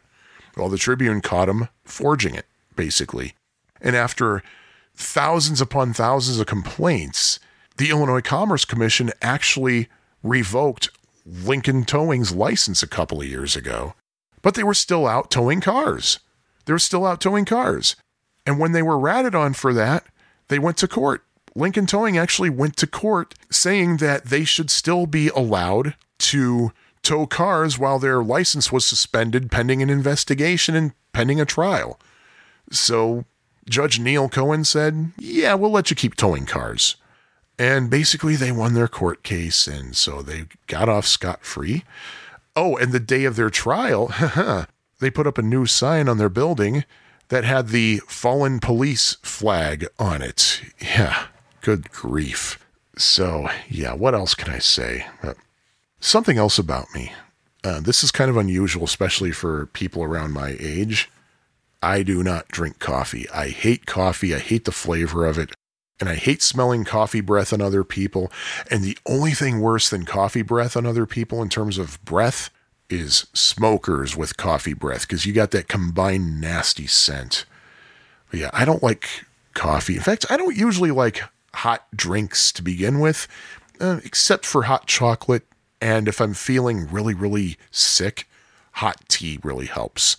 Well, 0.56 0.68
the 0.68 0.78
Tribune 0.78 1.20
caught 1.20 1.48
him 1.48 1.68
forging 1.84 2.34
it, 2.34 2.46
basically. 2.74 3.34
And 3.80 3.94
after 3.94 4.42
thousands 4.94 5.60
upon 5.60 5.92
thousands 5.92 6.38
of 6.38 6.46
complaints, 6.46 7.38
the 7.76 7.90
Illinois 7.90 8.20
Commerce 8.20 8.64
Commission 8.64 9.10
actually 9.20 9.88
revoked 10.22 10.90
Lincoln 11.26 11.84
Towing's 11.84 12.34
license 12.34 12.82
a 12.82 12.88
couple 12.88 13.20
of 13.20 13.26
years 13.26 13.56
ago. 13.56 13.94
But 14.42 14.54
they 14.54 14.62
were 14.62 14.74
still 14.74 15.06
out 15.06 15.30
towing 15.30 15.60
cars. 15.60 16.18
They 16.66 16.72
were 16.72 16.78
still 16.78 17.06
out 17.06 17.20
towing 17.20 17.44
cars. 17.44 17.96
And 18.46 18.58
when 18.58 18.72
they 18.72 18.82
were 18.82 18.98
ratted 18.98 19.34
on 19.34 19.54
for 19.54 19.72
that, 19.74 20.04
they 20.48 20.58
went 20.58 20.76
to 20.78 20.88
court. 20.88 21.24
Lincoln 21.54 21.86
Towing 21.86 22.18
actually 22.18 22.50
went 22.50 22.76
to 22.78 22.86
court 22.86 23.34
saying 23.50 23.98
that 23.98 24.26
they 24.26 24.44
should 24.44 24.70
still 24.70 25.06
be 25.06 25.28
allowed 25.28 25.94
to 26.18 26.72
tow 27.02 27.26
cars 27.26 27.78
while 27.78 27.98
their 27.98 28.22
license 28.22 28.72
was 28.72 28.84
suspended 28.84 29.50
pending 29.50 29.82
an 29.82 29.90
investigation 29.90 30.74
and 30.74 30.92
pending 31.12 31.40
a 31.40 31.44
trial. 31.44 32.00
So 32.70 33.24
Judge 33.68 33.98
Neil 33.98 34.28
Cohen 34.28 34.64
said, 34.64 35.12
Yeah, 35.18 35.54
we'll 35.54 35.70
let 35.70 35.90
you 35.90 35.96
keep 35.96 36.16
towing 36.16 36.46
cars. 36.46 36.96
And 37.58 37.88
basically, 37.88 38.36
they 38.36 38.50
won 38.50 38.74
their 38.74 38.88
court 38.88 39.22
case, 39.22 39.68
and 39.68 39.96
so 39.96 40.22
they 40.22 40.46
got 40.66 40.88
off 40.88 41.06
scot 41.06 41.44
free. 41.44 41.84
Oh, 42.56 42.76
and 42.76 42.92
the 42.92 43.00
day 43.00 43.24
of 43.24 43.36
their 43.36 43.50
trial, 43.50 44.12
they 45.00 45.10
put 45.10 45.26
up 45.26 45.38
a 45.38 45.42
new 45.42 45.66
sign 45.66 46.08
on 46.08 46.18
their 46.18 46.28
building 46.28 46.84
that 47.28 47.44
had 47.44 47.68
the 47.68 47.98
fallen 48.08 48.58
police 48.58 49.16
flag 49.22 49.86
on 49.98 50.20
it. 50.20 50.62
Yeah, 50.80 51.26
good 51.60 51.90
grief. 51.90 52.58
So, 52.96 53.48
yeah, 53.68 53.94
what 53.94 54.14
else 54.14 54.34
can 54.34 54.52
I 54.52 54.58
say? 54.58 55.06
Uh, 55.22 55.34
something 56.00 56.38
else 56.38 56.58
about 56.58 56.86
me. 56.94 57.12
Uh, 57.62 57.80
this 57.80 58.04
is 58.04 58.10
kind 58.10 58.30
of 58.30 58.36
unusual, 58.36 58.84
especially 58.84 59.32
for 59.32 59.66
people 59.66 60.02
around 60.02 60.32
my 60.32 60.56
age. 60.60 61.10
I 61.84 62.02
do 62.02 62.22
not 62.22 62.48
drink 62.48 62.78
coffee. 62.78 63.28
I 63.28 63.48
hate 63.48 63.84
coffee. 63.84 64.34
I 64.34 64.38
hate 64.38 64.64
the 64.64 64.72
flavor 64.72 65.26
of 65.26 65.36
it. 65.38 65.50
And 66.00 66.08
I 66.08 66.14
hate 66.14 66.40
smelling 66.40 66.84
coffee 66.84 67.20
breath 67.20 67.52
on 67.52 67.60
other 67.60 67.84
people. 67.84 68.32
And 68.70 68.82
the 68.82 68.96
only 69.06 69.32
thing 69.32 69.60
worse 69.60 69.90
than 69.90 70.06
coffee 70.06 70.42
breath 70.42 70.78
on 70.78 70.86
other 70.86 71.04
people 71.04 71.42
in 71.42 71.50
terms 71.50 71.76
of 71.76 72.02
breath 72.04 72.48
is 72.88 73.26
smokers 73.34 74.16
with 74.16 74.38
coffee 74.38 74.72
breath 74.72 75.02
because 75.02 75.26
you 75.26 75.34
got 75.34 75.50
that 75.50 75.68
combined 75.68 76.40
nasty 76.40 76.86
scent. 76.86 77.44
But 78.30 78.40
yeah, 78.40 78.50
I 78.54 78.64
don't 78.64 78.82
like 78.82 79.26
coffee. 79.52 79.96
In 79.96 80.02
fact, 80.02 80.24
I 80.30 80.38
don't 80.38 80.56
usually 80.56 80.90
like 80.90 81.22
hot 81.52 81.86
drinks 81.94 82.50
to 82.52 82.62
begin 82.62 82.98
with, 82.98 83.28
uh, 83.78 84.00
except 84.04 84.46
for 84.46 84.62
hot 84.62 84.86
chocolate. 84.86 85.46
And 85.82 86.08
if 86.08 86.18
I'm 86.20 86.34
feeling 86.34 86.88
really, 86.90 87.14
really 87.14 87.58
sick, 87.70 88.26
hot 88.72 89.06
tea 89.08 89.38
really 89.42 89.66
helps. 89.66 90.16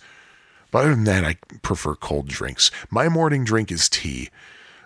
But 0.76 0.82
other 0.82 0.94
than 0.94 1.04
that, 1.04 1.24
I 1.24 1.36
prefer 1.62 1.94
cold 1.94 2.28
drinks. 2.28 2.70
My 2.90 3.08
morning 3.08 3.44
drink 3.44 3.72
is 3.72 3.88
tea. 3.88 4.28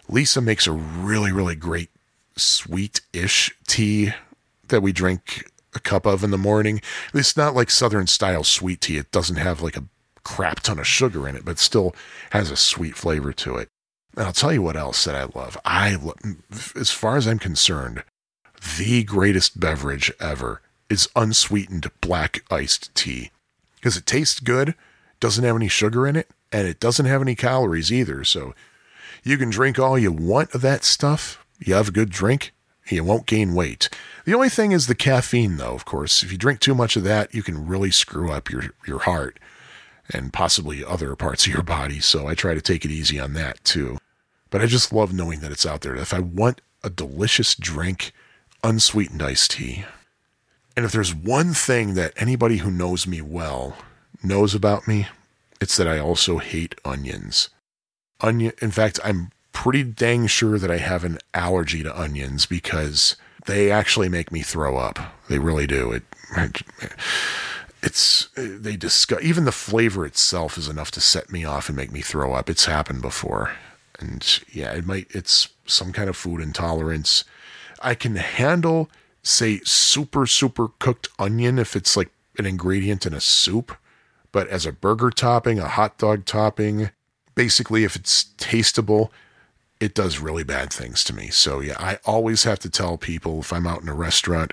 Lisa 0.08 0.40
makes 0.40 0.68
a 0.68 0.72
really, 0.72 1.32
really 1.32 1.56
great 1.56 1.90
sweet 2.36 3.00
ish 3.12 3.52
tea 3.66 4.12
that 4.68 4.82
we 4.82 4.92
drink 4.92 5.50
a 5.74 5.80
cup 5.80 6.06
of 6.06 6.22
in 6.22 6.30
the 6.30 6.38
morning. 6.38 6.80
It's 7.12 7.36
not 7.36 7.56
like 7.56 7.72
Southern 7.72 8.06
style 8.06 8.44
sweet 8.44 8.82
tea. 8.82 8.98
It 8.98 9.10
doesn't 9.10 9.34
have 9.34 9.62
like 9.62 9.76
a 9.76 9.82
crap 10.22 10.60
ton 10.60 10.78
of 10.78 10.86
sugar 10.86 11.26
in 11.26 11.34
it, 11.34 11.44
but 11.44 11.58
still 11.58 11.92
has 12.30 12.52
a 12.52 12.56
sweet 12.56 12.94
flavor 12.94 13.32
to 13.32 13.56
it. 13.56 13.68
And 14.16 14.26
I'll 14.26 14.32
tell 14.32 14.52
you 14.52 14.62
what 14.62 14.76
else 14.76 15.02
that 15.02 15.16
I 15.16 15.24
love. 15.24 15.58
I, 15.64 15.98
as 16.76 16.92
far 16.92 17.16
as 17.16 17.26
I'm 17.26 17.40
concerned, 17.40 18.04
the 18.78 19.02
greatest 19.02 19.58
beverage 19.58 20.12
ever 20.20 20.62
is 20.88 21.08
unsweetened 21.16 21.90
black 22.00 22.44
iced 22.48 22.94
tea 22.94 23.32
because 23.74 23.96
it 23.96 24.06
tastes 24.06 24.38
good 24.38 24.76
doesn't 25.20 25.44
have 25.44 25.56
any 25.56 25.68
sugar 25.68 26.06
in 26.06 26.16
it, 26.16 26.30
and 26.50 26.66
it 26.66 26.80
doesn't 26.80 27.06
have 27.06 27.22
any 27.22 27.34
calories 27.34 27.92
either. 27.92 28.24
So 28.24 28.54
you 29.22 29.36
can 29.36 29.50
drink 29.50 29.78
all 29.78 29.98
you 29.98 30.12
want 30.12 30.54
of 30.54 30.62
that 30.62 30.84
stuff. 30.84 31.44
You 31.58 31.74
have 31.74 31.88
a 31.88 31.92
good 31.92 32.10
drink, 32.10 32.52
you 32.88 33.04
won't 33.04 33.26
gain 33.26 33.54
weight. 33.54 33.88
The 34.24 34.34
only 34.34 34.48
thing 34.48 34.72
is 34.72 34.86
the 34.86 34.94
caffeine, 34.94 35.56
though, 35.56 35.74
of 35.74 35.84
course. 35.84 36.22
If 36.22 36.32
you 36.32 36.38
drink 36.38 36.60
too 36.60 36.74
much 36.74 36.96
of 36.96 37.04
that, 37.04 37.34
you 37.34 37.42
can 37.42 37.66
really 37.66 37.90
screw 37.90 38.32
up 38.32 38.50
your, 38.50 38.64
your 38.86 39.00
heart 39.00 39.38
and 40.12 40.32
possibly 40.32 40.84
other 40.84 41.14
parts 41.14 41.46
of 41.46 41.52
your 41.52 41.62
body. 41.62 42.00
So 42.00 42.26
I 42.26 42.34
try 42.34 42.54
to 42.54 42.60
take 42.60 42.84
it 42.84 42.90
easy 42.90 43.20
on 43.20 43.34
that 43.34 43.62
too. 43.64 43.98
But 44.50 44.60
I 44.60 44.66
just 44.66 44.92
love 44.92 45.12
knowing 45.12 45.40
that 45.40 45.52
it's 45.52 45.66
out 45.66 45.82
there. 45.82 45.94
If 45.94 46.12
I 46.12 46.18
want 46.18 46.60
a 46.82 46.90
delicious 46.90 47.54
drink, 47.54 48.12
unsweetened 48.64 49.22
iced 49.22 49.52
tea. 49.52 49.84
And 50.76 50.84
if 50.84 50.92
there's 50.92 51.14
one 51.14 51.52
thing 51.52 51.94
that 51.94 52.14
anybody 52.16 52.58
who 52.58 52.70
knows 52.70 53.06
me 53.06 53.20
well 53.20 53.76
knows 54.22 54.54
about 54.54 54.88
me, 54.88 55.08
it's 55.60 55.76
that 55.76 55.88
I 55.88 55.98
also 55.98 56.38
hate 56.38 56.74
onions. 56.84 57.50
Onion, 58.20 58.52
in 58.60 58.70
fact, 58.70 58.98
I'm 59.04 59.30
pretty 59.52 59.82
dang 59.82 60.26
sure 60.26 60.58
that 60.58 60.70
I 60.70 60.78
have 60.78 61.04
an 61.04 61.18
allergy 61.34 61.82
to 61.82 62.00
onions 62.00 62.46
because 62.46 63.16
they 63.46 63.70
actually 63.70 64.08
make 64.08 64.32
me 64.32 64.42
throw 64.42 64.76
up. 64.76 64.98
They 65.28 65.38
really 65.38 65.66
do. 65.66 65.92
It, 65.92 66.02
it's 67.82 68.28
they 68.36 68.76
discuss 68.76 69.22
even 69.22 69.44
the 69.44 69.52
flavor 69.52 70.04
itself 70.06 70.58
is 70.58 70.68
enough 70.68 70.90
to 70.92 71.00
set 71.00 71.32
me 71.32 71.44
off 71.44 71.68
and 71.68 71.76
make 71.76 71.92
me 71.92 72.00
throw 72.00 72.32
up. 72.32 72.50
It's 72.50 72.66
happened 72.66 73.02
before, 73.02 73.52
and 73.98 74.40
yeah, 74.52 74.72
it 74.72 74.86
might. 74.86 75.08
It's 75.10 75.48
some 75.66 75.92
kind 75.92 76.08
of 76.08 76.16
food 76.16 76.40
intolerance. 76.40 77.24
I 77.82 77.94
can 77.94 78.16
handle, 78.16 78.90
say, 79.22 79.60
super 79.64 80.26
super 80.26 80.68
cooked 80.78 81.08
onion 81.18 81.58
if 81.58 81.74
it's 81.74 81.96
like 81.96 82.10
an 82.38 82.46
ingredient 82.46 83.06
in 83.06 83.14
a 83.14 83.20
soup 83.20 83.76
but 84.32 84.48
as 84.48 84.66
a 84.66 84.72
burger 84.72 85.10
topping, 85.10 85.58
a 85.58 85.68
hot 85.68 85.98
dog 85.98 86.24
topping, 86.24 86.90
basically, 87.34 87.84
if 87.84 87.96
it's 87.96 88.32
tasteable, 88.38 89.10
it 89.80 89.94
does 89.94 90.20
really 90.20 90.44
bad 90.44 90.72
things 90.72 91.02
to 91.04 91.14
me. 91.14 91.28
So, 91.28 91.60
yeah, 91.60 91.76
I 91.78 91.98
always 92.04 92.44
have 92.44 92.58
to 92.60 92.70
tell 92.70 92.98
people 92.98 93.40
if 93.40 93.52
I'm 93.52 93.66
out 93.66 93.82
in 93.82 93.88
a 93.88 93.94
restaurant, 93.94 94.52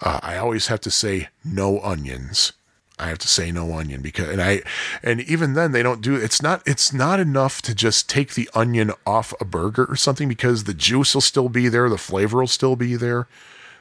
uh, 0.00 0.20
I 0.22 0.36
always 0.36 0.66
have 0.66 0.80
to 0.80 0.90
say 0.90 1.28
no 1.44 1.80
onions. 1.80 2.52
I 2.98 3.06
have 3.06 3.18
to 3.18 3.28
say 3.28 3.52
no 3.52 3.72
onion 3.74 4.02
because 4.02 4.28
and 4.28 4.42
I 4.42 4.62
and 5.04 5.20
even 5.20 5.54
then 5.54 5.70
they 5.70 5.84
don't 5.84 6.00
do 6.00 6.16
it's 6.16 6.42
not 6.42 6.62
it's 6.66 6.92
not 6.92 7.20
enough 7.20 7.62
to 7.62 7.74
just 7.74 8.08
take 8.08 8.34
the 8.34 8.50
onion 8.54 8.90
off 9.06 9.32
a 9.40 9.44
burger 9.44 9.84
or 9.84 9.94
something 9.94 10.28
because 10.28 10.64
the 10.64 10.74
juice 10.74 11.14
will 11.14 11.22
still 11.22 11.48
be 11.48 11.68
there, 11.68 11.88
the 11.88 11.96
flavor 11.96 12.38
will 12.40 12.48
still 12.48 12.74
be 12.74 12.96
there, 12.96 13.28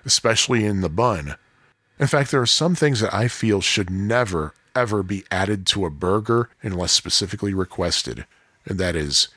especially 0.06 0.66
in 0.66 0.82
the 0.82 0.90
bun. 0.90 1.36
In 2.00 2.06
fact, 2.06 2.30
there 2.30 2.42
are 2.42 2.46
some 2.46 2.76
things 2.76 3.00
that 3.00 3.14
I 3.14 3.28
feel 3.28 3.60
should 3.60 3.90
never 3.90 4.54
ever 4.78 5.04
be 5.04 5.24
added 5.32 5.66
to 5.68 5.86
a 5.86 5.90
burger 5.90 6.50
unless 6.62 6.92
specifically 6.92 7.54
requested, 7.54 8.26
and 8.66 8.80
that 8.80 8.96
is 8.96 9.28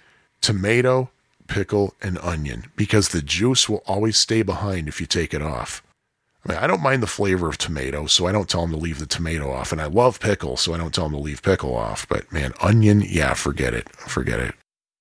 tomato, 0.41 1.11
pickle, 1.47 1.95
and 2.01 2.19
onion, 2.19 2.67
because 2.77 3.09
the 3.09 3.23
juice 3.23 3.69
will 3.69 3.83
always 3.87 4.19
stay 4.19 4.43
behind 4.43 4.89
if 4.89 5.01
you 5.01 5.07
take 5.07 5.35
it 5.35 5.43
off. 5.43 5.83
I, 6.45 6.53
mean, 6.53 6.59
I 6.59 6.67
don't 6.67 6.83
mind 6.83 7.03
the 7.03 7.07
flavor 7.07 7.49
of 7.49 7.59
tomato, 7.59 8.07
so 8.07 8.27
I 8.27 8.33
don't 8.33 8.49
tell 8.49 8.63
them 8.63 8.71
to 8.71 8.77
leave 8.77 8.99
the 8.99 9.07
tomato 9.07 9.51
off, 9.51 9.73
and 9.73 9.81
I 9.81 9.87
love 9.87 10.21
pickle, 10.21 10.57
so 10.57 10.73
I 10.73 10.79
don't 10.79 10.95
tell 10.95 11.05
them 11.05 11.13
to 11.13 11.19
leave 11.19 11.43
pickle 11.43 11.77
off. 11.77 12.09
But 12.09 12.33
man, 12.33 12.55
onion, 12.63 13.03
yeah, 13.07 13.35
forget 13.35 13.75
it, 13.75 13.91
forget 13.91 14.41
it. 14.41 14.55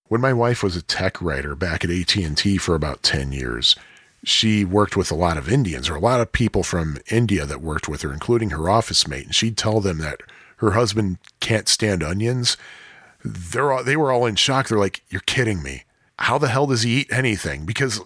When 0.07 0.21
my 0.21 0.33
wife 0.33 0.63
was 0.63 0.75
a 0.75 0.81
tech 0.81 1.21
writer 1.21 1.55
back 1.55 1.85
at 1.85 1.91
AT&T 1.91 2.57
for 2.57 2.75
about 2.75 3.03
10 3.03 3.31
years, 3.31 3.75
she 4.23 4.65
worked 4.65 4.97
with 4.97 5.11
a 5.11 5.15
lot 5.15 5.37
of 5.37 5.51
Indians 5.51 5.89
or 5.89 5.95
a 5.95 6.01
lot 6.01 6.19
of 6.21 6.31
people 6.31 6.63
from 6.63 6.97
India 7.09 7.45
that 7.45 7.61
worked 7.61 7.87
with 7.87 8.01
her, 8.01 8.13
including 8.13 8.51
her 8.51 8.69
office 8.69 9.07
mate. 9.07 9.25
And 9.25 9.35
she'd 9.35 9.57
tell 9.57 9.79
them 9.79 9.99
that 9.99 10.21
her 10.57 10.71
husband 10.71 11.17
can't 11.39 11.67
stand 11.67 12.03
onions. 12.03 12.57
They're 13.23 13.71
all, 13.71 13.83
they 13.83 13.95
were 13.95 14.11
all 14.11 14.25
in 14.25 14.35
shock. 14.35 14.67
They're 14.67 14.77
like, 14.77 15.03
"You're 15.09 15.21
kidding 15.21 15.63
me? 15.63 15.83
How 16.19 16.37
the 16.37 16.49
hell 16.49 16.67
does 16.67 16.83
he 16.83 17.01
eat 17.01 17.11
anything?" 17.11 17.65
Because 17.65 18.01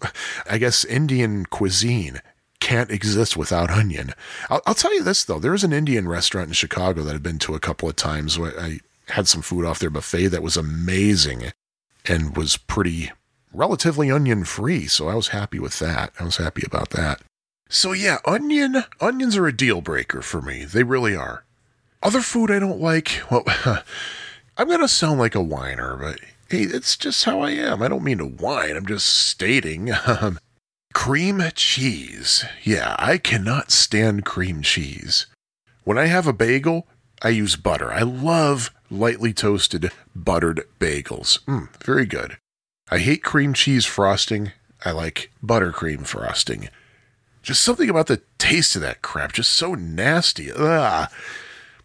I 0.49 0.57
guess 0.57 0.85
Indian 0.85 1.45
cuisine 1.45 2.21
can't 2.59 2.91
exist 2.91 3.35
without 3.35 3.69
onion. 3.69 4.13
I'll, 4.49 4.61
I'll 4.65 4.73
tell 4.73 4.93
you 4.93 5.03
this 5.03 5.23
though, 5.23 5.39
there's 5.39 5.63
an 5.63 5.73
Indian 5.73 6.07
restaurant 6.07 6.47
in 6.47 6.53
Chicago 6.53 7.03
that 7.03 7.15
I've 7.15 7.23
been 7.23 7.39
to 7.39 7.55
a 7.55 7.59
couple 7.59 7.89
of 7.89 7.95
times. 7.95 8.39
Where 8.39 8.59
I 8.59 8.79
had 9.09 9.27
some 9.27 9.41
food 9.41 9.65
off 9.65 9.79
their 9.79 9.89
buffet 9.89 10.27
that 10.27 10.43
was 10.43 10.57
amazing 10.57 11.51
and 12.05 12.35
was 12.37 12.57
pretty 12.57 13.11
relatively 13.53 14.11
onion 14.11 14.43
free. 14.43 14.87
So 14.87 15.07
I 15.07 15.15
was 15.15 15.29
happy 15.29 15.59
with 15.59 15.79
that. 15.79 16.11
I 16.19 16.23
was 16.23 16.37
happy 16.37 16.63
about 16.65 16.89
that. 16.91 17.21
So 17.69 17.91
yeah, 17.91 18.17
onion 18.25 18.83
onions 18.99 19.37
are 19.37 19.47
a 19.47 19.55
deal 19.55 19.81
breaker 19.81 20.21
for 20.21 20.41
me. 20.41 20.65
They 20.65 20.83
really 20.83 21.15
are. 21.15 21.43
Other 22.01 22.21
food 22.21 22.51
I 22.51 22.59
don't 22.59 22.81
like. 22.81 23.21
Well, 23.31 23.45
I'm 24.57 24.67
gonna 24.67 24.87
sound 24.87 25.19
like 25.19 25.35
a 25.35 25.41
whiner, 25.41 25.95
but 25.95 26.19
hey, 26.49 26.63
it's 26.63 26.95
just 26.97 27.23
how 27.25 27.41
I 27.41 27.51
am. 27.51 27.81
I 27.81 27.87
don't 27.87 28.03
mean 28.03 28.19
to 28.19 28.25
whine. 28.25 28.75
I'm 28.75 28.85
just 28.85 29.07
stating. 29.07 29.91
Um, 30.05 30.37
cream 30.93 31.41
cheese. 31.55 32.45
Yeah, 32.63 32.95
I 32.99 33.17
cannot 33.17 33.71
stand 33.71 34.25
cream 34.25 34.61
cheese. 34.61 35.25
When 35.83 35.97
I 35.97 36.05
have 36.05 36.27
a 36.27 36.33
bagel, 36.33 36.87
I 37.21 37.29
use 37.29 37.55
butter. 37.55 37.91
I 37.91 38.01
love 38.01 38.71
lightly 38.91 39.33
toasted 39.33 39.91
buttered 40.15 40.61
bagels. 40.79 41.43
Mm, 41.45 41.69
very 41.83 42.05
good. 42.05 42.37
I 42.89 42.99
hate 42.99 43.23
cream 43.23 43.53
cheese 43.53 43.85
frosting. 43.85 44.51
I 44.85 44.91
like 44.91 45.31
buttercream 45.43 46.05
frosting. 46.05 46.69
Just 47.41 47.61
something 47.61 47.89
about 47.89 48.07
the 48.07 48.21
taste 48.37 48.75
of 48.75 48.81
that 48.81 49.01
crap, 49.01 49.33
just 49.33 49.51
so 49.51 49.73
nasty. 49.73 50.51
Ugh. 50.51 51.09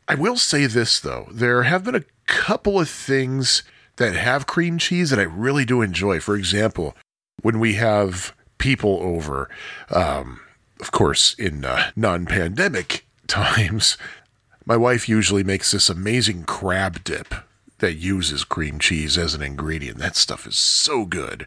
I 0.07 0.15
will 0.15 0.37
say 0.37 0.67
this 0.67 1.01
though, 1.01 1.29
there 1.31 1.65
have 1.65 1.85
been 1.85 1.95
a 1.95 2.05
couple 2.27 2.81
of 2.81 2.89
things 2.89 3.63
that 3.97 4.15
have 4.15 4.47
cream 4.47 4.79
cheese 4.79 5.11
that 5.11 5.19
I 5.19 5.25
really 5.25 5.65
do 5.65 5.83
enjoy. 5.83 6.21
For 6.21 6.37
example, 6.37 6.97
when 7.43 7.59
we 7.59 7.75
have 7.75 8.35
people 8.59 8.99
over, 9.01 9.51
um, 9.91 10.41
of 10.81 10.93
course, 10.93 11.35
in 11.35 11.65
uh, 11.65 11.91
non 11.95 12.27
pandemic 12.27 13.07
times, 13.27 13.99
my 14.65 14.77
wife 14.77 15.09
usually 15.09 15.45
makes 15.45 15.73
this 15.73 15.89
amazing 15.89 16.45
crab 16.45 17.03
dip 17.05 17.35
that 17.79 17.95
uses 17.95 18.45
cream 18.45 18.79
cheese 18.79 19.17
as 19.17 19.35
an 19.35 19.43
ingredient. 19.43 19.99
That 19.99 20.17
stuff 20.17 20.47
is 20.47 20.57
so 20.57 21.05
good. 21.05 21.47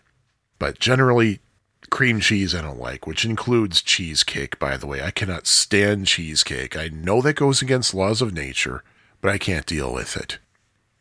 But 0.60 0.80
generally, 0.80 1.40
cream 1.90 2.20
cheese 2.20 2.56
I 2.56 2.62
don't 2.62 2.80
like, 2.80 3.06
which 3.06 3.26
includes 3.26 3.82
cheesecake, 3.82 4.60
by 4.60 4.78
the 4.78 4.88
way. 4.88 5.02
I 5.02 5.12
cannot 5.12 5.48
stand 5.48 6.08
cheesecake. 6.08 6.78
I 6.78 6.88
know 6.88 7.22
that 7.22 7.36
goes 7.36 7.62
against 7.62 7.94
laws 7.94 8.22
of 8.22 8.34
nature, 8.34 8.84
but 9.20 9.32
I 9.32 9.38
can't 9.38 9.66
deal 9.66 9.94
with 9.94 10.16
it. 10.16 10.40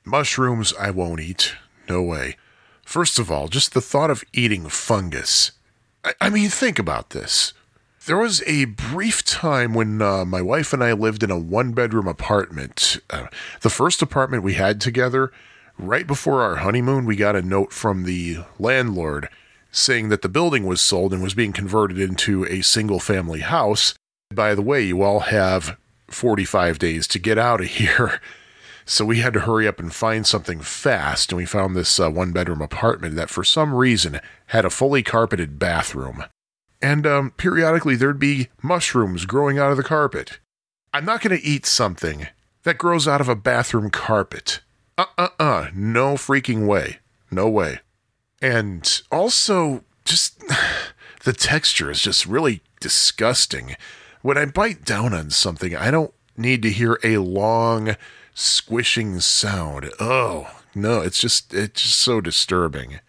Mushrooms 0.04 0.74
I 0.78 0.90
won't 0.90 1.20
eat. 1.20 1.54
No 1.88 2.02
way. 2.02 2.36
First 2.84 3.18
of 3.18 3.30
all, 3.30 3.48
just 3.48 3.72
the 3.72 3.80
thought 3.80 4.10
of 4.10 4.24
eating 4.32 4.68
fungus. 4.68 5.52
I, 6.04 6.14
I 6.20 6.30
mean, 6.30 6.48
think 6.48 6.78
about 6.78 7.10
this. 7.10 7.52
There 8.10 8.18
was 8.18 8.42
a 8.44 8.64
brief 8.64 9.24
time 9.24 9.72
when 9.72 10.02
uh, 10.02 10.24
my 10.24 10.42
wife 10.42 10.72
and 10.72 10.82
I 10.82 10.94
lived 10.94 11.22
in 11.22 11.30
a 11.30 11.38
one 11.38 11.70
bedroom 11.70 12.08
apartment. 12.08 12.98
Uh, 13.08 13.28
the 13.60 13.70
first 13.70 14.02
apartment 14.02 14.42
we 14.42 14.54
had 14.54 14.80
together, 14.80 15.30
right 15.78 16.04
before 16.08 16.42
our 16.42 16.56
honeymoon, 16.56 17.04
we 17.04 17.14
got 17.14 17.36
a 17.36 17.40
note 17.40 17.72
from 17.72 18.02
the 18.02 18.38
landlord 18.58 19.28
saying 19.70 20.08
that 20.08 20.22
the 20.22 20.28
building 20.28 20.66
was 20.66 20.80
sold 20.80 21.12
and 21.12 21.22
was 21.22 21.34
being 21.34 21.52
converted 21.52 22.00
into 22.00 22.44
a 22.46 22.62
single 22.62 22.98
family 22.98 23.42
house. 23.42 23.94
By 24.34 24.56
the 24.56 24.62
way, 24.62 24.82
you 24.82 25.02
all 25.02 25.20
have 25.20 25.76
45 26.08 26.80
days 26.80 27.06
to 27.06 27.20
get 27.20 27.38
out 27.38 27.60
of 27.60 27.68
here. 27.68 28.20
So 28.86 29.04
we 29.04 29.20
had 29.20 29.34
to 29.34 29.40
hurry 29.40 29.68
up 29.68 29.78
and 29.78 29.94
find 29.94 30.26
something 30.26 30.58
fast, 30.62 31.30
and 31.30 31.36
we 31.36 31.44
found 31.44 31.76
this 31.76 32.00
uh, 32.00 32.10
one 32.10 32.32
bedroom 32.32 32.60
apartment 32.60 33.14
that 33.14 33.30
for 33.30 33.44
some 33.44 33.72
reason 33.72 34.20
had 34.46 34.64
a 34.64 34.70
fully 34.70 35.04
carpeted 35.04 35.60
bathroom. 35.60 36.24
And 36.82 37.06
um, 37.06 37.30
periodically 37.32 37.96
there'd 37.96 38.18
be 38.18 38.48
mushrooms 38.62 39.26
growing 39.26 39.58
out 39.58 39.70
of 39.70 39.76
the 39.76 39.82
carpet. 39.82 40.38
I'm 40.92 41.04
not 41.04 41.20
going 41.20 41.38
to 41.38 41.46
eat 41.46 41.66
something 41.66 42.28
that 42.62 42.78
grows 42.78 43.06
out 43.06 43.20
of 43.20 43.28
a 43.28 43.36
bathroom 43.36 43.90
carpet. 43.90 44.60
Uh 44.98 45.06
uh 45.16 45.28
uh. 45.38 45.68
No 45.74 46.14
freaking 46.14 46.66
way. 46.66 46.98
No 47.30 47.48
way. 47.48 47.80
And 48.42 49.02
also, 49.10 49.84
just 50.04 50.42
the 51.24 51.32
texture 51.32 51.90
is 51.90 52.02
just 52.02 52.26
really 52.26 52.62
disgusting. 52.80 53.76
When 54.22 54.36
I 54.36 54.46
bite 54.46 54.84
down 54.84 55.14
on 55.14 55.30
something, 55.30 55.76
I 55.76 55.90
don't 55.90 56.12
need 56.36 56.62
to 56.62 56.70
hear 56.70 56.98
a 57.04 57.18
long 57.18 57.96
squishing 58.34 59.20
sound. 59.20 59.90
Oh, 60.00 60.50
no, 60.74 61.00
it's 61.00 61.20
just 61.20 61.54
it's 61.54 61.82
just 61.82 61.98
so 61.98 62.20
disturbing. 62.20 63.00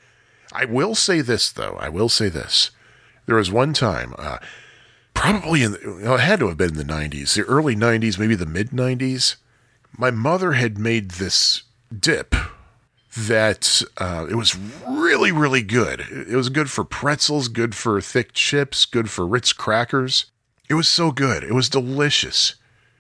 I 0.54 0.66
will 0.66 0.96
say 0.96 1.22
this 1.22 1.52
though. 1.52 1.78
I 1.80 1.90
will 1.90 2.10
say 2.10 2.30
this. 2.30 2.72
There 3.32 3.38
was 3.38 3.50
one 3.50 3.72
time, 3.72 4.14
uh, 4.18 4.40
probably 5.14 5.64
in 5.64 5.72
the, 5.72 6.00
well, 6.04 6.16
it 6.16 6.20
had 6.20 6.42
to 6.42 6.50
have 6.50 6.58
been 6.58 6.72
in 6.72 6.76
the 6.76 6.84
'90s, 6.84 7.34
the 7.34 7.44
early 7.44 7.78
'90s, 7.78 8.20
maybe 8.20 8.36
the 8.36 8.46
mid 8.46 8.72
'90s. 8.72 9.38
My 9.98 10.12
mother 10.12 10.52
had 10.52 10.78
made 10.78 11.12
this 11.12 11.64
dip 11.98 12.36
that 13.16 13.84
uh, 14.00 14.28
it 14.30 14.36
was 14.36 14.58
really, 14.86 15.32
really 15.32 15.62
good. 15.62 16.02
It 16.02 16.36
was 16.36 16.50
good 16.50 16.70
for 16.70 16.84
pretzels, 16.84 17.48
good 17.48 17.74
for 17.74 18.02
thick 18.02 18.34
chips, 18.34 18.84
good 18.84 19.10
for 19.10 19.26
Ritz 19.26 19.54
crackers. 19.54 20.26
It 20.68 20.74
was 20.74 20.90
so 20.90 21.14
good. 21.14 21.42
It 21.42 21.54
was 21.54 21.70
delicious. 21.70 22.56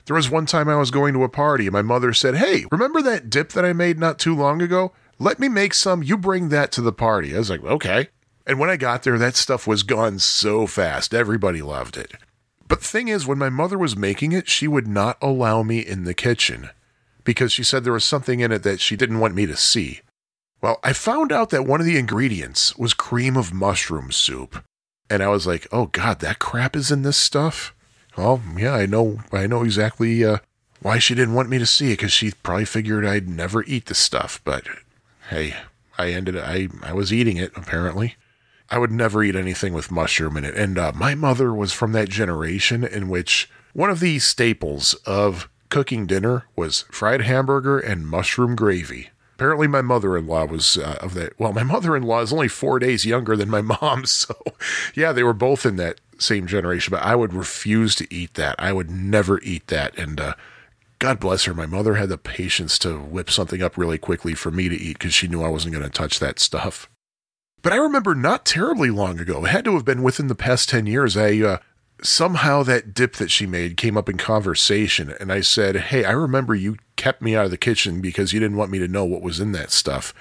There 0.05 0.15
was 0.15 0.31
one 0.31 0.45
time 0.45 0.69
I 0.69 0.77
was 0.77 0.91
going 0.91 1.13
to 1.13 1.25
a 1.25 1.29
party 1.29 1.65
and 1.65 1.73
my 1.73 1.81
mother 1.81 2.13
said, 2.13 2.35
Hey, 2.35 2.63
remember 2.71 3.01
that 3.01 3.29
dip 3.29 3.51
that 3.51 3.65
I 3.65 3.73
made 3.73 3.99
not 3.99 4.17
too 4.17 4.33
long 4.33 4.61
ago? 4.61 4.93
Let 5.19 5.39
me 5.39 5.49
make 5.49 5.73
some. 5.73 6.01
You 6.01 6.15
bring 6.15 6.47
that 6.49 6.71
to 6.71 6.81
the 6.81 6.93
party. 6.93 7.35
I 7.35 7.37
was 7.37 7.49
like, 7.49 7.65
Okay. 7.65 8.07
And 8.45 8.59
when 8.59 8.69
I 8.69 8.77
got 8.77 9.03
there, 9.03 9.17
that 9.17 9.35
stuff 9.35 9.67
was 9.67 9.83
gone 9.83 10.19
so 10.19 10.67
fast. 10.67 11.13
Everybody 11.13 11.61
loved 11.61 11.97
it. 11.97 12.13
But 12.67 12.79
the 12.79 12.87
thing 12.87 13.07
is, 13.07 13.27
when 13.27 13.37
my 13.37 13.49
mother 13.49 13.77
was 13.77 13.95
making 13.95 14.31
it, 14.31 14.49
she 14.49 14.67
would 14.67 14.87
not 14.87 15.17
allow 15.21 15.61
me 15.61 15.79
in 15.79 16.05
the 16.05 16.13
kitchen 16.13 16.69
because 17.23 17.51
she 17.51 17.63
said 17.63 17.83
there 17.83 17.93
was 17.93 18.05
something 18.05 18.39
in 18.39 18.51
it 18.51 18.63
that 18.63 18.79
she 18.79 18.95
didn't 18.95 19.19
want 19.19 19.35
me 19.35 19.45
to 19.45 19.57
see. 19.57 20.01
Well, 20.61 20.79
I 20.83 20.93
found 20.93 21.31
out 21.31 21.49
that 21.49 21.65
one 21.65 21.79
of 21.79 21.85
the 21.85 21.97
ingredients 21.97 22.77
was 22.77 22.93
cream 22.93 23.35
of 23.35 23.53
mushroom 23.53 24.11
soup. 24.11 24.63
And 25.09 25.21
I 25.21 25.27
was 25.27 25.45
like, 25.45 25.67
"Oh 25.71 25.87
god, 25.87 26.19
that 26.19 26.39
crap 26.39 26.75
is 26.75 26.91
in 26.91 27.01
this 27.01 27.17
stuff?" 27.17 27.75
Well, 28.15 28.41
yeah, 28.55 28.73
I 28.73 28.85
know 28.85 29.19
I 29.31 29.47
know 29.47 29.63
exactly 29.63 30.23
uh, 30.23 30.37
why 30.81 30.99
she 30.99 31.15
didn't 31.15 31.33
want 31.33 31.49
me 31.49 31.59
to 31.59 31.65
see 31.65 31.91
it 31.91 31.97
cuz 31.97 32.13
she 32.13 32.31
probably 32.43 32.65
figured 32.65 33.05
I'd 33.05 33.27
never 33.27 33.63
eat 33.65 33.87
the 33.87 33.95
stuff, 33.95 34.39
but 34.45 34.65
hey, 35.29 35.57
I 35.97 36.11
ended 36.11 36.37
I 36.37 36.69
I 36.81 36.93
was 36.93 37.11
eating 37.11 37.37
it 37.37 37.51
apparently. 37.55 38.15
I 38.71 38.77
would 38.77 38.91
never 38.91 39.21
eat 39.21 39.35
anything 39.35 39.73
with 39.73 39.91
mushroom 39.91 40.37
in 40.37 40.45
it. 40.45 40.55
And 40.55 40.77
uh, 40.77 40.93
my 40.95 41.13
mother 41.13 41.53
was 41.53 41.73
from 41.73 41.91
that 41.91 42.07
generation 42.07 42.85
in 42.85 43.09
which 43.09 43.49
one 43.73 43.89
of 43.89 43.99
the 43.99 44.17
staples 44.19 44.93
of 45.05 45.49
cooking 45.69 46.05
dinner 46.05 46.45
was 46.55 46.85
fried 46.89 47.21
hamburger 47.21 47.77
and 47.77 48.07
mushroom 48.07 48.55
gravy. 48.55 49.09
Apparently, 49.35 49.67
my 49.67 49.81
mother 49.81 50.15
in 50.15 50.25
law 50.27 50.45
was 50.45 50.77
uh, 50.77 50.97
of 51.01 51.15
that. 51.15 51.37
Well, 51.39 51.51
my 51.51 51.63
mother 51.63 51.95
in 51.97 52.03
law 52.03 52.21
is 52.21 52.31
only 52.31 52.47
four 52.47 52.79
days 52.79 53.05
younger 53.05 53.35
than 53.35 53.49
my 53.49 53.61
mom. 53.81 54.05
So, 54.05 54.35
yeah, 54.95 55.11
they 55.11 55.23
were 55.23 55.33
both 55.33 55.65
in 55.65 55.75
that 55.77 55.99
same 56.19 56.47
generation, 56.47 56.91
but 56.91 57.03
I 57.03 57.15
would 57.15 57.33
refuse 57.33 57.95
to 57.95 58.13
eat 58.13 58.35
that. 58.35 58.55
I 58.57 58.71
would 58.71 58.91
never 58.91 59.41
eat 59.41 59.67
that. 59.67 59.97
And 59.97 60.21
uh, 60.21 60.33
God 60.99 61.19
bless 61.19 61.45
her, 61.45 61.53
my 61.55 61.65
mother 61.65 61.95
had 61.95 62.09
the 62.09 62.17
patience 62.19 62.77
to 62.79 62.99
whip 62.99 63.31
something 63.31 63.63
up 63.63 63.77
really 63.77 63.97
quickly 63.97 64.35
for 64.35 64.51
me 64.51 64.69
to 64.69 64.75
eat 64.75 64.99
because 64.99 65.15
she 65.15 65.27
knew 65.27 65.41
I 65.41 65.49
wasn't 65.49 65.73
going 65.73 65.83
to 65.83 65.89
touch 65.89 66.19
that 66.19 66.37
stuff. 66.37 66.87
But 67.61 67.73
I 67.73 67.77
remember 67.77 68.15
not 68.15 68.45
terribly 68.45 68.89
long 68.89 69.19
ago, 69.19 69.45
it 69.45 69.49
had 69.49 69.65
to 69.65 69.73
have 69.73 69.85
been 69.85 70.03
within 70.03 70.27
the 70.27 70.35
past 70.35 70.69
10 70.69 70.87
years, 70.87 71.15
I 71.15 71.37
uh, 71.37 71.57
somehow 72.01 72.63
that 72.63 72.93
dip 72.93 73.13
that 73.13 73.31
she 73.31 73.45
made 73.45 73.77
came 73.77 73.97
up 73.97 74.09
in 74.09 74.17
conversation 74.17 75.13
and 75.19 75.31
I 75.31 75.41
said, 75.41 75.75
"Hey, 75.75 76.03
I 76.03 76.11
remember 76.11 76.55
you 76.55 76.77
kept 76.95 77.21
me 77.21 77.35
out 77.35 77.45
of 77.45 77.51
the 77.51 77.57
kitchen 77.57 78.01
because 78.01 78.33
you 78.33 78.39
didn't 78.39 78.57
want 78.57 78.71
me 78.71 78.79
to 78.79 78.87
know 78.87 79.05
what 79.05 79.21
was 79.21 79.39
in 79.39 79.51
that 79.53 79.71
stuff." 79.71 80.13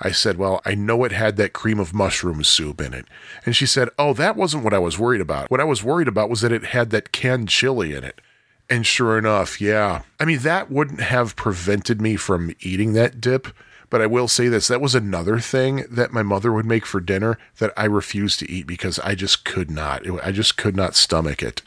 I 0.00 0.10
said, 0.10 0.36
"Well, 0.36 0.60
I 0.64 0.74
know 0.74 1.04
it 1.04 1.12
had 1.12 1.36
that 1.36 1.52
cream 1.52 1.78
of 1.78 1.94
mushroom 1.94 2.44
soup 2.44 2.80
in 2.80 2.92
it." 2.92 3.06
And 3.46 3.56
she 3.56 3.66
said, 3.66 3.88
"Oh, 3.98 4.12
that 4.14 4.36
wasn't 4.36 4.64
what 4.64 4.74
I 4.74 4.78
was 4.78 4.98
worried 4.98 5.20
about. 5.20 5.50
What 5.50 5.60
I 5.60 5.64
was 5.64 5.82
worried 5.82 6.08
about 6.08 6.28
was 6.28 6.40
that 6.42 6.52
it 6.52 6.66
had 6.66 6.90
that 6.90 7.12
canned 7.12 7.48
chili 7.48 7.94
in 7.94 8.04
it." 8.04 8.20
And 8.68 8.86
sure 8.86 9.18
enough, 9.18 9.60
yeah. 9.60 10.02
I 10.18 10.24
mean, 10.24 10.38
that 10.40 10.70
wouldn't 10.70 11.00
have 11.00 11.36
prevented 11.36 12.00
me 12.00 12.16
from 12.16 12.54
eating 12.60 12.94
that 12.94 13.20
dip, 13.20 13.48
but 13.92 14.00
I 14.00 14.06
will 14.06 14.26
say 14.26 14.48
this 14.48 14.68
that 14.68 14.80
was 14.80 14.94
another 14.94 15.38
thing 15.38 15.84
that 15.90 16.14
my 16.14 16.22
mother 16.22 16.50
would 16.50 16.64
make 16.64 16.86
for 16.86 16.98
dinner 16.98 17.36
that 17.58 17.74
I 17.76 17.84
refused 17.84 18.38
to 18.38 18.50
eat 18.50 18.66
because 18.66 18.98
I 19.00 19.14
just 19.14 19.44
could 19.44 19.70
not. 19.70 20.02
I 20.24 20.32
just 20.32 20.56
could 20.56 20.74
not 20.74 20.96
stomach 20.96 21.42
it. 21.42 21.60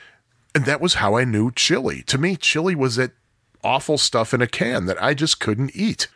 And 0.55 0.65
that 0.65 0.81
was 0.81 0.95
how 0.95 1.15
I 1.15 1.23
knew 1.23 1.51
chili. 1.51 2.01
To 2.07 2.17
me, 2.17 2.35
chili 2.35 2.73
was 2.73 2.95
that 2.95 3.11
awful 3.63 3.99
stuff 3.99 4.33
in 4.33 4.41
a 4.41 4.47
can 4.47 4.87
that 4.87 5.01
I 5.03 5.13
just 5.13 5.39
couldn't 5.39 5.75
eat. 5.75 6.07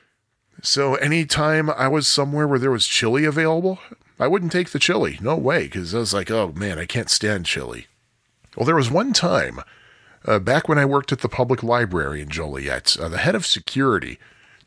So 0.64 0.96
anytime 0.96 1.70
I 1.70 1.88
was 1.88 2.08
somewhere 2.08 2.48
where 2.48 2.58
there 2.58 2.72
was 2.72 2.88
chili 2.88 3.24
available, 3.24 3.78
I 4.20 4.26
wouldn't 4.26 4.52
take 4.52 4.72
the 4.72 4.80
chili. 4.80 5.20
No 5.22 5.36
way, 5.36 5.66
because 5.66 5.94
I 5.94 6.00
was 6.00 6.14
like, 6.16 6.32
oh 6.32 6.54
man, 6.56 6.80
I 6.80 6.88
can't 6.88 7.12
stand 7.12 7.46
chili. 7.46 7.86
Well, 8.58 8.66
there 8.66 8.76
was 8.76 8.90
one 8.90 9.14
time, 9.14 9.60
uh, 10.26 10.40
back 10.40 10.68
when 10.68 10.80
I 10.80 10.86
worked 10.86 11.12
at 11.12 11.20
the 11.20 11.30
public 11.30 11.62
library 11.62 12.20
in 12.20 12.30
Joliet, 12.30 12.98
uh, 13.00 13.10
the 13.10 13.20
head 13.20 13.36
of 13.36 13.46
security 13.46 14.18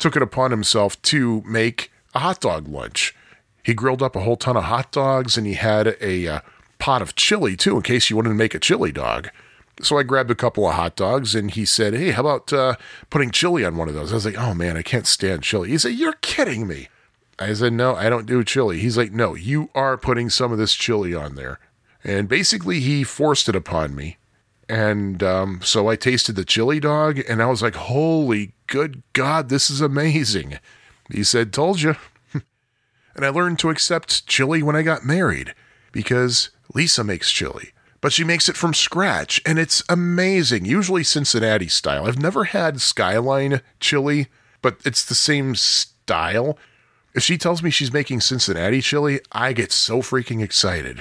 took 0.03 0.17
it 0.17 0.23
upon 0.23 0.51
himself 0.51 1.01
to 1.01 1.43
make 1.47 1.93
a 2.13 2.19
hot 2.19 2.41
dog 2.41 2.67
lunch. 2.67 3.15
He 3.63 3.73
grilled 3.73 4.03
up 4.03 4.17
a 4.17 4.21
whole 4.21 4.37
ton 4.37 4.57
of 4.57 4.65
hot 4.65 4.91
dogs 4.91 5.39
and 5.39 5.47
he 5.47 5.55
had 5.55 5.97
a 6.01 6.27
uh, 6.27 6.41
pot 6.81 7.03
of 7.03 7.15
chili 7.15 7.55
too, 7.57 7.77
in 7.77 7.83
case 7.83 8.11
you 8.11 8.17
wanted 8.17 8.31
to 8.31 8.35
make 8.35 8.53
a 8.53 8.59
chili 8.59 8.91
dog. 8.91 9.31
So 9.81 9.99
I 9.99 10.03
grabbed 10.03 10.33
a 10.33 10.35
couple 10.35 10.67
of 10.67 10.75
hot 10.75 10.97
dogs 10.97 11.37
and 11.37 11.53
he 11.53 11.65
said, 11.65 11.95
Hey, 11.95 12.11
how 12.11 12.23
about 12.23 12.53
uh, 12.53 12.75
putting 13.11 13.31
chili 13.31 13.65
on 13.65 13.77
one 13.77 13.89
of 13.89 13.95
those? 13.95 14.11
I 14.11 14.17
was 14.17 14.25
like, 14.25 14.37
Oh 14.37 14.55
man, 14.55 14.77
I 14.77 14.83
can't 14.83 15.07
stand 15.07 15.45
chili. 15.45 15.71
He 15.71 15.79
said, 15.79 15.93
You're 15.93 16.15
kidding 16.15 16.67
me. 16.67 16.89
I 17.39 17.55
said, 17.55 17.73
No, 17.73 17.95
I 17.95 18.11
don't 18.11 18.27
do 18.27 18.43
chili. 18.43 18.81
He's 18.81 18.97
like, 18.99 19.13
No, 19.13 19.37
you 19.37 19.71
are 19.73 19.97
putting 19.97 20.31
some 20.31 20.51
of 20.51 20.59
this 20.59 20.75
chili 20.75 21.15
on 21.15 21.37
there. 21.37 21.61
And 22.03 22.29
basically, 22.29 22.81
he 22.81 23.05
forced 23.05 23.49
it 23.49 23.55
upon 23.55 23.95
me. 23.95 24.17
And 24.69 25.23
um, 25.23 25.61
so 25.63 25.89
I 25.89 25.97
tasted 25.97 26.37
the 26.37 26.45
chili 26.45 26.81
dog 26.81 27.19
and 27.29 27.43
I 27.43 27.47
was 27.47 27.63
like, 27.63 27.75
Holy 27.75 28.55
good 28.67 29.03
God, 29.13 29.49
this 29.49 29.71
is 29.71 29.81
amazing. 29.81 30.59
He 31.11 31.25
said, 31.25 31.53
Told 31.53 31.81
you. 31.81 31.97
and 32.33 33.25
I 33.25 33.29
learned 33.29 33.59
to 33.61 33.71
accept 33.71 34.27
chili 34.27 34.63
when 34.63 34.77
I 34.77 34.83
got 34.83 35.05
married 35.05 35.55
because 35.93 36.51
Lisa 36.75 37.05
makes 37.05 37.31
chili 37.31 37.73
but 38.03 38.13
she 38.13 38.25
makes 38.25 38.49
it 38.49 38.57
from 38.57 38.75
scratch 38.75 39.41
and 39.47 39.59
it's 39.59 39.83
amazing. 39.89 40.67
Usually 40.67 41.05
Cincinnati 41.05 41.69
style. 41.69 42.07
I've 42.07 42.19
never 42.19 42.45
had 42.45 42.83
Skyline 42.83 43.63
chili, 43.81 44.27
but 44.61 44.79
it's 44.85 45.05
the 45.05 45.15
same 45.15 45.55
style. 45.55 46.59
If 47.15 47.23
she 47.23 47.39
tells 47.39 47.63
me 47.63 47.71
she's 47.71 47.93
making 47.93 48.21
Cincinnati 48.21 48.81
chili, 48.81 49.21
I 49.31 49.53
get 49.53 49.71
so 49.71 50.03
freaking 50.03 50.43
excited. 50.43 51.01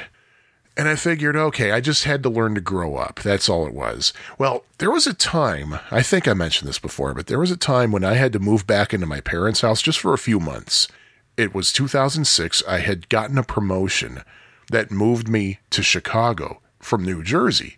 And 0.77 0.87
I 0.87 0.95
figured, 0.95 1.35
okay, 1.35 1.71
I 1.71 1.81
just 1.81 2.05
had 2.05 2.23
to 2.23 2.29
learn 2.29 2.55
to 2.55 2.61
grow 2.61 2.95
up. 2.95 3.19
That's 3.21 3.49
all 3.49 3.67
it 3.67 3.73
was. 3.73 4.13
Well, 4.37 4.63
there 4.77 4.89
was 4.89 5.05
a 5.05 5.13
time, 5.13 5.79
I 5.91 6.01
think 6.01 6.27
I 6.27 6.33
mentioned 6.33 6.69
this 6.69 6.79
before, 6.79 7.13
but 7.13 7.27
there 7.27 7.39
was 7.39 7.51
a 7.51 7.57
time 7.57 7.91
when 7.91 8.05
I 8.05 8.13
had 8.13 8.31
to 8.33 8.39
move 8.39 8.65
back 8.65 8.93
into 8.93 9.05
my 9.05 9.19
parents' 9.19 9.61
house 9.61 9.81
just 9.81 9.99
for 9.99 10.13
a 10.13 10.17
few 10.17 10.39
months. 10.39 10.87
It 11.35 11.53
was 11.53 11.73
2006. 11.73 12.63
I 12.67 12.79
had 12.79 13.09
gotten 13.09 13.37
a 13.37 13.43
promotion 13.43 14.23
that 14.71 14.91
moved 14.91 15.27
me 15.27 15.59
to 15.71 15.83
Chicago 15.83 16.61
from 16.79 17.03
New 17.03 17.21
Jersey. 17.21 17.77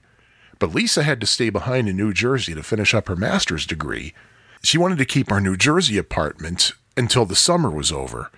But 0.59 0.73
Lisa 0.73 1.03
had 1.03 1.19
to 1.21 1.27
stay 1.27 1.49
behind 1.49 1.89
in 1.89 1.97
New 1.97 2.13
Jersey 2.13 2.53
to 2.53 2.63
finish 2.63 2.93
up 2.93 3.07
her 3.07 3.15
master's 3.15 3.65
degree. 3.65 4.13
She 4.61 4.77
wanted 4.77 4.99
to 4.99 5.05
keep 5.05 5.31
our 5.31 5.41
New 5.41 5.57
Jersey 5.57 5.97
apartment 5.97 6.73
until 6.95 7.25
the 7.25 7.35
summer 7.35 7.69
was 7.69 7.91
over. 7.91 8.31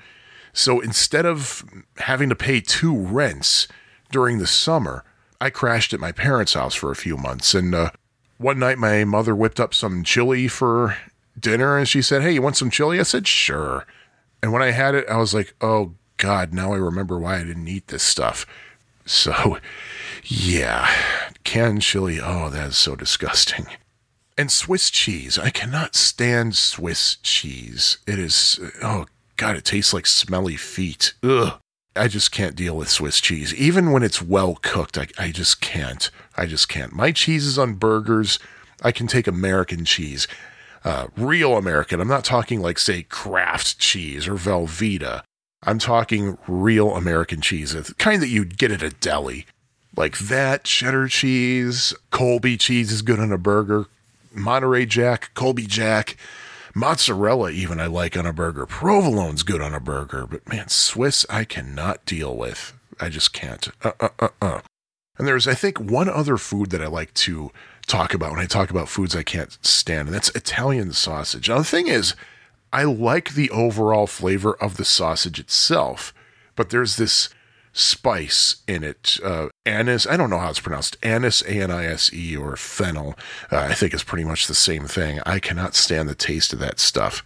So 0.53 0.79
instead 0.79 1.25
of 1.25 1.65
having 1.97 2.29
to 2.29 2.35
pay 2.35 2.61
two 2.61 2.95
rents 2.95 3.67
during 4.11 4.39
the 4.39 4.47
summer, 4.47 5.03
I 5.39 5.49
crashed 5.49 5.93
at 5.93 5.99
my 5.99 6.11
parents' 6.11 6.53
house 6.53 6.75
for 6.75 6.91
a 6.91 6.95
few 6.95 7.17
months. 7.17 7.53
And 7.53 7.75
uh, 7.75 7.91
one 8.37 8.59
night, 8.59 8.77
my 8.77 9.03
mother 9.03 9.35
whipped 9.35 9.59
up 9.59 9.73
some 9.73 10.03
chili 10.03 10.47
for 10.47 10.97
dinner 11.39 11.77
and 11.77 11.87
she 11.87 12.01
said, 12.01 12.21
Hey, 12.21 12.31
you 12.31 12.41
want 12.41 12.57
some 12.57 12.69
chili? 12.69 12.99
I 12.99 13.03
said, 13.03 13.27
Sure. 13.27 13.85
And 14.41 14.51
when 14.51 14.61
I 14.61 14.71
had 14.71 14.95
it, 14.95 15.07
I 15.09 15.17
was 15.17 15.33
like, 15.33 15.55
Oh, 15.61 15.93
God, 16.17 16.53
now 16.53 16.73
I 16.73 16.77
remember 16.77 17.19
why 17.19 17.39
I 17.39 17.43
didn't 17.43 17.67
eat 17.67 17.87
this 17.87 18.03
stuff. 18.03 18.45
So 19.05 19.59
yeah, 20.23 20.89
canned 21.43 21.83
chili. 21.83 22.19
Oh, 22.21 22.49
that 22.49 22.69
is 22.69 22.77
so 22.77 22.95
disgusting. 22.95 23.67
And 24.37 24.51
Swiss 24.51 24.89
cheese. 24.89 25.37
I 25.37 25.49
cannot 25.49 25.95
stand 25.95 26.55
Swiss 26.55 27.17
cheese. 27.17 27.99
It 28.07 28.19
is, 28.19 28.59
oh, 28.81 29.05
God, 29.37 29.55
it 29.55 29.63
tastes 29.63 29.93
like 29.93 30.07
smelly 30.07 30.57
feet. 30.57 31.13
Ugh. 31.23 31.59
I 31.95 32.07
just 32.07 32.31
can't 32.31 32.55
deal 32.55 32.75
with 32.75 32.89
Swiss 32.89 33.21
cheese. 33.21 33.53
Even 33.53 33.91
when 33.91 34.03
it's 34.03 34.21
well 34.21 34.57
cooked, 34.61 34.97
I, 34.97 35.07
I 35.17 35.31
just 35.31 35.61
can't. 35.61 36.09
I 36.35 36.45
just 36.45 36.67
can't. 36.67 36.93
My 36.93 37.11
cheeses 37.11 37.57
on 37.57 37.75
burgers, 37.75 38.39
I 38.81 38.91
can 38.91 39.07
take 39.07 39.27
American 39.27 39.85
cheese. 39.85 40.27
Uh, 40.83 41.07
real 41.17 41.57
American. 41.57 41.99
I'm 41.99 42.07
not 42.07 42.25
talking 42.25 42.61
like, 42.61 42.77
say, 42.77 43.03
Kraft 43.03 43.79
cheese 43.79 44.27
or 44.27 44.35
Velveeta. 44.35 45.23
I'm 45.63 45.79
talking 45.79 46.37
real 46.47 46.95
American 46.95 47.41
cheese, 47.41 47.73
the 47.73 47.93
kind 47.95 48.21
that 48.21 48.27
you'd 48.27 48.57
get 48.57 48.71
at 48.71 48.83
a 48.83 48.91
deli 48.91 49.47
like 49.97 50.17
that, 50.17 50.63
cheddar 50.63 51.07
cheese, 51.07 51.93
Colby 52.11 52.57
cheese 52.57 52.91
is 52.91 53.01
good 53.01 53.19
on 53.19 53.31
a 53.31 53.37
burger, 53.37 53.85
Monterey 54.33 54.85
Jack, 54.85 55.31
Colby 55.33 55.65
Jack, 55.65 56.17
mozzarella 56.75 57.49
even 57.49 57.79
I 57.79 57.87
like 57.87 58.15
on 58.15 58.25
a 58.27 58.33
burger, 58.33 58.67
provolone's 58.67 59.41
good 59.41 59.61
on 59.61 59.73
a 59.73 59.79
burger, 59.79 60.27
but 60.27 60.47
man, 60.47 60.67
Swiss 60.67 61.25
I 61.29 61.45
cannot 61.45 62.05
deal 62.05 62.35
with. 62.35 62.73
I 62.99 63.09
just 63.09 63.33
can't. 63.33 63.69
Uh, 63.83 63.91
uh, 63.99 64.09
uh, 64.19 64.27
uh. 64.41 64.61
And 65.17 65.27
there's, 65.27 65.47
I 65.47 65.53
think, 65.53 65.79
one 65.79 66.09
other 66.09 66.37
food 66.37 66.71
that 66.71 66.81
I 66.81 66.87
like 66.87 67.13
to 67.15 67.51
talk 67.87 68.13
about 68.13 68.31
when 68.31 68.39
I 68.39 68.45
talk 68.45 68.69
about 68.69 68.89
foods 68.89 69.15
I 69.15 69.23
can't 69.23 69.57
stand, 69.61 70.07
and 70.07 70.15
that's 70.15 70.29
Italian 70.35 70.91
sausage. 70.91 71.49
Now, 71.49 71.59
the 71.59 71.63
thing 71.63 71.87
is, 71.87 72.15
I 72.73 72.83
like 72.83 73.33
the 73.33 73.49
overall 73.51 74.07
flavor 74.07 74.53
of 74.55 74.75
the 74.75 74.85
sausage 74.85 75.39
itself, 75.39 76.13
but 76.55 76.69
there's 76.69 76.97
this 76.97 77.29
spice 77.75 78.63
in 78.67 78.83
it. 78.83 79.17
Uh, 79.21 79.49
anise, 79.65 80.07
I 80.07 80.15
don't 80.15 80.29
know 80.29 80.39
how 80.39 80.49
it's 80.49 80.61
pronounced. 80.61 80.97
Anise, 81.03 81.43
A 81.43 81.61
N 81.61 81.69
I 81.69 81.85
S 81.85 82.11
E, 82.13 82.35
or 82.35 82.55
fennel, 82.55 83.15
uh, 83.51 83.57
I 83.57 83.73
think 83.73 83.93
is 83.93 84.03
pretty 84.03 84.23
much 84.23 84.47
the 84.47 84.55
same 84.55 84.85
thing. 84.85 85.19
I 85.25 85.39
cannot 85.39 85.75
stand 85.75 86.07
the 86.09 86.15
taste 86.15 86.53
of 86.53 86.59
that 86.59 86.79
stuff. 86.79 87.23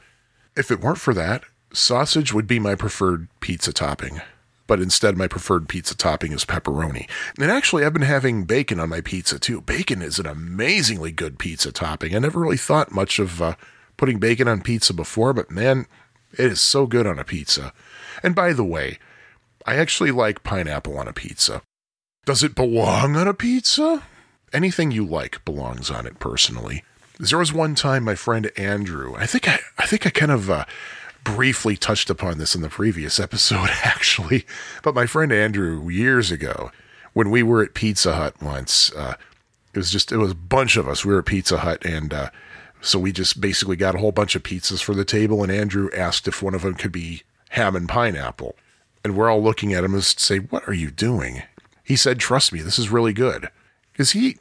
If 0.58 0.72
it 0.72 0.82
weren't 0.82 0.98
for 0.98 1.14
that, 1.14 1.44
sausage 1.72 2.34
would 2.34 2.48
be 2.48 2.60
my 2.60 2.74
preferred 2.76 3.28
pizza 3.40 3.72
topping. 3.72 4.22
But 4.66 4.82
instead, 4.82 5.18
my 5.18 5.28
preferred 5.28 5.70
pizza 5.70 5.96
topping 5.96 6.32
is 6.32 6.46
pepperoni. 6.46 7.08
And 7.40 7.52
actually, 7.52 7.86
I've 7.86 7.94
been 7.94 8.02
having 8.02 8.44
bacon 8.44 8.80
on 8.80 8.90
my 8.90 9.02
pizza 9.02 9.40
too. 9.40 9.62
Bacon 9.62 10.02
is 10.02 10.20
an 10.20 10.26
amazingly 10.26 11.12
good 11.12 11.38
pizza 11.40 11.72
topping. 11.72 12.16
I 12.16 12.20
never 12.20 12.40
really 12.40 12.58
thought 12.58 12.92
much 12.92 13.20
of 13.20 13.42
uh, 13.42 13.56
putting 13.98 14.20
bacon 14.20 14.48
on 14.48 14.62
pizza 14.62 14.94
before, 14.94 15.34
but 15.34 15.52
man, 15.52 15.86
it 16.34 16.46
is 16.46 16.62
so 16.62 16.88
good 16.88 17.08
on 17.08 17.20
a 17.20 17.24
pizza. 17.24 17.72
And 18.24 18.36
by 18.36 18.54
the 18.54 18.64
way, 18.64 19.00
I 19.70 19.76
actually 19.76 20.10
like 20.10 20.42
pineapple 20.42 20.98
on 20.98 21.08
a 21.08 21.14
pizza. 21.14 21.62
Does 22.26 22.42
it 22.42 22.56
belong 22.56 23.16
on 23.16 23.28
a 23.28 23.36
pizza? 23.36 24.02
Anything 24.52 24.90
you 24.90 25.06
like 25.06 25.46
belongs 25.46 25.92
on 25.92 26.08
it 26.08 26.18
personally. 26.18 26.84
There 27.20 27.38
was 27.38 27.54
one 27.54 27.76
time 27.76 28.04
my 28.04 28.16
friend 28.16 28.50
Andrew, 28.58 29.14
I 29.16 29.28
think 29.28 29.48
I, 29.48 29.60
I 29.78 29.86
think 29.86 30.08
I 30.08 30.10
kind 30.10 30.32
of 30.32 30.50
uh, 30.50 30.66
briefly 31.24 31.78
touched 31.78 32.10
upon 32.10 32.40
this 32.40 32.56
in 32.56 32.64
the 32.64 32.70
previous 32.70 33.20
episode, 33.20 33.70
actually. 33.84 34.48
But 34.82 34.96
my 34.96 35.06
friend 35.06 35.32
Andrew, 35.32 35.88
years 35.88 36.32
ago, 36.32 36.72
when 37.14 37.30
we 37.30 37.44
were 37.44 37.62
at 37.62 37.76
Pizza 37.76 38.16
Hut 38.16 38.42
once, 38.42 38.92
uh, 38.94 39.18
it 39.76 39.78
was 39.78 39.92
just, 39.92 40.12
it 40.12 40.18
was 40.18 40.32
a 40.32 40.36
bunch 40.36 40.78
of 40.78 40.88
us. 40.88 41.06
We 41.06 41.14
were 41.14 41.20
at 41.20 41.28
Pizza 41.28 41.60
Hut 41.60 41.86
and, 41.86 42.12
uh, 42.12 42.30
so 42.82 42.98
we 42.98 43.12
just 43.12 43.40
basically 43.40 43.76
got 43.76 43.94
a 43.94 44.00
whole 44.00 44.14
bunch 44.14 44.36
of 44.36 44.42
pizzas 44.42 44.82
for 44.82 44.96
the 44.96 45.06
table, 45.06 45.44
and 45.44 45.52
Andrew 45.52 45.92
asked 45.96 46.28
if 46.28 46.42
one 46.42 46.56
of 46.56 46.64
them 46.64 46.74
could 46.74 46.92
be 46.92 47.22
ham 47.50 47.76
and 47.76 47.88
pineapple. 47.88 48.56
And 49.04 49.16
we're 49.16 49.30
all 49.30 49.42
looking 49.42 49.74
at 49.74 49.84
him 49.84 49.96
as 49.96 50.14
to 50.14 50.22
say, 50.22 50.38
What 50.40 50.68
are 50.68 50.74
you 50.74 50.92
doing? 50.92 51.44
He 51.84 51.96
said, 51.96 52.20
Trust 52.20 52.54
me, 52.54 52.62
this 52.62 52.80
is 52.80 52.90
really 52.90 53.14
good. 53.14 53.50
Because 53.92 54.12
he, 54.12 54.38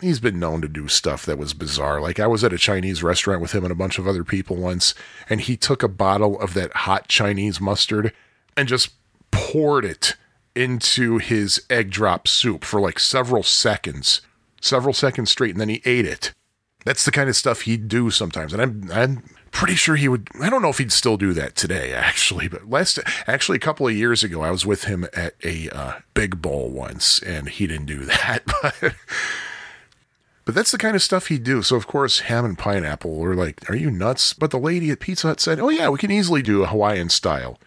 he's 0.00 0.20
been 0.20 0.40
known 0.40 0.62
to 0.62 0.68
do 0.68 0.88
stuff 0.88 1.26
that 1.26 1.38
was 1.38 1.54
bizarre. 1.54 2.00
Like 2.00 2.18
I 2.18 2.26
was 2.26 2.44
at 2.44 2.52
a 2.52 2.58
Chinese 2.58 3.02
restaurant 3.02 3.40
with 3.40 3.52
him 3.52 3.64
and 3.64 3.72
a 3.72 3.76
bunch 3.76 3.98
of 3.98 4.06
other 4.06 4.24
people 4.24 4.56
once, 4.56 4.94
and 5.28 5.40
he 5.40 5.56
took 5.56 5.82
a 5.82 5.88
bottle 5.88 6.40
of 6.40 6.54
that 6.54 6.72
hot 6.72 7.08
Chinese 7.08 7.60
mustard 7.60 8.12
and 8.56 8.68
just 8.68 8.92
poured 9.30 9.84
it 9.84 10.16
into 10.54 11.18
his 11.18 11.64
egg 11.70 11.90
drop 11.90 12.28
soup 12.28 12.64
for 12.64 12.80
like 12.80 12.98
several 12.98 13.42
seconds, 13.42 14.20
several 14.60 14.92
seconds 14.92 15.30
straight, 15.30 15.52
and 15.52 15.60
then 15.60 15.68
he 15.68 15.82
ate 15.84 16.06
it. 16.06 16.32
That's 16.84 17.04
the 17.04 17.12
kind 17.12 17.28
of 17.28 17.36
stuff 17.36 17.62
he'd 17.62 17.88
do 17.88 18.10
sometimes. 18.10 18.52
And 18.52 18.60
I'm, 18.60 18.90
I'm 18.92 19.22
pretty 19.52 19.74
sure 19.76 19.94
he 19.94 20.08
would. 20.08 20.28
I 20.40 20.50
don't 20.50 20.62
know 20.62 20.70
if 20.70 20.78
he'd 20.78 20.90
still 20.90 21.16
do 21.16 21.32
that 21.34 21.54
today, 21.54 21.92
actually. 21.94 22.48
But 22.48 22.68
last, 22.68 22.98
actually, 23.28 23.56
a 23.56 23.60
couple 23.60 23.86
of 23.86 23.94
years 23.94 24.24
ago, 24.24 24.42
I 24.42 24.50
was 24.50 24.66
with 24.66 24.84
him 24.84 25.06
at 25.14 25.34
a 25.44 25.68
uh, 25.70 25.92
big 26.14 26.42
bowl 26.42 26.70
once, 26.70 27.20
and 27.22 27.48
he 27.48 27.66
didn't 27.68 27.86
do 27.86 27.98
that. 28.06 28.42
But, 28.60 28.94
but 30.44 30.54
that's 30.56 30.72
the 30.72 30.78
kind 30.78 30.96
of 30.96 31.02
stuff 31.02 31.28
he'd 31.28 31.44
do. 31.44 31.62
So 31.62 31.76
of 31.76 31.86
course, 31.86 32.20
ham 32.20 32.44
and 32.44 32.58
pineapple 32.58 33.14
were 33.16 33.34
like, 33.36 33.70
"Are 33.70 33.76
you 33.76 33.90
nuts?" 33.90 34.32
But 34.32 34.50
the 34.50 34.58
lady 34.58 34.90
at 34.90 34.98
Pizza 35.00 35.28
Hut 35.28 35.40
said, 35.40 35.60
"Oh 35.60 35.68
yeah, 35.68 35.88
we 35.88 35.98
can 35.98 36.10
easily 36.10 36.42
do 36.42 36.62
a 36.62 36.66
Hawaiian 36.66 37.10
style." 37.10 37.60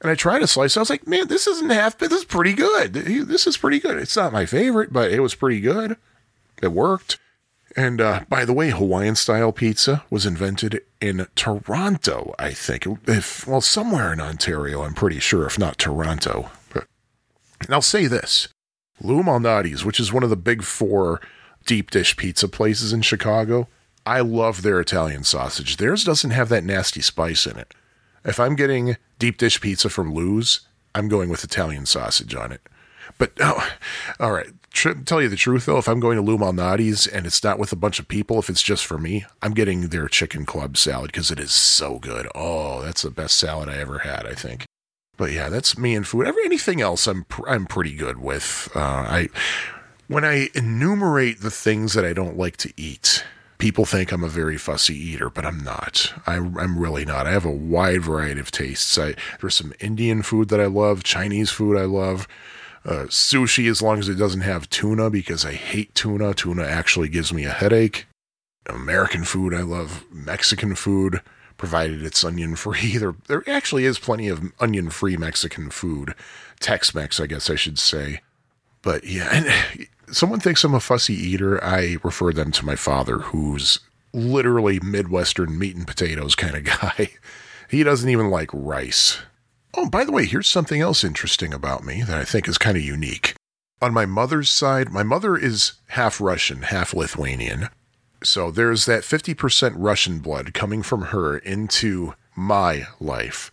And 0.00 0.10
I 0.10 0.14
tried 0.16 0.42
a 0.42 0.46
slice. 0.48 0.76
I 0.76 0.80
was 0.80 0.90
like, 0.90 1.06
"Man, 1.06 1.28
this 1.28 1.46
isn't 1.46 1.70
half. 1.70 1.98
but 1.98 2.10
This 2.10 2.20
is 2.20 2.24
pretty 2.24 2.54
good. 2.54 2.94
This 2.94 3.46
is 3.46 3.56
pretty 3.56 3.78
good. 3.78 3.98
It's 3.98 4.16
not 4.16 4.32
my 4.32 4.46
favorite, 4.46 4.92
but 4.92 5.12
it 5.12 5.20
was 5.20 5.34
pretty 5.34 5.60
good. 5.60 5.96
It 6.62 6.72
worked." 6.72 7.18
And 7.76 8.00
uh, 8.00 8.20
by 8.28 8.44
the 8.44 8.52
way, 8.52 8.70
Hawaiian 8.70 9.16
style 9.16 9.52
pizza 9.52 10.04
was 10.10 10.26
invented 10.26 10.82
in 11.00 11.26
Toronto, 11.34 12.34
I 12.38 12.52
think. 12.52 12.86
If 13.06 13.46
well, 13.46 13.60
somewhere 13.60 14.12
in 14.12 14.20
Ontario, 14.20 14.82
I'm 14.82 14.94
pretty 14.94 15.20
sure, 15.20 15.46
if 15.46 15.58
not 15.58 15.78
Toronto. 15.78 16.50
But 16.72 16.86
and 17.60 17.70
I'll 17.70 17.80
say 17.82 18.06
this: 18.06 18.48
Lou 19.00 19.22
Malnati's, 19.22 19.84
which 19.84 20.00
is 20.00 20.12
one 20.12 20.22
of 20.22 20.30
the 20.30 20.36
big 20.36 20.62
four 20.62 21.20
deep 21.64 21.90
dish 21.90 22.16
pizza 22.16 22.48
places 22.48 22.92
in 22.92 23.02
Chicago, 23.02 23.68
I 24.04 24.20
love 24.20 24.62
their 24.62 24.80
Italian 24.80 25.24
sausage. 25.24 25.76
Theirs 25.76 26.04
doesn't 26.04 26.30
have 26.30 26.48
that 26.50 26.64
nasty 26.64 27.00
spice 27.00 27.46
in 27.46 27.56
it. 27.58 27.74
If 28.24 28.38
I'm 28.38 28.56
getting 28.56 28.96
deep 29.18 29.38
dish 29.38 29.60
pizza 29.60 29.88
from 29.88 30.12
Lou's, 30.12 30.60
I'm 30.94 31.08
going 31.08 31.28
with 31.28 31.44
Italian 31.44 31.86
sausage 31.86 32.34
on 32.34 32.52
it. 32.52 32.60
But 33.18 33.32
oh, 33.40 33.68
all 34.20 34.32
right. 34.32 34.50
Tr- 34.70 34.92
tell 34.92 35.20
you 35.20 35.28
the 35.28 35.36
truth 35.36 35.66
though, 35.66 35.78
if 35.78 35.88
I'm 35.88 36.00
going 36.00 36.16
to 36.16 36.22
Lou 36.22 36.38
Malnati's 36.38 37.06
and 37.06 37.26
it's 37.26 37.44
not 37.44 37.58
with 37.58 37.72
a 37.72 37.76
bunch 37.76 37.98
of 37.98 38.08
people, 38.08 38.38
if 38.38 38.48
it's 38.48 38.62
just 38.62 38.86
for 38.86 38.98
me, 38.98 39.24
I'm 39.42 39.52
getting 39.52 39.88
their 39.88 40.08
chicken 40.08 40.46
club 40.46 40.76
salad 40.76 41.12
because 41.12 41.30
it 41.30 41.38
is 41.38 41.52
so 41.52 41.98
good. 41.98 42.26
Oh, 42.34 42.82
that's 42.82 43.02
the 43.02 43.10
best 43.10 43.38
salad 43.38 43.68
I 43.68 43.76
ever 43.76 43.98
had, 43.98 44.26
I 44.26 44.34
think. 44.34 44.64
But 45.18 45.30
yeah, 45.30 45.50
that's 45.50 45.76
me 45.76 45.94
and 45.94 46.06
food. 46.06 46.26
Anything 46.26 46.80
else, 46.80 47.06
I'm 47.06 47.24
pr- 47.24 47.48
I'm 47.48 47.66
pretty 47.66 47.94
good 47.94 48.18
with. 48.18 48.70
Uh, 48.74 48.80
I 48.80 49.28
when 50.08 50.24
I 50.24 50.48
enumerate 50.54 51.40
the 51.40 51.50
things 51.50 51.92
that 51.94 52.04
I 52.04 52.12
don't 52.12 52.36
like 52.36 52.56
to 52.58 52.72
eat, 52.76 53.24
people 53.58 53.84
think 53.84 54.10
I'm 54.10 54.24
a 54.24 54.28
very 54.28 54.58
fussy 54.58 54.94
eater, 54.94 55.30
but 55.30 55.46
I'm 55.46 55.62
not. 55.62 56.12
I, 56.26 56.34
am 56.34 56.76
really 56.76 57.04
not. 57.04 57.26
I 57.26 57.30
have 57.30 57.44
a 57.44 57.50
wide 57.50 58.02
variety 58.02 58.40
of 58.40 58.50
tastes. 58.50 58.98
I, 58.98 59.14
there's 59.40 59.54
some 59.54 59.72
Indian 59.78 60.22
food 60.22 60.48
that 60.48 60.60
I 60.60 60.66
love, 60.66 61.04
Chinese 61.04 61.50
food 61.50 61.78
I 61.78 61.84
love, 61.84 62.26
uh, 62.84 63.04
sushi 63.08 63.70
as 63.70 63.80
long 63.80 63.98
as 63.98 64.08
it 64.08 64.16
doesn't 64.16 64.40
have 64.40 64.68
tuna 64.70 65.10
because 65.10 65.44
I 65.44 65.52
hate 65.52 65.94
tuna. 65.94 66.34
Tuna 66.34 66.64
actually 66.64 67.08
gives 67.08 67.32
me 67.32 67.44
a 67.44 67.50
headache. 67.50 68.06
American 68.66 69.24
food 69.24 69.54
I 69.54 69.62
love, 69.62 70.04
Mexican 70.10 70.74
food 70.74 71.20
provided 71.56 72.02
it's 72.02 72.24
onion 72.24 72.56
free. 72.56 72.96
There, 72.98 73.14
there 73.28 73.44
actually 73.48 73.84
is 73.84 73.98
plenty 73.98 74.28
of 74.28 74.52
onion 74.60 74.90
free 74.90 75.16
Mexican 75.16 75.70
food, 75.70 76.14
Tex 76.60 76.94
Mex, 76.94 77.20
I 77.20 77.26
guess 77.26 77.50
I 77.50 77.54
should 77.54 77.78
say. 77.78 78.20
But 78.82 79.04
yeah, 79.04 79.28
and 79.32 79.86
someone 80.14 80.40
thinks 80.40 80.64
I'm 80.64 80.74
a 80.74 80.80
fussy 80.80 81.14
eater. 81.14 81.62
I 81.62 81.98
refer 82.02 82.32
them 82.32 82.50
to 82.52 82.66
my 82.66 82.76
father, 82.76 83.18
who's 83.18 83.78
literally 84.12 84.80
Midwestern 84.80 85.58
meat 85.58 85.76
and 85.76 85.86
potatoes 85.86 86.34
kind 86.34 86.56
of 86.56 86.64
guy. 86.80 87.10
he 87.70 87.82
doesn't 87.82 88.10
even 88.10 88.28
like 88.28 88.50
rice. 88.52 89.18
Oh, 89.74 89.88
by 89.88 90.04
the 90.04 90.12
way, 90.12 90.26
here's 90.26 90.48
something 90.48 90.80
else 90.80 91.02
interesting 91.02 91.54
about 91.54 91.84
me 91.84 92.02
that 92.02 92.18
I 92.18 92.24
think 92.24 92.46
is 92.46 92.58
kind 92.58 92.76
of 92.76 92.82
unique. 92.82 93.34
On 93.80 93.94
my 93.94 94.04
mother's 94.04 94.50
side, 94.50 94.90
my 94.90 95.02
mother 95.02 95.36
is 95.36 95.72
half 95.88 96.20
Russian, 96.20 96.62
half 96.62 96.94
Lithuanian. 96.94 97.68
So 98.22 98.50
there's 98.50 98.84
that 98.84 99.02
50% 99.02 99.72
Russian 99.76 100.18
blood 100.18 100.52
coming 100.54 100.82
from 100.82 101.06
her 101.06 101.38
into 101.38 102.14
my 102.36 102.86
life. 103.00 103.50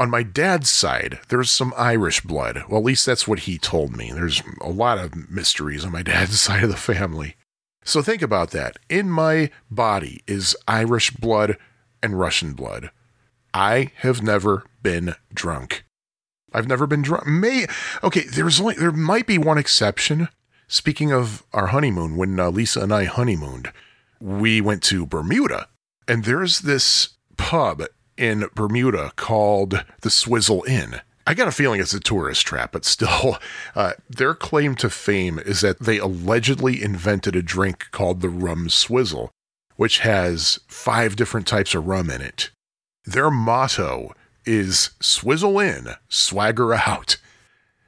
On 0.00 0.10
my 0.10 0.24
dad's 0.24 0.70
side, 0.70 1.20
there's 1.28 1.50
some 1.50 1.72
Irish 1.76 2.20
blood. 2.22 2.64
Well, 2.68 2.80
at 2.80 2.84
least 2.84 3.06
that's 3.06 3.28
what 3.28 3.40
he 3.40 3.56
told 3.56 3.96
me. 3.96 4.10
There's 4.12 4.42
a 4.60 4.68
lot 4.68 4.98
of 4.98 5.30
mysteries 5.30 5.84
on 5.84 5.92
my 5.92 6.02
dad's 6.02 6.40
side 6.40 6.64
of 6.64 6.70
the 6.70 6.76
family. 6.76 7.36
So 7.84 8.02
think 8.02 8.22
about 8.22 8.50
that. 8.50 8.76
In 8.88 9.08
my 9.08 9.50
body 9.70 10.22
is 10.26 10.56
Irish 10.66 11.12
blood 11.12 11.56
and 12.02 12.18
Russian 12.18 12.54
blood. 12.54 12.90
I 13.52 13.92
have 13.98 14.20
never 14.20 14.64
been 14.84 15.16
drunk. 15.34 15.84
I've 16.52 16.68
never 16.68 16.86
been 16.86 17.02
drunk. 17.02 17.26
May 17.26 17.66
okay. 18.04 18.20
There's 18.20 18.60
only 18.60 18.74
there 18.74 18.92
might 18.92 19.26
be 19.26 19.38
one 19.38 19.58
exception. 19.58 20.28
Speaking 20.68 21.12
of 21.12 21.42
our 21.52 21.66
honeymoon, 21.68 22.16
when 22.16 22.38
uh, 22.38 22.50
Lisa 22.50 22.80
and 22.80 22.94
I 22.94 23.04
honeymooned, 23.04 23.72
we 24.20 24.60
went 24.60 24.82
to 24.84 25.04
Bermuda, 25.04 25.68
and 26.06 26.24
there's 26.24 26.60
this 26.60 27.16
pub 27.36 27.82
in 28.16 28.46
Bermuda 28.54 29.12
called 29.16 29.84
the 30.02 30.10
Swizzle 30.10 30.64
Inn. 30.68 31.00
I 31.26 31.34
got 31.34 31.48
a 31.48 31.52
feeling 31.52 31.80
it's 31.80 31.94
a 31.94 32.00
tourist 32.00 32.46
trap, 32.46 32.72
but 32.72 32.84
still, 32.84 33.38
uh, 33.74 33.94
their 34.08 34.34
claim 34.34 34.74
to 34.76 34.90
fame 34.90 35.38
is 35.38 35.60
that 35.62 35.80
they 35.80 35.98
allegedly 35.98 36.82
invented 36.82 37.34
a 37.34 37.42
drink 37.42 37.86
called 37.90 38.20
the 38.20 38.28
Rum 38.28 38.68
Swizzle, 38.68 39.30
which 39.76 40.00
has 40.00 40.60
five 40.68 41.16
different 41.16 41.46
types 41.46 41.74
of 41.74 41.86
rum 41.86 42.10
in 42.10 42.20
it. 42.20 42.50
Their 43.04 43.30
motto 43.30 44.14
is 44.46 44.90
Swizzle 45.00 45.58
in, 45.60 45.94
swagger 46.08 46.74
out. 46.74 47.16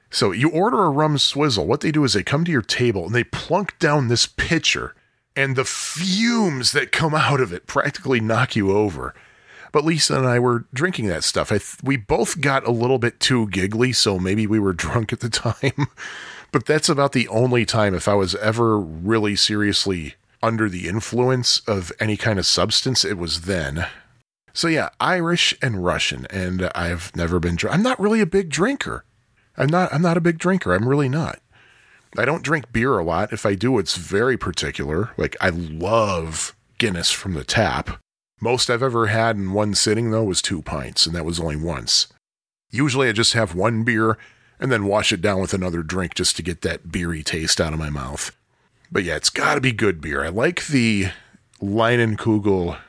So 0.09 0.31
you 0.31 0.49
order 0.49 0.83
a 0.83 0.89
rum 0.89 1.17
swizzle. 1.17 1.67
What 1.67 1.81
they 1.81 1.91
do 1.91 2.03
is 2.03 2.13
they 2.13 2.23
come 2.23 2.45
to 2.45 2.51
your 2.51 2.61
table 2.61 3.05
and 3.05 3.15
they 3.15 3.23
plunk 3.23 3.77
down 3.79 4.07
this 4.07 4.25
pitcher 4.25 4.95
and 5.35 5.55
the 5.55 5.65
fumes 5.65 6.71
that 6.71 6.91
come 6.91 7.13
out 7.13 7.39
of 7.39 7.53
it 7.53 7.67
practically 7.67 8.19
knock 8.19 8.55
you 8.55 8.71
over. 8.71 9.13
But 9.71 9.85
Lisa 9.85 10.17
and 10.17 10.25
I 10.25 10.39
were 10.39 10.65
drinking 10.73 11.07
that 11.07 11.23
stuff. 11.23 11.49
Th- 11.49 11.61
we 11.83 11.97
both 11.97 12.41
got 12.41 12.65
a 12.65 12.71
little 12.71 12.97
bit 12.97 13.19
too 13.19 13.47
giggly, 13.49 13.91
so 13.93 14.17
maybe 14.17 14.47
we 14.47 14.59
were 14.59 14.73
drunk 14.73 15.13
at 15.13 15.19
the 15.19 15.29
time. 15.29 15.87
but 16.51 16.65
that's 16.65 16.89
about 16.89 17.11
the 17.11 17.27
only 17.27 17.65
time 17.65 17.93
if 17.93 18.07
I 18.07 18.15
was 18.15 18.33
ever 18.35 18.79
really 18.79 19.35
seriously 19.35 20.15
under 20.41 20.69
the 20.69 20.87
influence 20.87 21.59
of 21.67 21.91
any 21.99 22.15
kind 22.15 22.39
of 22.39 22.45
substance, 22.45 23.03
it 23.03 23.17
was 23.17 23.41
then. 23.41 23.85
So 24.57 24.67
yeah, 24.67 24.89
Irish 24.99 25.53
and 25.61 25.85
Russian, 25.85 26.25
and 26.31 26.71
I've 26.73 27.15
never 27.15 27.39
been 27.39 27.57
drunk. 27.57 27.75
I'm 27.75 27.83
not 27.83 27.99
really 27.99 28.21
a 28.21 28.25
big 28.25 28.49
drinker. 28.49 29.05
I'm 29.55 29.69
not. 29.69 29.93
I'm 29.93 30.01
not 30.01 30.17
a 30.17 30.21
big 30.21 30.39
drinker. 30.39 30.73
I'm 30.73 30.87
really 30.87 31.07
not. 31.07 31.41
I 32.17 32.25
don't 32.25 32.41
drink 32.41 32.73
beer 32.73 32.97
a 32.97 33.03
lot. 33.03 33.31
If 33.31 33.45
I 33.45 33.53
do, 33.53 33.77
it's 33.77 33.95
very 33.95 34.35
particular. 34.35 35.11
Like, 35.15 35.37
I 35.39 35.49
love 35.49 36.55
Guinness 36.79 37.11
from 37.11 37.35
the 37.35 37.43
tap. 37.43 38.01
Most 38.41 38.71
I've 38.71 38.81
ever 38.81 39.05
had 39.05 39.35
in 39.35 39.53
one 39.53 39.75
sitting, 39.75 40.09
though, 40.09 40.23
was 40.23 40.41
two 40.41 40.63
pints, 40.63 41.05
and 41.05 41.15
that 41.15 41.25
was 41.25 41.39
only 41.39 41.55
once. 41.55 42.07
Usually 42.71 43.09
I 43.09 43.11
just 43.11 43.33
have 43.33 43.53
one 43.53 43.83
beer 43.83 44.17
and 44.59 44.71
then 44.71 44.85
wash 44.85 45.13
it 45.13 45.21
down 45.21 45.39
with 45.39 45.53
another 45.53 45.83
drink 45.83 46.15
just 46.15 46.35
to 46.37 46.41
get 46.41 46.63
that 46.63 46.91
beery 46.91 47.21
taste 47.21 47.61
out 47.61 47.73
of 47.73 47.79
my 47.79 47.91
mouth. 47.91 48.35
But 48.91 49.03
yeah, 49.03 49.17
it's 49.17 49.29
got 49.29 49.53
to 49.53 49.61
be 49.61 49.71
good 49.71 50.01
beer. 50.01 50.25
I 50.25 50.29
like 50.29 50.65
the 50.65 51.09
Leinenkugel 51.61 52.79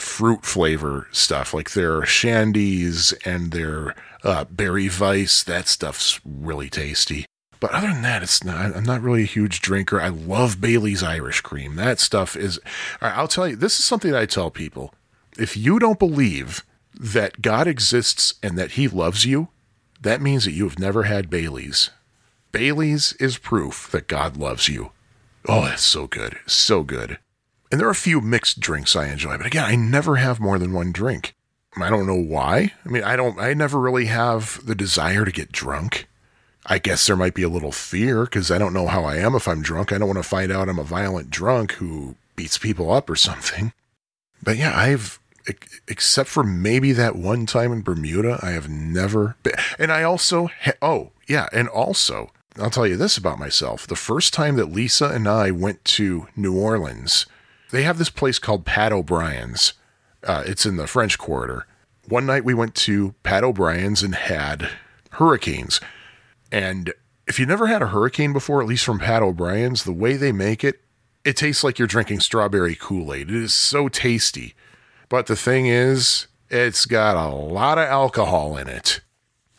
fruit 0.00 0.44
flavor 0.44 1.08
stuff, 1.12 1.52
like 1.54 1.72
their 1.72 2.02
shandies 2.02 3.14
and 3.26 3.52
their 3.52 3.94
uh, 4.24 4.44
Berry 4.44 4.88
Weiss. 4.88 5.42
That 5.42 5.68
stuff's 5.68 6.20
really 6.24 6.70
tasty. 6.70 7.26
But 7.60 7.72
other 7.72 7.88
than 7.88 8.02
that, 8.02 8.22
it's 8.22 8.44
not. 8.44 8.76
I'm 8.76 8.84
not 8.84 9.02
really 9.02 9.22
a 9.22 9.26
huge 9.26 9.60
drinker. 9.60 10.00
I 10.00 10.08
love 10.08 10.60
Bailey's 10.60 11.02
Irish 11.02 11.40
Cream. 11.40 11.76
That 11.76 11.98
stuff 11.98 12.36
is. 12.36 12.60
I'll 13.00 13.28
tell 13.28 13.48
you. 13.48 13.56
This 13.56 13.78
is 13.78 13.84
something 13.84 14.14
I 14.14 14.26
tell 14.26 14.50
people. 14.50 14.94
If 15.36 15.56
you 15.56 15.78
don't 15.78 15.98
believe 15.98 16.64
that 16.98 17.42
God 17.42 17.66
exists 17.66 18.34
and 18.42 18.56
that 18.58 18.72
He 18.72 18.86
loves 18.88 19.24
you, 19.24 19.48
that 20.00 20.22
means 20.22 20.44
that 20.44 20.52
you 20.52 20.64
have 20.64 20.78
never 20.78 21.04
had 21.04 21.30
Bailey's. 21.30 21.90
Bailey's 22.52 23.12
is 23.14 23.38
proof 23.38 23.90
that 23.90 24.06
God 24.06 24.36
loves 24.36 24.68
you. 24.68 24.92
Oh, 25.48 25.64
that's 25.64 25.84
so 25.84 26.06
good. 26.06 26.38
So 26.46 26.82
good. 26.82 27.18
And 27.70 27.80
there 27.80 27.88
are 27.88 27.92
a 27.92 27.94
few 27.94 28.20
mixed 28.20 28.60
drinks 28.60 28.96
I 28.96 29.08
enjoy, 29.08 29.36
but 29.36 29.46
again, 29.46 29.64
I 29.64 29.76
never 29.76 30.16
have 30.16 30.40
more 30.40 30.58
than 30.58 30.72
one 30.72 30.92
drink. 30.92 31.34
I 31.76 31.90
don't 31.90 32.06
know 32.06 32.16
why. 32.20 32.72
I 32.84 32.88
mean, 32.88 33.04
I 33.04 33.14
don't, 33.14 33.38
I 33.38 33.54
never 33.54 33.78
really 33.78 34.06
have 34.06 34.60
the 34.64 34.74
desire 34.74 35.24
to 35.24 35.30
get 35.30 35.52
drunk. 35.52 36.08
I 36.66 36.78
guess 36.78 37.06
there 37.06 37.16
might 37.16 37.34
be 37.34 37.42
a 37.42 37.48
little 37.48 37.72
fear 37.72 38.24
because 38.24 38.50
I 38.50 38.58
don't 38.58 38.72
know 38.72 38.86
how 38.86 39.04
I 39.04 39.16
am 39.16 39.34
if 39.34 39.46
I'm 39.46 39.62
drunk. 39.62 39.92
I 39.92 39.98
don't 39.98 40.08
want 40.08 40.18
to 40.18 40.28
find 40.28 40.50
out 40.50 40.68
I'm 40.68 40.78
a 40.78 40.84
violent 40.84 41.30
drunk 41.30 41.72
who 41.72 42.16
beats 42.36 42.58
people 42.58 42.90
up 42.90 43.08
or 43.08 43.16
something. 43.16 43.72
But 44.42 44.56
yeah, 44.56 44.76
I've, 44.76 45.18
except 45.86 46.28
for 46.28 46.42
maybe 46.42 46.92
that 46.92 47.16
one 47.16 47.46
time 47.46 47.72
in 47.72 47.82
Bermuda, 47.82 48.38
I 48.42 48.50
have 48.50 48.68
never 48.68 49.36
been. 49.42 49.54
And 49.78 49.92
I 49.92 50.02
also, 50.02 50.48
oh, 50.82 51.10
yeah, 51.26 51.48
and 51.52 51.68
also, 51.68 52.32
I'll 52.58 52.70
tell 52.70 52.86
you 52.86 52.96
this 52.96 53.16
about 53.16 53.38
myself. 53.38 53.86
The 53.86 53.96
first 53.96 54.34
time 54.34 54.56
that 54.56 54.72
Lisa 54.72 55.08
and 55.08 55.28
I 55.28 55.50
went 55.50 55.84
to 55.86 56.28
New 56.36 56.58
Orleans, 56.58 57.26
they 57.70 57.82
have 57.82 57.98
this 57.98 58.10
place 58.10 58.38
called 58.38 58.64
Pat 58.64 58.92
O'Brien's. 58.92 59.74
Uh, 60.24 60.42
it's 60.46 60.66
in 60.66 60.76
the 60.76 60.86
French 60.86 61.18
Quarter. 61.18 61.66
One 62.08 62.26
night 62.26 62.44
we 62.44 62.54
went 62.54 62.74
to 62.76 63.14
Pat 63.22 63.44
O'Brien's 63.44 64.02
and 64.02 64.14
had 64.14 64.70
hurricanes. 65.12 65.80
And 66.50 66.92
if 67.26 67.38
you've 67.38 67.48
never 67.48 67.66
had 67.66 67.82
a 67.82 67.88
hurricane 67.88 68.32
before, 68.32 68.62
at 68.62 68.68
least 68.68 68.84
from 68.84 68.98
Pat 68.98 69.22
O'Brien's, 69.22 69.84
the 69.84 69.92
way 69.92 70.16
they 70.16 70.32
make 70.32 70.64
it, 70.64 70.80
it 71.24 71.36
tastes 71.36 71.62
like 71.62 71.78
you're 71.78 71.86
drinking 71.88 72.20
strawberry 72.20 72.74
Kool 72.74 73.12
Aid. 73.12 73.28
It 73.28 73.36
is 73.36 73.52
so 73.52 73.88
tasty. 73.88 74.54
But 75.08 75.26
the 75.26 75.36
thing 75.36 75.66
is, 75.66 76.26
it's 76.48 76.86
got 76.86 77.16
a 77.16 77.28
lot 77.28 77.78
of 77.78 77.84
alcohol 77.84 78.56
in 78.56 78.68
it. 78.68 79.00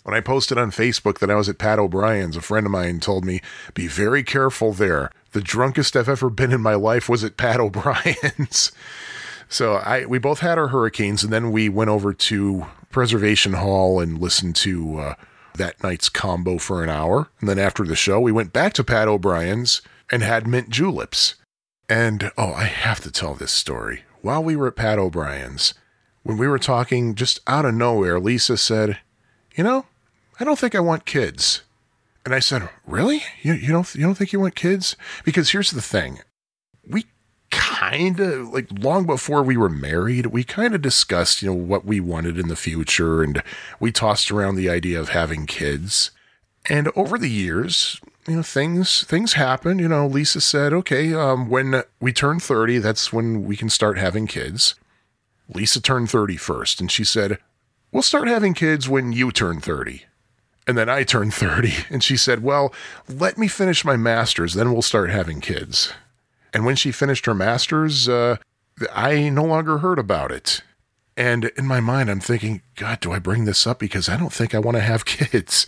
When 0.10 0.18
I 0.18 0.22
posted 0.22 0.58
on 0.58 0.72
Facebook 0.72 1.20
that 1.20 1.30
I 1.30 1.36
was 1.36 1.50
at 1.50 1.60
Pat 1.60 1.78
O'Brien's, 1.78 2.36
a 2.36 2.42
friend 2.42 2.66
of 2.66 2.72
mine 2.72 3.00
told 3.00 3.24
me, 3.24 3.42
be 3.76 3.86
very 3.86 4.24
careful 4.24 4.74
there. 4.74 5.12
The 5.34 5.40
drunkest 5.40 5.96
I've 5.96 6.10
ever 6.10 6.32
been 6.32 6.52
in 6.52 6.62
my 6.62 6.74
life 6.74 7.08
was 7.08 7.24
at 7.24 7.38
Pat 7.38 7.60
O'Brien's. 7.60 8.72
so 9.50 9.76
I 9.76 10.08
we 10.08 10.18
both 10.18 10.40
had 10.40 10.58
our 10.58 10.70
hurricanes, 10.70 11.24
and 11.24 11.32
then 11.32 11.52
we 11.52 11.70
went 11.70 11.92
over 11.92 12.12
to 12.12 12.66
Preservation 12.90 13.54
Hall 13.54 14.00
and 14.00 14.20
listened 14.20 14.56
to 14.56 14.98
uh, 14.98 15.16
that 15.54 15.84
night's 15.84 16.10
combo 16.10 16.58
for 16.58 16.84
an 16.84 16.90
hour. 16.90 17.28
And 17.40 17.48
then 17.48 17.60
after 17.60 17.84
the 17.84 17.96
show, 17.96 18.20
we 18.20 18.32
went 18.32 18.52
back 18.52 18.74
to 18.74 18.84
Pat 18.84 19.08
O'Brien's 19.08 19.84
and 20.12 20.24
had 20.24 20.48
mint 20.48 20.70
juleps. 20.72 21.36
And 21.88 22.32
oh, 22.36 22.54
I 22.54 22.64
have 22.64 23.00
to 23.02 23.12
tell 23.12 23.36
this 23.36 23.52
story. 23.52 24.06
While 24.24 24.44
we 24.44 24.56
were 24.56 24.70
at 24.70 24.76
Pat 24.76 24.98
O'Brien's, 24.98 25.76
when 26.24 26.40
we 26.40 26.48
were 26.48 26.58
talking 26.58 27.14
just 27.14 27.42
out 27.46 27.66
of 27.66 27.76
nowhere, 27.76 28.20
Lisa 28.20 28.58
said, 28.58 28.98
You 29.56 29.64
know, 29.64 29.86
I 30.40 30.46
don't 30.46 30.58
think 30.58 30.76
I 30.76 30.80
want 30.80 31.06
kids. 31.06 31.64
And 32.26 32.34
I 32.34 32.40
said, 32.40 32.70
Really? 32.86 33.24
You, 33.42 33.54
you 33.54 33.72
don't 33.72 33.94
you 33.96 34.02
don't 34.02 34.16
think 34.16 34.34
you 34.34 34.40
want 34.40 34.56
kids? 34.56 34.96
Because 35.24 35.52
here's 35.52 35.72
the 35.72 35.82
thing. 35.82 36.20
We 36.88 37.06
kind 37.50 38.20
of 38.20 38.50
like 38.50 38.68
long 38.72 39.06
before 39.06 39.44
we 39.44 39.58
were 39.58 39.70
married, 39.70 40.28
we 40.28 40.44
kind 40.44 40.76
of 40.76 40.82
discussed, 40.82 41.42
you 41.42 41.50
know, 41.50 41.56
what 41.56 41.86
we 41.86 42.00
wanted 42.00 42.38
in 42.38 42.48
the 42.48 42.56
future 42.56 43.24
and 43.24 43.42
we 43.80 43.92
tossed 43.92 44.32
around 44.32 44.56
the 44.56 44.70
idea 44.70 45.00
of 45.00 45.10
having 45.10 45.46
kids. 45.46 46.12
And 46.68 46.92
over 46.96 47.18
the 47.18 47.30
years, 47.30 48.00
you 48.28 48.36
know, 48.38 48.44
things 48.44 49.04
things 49.06 49.34
happen. 49.34 49.80
You 49.80 49.88
know, 49.88 50.06
Lisa 50.06 50.40
said, 50.40 50.72
"Okay, 50.72 51.14
um, 51.14 51.50
when 51.50 51.84
we 52.00 52.14
turn 52.14 52.40
30, 52.40 52.78
that's 52.78 53.12
when 53.12 53.44
we 53.44 53.58
can 53.58 53.70
start 53.70 53.98
having 53.98 54.28
kids." 54.28 54.76
Lisa 55.52 55.82
turned 55.82 56.12
30 56.12 56.38
first, 56.38 56.80
and 56.80 56.92
she 56.92 57.04
said, 57.04 57.40
"We'll 57.92 58.04
start 58.04 58.28
having 58.28 58.54
kids 58.54 58.88
when 58.88 59.14
you 59.14 59.32
turn 59.32 59.62
30." 59.62 60.06
And 60.70 60.78
then 60.78 60.88
I 60.88 61.02
turned 61.02 61.34
30, 61.34 61.74
and 61.90 62.04
she 62.04 62.16
said, 62.16 62.44
Well, 62.44 62.72
let 63.08 63.40
me 63.40 63.48
finish 63.48 63.84
my 63.84 63.98
master's, 63.98 64.54
then 64.54 64.72
we'll 64.72 64.84
start 64.84 65.10
having 65.10 65.42
kids. 65.42 65.92
And 66.54 66.64
when 66.64 66.76
she 66.76 66.92
finished 66.92 67.26
her 67.26 67.34
master's, 67.34 68.08
uh, 68.08 68.38
I 68.94 69.30
no 69.30 69.44
longer 69.46 69.80
heard 69.80 69.98
about 69.98 70.32
it. 70.32 70.62
And 71.18 71.46
in 71.58 71.66
my 71.66 71.80
mind, 71.80 72.12
I'm 72.12 72.20
thinking, 72.20 72.62
God, 72.76 73.00
do 73.00 73.12
I 73.12 73.18
bring 73.18 73.46
this 73.46 73.66
up? 73.66 73.80
Because 73.80 74.08
I 74.08 74.16
don't 74.16 74.32
think 74.32 74.54
I 74.54 74.60
want 74.60 74.78
to 74.78 74.82
have 74.82 75.06
kids. 75.06 75.66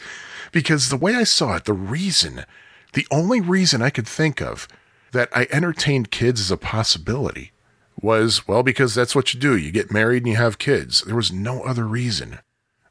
Because 0.51 0.89
the 0.89 0.97
way 0.97 1.15
I 1.15 1.23
saw 1.23 1.55
it, 1.55 1.65
the 1.65 1.73
reason, 1.73 2.45
the 2.93 3.07
only 3.09 3.41
reason 3.41 3.81
I 3.81 3.89
could 3.89 4.07
think 4.07 4.39
of 4.39 4.67
that 5.13 5.29
I 5.35 5.47
entertained 5.49 6.11
kids 6.11 6.41
as 6.41 6.51
a 6.51 6.57
possibility 6.57 7.53
was, 7.99 8.47
well, 8.47 8.61
because 8.61 8.93
that's 8.93 9.15
what 9.15 9.33
you 9.33 9.39
do. 9.39 9.57
You 9.57 9.71
get 9.71 9.91
married 9.91 10.21
and 10.21 10.31
you 10.31 10.37
have 10.37 10.59
kids. 10.59 11.01
There 11.01 11.15
was 11.15 11.31
no 11.31 11.63
other 11.63 11.87
reason. 11.87 12.37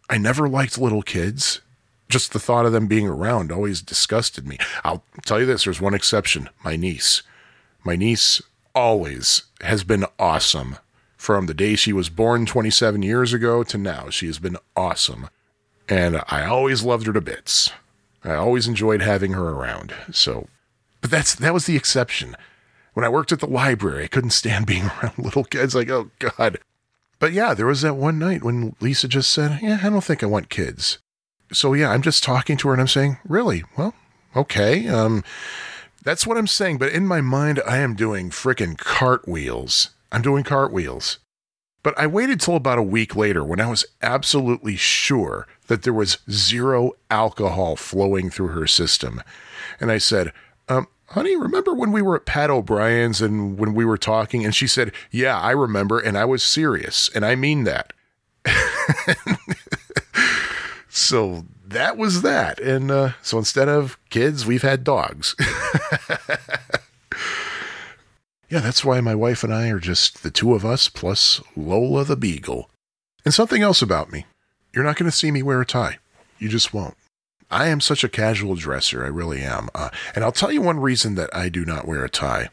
I 0.09 0.19
never 0.19 0.49
liked 0.49 0.77
little 0.77 1.03
kids. 1.03 1.61
Just 2.11 2.33
the 2.33 2.41
thought 2.41 2.67
of 2.67 2.73
them 2.73 2.87
being 2.87 3.09
around 3.09 3.51
always 3.51 3.81
disgusted 3.81 4.47
me. 4.47 4.59
I'll 4.85 5.05
tell 5.25 5.41
you 5.41 5.47
this 5.47 5.65
there's 5.65 5.81
one 5.81 5.95
exception 5.95 6.51
my 6.65 6.77
niece. 6.77 7.23
My 7.85 7.97
niece 7.97 8.43
always 8.75 9.45
has 9.63 9.85
been 9.85 10.05
awesome. 10.19 10.77
From 11.17 11.47
the 11.47 11.55
day 11.55 11.77
she 11.77 11.93
was 11.93 12.09
born 12.09 12.47
27 12.47 13.03
years 13.03 13.33
ago 13.33 13.63
to 13.63 13.79
now, 13.79 14.11
she 14.11 14.27
has 14.27 14.39
been 14.39 14.57
awesome. 14.77 15.29
And 15.89 16.23
I 16.29 16.45
always 16.45 16.83
loved 16.83 17.07
her 17.07 17.13
to 17.13 17.21
bits. 17.21 17.71
I 18.25 18.35
always 18.35 18.67
enjoyed 18.67 19.03
having 19.03 19.33
her 19.33 19.49
around. 19.49 19.95
So, 20.13 20.49
but 21.01 21.11
that's 21.11 21.35
that 21.35 21.55
was 21.55 21.67
the 21.67 21.77
exception. 21.77 22.37
When 22.95 23.05
I 23.05 23.09
worked 23.09 23.33
at 23.33 23.41
the 23.41 23.47
library, 23.47 24.05
I 24.05 24.09
couldn't 24.09 24.31
stand 24.31 24.67
being 24.67 24.85
around 25.03 25.19
little 25.19 25.45
kids. 25.45 25.75
Like, 25.75 25.91
oh 25.91 26.11
God. 26.19 26.59
But 27.19 27.33
yeah, 27.33 27.55
there 27.55 27.67
was 27.67 27.83
that 27.83 27.97
one 27.97 28.19
night 28.19 28.43
when 28.43 28.75
Lisa 28.81 29.07
just 29.07 29.31
said, 29.31 29.61
Yeah, 29.63 29.81
I 29.83 29.91
don't 29.91 30.03
think 30.03 30.23
I 30.23 30.27
want 30.27 30.49
kids. 30.49 30.99
So 31.53 31.75
yeah, 31.75 31.91
I'm 31.91 32.03
just 32.03 32.23
talking 32.23 32.57
to 32.59 32.69
her 32.69 32.75
and 32.75 32.81
I'm 32.81 32.89
saying, 32.89 33.19
Really? 33.29 33.65
Well, 33.77 33.95
okay. 34.37 34.87
Um, 34.89 35.25
that's 36.03 36.27
what 36.27 36.37
I'm 36.37 36.47
saying. 36.47 36.79
But 36.79 36.93
in 36.93 37.07
my 37.07 37.21
mind, 37.21 37.61
I 37.67 37.79
am 37.79 37.95
doing 37.95 38.31
frickin' 38.31 38.79
cartwheels. 38.79 39.91
I'm 40.13 40.23
doing 40.23 40.45
cartwheels. 40.45 41.19
But 41.83 41.99
I 41.99 42.07
waited 42.07 42.41
till 42.41 42.57
about 42.57 42.79
a 42.79 42.83
week 42.83 43.17
later 43.17 43.43
when 43.43 43.61
I 43.61 43.69
was 43.69 43.87
absolutely 44.03 44.77
sure 44.77 45.47
that 45.69 45.83
there 45.83 45.95
was 45.95 46.19
zero 46.31 46.93
alcohol 47.11 47.77
flowing 47.77 48.29
through 48.29 48.49
her 48.49 48.67
system. 48.67 49.23
And 49.81 49.91
I 49.91 49.99
said, 49.99 50.33
um, 50.69 50.89
honey, 51.07 51.37
remember 51.37 51.73
when 51.73 51.91
we 51.91 52.03
were 52.03 52.17
at 52.17 52.27
Pat 52.27 52.51
O'Brien's 52.51 53.23
and 53.23 53.59
when 53.59 53.75
we 53.75 53.85
were 53.87 53.97
talking? 53.97 54.45
And 54.45 54.55
she 54.55 54.67
said, 54.67 54.93
yeah, 55.11 55.39
I 55.41 55.53
remember. 55.53 55.99
And 55.99 56.19
I 56.19 56.27
was 56.27 56.43
serious. 56.43 57.11
And 57.15 57.25
I 57.25 57.35
mean 57.35 57.65
that. 57.65 57.95
so 60.91 61.47
that 61.67 61.97
was 61.97 62.23
that. 62.23 62.61
And 62.61 62.91
uh, 62.91 63.13
so 63.23 63.39
instead 63.39 63.69
of 63.69 63.99
kids, 64.11 64.45
we've 64.45 64.63
had 64.63 64.85
dogs. 64.85 65.35
yeah, 68.49 68.61
that's 68.61 68.85
why 68.85 69.01
my 69.01 69.15
wife 69.15 69.43
and 69.45 69.55
I 69.55 69.69
are 69.71 69.81
just 69.81 70.23
the 70.23 70.31
two 70.31 70.55
of 70.55 70.65
us 70.65 70.89
plus 70.89 71.41
Lola 71.57 72.05
the 72.05 72.17
Beagle. 72.17 72.69
And 73.25 73.33
something 73.33 73.63
else 73.63 73.83
about 73.83 74.11
me 74.11 74.27
you're 74.73 74.85
not 74.85 74.97
going 74.97 75.11
to 75.11 75.17
see 75.17 75.31
me 75.31 75.43
wear 75.43 75.61
a 75.61 75.67
tie. 75.67 75.99
You 76.39 76.49
just 76.49 76.73
won't. 76.73 76.97
I 77.51 77.67
am 77.67 77.81
such 77.81 78.05
a 78.05 78.09
casual 78.09 78.55
dresser. 78.55 79.05
I 79.05 79.09
really 79.09 79.41
am. 79.43 79.69
Uh, 79.75 79.91
and 80.15 80.23
I'll 80.23 80.33
tell 80.33 80.53
you 80.53 80.63
one 80.63 80.79
reason 80.79 81.17
that 81.17 81.35
I 81.35 81.49
do 81.49 81.65
not 81.65 81.87
wear 81.87 82.05
a 82.05 82.09
tie. 82.09 82.51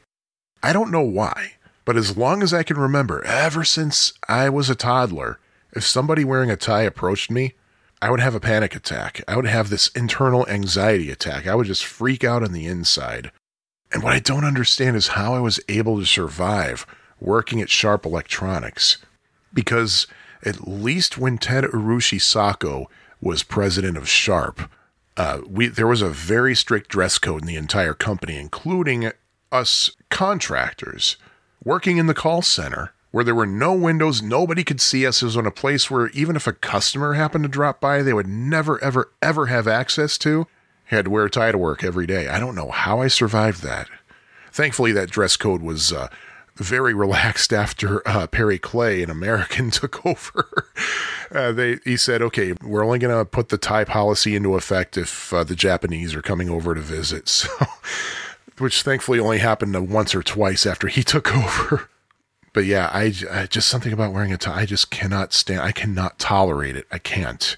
I 0.63 0.73
don't 0.73 0.91
know 0.91 1.03
why, 1.03 1.53
but 1.85 1.95
as 1.95 2.17
long 2.17 2.41
as 2.41 2.53
I 2.53 2.63
can 2.63 2.77
remember, 2.77 3.23
ever 3.25 3.63
since 3.63 4.13
I 4.27 4.49
was 4.49 4.69
a 4.69 4.75
toddler, 4.75 5.39
if 5.73 5.85
somebody 5.85 6.25
wearing 6.25 6.49
a 6.49 6.57
tie 6.57 6.81
approached 6.81 7.29
me, 7.29 7.53
I 8.01 8.11
would 8.11 8.19
have 8.19 8.35
a 8.35 8.39
panic 8.39 8.75
attack. 8.75 9.23
I 9.27 9.35
would 9.35 9.47
have 9.47 9.69
this 9.69 9.87
internal 9.89 10.47
anxiety 10.47 11.09
attack. 11.09 11.47
I 11.47 11.55
would 11.55 11.67
just 11.67 11.85
freak 11.85 12.23
out 12.23 12.43
on 12.43 12.53
the 12.53 12.67
inside. 12.67 13.31
And 13.91 14.03
what 14.03 14.13
I 14.13 14.19
don't 14.19 14.43
understand 14.43 14.95
is 14.95 15.09
how 15.09 15.33
I 15.33 15.39
was 15.39 15.59
able 15.67 15.97
to 15.99 16.05
survive 16.05 16.85
working 17.19 17.61
at 17.61 17.69
Sharp 17.69 18.05
Electronics. 18.05 18.97
Because 19.53 20.07
at 20.43 20.67
least 20.67 21.17
when 21.17 21.37
Ted 21.37 21.63
Urushisako 21.63 22.85
was 23.21 23.43
president 23.43 23.97
of 23.97 24.07
Sharp, 24.07 24.69
uh, 25.15 25.41
we 25.47 25.67
there 25.67 25.87
was 25.87 26.03
a 26.03 26.09
very 26.09 26.55
strict 26.55 26.89
dress 26.89 27.17
code 27.17 27.41
in 27.41 27.47
the 27.47 27.55
entire 27.55 27.95
company, 27.95 28.37
including 28.37 29.11
us 29.51 29.89
contractors 30.09 31.17
working 31.63 31.97
in 31.97 32.05
the 32.05 32.13
call 32.13 32.43
center, 32.43 32.93
where 33.17 33.23
there 33.23 33.33
were 33.33 33.47
no 33.47 33.73
windows, 33.73 34.21
nobody 34.21 34.63
could 34.63 34.79
see 34.79 35.03
us. 35.03 35.23
It 35.23 35.25
was 35.25 35.35
in 35.35 35.47
a 35.47 35.51
place 35.51 35.89
where 35.89 36.09
even 36.09 36.35
if 36.35 36.45
a 36.45 36.53
customer 36.53 37.13
happened 37.13 37.45
to 37.45 37.49
drop 37.49 37.81
by, 37.81 38.03
they 38.03 38.13
would 38.13 38.27
never, 38.27 38.79
ever, 38.83 39.11
ever 39.23 39.47
have 39.47 39.67
access 39.67 40.19
to. 40.19 40.45
I 40.91 40.97
had 40.97 41.05
to 41.05 41.09
wear 41.09 41.25
a 41.25 41.29
tie 41.31 41.51
to 41.51 41.57
work 41.57 41.83
every 41.83 42.05
day. 42.05 42.27
I 42.27 42.39
don't 42.39 42.53
know 42.53 42.69
how 42.69 43.01
I 43.01 43.07
survived 43.07 43.63
that. 43.63 43.89
Thankfully, 44.51 44.91
that 44.91 45.09
dress 45.09 45.35
code 45.35 45.63
was 45.63 45.91
uh, 45.91 46.09
very 46.57 46.93
relaxed 46.93 47.51
after 47.63 48.07
uh, 48.07 48.27
Perry 48.27 48.59
Clay, 48.59 49.01
an 49.01 49.09
American, 49.09 49.71
took 49.71 50.05
over. 50.05 50.67
Uh, 51.31 51.51
they 51.51 51.79
he 51.83 51.97
said, 51.97 52.21
"Okay, 52.21 52.53
we're 52.61 52.85
only 52.85 52.99
going 52.99 53.17
to 53.17 53.25
put 53.25 53.49
the 53.49 53.57
tie 53.57 53.83
policy 53.83 54.35
into 54.35 54.53
effect 54.53 54.95
if 54.95 55.33
uh, 55.33 55.43
the 55.43 55.55
Japanese 55.55 56.13
are 56.13 56.21
coming 56.21 56.51
over 56.51 56.75
to 56.75 56.81
visit." 56.81 57.27
So, 57.49 57.49
which 58.59 58.83
thankfully 58.83 59.19
only 59.19 59.39
happened 59.39 59.89
once 59.89 60.13
or 60.13 60.21
twice 60.21 60.67
after 60.67 60.87
he 60.87 61.01
took 61.01 61.35
over. 61.35 61.89
But 62.57 62.65
yeah, 62.65 62.89
I, 62.91 63.13
I 63.29 63.45
just 63.45 63.67
something 63.67 63.93
about 63.93 64.13
wearing 64.13 64.33
a 64.33 64.37
tie. 64.37 64.61
I 64.61 64.65
just 64.65 64.89
cannot 64.89 65.31
stand. 65.31 65.61
I 65.61 65.71
cannot 65.71 66.17
tolerate 66.17 66.75
it. 66.75 66.87
I 66.91 66.97
can't. 66.97 67.55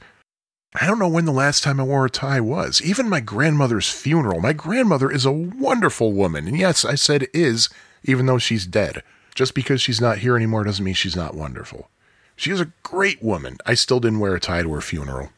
I 0.76 0.86
don't 0.86 1.00
know 1.00 1.08
when 1.08 1.24
the 1.24 1.32
last 1.32 1.64
time 1.64 1.80
I 1.80 1.84
wore 1.84 2.06
a 2.06 2.10
tie 2.10 2.41
was. 2.41 2.82
Even 2.82 3.08
my 3.08 3.22
grandmother's 3.22 3.89
funeral. 3.89 4.41
My 4.41 4.52
grandmother 4.52 5.10
is 5.10 5.24
a 5.24 5.32
wonderful 5.32 6.12
woman. 6.12 6.50
And 6.50 6.60
yes, 6.60 6.84
I 6.84 6.95
said 6.95 7.28
is 7.34 7.70
even 8.04 8.26
though 8.26 8.39
she's 8.39 8.66
dead. 8.66 9.02
Just 9.34 9.54
because 9.54 9.80
she's 9.80 10.02
not 10.02 10.18
here 10.18 10.36
anymore 10.36 10.66
doesn't 10.66 10.84
mean 10.84 10.95
she's 10.95 11.16
not 11.16 11.34
wonderful. 11.34 11.89
She 12.36 12.52
is 12.52 12.60
a 12.60 12.74
great 12.84 13.24
woman. 13.24 13.56
I 13.66 13.76
still 13.76 14.02
didn't 14.02 14.20
wear 14.20 14.36
a 14.36 14.39
tie 14.41 14.64
to 14.64 14.74
her 14.74 14.82
funeral. 14.82 15.30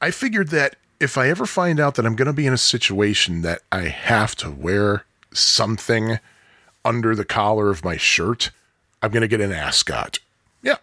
I 0.00 0.12
figured 0.12 0.50
that 0.50 0.76
if 1.00 1.18
I 1.18 1.28
ever 1.28 1.44
find 1.44 1.80
out 1.80 1.96
that 1.96 2.06
I'm 2.06 2.14
going 2.14 2.26
to 2.26 2.32
be 2.32 2.46
in 2.46 2.54
a 2.54 2.56
situation 2.56 3.42
that 3.42 3.62
I 3.72 3.88
have 3.88 4.36
to 4.36 4.50
wear 4.52 5.06
something 5.32 6.20
under 6.84 7.16
the 7.16 7.24
collar 7.24 7.68
of 7.68 7.84
my 7.84 7.96
shirt, 7.96 8.52
I'm 9.02 9.10
going 9.10 9.22
to 9.22 9.28
get 9.28 9.40
an 9.40 9.52
ascot. 9.52 10.20
Yeah. 10.62 10.76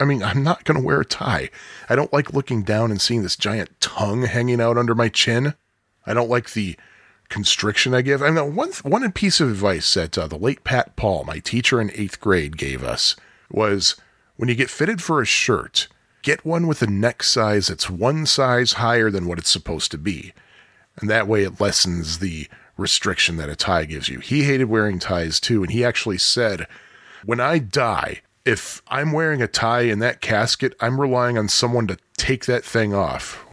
I 0.00 0.04
mean, 0.04 0.22
I'm 0.22 0.42
not 0.42 0.64
going 0.64 0.80
to 0.80 0.84
wear 0.84 1.00
a 1.00 1.04
tie. 1.04 1.50
I 1.88 1.94
don't 1.94 2.12
like 2.12 2.32
looking 2.32 2.62
down 2.62 2.90
and 2.90 3.00
seeing 3.00 3.22
this 3.22 3.36
giant 3.36 3.80
tongue 3.80 4.22
hanging 4.22 4.60
out 4.60 4.78
under 4.78 4.94
my 4.94 5.08
chin. 5.08 5.54
I 6.06 6.14
don't 6.14 6.30
like 6.30 6.52
the 6.52 6.76
constriction 7.28 7.94
I 7.94 8.02
give. 8.02 8.22
I 8.22 8.30
mean, 8.30 8.54
one 8.54 8.72
one 8.82 9.10
piece 9.12 9.40
of 9.40 9.48
advice 9.48 9.94
that 9.94 10.18
uh, 10.18 10.26
the 10.26 10.36
late 10.36 10.64
Pat 10.64 10.96
Paul, 10.96 11.24
my 11.24 11.38
teacher 11.38 11.80
in 11.80 11.90
eighth 11.94 12.20
grade, 12.20 12.56
gave 12.56 12.82
us 12.82 13.16
was 13.50 13.96
when 14.36 14.48
you 14.48 14.54
get 14.54 14.70
fitted 14.70 15.02
for 15.02 15.20
a 15.20 15.26
shirt, 15.26 15.88
get 16.22 16.44
one 16.44 16.66
with 16.66 16.82
a 16.82 16.86
neck 16.86 17.22
size 17.22 17.68
that's 17.68 17.88
one 17.88 18.26
size 18.26 18.74
higher 18.74 19.10
than 19.10 19.26
what 19.26 19.38
it's 19.38 19.50
supposed 19.50 19.90
to 19.92 19.98
be, 19.98 20.32
and 20.96 21.08
that 21.08 21.28
way 21.28 21.44
it 21.44 21.60
lessens 21.60 22.18
the 22.18 22.48
restriction 22.76 23.36
that 23.36 23.48
a 23.48 23.56
tie 23.56 23.84
gives 23.84 24.08
you. 24.08 24.18
He 24.18 24.44
hated 24.44 24.64
wearing 24.64 24.98
ties 24.98 25.38
too, 25.40 25.62
and 25.62 25.70
he 25.70 25.84
actually 25.84 26.18
said, 26.18 26.66
"When 27.24 27.40
I 27.40 27.58
die." 27.58 28.22
If 28.46 28.80
I'm 28.88 29.12
wearing 29.12 29.42
a 29.42 29.46
tie 29.46 29.82
in 29.82 29.98
that 29.98 30.22
casket, 30.22 30.74
I'm 30.80 30.98
relying 30.98 31.36
on 31.36 31.48
someone 31.48 31.86
to 31.88 31.98
take 32.16 32.46
that 32.46 32.64
thing 32.64 32.94
off. 32.94 33.44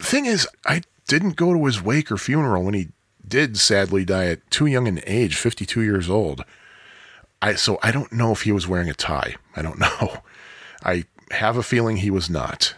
thing 0.00 0.26
is, 0.26 0.48
I 0.66 0.82
didn't 1.06 1.36
go 1.36 1.52
to 1.52 1.64
his 1.66 1.80
wake 1.80 2.10
or 2.10 2.16
funeral 2.16 2.64
when 2.64 2.74
he 2.74 2.88
did 3.26 3.56
sadly 3.58 4.04
die 4.04 4.26
at 4.26 4.50
too 4.50 4.66
young 4.66 4.88
an 4.88 5.00
age, 5.06 5.36
52 5.36 5.82
years 5.82 6.10
old. 6.10 6.44
I 7.40 7.54
so 7.54 7.78
I 7.82 7.90
don't 7.90 8.12
know 8.12 8.32
if 8.32 8.42
he 8.42 8.52
was 8.52 8.66
wearing 8.66 8.90
a 8.90 8.94
tie. 8.94 9.36
I 9.56 9.62
don't 9.62 9.78
know. 10.00 10.18
I 10.82 11.04
have 11.30 11.56
a 11.56 11.62
feeling 11.62 11.98
he 11.98 12.10
was 12.10 12.28
not. 12.28 12.74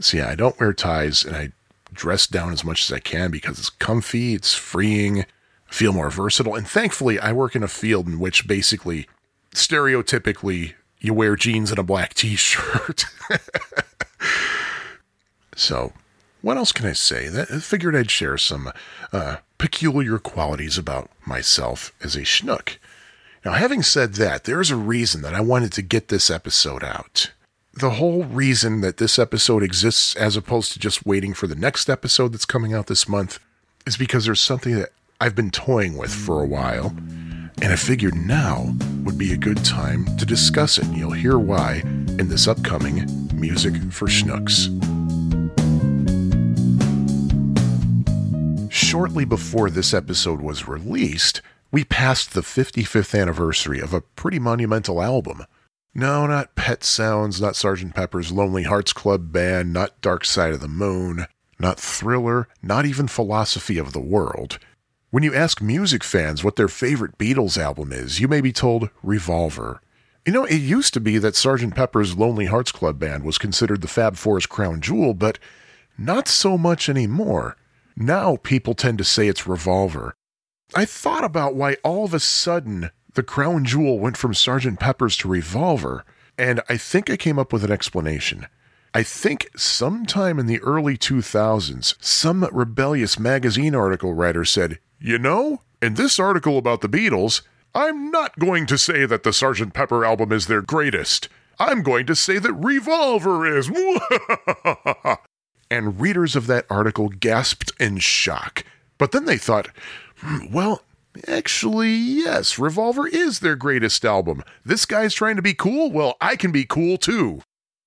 So 0.00 0.18
yeah, 0.18 0.28
I 0.28 0.34
don't 0.34 0.58
wear 0.60 0.72
ties 0.72 1.24
and 1.24 1.36
I 1.36 1.52
dress 1.92 2.26
down 2.26 2.52
as 2.52 2.64
much 2.64 2.82
as 2.82 2.92
I 2.92 3.00
can 3.00 3.30
because 3.30 3.58
it's 3.58 3.70
comfy, 3.70 4.34
it's 4.34 4.54
freeing, 4.54 5.20
I 5.20 5.72
feel 5.72 5.92
more 5.92 6.10
versatile. 6.10 6.54
And 6.54 6.68
thankfully, 6.68 7.18
I 7.18 7.32
work 7.32 7.56
in 7.56 7.62
a 7.62 7.68
field 7.68 8.06
in 8.06 8.20
which 8.20 8.46
basically 8.46 9.08
stereotypically 9.52 10.74
you 11.00 11.14
wear 11.14 11.36
jeans 11.36 11.70
and 11.70 11.78
a 11.78 11.84
black 11.84 12.14
t-shirt. 12.14 13.04
so, 15.56 15.92
what 16.42 16.56
else 16.56 16.72
can 16.72 16.86
I 16.86 16.92
say? 16.92 17.28
That, 17.28 17.50
I 17.50 17.58
figured 17.60 17.94
I'd 17.94 18.10
share 18.10 18.38
some 18.38 18.72
uh, 19.12 19.36
peculiar 19.58 20.18
qualities 20.18 20.78
about 20.78 21.10
myself 21.26 21.92
as 22.02 22.16
a 22.16 22.22
schnook. 22.22 22.78
Now, 23.44 23.52
having 23.52 23.82
said 23.82 24.14
that, 24.14 24.44
there's 24.44 24.70
a 24.70 24.76
reason 24.76 25.22
that 25.22 25.34
I 25.34 25.40
wanted 25.40 25.72
to 25.74 25.82
get 25.82 26.08
this 26.08 26.30
episode 26.30 26.82
out. 26.82 27.32
The 27.72 27.90
whole 27.90 28.24
reason 28.24 28.80
that 28.80 28.96
this 28.96 29.18
episode 29.18 29.62
exists, 29.62 30.16
as 30.16 30.36
opposed 30.36 30.72
to 30.72 30.80
just 30.80 31.06
waiting 31.06 31.32
for 31.32 31.46
the 31.46 31.54
next 31.54 31.88
episode 31.88 32.32
that's 32.32 32.44
coming 32.44 32.74
out 32.74 32.88
this 32.88 33.08
month, 33.08 33.38
is 33.86 33.96
because 33.96 34.24
there's 34.24 34.40
something 34.40 34.74
that 34.76 34.90
I've 35.20 35.36
been 35.36 35.50
toying 35.50 35.96
with 35.96 36.12
for 36.12 36.42
a 36.42 36.46
while, 36.46 36.94
and 37.62 37.72
I 37.72 37.76
figured 37.76 38.14
now 38.14 38.74
would 39.04 39.18
be 39.18 39.32
a 39.32 39.36
good 39.36 39.64
time 39.64 40.04
to 40.18 40.26
discuss 40.26 40.78
it. 40.78 40.84
And 40.84 40.96
you'll 40.96 41.12
hear 41.12 41.38
why 41.38 41.82
in 42.18 42.28
this 42.28 42.46
upcoming 42.46 43.06
Music 43.34 43.74
for 43.92 44.06
Schnooks. 44.06 44.68
shortly 48.88 49.26
before 49.26 49.68
this 49.68 49.92
episode 49.92 50.40
was 50.40 50.66
released, 50.66 51.42
we 51.70 51.84
passed 51.84 52.32
the 52.32 52.40
55th 52.40 53.20
anniversary 53.20 53.80
of 53.80 53.92
a 53.92 54.00
pretty 54.00 54.38
monumental 54.38 55.02
album. 55.02 55.44
No, 55.94 56.26
not 56.26 56.54
Pet 56.54 56.82
Sounds, 56.82 57.38
not 57.38 57.52
Sgt. 57.52 57.94
Pepper's 57.94 58.32
Lonely 58.32 58.62
Hearts 58.62 58.94
Club 58.94 59.30
Band, 59.30 59.74
not 59.74 60.00
Dark 60.00 60.24
Side 60.24 60.54
of 60.54 60.60
the 60.60 60.68
Moon, 60.68 61.26
not 61.58 61.78
Thriller, 61.78 62.48
not 62.62 62.86
even 62.86 63.08
Philosophy 63.08 63.76
of 63.76 63.92
the 63.92 64.00
World. 64.00 64.58
When 65.10 65.22
you 65.22 65.34
ask 65.34 65.62
music 65.62 66.04
fans 66.04 66.44
what 66.44 66.56
their 66.56 66.68
favorite 66.68 67.16
Beatles 67.16 67.56
album 67.56 67.92
is, 67.92 68.20
you 68.20 68.28
may 68.28 68.42
be 68.42 68.52
told 68.52 68.90
Revolver. 69.02 69.80
You 70.26 70.34
know, 70.34 70.44
it 70.44 70.56
used 70.56 70.92
to 70.92 71.00
be 71.00 71.16
that 71.16 71.32
Sgt. 71.32 71.74
Pepper's 71.74 72.18
Lonely 72.18 72.44
Hearts 72.44 72.72
Club 72.72 72.98
Band 72.98 73.24
was 73.24 73.38
considered 73.38 73.80
the 73.80 73.88
Fab 73.88 74.16
Four's 74.16 74.44
crown 74.44 74.82
jewel, 74.82 75.14
but 75.14 75.38
not 75.96 76.28
so 76.28 76.58
much 76.58 76.90
anymore. 76.90 77.56
Now 77.96 78.36
people 78.36 78.74
tend 78.74 78.98
to 78.98 79.04
say 79.04 79.28
it's 79.28 79.46
Revolver. 79.46 80.14
I 80.74 80.84
thought 80.84 81.24
about 81.24 81.54
why 81.54 81.76
all 81.82 82.04
of 82.04 82.12
a 82.12 82.20
sudden 82.20 82.90
the 83.14 83.22
crown 83.22 83.64
jewel 83.64 83.98
went 83.98 84.18
from 84.18 84.34
Sgt. 84.34 84.78
Pepper's 84.78 85.16
to 85.16 85.28
Revolver, 85.28 86.04
and 86.36 86.60
I 86.68 86.76
think 86.76 87.08
I 87.08 87.16
came 87.16 87.38
up 87.38 87.50
with 87.50 87.64
an 87.64 87.72
explanation. 87.72 88.46
I 88.92 89.04
think 89.04 89.48
sometime 89.56 90.38
in 90.38 90.44
the 90.44 90.60
early 90.60 90.98
2000s, 90.98 91.94
some 91.98 92.46
rebellious 92.52 93.18
magazine 93.18 93.74
article 93.74 94.12
writer 94.12 94.44
said, 94.44 94.78
You 95.00 95.18
know, 95.18 95.62
in 95.80 95.94
this 95.94 96.18
article 96.18 96.58
about 96.58 96.80
the 96.80 96.88
Beatles, 96.88 97.42
I'm 97.74 98.10
not 98.10 98.38
going 98.38 98.66
to 98.66 98.76
say 98.76 99.06
that 99.06 99.22
the 99.22 99.30
Sgt. 99.30 99.72
Pepper 99.72 100.04
album 100.04 100.32
is 100.32 100.46
their 100.46 100.62
greatest. 100.62 101.28
I'm 101.60 101.82
going 101.82 102.06
to 102.06 102.16
say 102.16 102.38
that 102.38 102.52
Revolver 102.52 103.46
is. 103.46 103.70
and 105.70 106.00
readers 106.00 106.34
of 106.34 106.46
that 106.48 106.66
article 106.68 107.08
gasped 107.08 107.72
in 107.78 107.98
shock. 107.98 108.64
But 108.96 109.12
then 109.12 109.24
they 109.24 109.38
thought, 109.38 109.68
hmm, 110.16 110.52
well, 110.52 110.82
actually, 111.28 111.92
yes, 111.92 112.58
Revolver 112.58 113.06
is 113.06 113.38
their 113.38 113.56
greatest 113.56 114.04
album. 114.04 114.42
This 114.64 114.84
guy's 114.84 115.14
trying 115.14 115.36
to 115.36 115.42
be 115.42 115.54
cool? 115.54 115.92
Well, 115.92 116.16
I 116.20 116.34
can 116.34 116.50
be 116.50 116.64
cool 116.64 116.96
too. 116.96 117.42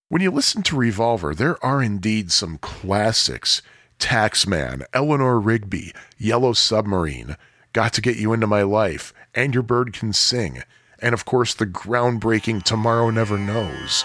When 0.07 0.21
you 0.21 0.31
listen 0.31 0.63
to 0.63 0.77
Revolver, 0.77 1.33
there 1.33 1.63
are 1.63 1.81
indeed 1.81 2.31
some 2.31 2.57
classics 2.57 3.61
Taxman, 4.01 4.83
Eleanor 4.93 5.39
Rigby, 5.39 5.93
Yellow 6.17 6.53
Submarine, 6.53 7.37
Got 7.71 7.93
to 7.93 8.01
Get 8.01 8.17
You 8.17 8.33
Into 8.33 8.47
My 8.47 8.63
Life, 8.63 9.13
And 9.35 9.53
Your 9.53 9.63
Bird 9.63 9.93
Can 9.93 10.11
Sing, 10.11 10.63
and 10.99 11.13
of 11.13 11.23
course 11.23 11.53
the 11.53 11.67
groundbreaking 11.67 12.63
Tomorrow 12.63 13.11
Never 13.11 13.37
Knows. 13.37 14.03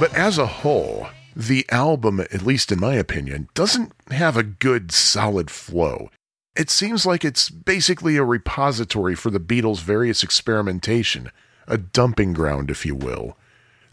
But 0.00 0.14
as 0.14 0.38
a 0.38 0.46
whole, 0.46 1.06
the 1.46 1.66
album, 1.70 2.20
at 2.20 2.42
least 2.42 2.72
in 2.72 2.80
my 2.80 2.94
opinion, 2.94 3.48
doesn't 3.54 3.92
have 4.10 4.36
a 4.36 4.42
good 4.42 4.92
solid 4.92 5.50
flow. 5.50 6.10
It 6.56 6.70
seems 6.70 7.06
like 7.06 7.24
it's 7.24 7.48
basically 7.48 8.16
a 8.16 8.24
repository 8.24 9.14
for 9.14 9.30
the 9.30 9.40
Beatles' 9.40 9.80
various 9.80 10.22
experimentation, 10.22 11.30
a 11.66 11.78
dumping 11.78 12.32
ground, 12.32 12.70
if 12.70 12.84
you 12.84 12.94
will. 12.94 13.36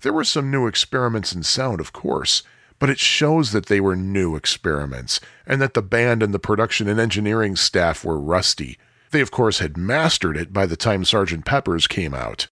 There 0.01 0.13
were 0.13 0.23
some 0.23 0.51
new 0.51 0.67
experiments 0.67 1.33
in 1.33 1.43
sound, 1.43 1.79
of 1.79 1.93
course, 1.93 2.43
but 2.79 2.89
it 2.89 2.99
shows 2.99 3.51
that 3.51 3.67
they 3.67 3.79
were 3.79 3.95
new 3.95 4.35
experiments, 4.35 5.19
and 5.45 5.61
that 5.61 5.73
the 5.73 5.81
band 5.81 6.21
and 6.21 6.33
the 6.33 6.39
production 6.39 6.87
and 6.87 6.99
engineering 6.99 7.55
staff 7.55 8.03
were 8.03 8.19
rusty. 8.19 8.77
They, 9.11 9.21
of 9.21 9.31
course, 9.31 9.59
had 9.59 9.77
mastered 9.77 10.37
it 10.37 10.51
by 10.51 10.65
the 10.65 10.75
time 10.75 11.03
Sgt. 11.03 11.45
Pepper's 11.45 11.87
came 11.87 12.13
out. 12.13 12.47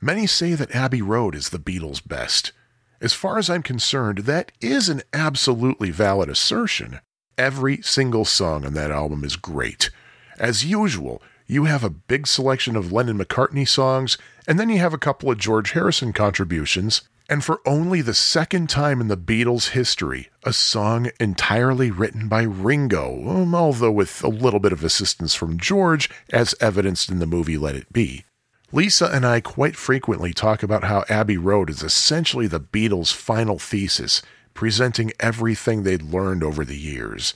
Many 0.00 0.26
say 0.26 0.54
that 0.54 0.74
Abbey 0.74 1.02
Road 1.02 1.34
is 1.34 1.50
the 1.50 1.58
Beatles' 1.58 2.06
best. 2.06 2.52
As 3.00 3.12
far 3.12 3.38
as 3.38 3.48
I'm 3.48 3.62
concerned, 3.62 4.18
that 4.20 4.50
is 4.60 4.88
an 4.88 5.02
absolutely 5.12 5.90
valid 5.90 6.28
assertion. 6.28 7.00
Every 7.36 7.80
single 7.82 8.24
song 8.24 8.66
on 8.66 8.74
that 8.74 8.90
album 8.90 9.22
is 9.22 9.36
great. 9.36 9.90
As 10.38 10.64
usual, 10.64 11.22
you 11.46 11.64
have 11.64 11.84
a 11.84 11.90
big 11.90 12.26
selection 12.26 12.74
of 12.74 12.90
Lennon 12.90 13.18
McCartney 13.18 13.66
songs, 13.68 14.18
and 14.48 14.58
then 14.58 14.68
you 14.68 14.78
have 14.78 14.92
a 14.92 14.98
couple 14.98 15.30
of 15.30 15.38
George 15.38 15.70
Harrison 15.72 16.12
contributions, 16.12 17.02
and 17.28 17.44
for 17.44 17.60
only 17.64 18.00
the 18.00 18.14
second 18.14 18.68
time 18.68 19.00
in 19.00 19.06
the 19.06 19.16
Beatles' 19.16 19.70
history, 19.70 20.28
a 20.42 20.52
song 20.52 21.10
entirely 21.20 21.92
written 21.92 22.26
by 22.26 22.42
Ringo, 22.42 23.28
um, 23.28 23.54
although 23.54 23.92
with 23.92 24.24
a 24.24 24.28
little 24.28 24.60
bit 24.60 24.72
of 24.72 24.82
assistance 24.82 25.34
from 25.34 25.58
George, 25.58 26.10
as 26.32 26.54
evidenced 26.60 27.10
in 27.10 27.20
the 27.20 27.26
movie 27.26 27.58
Let 27.58 27.76
It 27.76 27.92
Be. 27.92 28.24
Lisa 28.70 29.06
and 29.06 29.24
I 29.24 29.40
quite 29.40 29.76
frequently 29.76 30.34
talk 30.34 30.62
about 30.62 30.84
how 30.84 31.02
Abbey 31.08 31.38
Road 31.38 31.70
is 31.70 31.82
essentially 31.82 32.46
the 32.46 32.60
Beatles' 32.60 33.14
final 33.14 33.58
thesis, 33.58 34.20
presenting 34.52 35.10
everything 35.18 35.82
they'd 35.82 36.02
learned 36.02 36.44
over 36.44 36.66
the 36.66 36.76
years. 36.76 37.32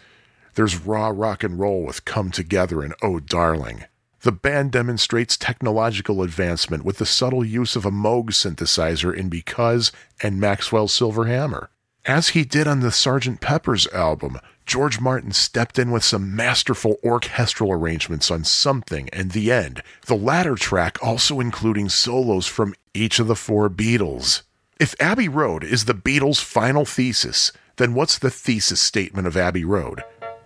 There's 0.56 0.76
raw 0.76 1.08
rock 1.08 1.42
and 1.42 1.58
roll 1.58 1.84
with 1.84 2.04
Come 2.04 2.30
Together 2.30 2.82
and 2.82 2.94
Oh 3.00 3.18
Darling. 3.18 3.84
The 4.20 4.32
band 4.32 4.72
demonstrates 4.72 5.38
technological 5.38 6.22
advancement 6.22 6.84
with 6.84 6.98
the 6.98 7.06
subtle 7.06 7.44
use 7.44 7.76
of 7.76 7.86
a 7.86 7.90
Moog 7.90 8.26
synthesizer 8.32 9.16
in 9.16 9.30
Because 9.30 9.90
and 10.22 10.38
Maxwell's 10.38 10.92
Silver 10.92 11.24
Hammer. 11.24 11.70
As 12.04 12.30
he 12.30 12.44
did 12.44 12.66
on 12.66 12.80
the 12.80 12.88
Sgt. 12.88 13.40
Pepper's 13.40 13.86
album, 13.88 14.40
George 14.66 15.00
Martin 15.00 15.30
stepped 15.30 15.78
in 15.78 15.92
with 15.92 16.02
some 16.02 16.34
masterful 16.34 16.96
orchestral 17.04 17.70
arrangements 17.70 18.28
on 18.28 18.42
Something 18.42 19.08
and 19.12 19.30
The 19.30 19.52
End, 19.52 19.84
the 20.06 20.16
latter 20.16 20.56
track 20.56 20.98
also 21.00 21.38
including 21.38 21.88
solos 21.88 22.48
from 22.48 22.74
each 22.92 23.20
of 23.20 23.28
the 23.28 23.36
four 23.36 23.70
Beatles. 23.70 24.42
If 24.80 24.96
Abbey 24.98 25.28
Road 25.28 25.62
is 25.62 25.84
the 25.84 25.94
Beatles' 25.94 26.42
final 26.42 26.84
thesis, 26.84 27.52
then 27.76 27.94
what's 27.94 28.18
the 28.18 28.30
thesis 28.30 28.80
statement 28.80 29.28
of 29.28 29.36
Abbey 29.36 29.64
Road? 29.64 30.02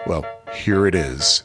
Well, 0.06 0.26
here 0.52 0.86
it 0.86 0.94
is. 0.94 1.42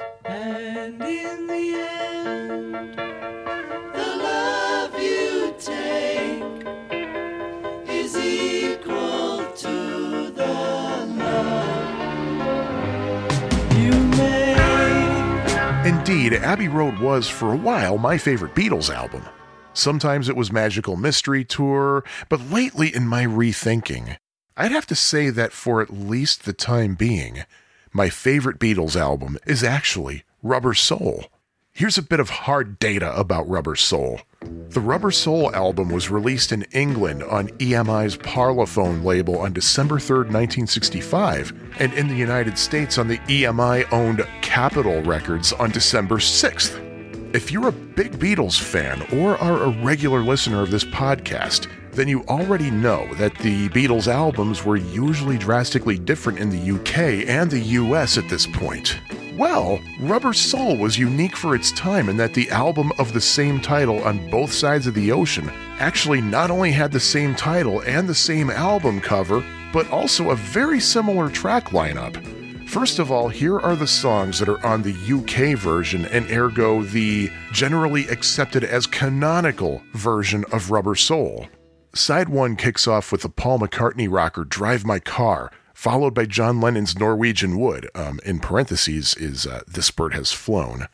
Indeed, 15.91 16.35
Abbey 16.35 16.69
Road 16.69 16.99
was, 16.99 17.27
for 17.27 17.51
a 17.51 17.57
while, 17.57 17.97
my 17.97 18.17
favorite 18.17 18.55
Beatles 18.55 18.89
album. 18.89 19.25
Sometimes 19.73 20.29
it 20.29 20.37
was 20.37 20.49
Magical 20.49 20.95
Mystery 20.95 21.43
Tour, 21.43 22.05
but 22.29 22.49
lately 22.49 22.95
in 22.95 23.05
my 23.09 23.25
rethinking, 23.25 24.15
I'd 24.55 24.71
have 24.71 24.85
to 24.85 24.95
say 24.95 25.29
that 25.31 25.51
for 25.51 25.81
at 25.81 25.89
least 25.91 26.45
the 26.45 26.53
time 26.53 26.95
being, 26.95 27.43
my 27.91 28.09
favorite 28.09 28.57
Beatles 28.57 28.95
album 28.95 29.37
is 29.45 29.65
actually 29.65 30.23
Rubber 30.41 30.73
Soul. 30.73 31.25
Here's 31.73 31.97
a 31.97 32.01
bit 32.01 32.21
of 32.21 32.29
hard 32.29 32.79
data 32.79 33.13
about 33.13 33.49
Rubber 33.49 33.75
Soul. 33.75 34.21
The 34.41 34.79
Rubber 34.79 35.11
Soul 35.11 35.53
album 35.53 35.89
was 35.89 36.09
released 36.09 36.51
in 36.51 36.63
England 36.71 37.23
on 37.23 37.49
EMI's 37.59 38.15
Parlophone 38.15 39.03
label 39.03 39.37
on 39.37 39.53
December 39.53 39.99
3, 39.99 40.19
1965, 40.19 41.53
and 41.79 41.93
in 41.93 42.07
the 42.07 42.15
United 42.15 42.57
States 42.57 42.97
on 42.97 43.07
the 43.07 43.17
EMI 43.19 43.91
owned 43.91 44.25
Capitol 44.41 45.01
Records 45.03 45.51
on 45.53 45.71
December 45.71 46.17
6th. 46.17 46.90
If 47.33 47.49
you're 47.49 47.69
a 47.69 47.71
big 47.71 48.19
Beatles 48.19 48.59
fan 48.59 49.03
or 49.13 49.37
are 49.37 49.63
a 49.63 49.83
regular 49.85 50.19
listener 50.19 50.61
of 50.61 50.69
this 50.69 50.83
podcast, 50.83 51.71
then 51.91 52.09
you 52.09 52.23
already 52.23 52.69
know 52.69 53.07
that 53.13 53.33
the 53.37 53.69
Beatles 53.69 54.09
albums 54.09 54.65
were 54.65 54.75
usually 54.75 55.37
drastically 55.37 55.97
different 55.97 56.39
in 56.39 56.49
the 56.49 56.71
UK 56.75 57.25
and 57.29 57.49
the 57.49 57.59
US 57.59 58.17
at 58.17 58.27
this 58.27 58.45
point. 58.45 58.99
Well, 59.37 59.79
Rubber 60.01 60.33
Soul 60.33 60.75
was 60.75 60.99
unique 60.99 61.37
for 61.37 61.55
its 61.55 61.71
time 61.71 62.09
in 62.09 62.17
that 62.17 62.33
the 62.33 62.49
album 62.49 62.91
of 62.99 63.13
the 63.13 63.21
same 63.21 63.61
title 63.61 64.03
on 64.03 64.29
both 64.29 64.51
sides 64.51 64.85
of 64.85 64.93
the 64.93 65.13
ocean 65.13 65.49
actually 65.79 66.19
not 66.19 66.51
only 66.51 66.73
had 66.73 66.91
the 66.91 66.99
same 66.99 67.33
title 67.33 67.81
and 67.83 68.09
the 68.09 68.13
same 68.13 68.49
album 68.49 68.99
cover, 68.99 69.41
but 69.71 69.89
also 69.89 70.31
a 70.31 70.35
very 70.35 70.81
similar 70.81 71.29
track 71.29 71.69
lineup. 71.69 72.40
First 72.71 72.99
of 72.99 73.11
all, 73.11 73.27
here 73.27 73.59
are 73.59 73.75
the 73.75 73.85
songs 73.85 74.39
that 74.39 74.47
are 74.47 74.65
on 74.65 74.81
the 74.81 74.93
UK 74.93 75.57
version 75.59 76.05
and 76.05 76.31
ergo 76.31 76.83
the 76.83 77.29
generally 77.51 78.07
accepted 78.07 78.63
as 78.63 78.87
canonical 78.87 79.81
version 79.91 80.45
of 80.53 80.71
Rubber 80.71 80.95
Soul. 80.95 81.49
Side 81.93 82.29
1 82.29 82.55
kicks 82.55 82.87
off 82.87 83.11
with 83.11 83.23
the 83.23 83.29
Paul 83.29 83.59
McCartney 83.59 84.07
rocker 84.09 84.45
Drive 84.45 84.85
My 84.85 84.99
Car, 84.99 85.51
followed 85.73 86.13
by 86.13 86.25
John 86.25 86.61
Lennon's 86.61 86.97
Norwegian 86.97 87.59
Wood. 87.59 87.89
Um, 87.93 88.21
in 88.23 88.39
parentheses 88.39 89.15
is 89.15 89.45
uh, 89.45 89.63
This 89.67 89.91
Bird 89.91 90.13
Has 90.13 90.31
Flown. 90.31 90.87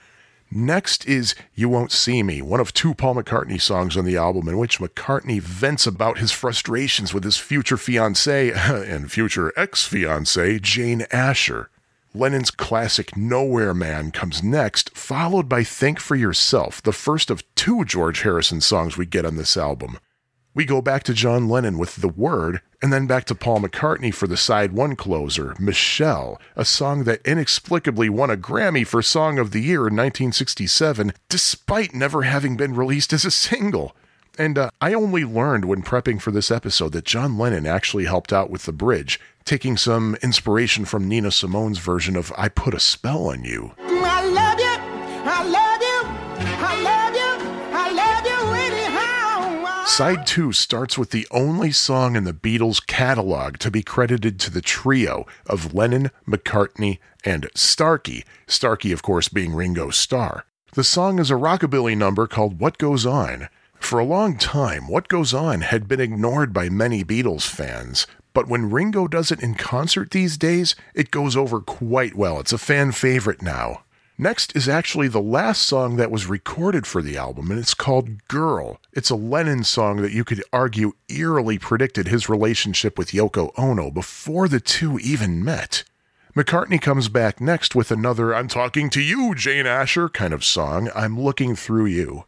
Next 0.49 1.05
is 1.05 1.35
You 1.53 1.67
Won't 1.67 1.91
See 1.91 2.23
Me, 2.23 2.41
one 2.41 2.61
of 2.61 2.73
two 2.73 2.93
Paul 2.93 3.15
McCartney 3.15 3.61
songs 3.61 3.97
on 3.97 4.05
the 4.05 4.15
album 4.15 4.47
in 4.47 4.57
which 4.57 4.79
McCartney 4.79 5.41
vents 5.41 5.85
about 5.85 6.19
his 6.19 6.31
frustrations 6.31 7.13
with 7.13 7.25
his 7.25 7.37
future 7.37 7.75
fiancée 7.75 8.55
and 8.89 9.11
future 9.11 9.51
ex 9.57 9.87
fiancée, 9.87 10.61
Jane 10.61 11.05
Asher. 11.11 11.69
Lennon's 12.13 12.49
classic 12.49 13.17
Nowhere 13.17 13.73
Man 13.73 14.11
comes 14.11 14.41
next, 14.41 14.97
followed 14.97 15.49
by 15.49 15.63
Think 15.63 15.99
for 15.99 16.15
Yourself, 16.15 16.81
the 16.81 16.93
first 16.93 17.29
of 17.29 17.43
two 17.55 17.83
George 17.83 18.21
Harrison 18.21 18.61
songs 18.61 18.97
we 18.97 19.05
get 19.05 19.25
on 19.25 19.35
this 19.35 19.57
album. 19.57 19.99
We 20.53 20.65
go 20.65 20.81
back 20.81 21.03
to 21.03 21.13
John 21.13 21.49
Lennon 21.49 21.77
with 21.77 21.97
The 21.97 22.07
Word, 22.07 22.61
and 22.81 22.93
then 22.93 23.07
back 23.07 23.25
to 23.25 23.35
Paul 23.35 23.59
McCartney 23.61 24.13
for 24.13 24.27
the 24.27 24.37
side 24.37 24.71
one 24.71 24.95
closer, 24.95 25.55
Michelle, 25.59 26.39
a 26.55 26.63
song 26.63 27.05
that 27.05 27.25
inexplicably 27.25 28.09
won 28.09 28.29
a 28.29 28.37
Grammy 28.37 28.85
for 28.85 29.01
Song 29.01 29.39
of 29.39 29.51
the 29.51 29.61
Year 29.61 29.87
in 29.87 29.95
1967, 29.95 31.13
despite 31.27 31.95
never 31.95 32.23
having 32.23 32.55
been 32.55 32.75
released 32.75 33.13
as 33.13 33.25
a 33.25 33.31
single. 33.31 33.95
And 34.37 34.57
uh, 34.57 34.69
I 34.79 34.93
only 34.93 35.25
learned 35.25 35.65
when 35.65 35.81
prepping 35.81 36.21
for 36.21 36.29
this 36.29 36.51
episode 36.51 36.91
that 36.91 37.05
John 37.05 37.37
Lennon 37.39 37.65
actually 37.65 38.05
helped 38.05 38.31
out 38.31 38.51
with 38.51 38.65
the 38.65 38.71
bridge, 38.71 39.19
taking 39.43 39.77
some 39.77 40.15
inspiration 40.21 40.85
from 40.85 41.07
Nina 41.07 41.31
Simone's 41.31 41.79
version 41.79 42.15
of 42.15 42.31
I 42.37 42.47
Put 42.49 42.75
a 42.75 42.79
Spell 42.79 43.27
on 43.27 43.43
You. 43.43 43.73
I 43.79 44.23
love 44.23 44.59
you. 44.59 44.75
I 45.25 45.43
love 45.43 45.81
you. 45.81 45.99
I 46.45 46.81
love 46.81 47.15
you. 47.15 47.47
I 47.75 47.91
love 47.91 48.25
you. 48.25 48.36
Side 49.87 50.27
2 50.27 50.51
starts 50.51 50.97
with 50.97 51.11
the 51.11 51.25
only 51.31 51.71
song 51.71 52.15
in 52.15 52.23
the 52.23 52.33
Beatles 52.33 52.85
catalog 52.85 53.57
to 53.59 53.71
be 53.71 53.81
credited 53.81 54.39
to 54.41 54.51
the 54.51 54.61
trio 54.61 55.25
of 55.47 55.73
Lennon, 55.73 56.11
McCartney, 56.27 56.99
and 57.23 57.49
Starkey, 57.55 58.23
Starkey, 58.45 58.91
of 58.91 59.01
course, 59.01 59.27
being 59.27 59.55
Ringo 59.55 59.89
Starr. 59.89 60.45
The 60.73 60.83
song 60.83 61.17
is 61.17 61.31
a 61.31 61.35
rockabilly 61.35 61.97
number 61.97 62.27
called 62.27 62.59
What 62.59 62.77
Goes 62.77 63.05
On. 63.07 63.47
For 63.79 63.97
a 63.97 64.05
long 64.05 64.37
time, 64.37 64.87
What 64.87 65.07
Goes 65.07 65.33
On 65.33 65.61
had 65.61 65.87
been 65.87 66.01
ignored 66.01 66.53
by 66.53 66.69
many 66.69 67.03
Beatles 67.03 67.47
fans, 67.47 68.05
but 68.33 68.47
when 68.47 68.69
Ringo 68.69 69.07
does 69.07 69.31
it 69.31 69.41
in 69.41 69.55
concert 69.55 70.11
these 70.11 70.37
days, 70.37 70.75
it 70.93 71.09
goes 71.09 71.35
over 71.35 71.59
quite 71.59 72.13
well. 72.13 72.39
It's 72.39 72.53
a 72.53 72.59
fan 72.59 72.91
favorite 72.91 73.41
now. 73.41 73.83
Next 74.19 74.55
is 74.55 74.67
actually 74.67 75.09
the 75.09 75.21
last 75.21 75.61
song 75.61 75.97
that 75.97 76.09
was 76.09 76.25
recorded 76.25 76.87
for 76.87 77.03
the 77.03 77.15
album, 77.15 77.51
and 77.51 77.59
it's 77.59 77.75
called 77.75 78.27
Girl. 78.27 78.79
It's 78.91 79.11
a 79.11 79.15
Lennon 79.15 79.63
song 79.63 79.97
that 80.01 80.11
you 80.11 80.23
could 80.23 80.43
argue 80.51 80.93
eerily 81.07 81.59
predicted 81.59 82.07
his 82.07 82.27
relationship 82.27 82.97
with 82.97 83.11
Yoko 83.11 83.51
Ono 83.59 83.91
before 83.91 84.47
the 84.47 84.59
two 84.59 84.97
even 84.97 85.45
met. 85.45 85.83
McCartney 86.35 86.81
comes 86.81 87.09
back 87.09 87.39
next 87.39 87.75
with 87.75 87.91
another 87.91 88.33
I'm 88.33 88.47
talking 88.47 88.89
to 88.89 89.01
you, 89.01 89.35
Jane 89.35 89.67
Asher 89.67 90.09
kind 90.09 90.33
of 90.33 90.43
song, 90.43 90.89
I'm 90.95 91.19
looking 91.19 91.55
through 91.55 91.85
you. 91.85 92.25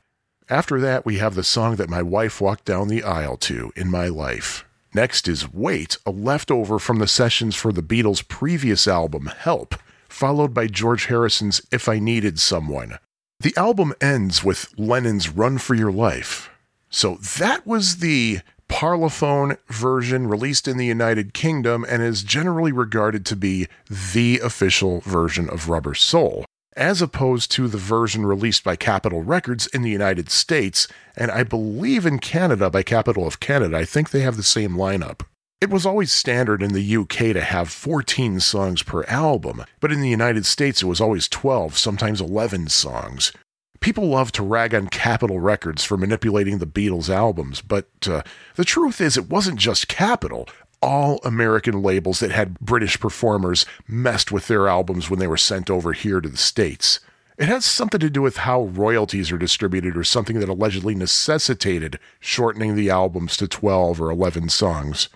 After 0.48 0.80
that, 0.80 1.08
we 1.08 1.18
have 1.18 1.34
the 1.34 1.44
song 1.44 1.78
that 1.78 1.90
my 1.90 2.04
wife 2.04 2.40
walked 2.40 2.66
down 2.66 2.88
the 2.88 3.04
aisle 3.04 3.38
to 3.38 3.72
in 3.76 3.90
my 3.90 4.10
life. 4.10 4.64
Next 4.94 5.28
is 5.28 5.52
Wait, 5.52 5.98
a 6.06 6.12
leftover 6.12 6.78
from 6.78 7.00
the 7.00 7.08
sessions 7.08 7.56
for 7.56 7.72
the 7.72 7.84
Beatles' 7.84 8.28
previous 8.28 8.88
album, 8.88 9.26
Help, 9.26 9.74
followed 10.10 10.53
by 10.53 10.68
George 10.68 11.05
Harrison's 11.05 11.62
If 11.72 11.88
I 11.88 11.99
Needed 11.99 12.39
Someone. 12.39 12.97
The 13.39 13.53
album 13.55 13.93
ends 14.01 14.43
with 14.43 14.74
Lennon's 14.78 15.30
Run 15.30 15.57
for 15.57 15.76
Your 15.76 15.91
Life. 15.91 16.49
So 16.89 17.16
that 17.38 17.66
was 17.66 17.97
the 17.97 18.39
Parlophone 18.68 19.57
version 19.68 20.28
released 20.28 20.68
in 20.68 20.78
the 20.78 20.86
United 20.86 21.34
Kingdom 21.34 21.86
and 21.88 22.03
is 22.03 22.24
generally 22.24 22.72
regarded 22.72 23.26
to 23.28 23.36
be 23.36 23.68
the 23.89 24.39
official 24.39 24.99
version 25.01 25.49
of 25.49 25.70
Rubber 25.70 25.95
Soul 25.95 26.45
as 26.80 27.01
opposed 27.01 27.51
to 27.51 27.68
the 27.68 27.78
version 27.78 28.26
released 28.26 28.64
by 28.64 28.78
Capitol 28.78 29.22
Records 29.22 29.68
in 29.68 29.82
the 29.82 29.89
United 29.89 30.30
States, 30.30 30.88
and 31.18 31.30
I 31.30 31.43
believe 31.43 32.05
in 32.05 32.20
Canada 32.20 32.70
by 32.70 32.84
Capitol 32.84 33.28
of 33.28 33.41
Canada. 33.41 33.78
I 33.78 33.84
think 33.84 34.12
they 34.12 34.22
have 34.22 34.38
the 34.38 34.43
same 34.43 34.72
lineup. 34.72 35.22
It 35.62 35.70
was 35.70 35.86
always 35.86 36.14
standard 36.14 36.64
in 36.64 36.72
the 36.72 36.95
UK 36.95 37.34
to 37.34 37.41
have 37.41 37.70
14 37.70 38.39
songs 38.39 38.82
per 38.82 39.03
album, 39.03 39.66
but 39.82 39.91
in 39.91 39.99
the 39.99 40.07
United 40.07 40.45
States 40.45 40.82
it 40.82 40.86
was 40.86 41.01
always 41.01 41.28
12, 41.28 41.78
sometimes 41.78 42.22
11 42.22 42.70
songs. 42.70 43.34
People 43.82 44.07
love 44.07 44.32
to 44.34 44.43
rag 44.43 44.74
on 44.74 44.88
Capitol 44.88 45.41
Records 45.41 45.84
for 45.84 45.97
manipulating 45.97 46.60
the 46.60 46.66
Beatles' 46.66 47.10
albums, 47.10 47.62
but 47.62 47.89
uh, 48.07 48.22
the 48.55 48.64
truth 48.64 49.01
is 49.01 49.18
it 49.18 49.30
wasn't 49.30 49.60
just 49.60 49.89
Capitol 49.89 50.47
all 50.82 51.20
American 51.26 51.84
labels 51.84 52.22
that 52.22 52.32
had 52.32 52.57
British 52.62 52.97
performers 52.97 53.66
messed 53.86 54.32
with 54.32 54.47
their 54.47 54.70
albums 54.70 55.10
when 55.10 55.20
they 55.20 55.28
were 55.28 55.36
sent 55.36 55.70
over 55.70 55.91
here 55.91 56.22
to 56.22 56.30
the 56.30 56.38
States. 56.38 57.01
It 57.38 57.49
has 57.49 57.66
something 57.66 57.99
to 57.99 58.10
do 58.10 58.22
with 58.22 58.38
how 58.38 58.64
royalties 58.64 59.30
are 59.30 59.38
distributed 59.38 59.97
or 59.97 60.05
something 60.05 60.39
that 60.39 60.47
allegedly 60.47 60.95
necessitated 60.95 61.99
shortening 62.22 62.76
the 62.76 62.89
albums 62.89 63.36
to 63.38 63.47
12 63.49 64.01
or 64.01 64.10
11 64.10 64.47
songs. 64.47 65.10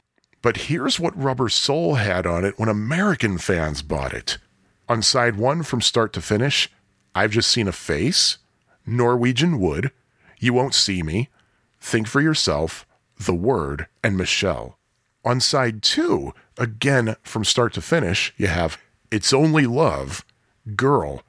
But 0.44 0.58
here's 0.58 1.00
what 1.00 1.18
Rubber 1.18 1.48
Soul 1.48 1.96
had 1.96 2.28
on 2.28 2.44
it 2.44 2.60
when 2.60 2.68
American 2.68 3.38
fans 3.38 3.82
bought 3.82 4.14
it. 4.14 4.38
On 4.89 5.02
side 5.02 5.38
one, 5.38 5.64
from 5.64 5.80
start 5.80 6.12
to 6.14 6.22
finish, 6.22 6.70
I've 7.16 7.32
just 7.32 7.50
seen 7.50 7.70
a 7.70 7.72
face, 7.72 8.39
Norwegian 8.86 9.58
Wood, 9.58 9.91
You 10.39 10.54
Won't 10.54 10.76
See 10.76 11.02
Me, 11.02 11.30
Think 11.80 12.08
for 12.08 12.20
Yourself, 12.20 12.86
The 13.18 13.34
Word, 13.34 13.88
and 14.04 14.18
Michelle. 14.18 14.78
On 15.24 15.39
side 15.39 15.82
two, 15.82 16.34
again 16.58 17.16
from 17.24 17.46
start 17.46 17.72
to 17.76 17.82
finish, 17.82 18.34
you 18.36 18.48
have 18.48 18.78
It's 19.12 19.32
Only 19.32 19.66
Love, 19.66 20.26
Girl, 20.76 21.24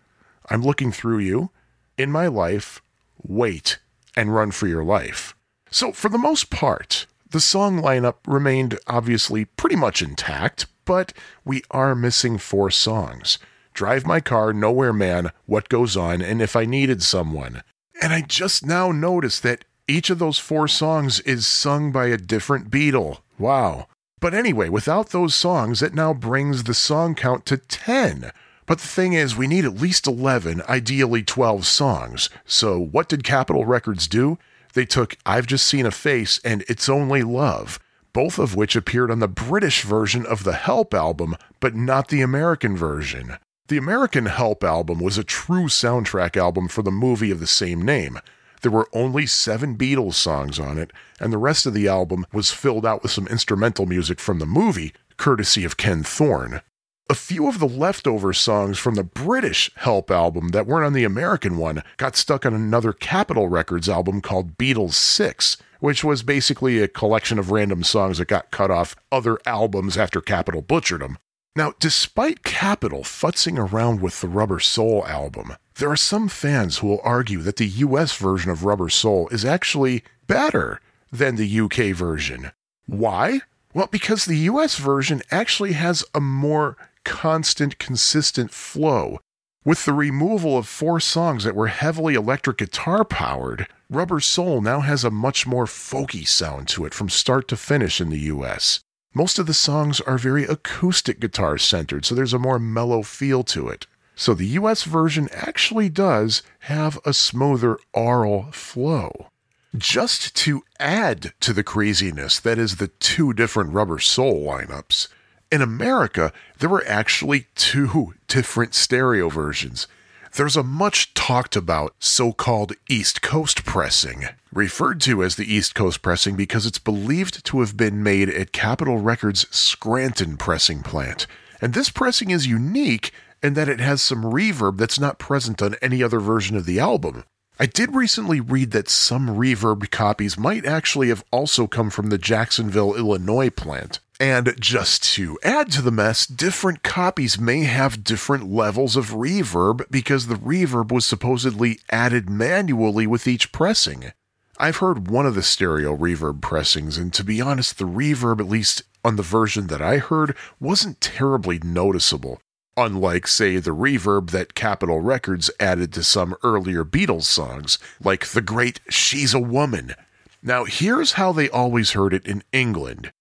I'm 0.51 0.63
Looking 0.63 0.91
Through 0.91 1.19
You, 1.21 1.51
In 1.97 2.11
My 2.11 2.27
Life, 2.27 2.83
Wait, 3.23 3.79
and 4.17 4.35
Run 4.35 4.51
for 4.51 4.67
Your 4.67 4.83
Life. 4.83 5.37
So, 5.71 5.93
for 5.93 6.09
the 6.09 6.19
most 6.19 6.51
part, 6.51 7.07
the 7.35 7.41
song 7.41 7.83
lineup 7.83 8.15
remained 8.29 8.79
obviously 8.87 9.45
pretty 9.45 9.75
much 9.75 10.01
intact, 10.01 10.67
but 10.85 11.13
we 11.45 11.65
are 11.69 11.97
missing 11.97 12.39
four 12.39 12.71
songs 12.71 13.41
Drive 13.73 14.07
My 14.07 14.21
Car, 14.21 14.53
Nowhere 14.53 14.93
Man, 14.93 15.33
What 15.45 15.69
Goes 15.69 15.97
On, 15.97 16.23
and 16.23 16.41
If 16.41 16.55
I 16.55 16.65
Needed 16.65 17.03
Someone. 17.03 17.65
And 18.01 18.13
I 18.13 18.21
just 18.21 18.65
now 18.65 18.93
noticed 18.93 19.43
that 19.43 19.65
each 19.89 20.11
of 20.11 20.21
those 20.21 20.39
four 20.39 20.69
songs 20.69 21.19
is 21.21 21.45
sung 21.45 21.91
by 21.91 22.07
a 22.07 22.17
different 22.17 22.71
Beatle. 22.71 23.19
Wow. 23.37 23.89
But 24.21 24.33
anyway, 24.33 24.69
without 24.69 25.09
those 25.09 25.35
songs, 25.35 25.83
it 25.83 25.93
now 25.93 26.15
brings 26.15 26.63
the 26.63 26.73
song 26.73 27.17
count 27.17 27.47
to 27.47 27.57
10. 27.57 28.31
But 28.65 28.79
the 28.79 28.87
thing 28.87 29.13
is, 29.13 29.35
we 29.35 29.49
need 29.49 29.65
at 29.65 29.75
least 29.75 30.07
11, 30.07 30.63
ideally 30.69 31.25
12 31.25 31.67
songs. 31.67 32.31
So 32.45 32.79
what 32.79 33.09
did 33.09 33.25
Capitol 33.25 33.65
Records 33.65 34.07
do? 34.07 34.39
They 34.75 34.85
took 34.85 35.17
I've 35.25 35.47
Just 35.47 35.67
Seen 35.67 35.87
a 35.87 35.93
Face 35.93 36.41
and 36.45 36.65
It's 36.69 36.89
Only 36.89 37.23
Love, 37.23 37.79
both 38.13 38.39
of 38.41 38.57
which 38.57 38.75
appeared 38.75 39.11
on 39.11 39.21
the 39.21 39.29
British 39.29 39.83
version 39.83 40.27
of 40.27 40.43
the 40.43 40.53
Help 40.53 40.93
album, 40.93 41.37
but 41.61 41.77
not 41.77 42.09
the 42.09 42.21
American 42.21 42.77
version. 42.77 43.37
The 43.69 43.77
American 43.77 44.27
Help 44.27 44.63
album 44.65 44.99
was 44.99 45.17
a 45.17 45.25
true 45.25 45.69
soundtrack 45.69 46.37
album 46.37 46.69
for 46.69 46.83
the 46.83 46.91
movie 46.91 47.31
of 47.31 47.41
the 47.41 47.47
same 47.47 47.83
name. 47.83 48.19
There 48.63 48.73
were 48.73 48.89
only 48.93 49.27
seven 49.27 49.77
Beatles 49.77 50.15
songs 50.15 50.59
on 50.59 50.77
it, 50.77 50.91
and 51.21 51.33
the 51.33 51.39
rest 51.39 51.67
of 51.67 51.75
the 51.75 51.87
album 51.87 52.27
was 52.33 52.51
filled 52.51 52.85
out 52.85 53.03
with 53.03 53.13
some 53.13 53.29
instrumental 53.29 53.87
music 53.87 54.19
from 54.19 54.39
the 54.41 54.47
movie, 54.47 54.93
courtesy 55.17 55.65
of 55.65 55.77
Ken 55.77 56.03
Thorne. 56.03 56.63
A 57.11 57.15
few 57.15 57.49
of 57.49 57.59
the 57.59 57.69
leftover 57.69 58.33
songs 58.33 58.79
from 58.79 58.95
the 58.95 59.05
British 59.05 59.71
Help 59.77 60.11
album 60.11 60.49
that 60.49 60.67
weren't 60.67 60.87
on 60.87 60.95
the 60.95 61.05
American 61.05 61.59
one 61.59 61.83
got 61.99 62.17
stuck 62.17 62.47
on 62.47 62.55
another 62.55 62.95
Capitol 62.95 63.47
Records 63.51 63.91
album 63.91 64.23
called 64.23 64.57
Beatles 64.57 64.95
6, 64.95 65.59
which 65.81 66.03
was 66.03 66.23
basically 66.23 66.81
a 66.81 66.89
collection 66.89 67.39
of 67.39 67.51
random 67.51 67.85
songs 67.85 68.17
that 68.17 68.29
got 68.29 68.51
cut 68.51 68.71
off 68.71 68.97
other 69.13 69.39
albums 69.45 69.99
after 69.99 70.23
Capitol 70.23 70.63
butchered 70.63 71.03
them. 71.03 71.19
Now, 71.55 71.75
despite 71.79 72.43
Capitol 72.43 73.03
futzing 73.03 73.59
around 73.59 74.01
with 74.01 74.23
the 74.23 74.29
Rubber 74.29 74.59
Soul 74.59 75.05
album, 75.07 75.57
there 75.75 75.91
are 75.91 75.97
some 75.97 76.29
fans 76.29 76.79
who 76.79 76.87
will 76.87 77.03
argue 77.05 77.43
that 77.43 77.57
the 77.57 77.67
US 77.67 78.17
version 78.17 78.51
of 78.51 78.65
Rubber 78.65 78.89
Soul 78.89 79.29
is 79.29 79.45
actually 79.45 80.05
better 80.27 80.81
than 81.13 81.37
the 81.37 81.61
UK 81.61 81.95
version. 81.95 82.53
Why? 82.87 83.43
Well, 83.75 83.89
because 83.89 84.25
the 84.25 84.39
US 84.39 84.77
version 84.77 85.21
actually 85.31 85.73
has 85.73 86.03
a 86.15 86.21
more 86.21 86.79
constant, 87.05 87.79
consistent 87.79 88.51
flow. 88.51 89.19
With 89.65 89.85
the 89.85 89.93
removal 89.93 90.59
of 90.59 90.69
four 90.69 91.01
songs 91.01 91.45
that 91.45 91.55
were 91.55 91.69
heavily 91.69 92.15
electric 92.15 92.59
guitar 92.59 93.05
powered, 93.05 93.67
Rubber 93.89 94.21
Soul 94.21 94.61
now 94.61 94.81
has 94.81 95.05
a 95.05 95.11
much 95.11 95.47
more 95.47 95.65
folky 95.65 96.27
sound 96.27 96.69
to 96.69 96.85
it 96.85 96.93
from 96.93 97.09
start 97.09 97.49
to 97.49 97.57
finish 97.57 98.01
in 98.01 98.11
the 98.11 98.21
US. 98.21 98.81
Most 99.15 99.39
of 99.39 99.47
the 99.47 99.55
songs 99.55 100.01
are 100.01 100.19
very 100.19 100.45
acoustic 100.45 101.21
guitar 101.21 101.57
centered, 101.57 102.05
so 102.05 102.15
there's 102.15 102.35
a 102.35 102.39
more 102.39 102.59
mellow 102.59 103.03
feel 103.03 103.45
to 103.45 103.69
it. 103.69 103.87
So 104.17 104.35
the 104.35 104.59
US 104.59 104.83
version 104.83 105.29
actually 105.33 105.89
does 105.89 106.43
have 106.61 106.99
a 107.05 107.13
smoother 107.13 107.79
aural 107.93 108.51
flow. 108.53 109.29
Just 109.77 110.37
to 110.37 110.63
add 110.79 111.33
to 111.41 111.53
the 111.53 111.65
craziness 111.65 112.39
that 112.39 112.59
is 112.59 112.77
the 112.77 112.89
two 112.89 113.33
different 113.33 113.73
Rubber 113.73 113.99
Soul 113.99 114.45
lineups, 114.45 115.09
in 115.55 115.63
America, 115.63 116.33
there 116.59 116.69
were 116.69 116.83
actually 116.85 117.47
two 117.55 118.15
different 118.27 118.75
stereo 118.75 119.29
versions. 119.29 119.87
There's 120.33 120.57
a 120.57 120.65
much 120.65 121.15
talked 121.15 121.55
about 121.55 121.95
so 122.01 122.33
called 122.33 122.73
East 122.89 123.23
Coast 123.23 123.65
pressing, 123.65 124.25
referred 124.53 125.01
to 125.03 125.23
as 125.23 125.37
the 125.37 125.55
East 125.55 125.77
Coast 125.77 126.03
pressing 126.03 126.35
because 126.35 126.67
it's 126.67 126.81
believed 126.81 127.45
to 127.45 127.61
have 127.61 127.77
been 127.77 128.03
made 128.03 128.29
at 128.29 128.51
Capitol 128.51 128.99
Records' 128.99 129.47
Scranton 129.57 130.37
pressing 130.37 130.83
plant. 130.83 131.29
And 131.61 131.73
this 131.73 131.89
pressing 131.89 132.31
is 132.31 132.49
unique 132.49 133.13
in 133.41 133.55
that 133.55 133.69
it 133.69 133.79
has 133.79 134.03
some 134.03 134.25
reverb 134.25 134.77
that's 134.77 134.99
not 134.99 135.21
present 135.21 135.63
on 135.63 135.77
any 135.81 136.03
other 136.03 136.19
version 136.19 136.57
of 136.57 136.67
the 136.67 136.81
album. 136.81 137.23
I 137.61 137.67
did 137.67 137.95
recently 137.95 138.41
read 138.41 138.73
that 138.73 138.89
some 138.89 139.29
reverb 139.29 139.89
copies 139.93 140.37
might 140.37 140.67
actually 140.67 141.11
have 141.11 141.23
also 141.31 141.69
come 141.69 141.91
from 141.91 142.09
the 142.09 142.19
Jacksonville, 142.19 142.97
Illinois 142.97 143.51
plant. 143.51 144.01
And 144.21 144.55
just 144.61 145.03
to 145.15 145.39
add 145.43 145.73
to 145.73 145.83
the 145.83 145.91
mess, 145.91 146.25
different 146.25 146.85
copies 146.85 147.39
may 147.39 147.65
have 147.65 148.05
different 148.05 148.49
levels 148.49 148.95
of 148.95 149.11
reverb 149.11 149.91
because 149.91 150.29
the 150.29 150.37
reverb 150.37 150.93
was 150.93 151.05
supposedly 151.05 151.81
added 151.91 152.31
manually 152.31 153.09
with 153.09 153.27
each 153.27 153.51
pressing. 153.51 154.13
I've 154.57 154.77
heard 154.77 155.09
one 155.09 155.27
of 155.27 155.35
the 155.35 155.43
stereo 155.43 155.97
reverb 155.97 156.41
pressings, 156.41 156.97
and 156.97 157.13
to 157.13 157.25
be 157.25 157.41
honest, 157.41 157.79
the 157.79 157.87
reverb, 157.87 158.39
at 158.39 158.49
least 158.49 158.85
on 159.05 159.17
the 159.17 159.23
version 159.23 159.67
that 159.67 159.83
I 159.83 159.99
heard, 159.99 160.37
wasn't 160.61 161.01
terribly 161.01 161.59
noticeable. 161.59 162.41
Unlike, 162.77 163.27
say, 163.27 163.57
the 163.57 163.75
reverb 163.75 164.31
that 164.31 164.55
Capitol 164.55 165.01
Records 165.01 165.51
added 165.59 165.93
to 165.93 166.05
some 166.05 166.37
earlier 166.45 166.85
Beatles 166.85 167.25
songs, 167.25 167.79
like 168.03 168.29
the 168.29 168.41
great 168.41 168.81
She's 168.89 169.35
a 169.35 169.41
Woman. 169.41 169.95
Now, 170.41 170.65
here's 170.65 171.13
how 171.13 171.33
they 171.33 171.49
always 171.49 171.93
heard 171.93 172.15
it 172.15 172.27
in 172.27 172.45
England. 172.53 173.13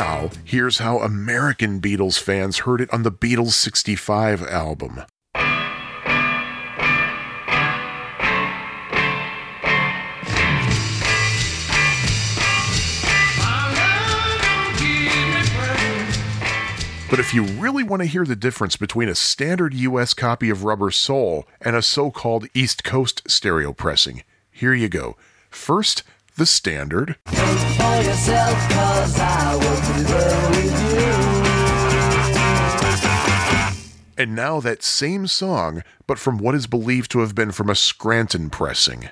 Now, 0.00 0.30
here's 0.46 0.78
how 0.78 1.00
American 1.00 1.78
Beatles 1.78 2.18
fans 2.18 2.60
heard 2.60 2.80
it 2.80 2.90
on 2.90 3.02
the 3.02 3.12
Beatles 3.12 3.52
65 3.52 4.42
album. 4.44 5.02
But 17.10 17.18
if 17.18 17.34
you 17.34 17.42
really 17.42 17.82
want 17.84 18.00
to 18.00 18.06
hear 18.06 18.24
the 18.24 18.34
difference 18.34 18.76
between 18.78 19.10
a 19.10 19.14
standard 19.14 19.74
US 19.74 20.14
copy 20.14 20.48
of 20.48 20.64
Rubber 20.64 20.90
Soul 20.90 21.46
and 21.60 21.76
a 21.76 21.82
so 21.82 22.10
called 22.10 22.46
East 22.54 22.84
Coast 22.84 23.20
stereo 23.30 23.74
pressing, 23.74 24.22
here 24.50 24.72
you 24.72 24.88
go. 24.88 25.18
First, 25.50 26.04
the 26.40 26.46
standard, 26.46 27.16
and 34.16 34.34
now 34.34 34.58
that 34.58 34.82
same 34.82 35.26
song, 35.26 35.82
but 36.06 36.18
from 36.18 36.38
what 36.38 36.54
is 36.54 36.66
believed 36.66 37.10
to 37.10 37.18
have 37.18 37.34
been 37.34 37.52
from 37.52 37.68
a 37.68 37.74
Scranton 37.74 38.48
pressing. 38.48 39.10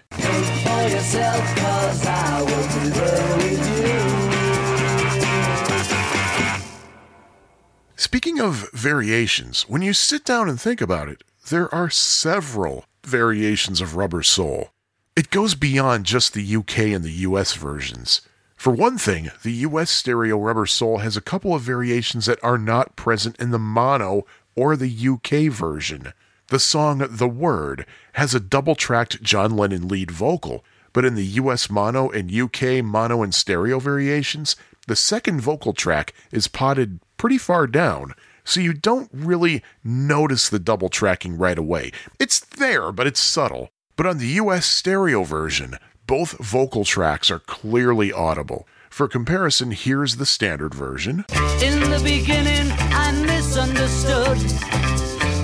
Speaking 7.96 8.40
of 8.40 8.70
variations, 8.72 9.68
when 9.68 9.82
you 9.82 9.92
sit 9.92 10.24
down 10.24 10.48
and 10.48 10.58
think 10.58 10.80
about 10.80 11.10
it, 11.10 11.22
there 11.50 11.72
are 11.74 11.90
several 11.90 12.86
variations 13.04 13.82
of 13.82 13.96
Rubber 13.96 14.22
Soul. 14.22 14.70
It 15.18 15.30
goes 15.30 15.56
beyond 15.56 16.06
just 16.06 16.32
the 16.32 16.56
UK 16.56 16.78
and 16.94 17.02
the 17.02 17.10
US 17.26 17.54
versions. 17.54 18.20
For 18.54 18.72
one 18.72 18.98
thing, 18.98 19.32
the 19.42 19.66
US 19.66 19.90
stereo 19.90 20.38
Rubber 20.38 20.64
Soul 20.64 20.98
has 20.98 21.16
a 21.16 21.20
couple 21.20 21.56
of 21.56 21.62
variations 21.62 22.26
that 22.26 22.38
are 22.40 22.56
not 22.56 22.94
present 22.94 23.34
in 23.40 23.50
the 23.50 23.58
mono 23.58 24.26
or 24.54 24.76
the 24.76 25.08
UK 25.08 25.52
version. 25.52 26.12
The 26.50 26.60
song 26.60 27.04
The 27.10 27.26
Word 27.26 27.84
has 28.12 28.32
a 28.32 28.38
double 28.38 28.76
tracked 28.76 29.20
John 29.20 29.56
Lennon 29.56 29.88
lead 29.88 30.12
vocal, 30.12 30.64
but 30.92 31.04
in 31.04 31.16
the 31.16 31.26
US 31.42 31.68
mono 31.68 32.10
and 32.10 32.32
UK 32.32 32.84
mono 32.84 33.20
and 33.24 33.34
stereo 33.34 33.80
variations, 33.80 34.54
the 34.86 34.94
second 34.94 35.40
vocal 35.40 35.72
track 35.72 36.14
is 36.30 36.46
potted 36.46 37.00
pretty 37.16 37.38
far 37.38 37.66
down, 37.66 38.14
so 38.44 38.60
you 38.60 38.72
don't 38.72 39.10
really 39.12 39.64
notice 39.82 40.48
the 40.48 40.60
double 40.60 40.88
tracking 40.88 41.36
right 41.36 41.58
away. 41.58 41.90
It's 42.20 42.38
there, 42.38 42.92
but 42.92 43.08
it's 43.08 43.18
subtle. 43.18 43.70
But 43.98 44.06
on 44.06 44.18
the 44.18 44.38
US 44.42 44.64
stereo 44.64 45.24
version, 45.24 45.76
both 46.06 46.38
vocal 46.38 46.84
tracks 46.84 47.32
are 47.32 47.40
clearly 47.40 48.12
audible. 48.12 48.68
For 48.90 49.08
comparison, 49.08 49.72
here's 49.72 50.16
the 50.16 50.24
standard 50.24 50.72
version. 50.72 51.24
In 51.60 51.80
the 51.90 52.00
beginning, 52.04 52.72
I 52.78 53.10
misunderstood. 53.26 54.38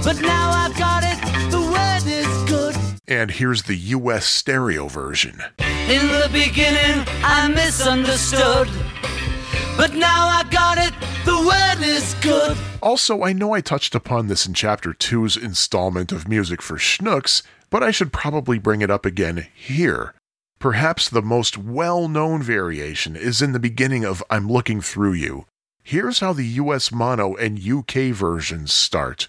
But 0.05 0.23
now 0.23 0.53
I've 0.53 0.79
got 0.79 1.03
it, 1.03 1.51
the 1.51 1.63
word 1.63 2.07
is 2.07 2.49
good. 2.49 2.77
And 3.09 3.33
here's 3.33 3.65
the 3.65 3.75
US 3.75 4.25
stereo 4.25 4.87
version. 4.87 5.43
In 5.59 6.07
the 6.07 6.31
beginning, 6.33 7.05
I 7.25 7.49
misunderstood. 7.49 8.69
But 9.77 9.95
now 9.95 10.29
I 10.29 10.45
got 10.49 10.79
it, 10.79 10.95
the 11.25 11.39
word 11.45 11.85
is 11.85 12.15
good. 12.23 12.57
Also, 12.81 13.25
I 13.25 13.33
know 13.33 13.53
I 13.53 13.61
touched 13.61 13.97
upon 13.97 14.29
this 14.29 14.47
in 14.47 14.55
Chapter 14.55 14.93
2's 14.93 15.37
installment 15.37 16.13
of 16.13 16.29
Music 16.29 16.63
for 16.63 16.77
Schnooks, 16.77 17.43
but 17.75 17.83
I 17.83 17.91
should 17.91 18.13
probably 18.13 18.61
bring 18.61 18.83
it 18.83 18.91
up 18.93 19.05
again 19.05 19.49
here. 19.53 20.15
Perhaps 20.61 21.09
the 21.09 21.21
most 21.21 21.59
well 21.59 22.07
known 22.07 22.41
variation 22.41 23.17
is 23.17 23.43
in 23.43 23.51
the 23.51 23.59
beginning 23.59 24.05
of 24.05 24.23
I'm 24.31 24.47
Looking 24.47 24.81
Through 24.81 25.15
You. 25.15 25.47
Here's 25.83 26.21
how 26.21 26.33
the 26.33 26.47
US 26.63 26.93
mono 26.93 27.35
and 27.35 27.59
UK 27.59 28.15
versions 28.15 28.73
start. 28.73 29.27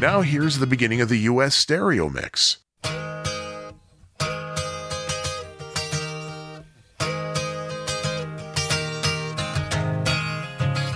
Now 0.00 0.22
here's 0.22 0.58
the 0.58 0.66
beginning 0.66 1.02
of 1.02 1.10
the 1.10 1.28
US 1.28 1.54
stereo 1.54 2.08
mix. 2.08 2.56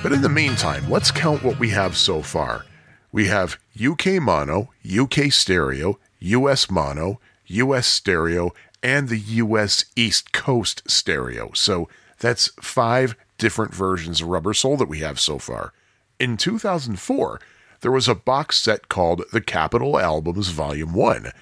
But 0.07 0.13
in 0.13 0.23
the 0.23 0.29
meantime, 0.29 0.89
let's 0.89 1.11
count 1.11 1.43
what 1.43 1.59
we 1.59 1.71
have 1.71 1.97
so 1.97 2.23
far. 2.23 2.65
We 3.11 3.27
have 3.27 3.59
UK 3.77 4.23
mono, 4.23 4.71
UK 4.89 5.33
stereo, 5.33 5.99
US 6.21 6.71
mono, 6.71 7.19
US 7.47 7.89
stereo, 7.89 8.53
and 8.85 9.09
the 9.09 9.19
US 9.19 9.85
East 9.97 10.31
Coast 10.31 10.89
stereo. 10.89 11.51
So 11.55 11.89
that's 12.21 12.53
five 12.61 13.17
different 13.37 13.75
versions 13.75 14.21
of 14.21 14.29
Rubber 14.29 14.55
Soul 14.55 14.77
that 14.77 14.89
we 14.89 15.01
have 15.01 15.19
so 15.19 15.41
far. 15.41 15.73
In 16.21 16.37
2004, 16.37 17.41
there 17.81 17.91
was 17.91 18.07
a 18.07 18.15
box 18.15 18.59
set 18.59 18.89
called 18.89 19.25
The 19.33 19.41
Capitol 19.41 19.99
Albums 19.99 20.51
Volume 20.51 20.95
1. 20.95 21.33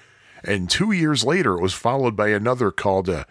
And 0.43 0.71
two 0.71 0.91
years 0.91 1.23
later, 1.23 1.53
it 1.53 1.61
was 1.61 1.75
followed 1.75 2.15
by 2.15 2.29
another 2.29 2.71
called 2.71 3.09
uh, 3.09 3.25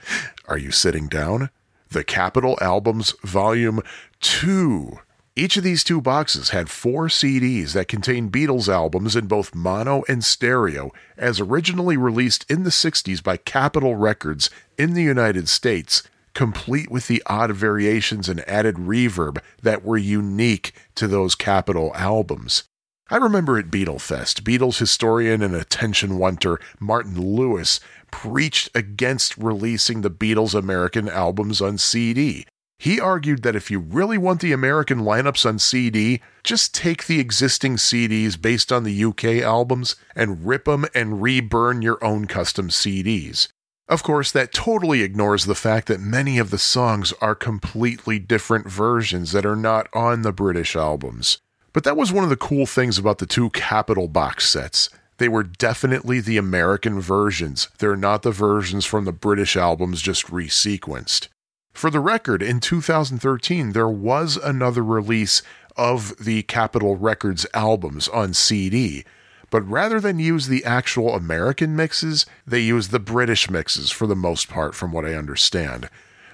Are 0.46 0.58
You 0.58 0.70
Sitting 0.70 1.08
Down? 1.08 1.50
The 1.88 2.04
Capitol 2.04 2.56
Albums 2.60 3.16
Volume 3.24 3.82
2. 4.20 5.00
Each 5.36 5.56
of 5.56 5.64
these 5.64 5.82
two 5.82 6.00
boxes 6.00 6.50
had 6.50 6.70
four 6.70 7.08
CDs 7.08 7.72
that 7.72 7.88
contained 7.88 8.30
Beatles 8.30 8.68
albums 8.68 9.16
in 9.16 9.26
both 9.26 9.52
mono 9.52 10.04
and 10.08 10.22
stereo, 10.22 10.92
as 11.16 11.40
originally 11.40 11.96
released 11.96 12.48
in 12.48 12.62
the 12.62 12.70
60s 12.70 13.20
by 13.20 13.36
Capitol 13.38 13.96
Records 13.96 14.48
in 14.78 14.94
the 14.94 15.02
United 15.02 15.48
States, 15.48 16.04
complete 16.34 16.88
with 16.88 17.08
the 17.08 17.20
odd 17.26 17.50
variations 17.50 18.28
and 18.28 18.48
added 18.48 18.76
reverb 18.76 19.38
that 19.60 19.84
were 19.84 19.96
unique 19.96 20.72
to 20.94 21.08
those 21.08 21.34
Capitol 21.34 21.90
albums. 21.96 22.62
I 23.10 23.16
remember 23.16 23.58
at 23.58 23.72
Beatlefest, 23.72 24.42
Beatles 24.42 24.78
historian 24.78 25.42
and 25.42 25.54
attention 25.54 26.16
wanter 26.16 26.60
Martin 26.78 27.20
Lewis 27.20 27.80
preached 28.12 28.70
against 28.72 29.36
releasing 29.36 30.02
the 30.02 30.12
Beatles' 30.12 30.54
American 30.54 31.08
albums 31.08 31.60
on 31.60 31.76
CD. 31.76 32.46
He 32.84 33.00
argued 33.00 33.44
that 33.44 33.56
if 33.56 33.70
you 33.70 33.78
really 33.78 34.18
want 34.18 34.42
the 34.42 34.52
American 34.52 35.00
lineups 35.00 35.46
on 35.46 35.58
CD, 35.58 36.20
just 36.42 36.74
take 36.74 37.06
the 37.06 37.18
existing 37.18 37.76
CDs 37.76 38.38
based 38.38 38.70
on 38.70 38.84
the 38.84 39.04
UK 39.04 39.42
albums 39.42 39.96
and 40.14 40.46
rip 40.46 40.66
them 40.66 40.84
and 40.94 41.22
reburn 41.22 41.80
your 41.80 41.96
own 42.04 42.26
custom 42.26 42.68
CDs. 42.68 43.48
Of 43.88 44.02
course, 44.02 44.30
that 44.32 44.52
totally 44.52 45.00
ignores 45.00 45.46
the 45.46 45.54
fact 45.54 45.88
that 45.88 45.98
many 45.98 46.36
of 46.36 46.50
the 46.50 46.58
songs 46.58 47.14
are 47.22 47.34
completely 47.34 48.18
different 48.18 48.68
versions 48.68 49.32
that 49.32 49.46
are 49.46 49.56
not 49.56 49.88
on 49.94 50.20
the 50.20 50.30
British 50.30 50.76
albums. 50.76 51.38
But 51.72 51.84
that 51.84 51.96
was 51.96 52.12
one 52.12 52.24
of 52.24 52.28
the 52.28 52.36
cool 52.36 52.66
things 52.66 52.98
about 52.98 53.16
the 53.16 53.24
two 53.24 53.48
Capitol 53.48 54.08
box 54.08 54.46
sets. 54.46 54.90
They 55.16 55.28
were 55.28 55.42
definitely 55.42 56.20
the 56.20 56.36
American 56.36 57.00
versions. 57.00 57.68
They're 57.78 57.96
not 57.96 58.20
the 58.20 58.30
versions 58.30 58.84
from 58.84 59.06
the 59.06 59.12
British 59.12 59.56
albums 59.56 60.02
just 60.02 60.26
resequenced. 60.26 61.28
For 61.74 61.90
the 61.90 62.00
record, 62.00 62.40
in 62.40 62.60
2013, 62.60 63.72
there 63.72 63.88
was 63.88 64.36
another 64.36 64.82
release 64.82 65.42
of 65.76 66.16
the 66.24 66.44
Capitol 66.44 66.96
Records 66.96 67.46
albums 67.52 68.06
on 68.08 68.32
CD, 68.32 69.04
but 69.50 69.68
rather 69.68 70.00
than 70.00 70.20
use 70.20 70.46
the 70.46 70.64
actual 70.64 71.16
American 71.16 71.74
mixes, 71.74 72.26
they 72.46 72.60
used 72.60 72.92
the 72.92 73.00
British 73.00 73.50
mixes 73.50 73.90
for 73.90 74.06
the 74.06 74.14
most 74.14 74.48
part, 74.48 74.76
from 74.76 74.92
what 74.92 75.04
I 75.04 75.14
understand. 75.14 75.90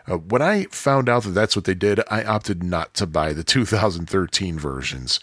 Uh, 0.07 0.19
when 0.19 0.43
I 0.43 0.65
found 0.65 1.09
out 1.09 1.23
that 1.23 1.31
that's 1.31 1.57
what 1.57 1.65
they 1.65 1.75
did, 1.75 2.01
I 2.11 2.23
opted 2.23 2.63
not 2.63 2.93
to 2.95 3.07
buy 3.07 3.33
the 3.33 3.43
2013 3.43 4.59
versions. 4.59 5.21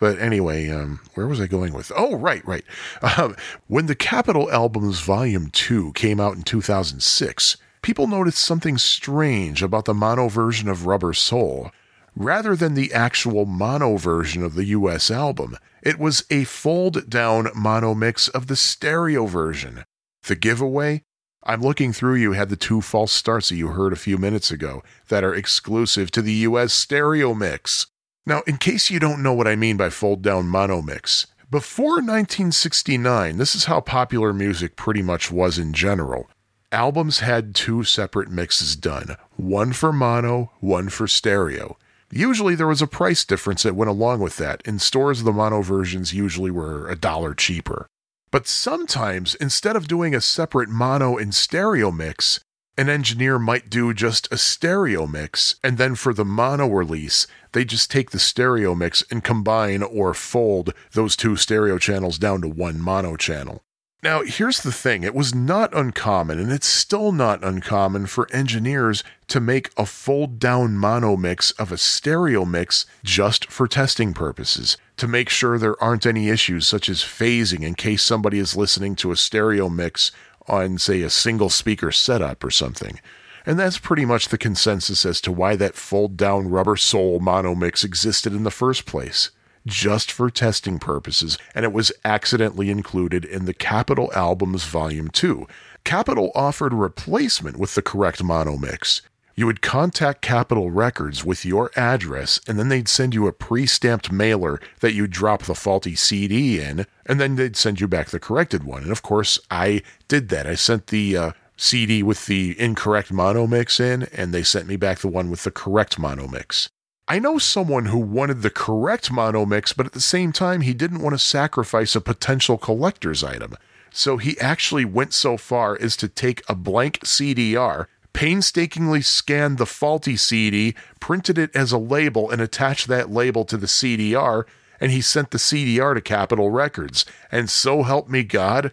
But 0.00 0.18
anyway, 0.18 0.68
um, 0.68 0.98
where 1.14 1.28
was 1.28 1.40
I 1.40 1.46
going 1.46 1.74
with? 1.74 1.92
Oh, 1.96 2.16
right, 2.16 2.44
right. 2.44 2.64
Um, 3.16 3.36
when 3.68 3.86
the 3.86 3.94
Capitol 3.94 4.50
Albums 4.50 5.00
Volume 5.00 5.48
2 5.50 5.92
came 5.92 6.18
out 6.18 6.34
in 6.34 6.42
2006, 6.42 7.56
people 7.82 8.06
noticed 8.06 8.42
something 8.42 8.78
strange 8.78 9.62
about 9.62 9.84
the 9.84 9.94
mono 9.94 10.28
version 10.28 10.68
of 10.68 10.86
Rubber 10.86 11.12
Soul. 11.12 11.70
Rather 12.16 12.56
than 12.56 12.74
the 12.74 12.92
actual 12.92 13.46
mono 13.46 13.96
version 13.96 14.42
of 14.42 14.54
the 14.54 14.66
US 14.66 15.10
album, 15.10 15.56
it 15.82 15.98
was 15.98 16.24
a 16.30 16.44
fold 16.44 17.08
down 17.08 17.48
mono 17.54 17.94
mix 17.94 18.28
of 18.28 18.46
the 18.48 18.56
stereo 18.56 19.26
version. 19.26 19.84
The 20.26 20.36
giveaway? 20.36 21.04
I'm 21.42 21.62
looking 21.62 21.92
through 21.92 22.16
you 22.16 22.32
had 22.32 22.50
the 22.50 22.56
two 22.56 22.82
false 22.82 23.12
starts 23.12 23.48
that 23.48 23.56
you 23.56 23.68
heard 23.68 23.92
a 23.92 23.96
few 23.96 24.18
minutes 24.18 24.50
ago 24.50 24.82
that 25.08 25.24
are 25.24 25.34
exclusive 25.34 26.10
to 26.10 26.22
the 26.22 26.34
US 26.34 26.72
stereo 26.72 27.32
mix. 27.32 27.86
Now, 28.26 28.42
in 28.46 28.58
case 28.58 28.90
you 28.90 29.00
don't 29.00 29.22
know 29.22 29.32
what 29.32 29.48
I 29.48 29.56
mean 29.56 29.76
by 29.76 29.88
fold 29.88 30.20
down 30.22 30.48
mono 30.48 30.82
mix, 30.82 31.26
before 31.50 31.94
1969, 31.94 33.38
this 33.38 33.54
is 33.54 33.64
how 33.64 33.80
popular 33.80 34.32
music 34.32 34.76
pretty 34.76 35.02
much 35.02 35.32
was 35.32 35.58
in 35.58 35.72
general. 35.72 36.28
Albums 36.72 37.18
had 37.18 37.52
two 37.52 37.82
separate 37.82 38.30
mixes 38.30 38.76
done 38.76 39.16
one 39.36 39.72
for 39.72 39.92
mono, 39.92 40.52
one 40.60 40.88
for 40.88 41.08
stereo. 41.08 41.76
Usually 42.12 42.54
there 42.54 42.68
was 42.68 42.80
a 42.80 42.86
price 42.86 43.24
difference 43.24 43.64
that 43.64 43.74
went 43.74 43.88
along 43.88 44.20
with 44.20 44.36
that. 44.36 44.62
In 44.64 44.78
stores, 44.78 45.24
the 45.24 45.32
mono 45.32 45.62
versions 45.62 46.14
usually 46.14 46.50
were 46.52 46.88
a 46.88 46.94
dollar 46.94 47.34
cheaper. 47.34 47.88
But 48.30 48.46
sometimes, 48.46 49.34
instead 49.34 49.74
of 49.74 49.88
doing 49.88 50.14
a 50.14 50.20
separate 50.20 50.68
mono 50.68 51.16
and 51.16 51.34
stereo 51.34 51.90
mix, 51.90 52.38
an 52.78 52.88
engineer 52.88 53.40
might 53.40 53.68
do 53.68 53.92
just 53.92 54.32
a 54.32 54.38
stereo 54.38 55.08
mix, 55.08 55.56
and 55.64 55.76
then 55.76 55.96
for 55.96 56.14
the 56.14 56.24
mono 56.24 56.68
release, 56.68 57.26
they 57.50 57.64
just 57.64 57.90
take 57.90 58.12
the 58.12 58.20
stereo 58.20 58.76
mix 58.76 59.02
and 59.10 59.24
combine 59.24 59.82
or 59.82 60.14
fold 60.14 60.72
those 60.92 61.16
two 61.16 61.34
stereo 61.34 61.78
channels 61.78 62.16
down 62.16 62.40
to 62.42 62.48
one 62.48 62.80
mono 62.80 63.16
channel. 63.16 63.60
Now, 64.02 64.22
here's 64.22 64.62
the 64.62 64.72
thing 64.72 65.02
it 65.02 65.14
was 65.14 65.34
not 65.34 65.74
uncommon, 65.74 66.38
and 66.38 66.50
it's 66.50 66.66
still 66.66 67.12
not 67.12 67.44
uncommon 67.44 68.06
for 68.06 68.32
engineers 68.32 69.04
to 69.28 69.40
make 69.40 69.70
a 69.76 69.84
fold 69.84 70.38
down 70.38 70.78
mono 70.78 71.18
mix 71.18 71.50
of 71.52 71.70
a 71.70 71.76
stereo 71.76 72.46
mix 72.46 72.86
just 73.04 73.50
for 73.50 73.68
testing 73.68 74.14
purposes, 74.14 74.78
to 74.96 75.06
make 75.06 75.28
sure 75.28 75.58
there 75.58 75.80
aren't 75.82 76.06
any 76.06 76.30
issues 76.30 76.66
such 76.66 76.88
as 76.88 77.00
phasing 77.00 77.62
in 77.62 77.74
case 77.74 78.02
somebody 78.02 78.38
is 78.38 78.56
listening 78.56 78.96
to 78.96 79.12
a 79.12 79.16
stereo 79.16 79.68
mix 79.68 80.12
on, 80.48 80.78
say, 80.78 81.02
a 81.02 81.10
single 81.10 81.50
speaker 81.50 81.92
setup 81.92 82.42
or 82.42 82.50
something. 82.50 83.00
And 83.44 83.58
that's 83.58 83.78
pretty 83.78 84.06
much 84.06 84.28
the 84.28 84.38
consensus 84.38 85.04
as 85.04 85.20
to 85.22 85.32
why 85.32 85.56
that 85.56 85.74
fold 85.74 86.16
down 86.16 86.48
Rubber 86.48 86.76
Soul 86.76 87.20
mono 87.20 87.54
mix 87.54 87.84
existed 87.84 88.32
in 88.32 88.44
the 88.44 88.50
first 88.50 88.86
place 88.86 89.30
just 89.66 90.10
for 90.10 90.30
testing 90.30 90.78
purposes, 90.78 91.38
and 91.54 91.64
it 91.64 91.72
was 91.72 91.92
accidentally 92.04 92.70
included 92.70 93.24
in 93.24 93.44
the 93.44 93.54
Capitol 93.54 94.10
Albums 94.14 94.64
Volume 94.64 95.08
2. 95.08 95.46
Capitol 95.84 96.30
offered 96.34 96.72
a 96.72 96.76
replacement 96.76 97.56
with 97.56 97.74
the 97.74 97.82
correct 97.82 98.22
mono 98.22 98.56
mix. 98.56 99.02
You 99.34 99.46
would 99.46 99.62
contact 99.62 100.20
Capitol 100.20 100.70
Records 100.70 101.24
with 101.24 101.46
your 101.46 101.70
address, 101.74 102.40
and 102.46 102.58
then 102.58 102.68
they'd 102.68 102.88
send 102.88 103.14
you 103.14 103.26
a 103.26 103.32
pre 103.32 103.64
stamped 103.64 104.12
mailer 104.12 104.60
that 104.80 104.92
you'd 104.92 105.12
drop 105.12 105.44
the 105.44 105.54
faulty 105.54 105.94
CD 105.94 106.60
in, 106.60 106.86
and 107.06 107.18
then 107.18 107.36
they'd 107.36 107.56
send 107.56 107.80
you 107.80 107.88
back 107.88 108.10
the 108.10 108.20
corrected 108.20 108.64
one. 108.64 108.82
And 108.82 108.92
of 108.92 109.02
course, 109.02 109.38
I 109.50 109.82
did 110.08 110.28
that. 110.28 110.46
I 110.46 110.56
sent 110.56 110.88
the 110.88 111.16
uh, 111.16 111.32
CD 111.56 112.02
with 112.02 112.26
the 112.26 112.58
incorrect 112.60 113.12
mono 113.12 113.46
mix 113.46 113.80
in, 113.80 114.02
and 114.12 114.34
they 114.34 114.42
sent 114.42 114.66
me 114.66 114.76
back 114.76 114.98
the 114.98 115.08
one 115.08 115.30
with 115.30 115.44
the 115.44 115.50
correct 115.50 115.98
mono 115.98 116.28
mix. 116.28 116.68
I 117.10 117.18
know 117.18 117.38
someone 117.38 117.86
who 117.86 117.98
wanted 117.98 118.42
the 118.42 118.50
correct 118.50 119.10
mono 119.10 119.44
mix, 119.44 119.72
but 119.72 119.84
at 119.84 119.94
the 119.94 120.00
same 120.00 120.30
time, 120.30 120.60
he 120.60 120.72
didn't 120.72 121.02
want 121.02 121.12
to 121.12 121.18
sacrifice 121.18 121.96
a 121.96 122.00
potential 122.00 122.56
collector's 122.56 123.24
item. 123.24 123.56
So 123.90 124.16
he 124.16 124.38
actually 124.38 124.84
went 124.84 125.12
so 125.12 125.36
far 125.36 125.76
as 125.80 125.96
to 125.96 126.06
take 126.06 126.44
a 126.48 126.54
blank 126.54 127.00
CDR, 127.00 127.86
painstakingly 128.12 129.02
scanned 129.02 129.58
the 129.58 129.66
faulty 129.66 130.16
CD, 130.16 130.76
printed 131.00 131.36
it 131.36 131.50
as 131.52 131.72
a 131.72 131.78
label, 131.78 132.30
and 132.30 132.40
attached 132.40 132.86
that 132.86 133.10
label 133.10 133.44
to 133.46 133.56
the 133.56 133.66
CDR, 133.66 134.44
and 134.80 134.92
he 134.92 135.00
sent 135.00 135.32
the 135.32 135.38
CDR 135.38 135.94
to 135.94 136.00
Capitol 136.00 136.50
Records. 136.50 137.04
And 137.32 137.50
so 137.50 137.82
help 137.82 138.08
me 138.08 138.22
God, 138.22 138.70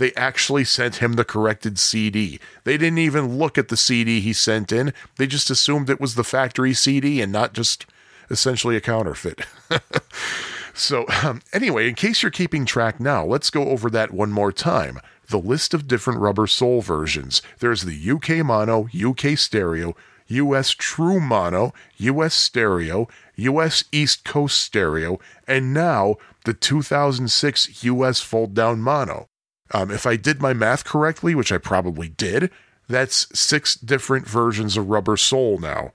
they 0.00 0.14
actually 0.14 0.64
sent 0.64 0.96
him 0.96 1.12
the 1.12 1.26
corrected 1.26 1.78
CD. 1.78 2.40
They 2.64 2.78
didn't 2.78 3.00
even 3.00 3.36
look 3.36 3.58
at 3.58 3.68
the 3.68 3.76
CD 3.76 4.20
he 4.20 4.32
sent 4.32 4.72
in. 4.72 4.94
They 5.18 5.26
just 5.26 5.50
assumed 5.50 5.90
it 5.90 6.00
was 6.00 6.14
the 6.14 6.24
factory 6.24 6.72
CD 6.72 7.20
and 7.20 7.30
not 7.30 7.52
just 7.52 7.84
essentially 8.30 8.76
a 8.76 8.80
counterfeit. 8.80 9.42
so, 10.74 11.04
um, 11.22 11.42
anyway, 11.52 11.86
in 11.86 11.94
case 11.94 12.22
you're 12.22 12.30
keeping 12.30 12.64
track 12.64 12.98
now, 12.98 13.26
let's 13.26 13.50
go 13.50 13.68
over 13.68 13.90
that 13.90 14.10
one 14.10 14.32
more 14.32 14.52
time. 14.52 15.00
The 15.28 15.38
list 15.38 15.74
of 15.74 15.86
different 15.86 16.20
Rubber 16.20 16.46
Soul 16.46 16.80
versions. 16.80 17.42
There's 17.58 17.82
the 17.82 18.10
UK 18.10 18.44
Mono, 18.44 18.88
UK 18.88 19.36
Stereo, 19.36 19.94
US 20.28 20.70
True 20.70 21.20
Mono, 21.20 21.74
US 21.98 22.34
Stereo, 22.34 23.06
US 23.36 23.84
East 23.92 24.24
Coast 24.24 24.58
Stereo, 24.62 25.20
and 25.46 25.74
now 25.74 26.16
the 26.46 26.54
2006 26.54 27.84
US 27.84 28.20
Fold 28.22 28.54
Down 28.54 28.80
Mono. 28.80 29.29
Um, 29.72 29.90
if 29.90 30.06
I 30.06 30.16
did 30.16 30.42
my 30.42 30.52
math 30.52 30.84
correctly, 30.84 31.34
which 31.34 31.52
I 31.52 31.58
probably 31.58 32.08
did, 32.08 32.50
that's 32.88 33.26
six 33.38 33.74
different 33.74 34.26
versions 34.26 34.76
of 34.76 34.88
Rubber 34.88 35.16
Soul 35.16 35.58
now. 35.58 35.92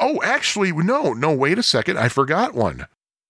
Oh, 0.00 0.20
actually, 0.22 0.72
no, 0.72 1.12
no, 1.12 1.32
wait 1.32 1.58
a 1.58 1.62
second, 1.62 1.98
I 1.98 2.08
forgot 2.08 2.54
one. 2.54 2.86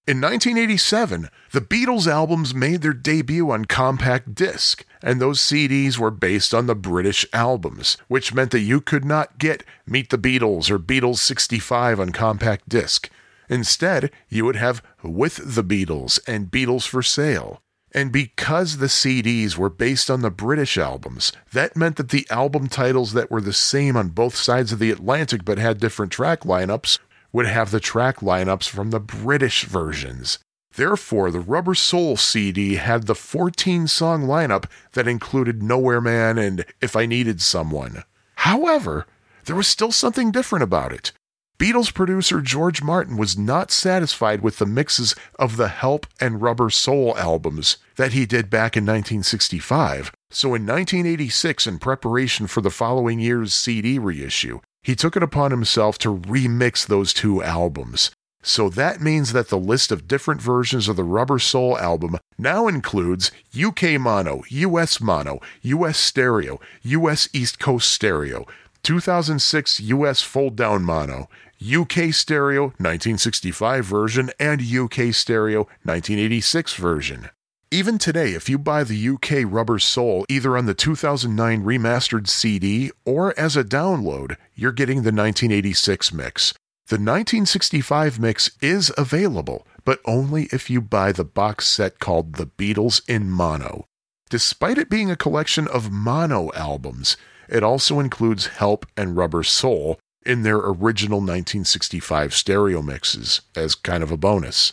In 0.08 0.20
1987, 0.20 1.30
the 1.50 1.60
Beatles 1.60 2.06
albums 2.06 2.54
made 2.54 2.82
their 2.82 2.92
debut 2.92 3.50
on 3.50 3.64
compact 3.64 4.36
disc, 4.36 4.84
and 5.02 5.20
those 5.20 5.40
CDs 5.40 5.98
were 5.98 6.12
based 6.12 6.54
on 6.54 6.66
the 6.66 6.76
British 6.76 7.26
albums, 7.32 7.96
which 8.06 8.32
meant 8.32 8.52
that 8.52 8.60
you 8.60 8.80
could 8.80 9.04
not 9.04 9.38
get 9.38 9.64
Meet 9.84 10.10
the 10.10 10.18
Beatles 10.18 10.70
or 10.70 10.78
Beatles 10.78 11.18
65 11.18 11.98
on 11.98 12.10
compact 12.10 12.68
disc. 12.68 13.10
Instead, 13.48 14.12
you 14.28 14.44
would 14.44 14.54
have 14.54 14.80
With 15.02 15.54
the 15.54 15.64
Beatles 15.64 16.20
and 16.28 16.52
Beatles 16.52 16.86
for 16.86 17.02
Sale. 17.02 17.60
And 17.96 18.12
because 18.12 18.76
the 18.76 18.88
CDs 18.88 19.56
were 19.56 19.70
based 19.70 20.10
on 20.10 20.20
the 20.20 20.30
British 20.30 20.76
albums, 20.76 21.32
that 21.54 21.78
meant 21.78 21.96
that 21.96 22.10
the 22.10 22.26
album 22.28 22.68
titles 22.68 23.14
that 23.14 23.30
were 23.30 23.40
the 23.40 23.54
same 23.54 23.96
on 23.96 24.08
both 24.08 24.36
sides 24.36 24.70
of 24.70 24.78
the 24.78 24.90
Atlantic 24.90 25.46
but 25.46 25.56
had 25.56 25.80
different 25.80 26.12
track 26.12 26.42
lineups 26.42 26.98
would 27.32 27.46
have 27.46 27.70
the 27.70 27.80
track 27.80 28.18
lineups 28.18 28.68
from 28.68 28.90
the 28.90 29.00
British 29.00 29.64
versions. 29.64 30.38
Therefore, 30.74 31.30
the 31.30 31.40
Rubber 31.40 31.74
Soul 31.74 32.18
CD 32.18 32.74
had 32.74 33.06
the 33.06 33.14
14 33.14 33.86
song 33.88 34.24
lineup 34.24 34.66
that 34.92 35.08
included 35.08 35.62
Nowhere 35.62 36.02
Man 36.02 36.36
and 36.36 36.66
If 36.82 36.96
I 36.96 37.06
Needed 37.06 37.40
Someone. 37.40 38.04
However, 38.34 39.06
there 39.46 39.56
was 39.56 39.68
still 39.68 39.90
something 39.90 40.30
different 40.30 40.64
about 40.64 40.92
it. 40.92 41.12
Beatles 41.58 41.92
producer 41.92 42.42
George 42.42 42.82
Martin 42.82 43.16
was 43.16 43.38
not 43.38 43.70
satisfied 43.70 44.42
with 44.42 44.58
the 44.58 44.66
mixes 44.66 45.14
of 45.38 45.56
the 45.56 45.68
Help 45.68 46.06
and 46.20 46.42
Rubber 46.42 46.68
Soul 46.68 47.16
albums 47.16 47.78
that 47.96 48.12
he 48.12 48.26
did 48.26 48.50
back 48.50 48.76
in 48.76 48.84
1965. 48.84 50.12
So 50.30 50.48
in 50.48 50.66
1986, 50.66 51.66
in 51.66 51.78
preparation 51.78 52.46
for 52.46 52.60
the 52.60 52.70
following 52.70 53.20
year's 53.20 53.54
CD 53.54 53.98
reissue, 53.98 54.60
he 54.82 54.94
took 54.94 55.16
it 55.16 55.22
upon 55.22 55.50
himself 55.50 55.96
to 55.98 56.14
remix 56.14 56.86
those 56.86 57.14
two 57.14 57.42
albums. 57.42 58.10
So 58.42 58.68
that 58.68 59.00
means 59.00 59.32
that 59.32 59.48
the 59.48 59.58
list 59.58 59.90
of 59.90 60.06
different 60.06 60.42
versions 60.42 60.88
of 60.88 60.96
the 60.96 61.04
Rubber 61.04 61.38
Soul 61.38 61.78
album 61.78 62.18
now 62.36 62.68
includes 62.68 63.32
UK 63.58 63.98
Mono, 63.98 64.42
US 64.50 65.00
Mono, 65.00 65.40
US 65.62 65.96
Stereo, 65.96 66.60
US 66.82 67.30
East 67.32 67.58
Coast 67.58 67.90
Stereo, 67.90 68.44
2006 68.86 69.80
US 69.80 70.22
Fold 70.22 70.54
Down 70.54 70.84
Mono, 70.84 71.28
UK 71.60 72.12
Stereo 72.12 72.64
1965 72.78 73.84
version, 73.84 74.30
and 74.38 74.60
UK 74.60 75.14
Stereo 75.14 75.60
1986 75.84 76.74
version. 76.74 77.30
Even 77.70 77.98
today, 77.98 78.32
if 78.32 78.48
you 78.48 78.58
buy 78.58 78.84
the 78.84 79.08
UK 79.08 79.44
Rubber 79.44 79.80
Soul 79.80 80.24
either 80.28 80.56
on 80.56 80.66
the 80.66 80.74
2009 80.74 81.64
remastered 81.64 82.28
CD 82.28 82.92
or 83.04 83.38
as 83.38 83.56
a 83.56 83.64
download, 83.64 84.36
you're 84.54 84.70
getting 84.70 84.98
the 84.98 85.12
1986 85.12 86.12
mix. 86.12 86.52
The 86.88 86.94
1965 86.94 88.20
mix 88.20 88.52
is 88.62 88.92
available, 88.96 89.66
but 89.84 89.98
only 90.04 90.44
if 90.52 90.70
you 90.70 90.80
buy 90.80 91.10
the 91.10 91.24
box 91.24 91.66
set 91.66 91.98
called 91.98 92.34
The 92.34 92.46
Beatles 92.46 93.02
in 93.08 93.28
Mono. 93.28 93.86
Despite 94.30 94.78
it 94.78 94.88
being 94.88 95.10
a 95.10 95.16
collection 95.16 95.66
of 95.66 95.90
mono 95.90 96.52
albums, 96.54 97.16
it 97.48 97.64
also 97.64 97.98
includes 97.98 98.46
Help 98.46 98.86
and 98.96 99.16
Rubber 99.16 99.42
Soul 99.42 99.98
in 100.26 100.42
their 100.42 100.58
original 100.58 101.18
1965 101.18 102.34
stereo 102.34 102.82
mixes 102.82 103.42
as 103.54 103.74
kind 103.74 104.02
of 104.02 104.10
a 104.10 104.16
bonus. 104.16 104.72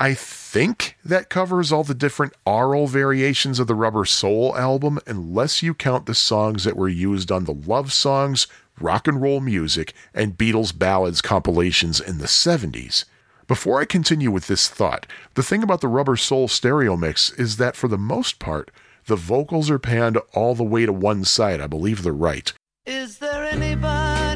I 0.00 0.14
think 0.14 0.96
that 1.04 1.28
covers 1.28 1.72
all 1.72 1.82
the 1.82 1.94
different 1.94 2.32
aural 2.46 2.86
variations 2.86 3.58
of 3.58 3.66
the 3.66 3.74
Rubber 3.74 4.04
Soul 4.04 4.56
album, 4.56 5.00
unless 5.08 5.60
you 5.60 5.74
count 5.74 6.06
the 6.06 6.14
songs 6.14 6.62
that 6.62 6.76
were 6.76 6.88
used 6.88 7.32
on 7.32 7.44
the 7.44 7.54
Love 7.54 7.92
Songs, 7.92 8.46
Rock 8.80 9.08
and 9.08 9.20
Roll 9.20 9.40
Music, 9.40 9.92
and 10.14 10.38
Beatles 10.38 10.76
Ballads 10.76 11.20
compilations 11.20 12.00
in 12.00 12.18
the 12.18 12.26
70s. 12.26 13.06
Before 13.48 13.80
I 13.80 13.86
continue 13.86 14.30
with 14.30 14.46
this 14.46 14.68
thought, 14.68 15.06
the 15.34 15.42
thing 15.42 15.64
about 15.64 15.80
the 15.80 15.88
Rubber 15.88 16.16
Soul 16.16 16.46
stereo 16.46 16.96
mix 16.96 17.30
is 17.30 17.56
that 17.56 17.74
for 17.74 17.88
the 17.88 17.98
most 17.98 18.38
part, 18.38 18.70
the 19.06 19.16
vocals 19.16 19.68
are 19.68 19.80
panned 19.80 20.18
all 20.32 20.54
the 20.54 20.62
way 20.62 20.86
to 20.86 20.92
one 20.92 21.24
side. 21.24 21.60
I 21.60 21.66
believe 21.66 22.02
they're 22.02 22.12
right. 22.12 22.52
Is 22.86 23.18
there 23.18 23.44
anybody 23.44 24.27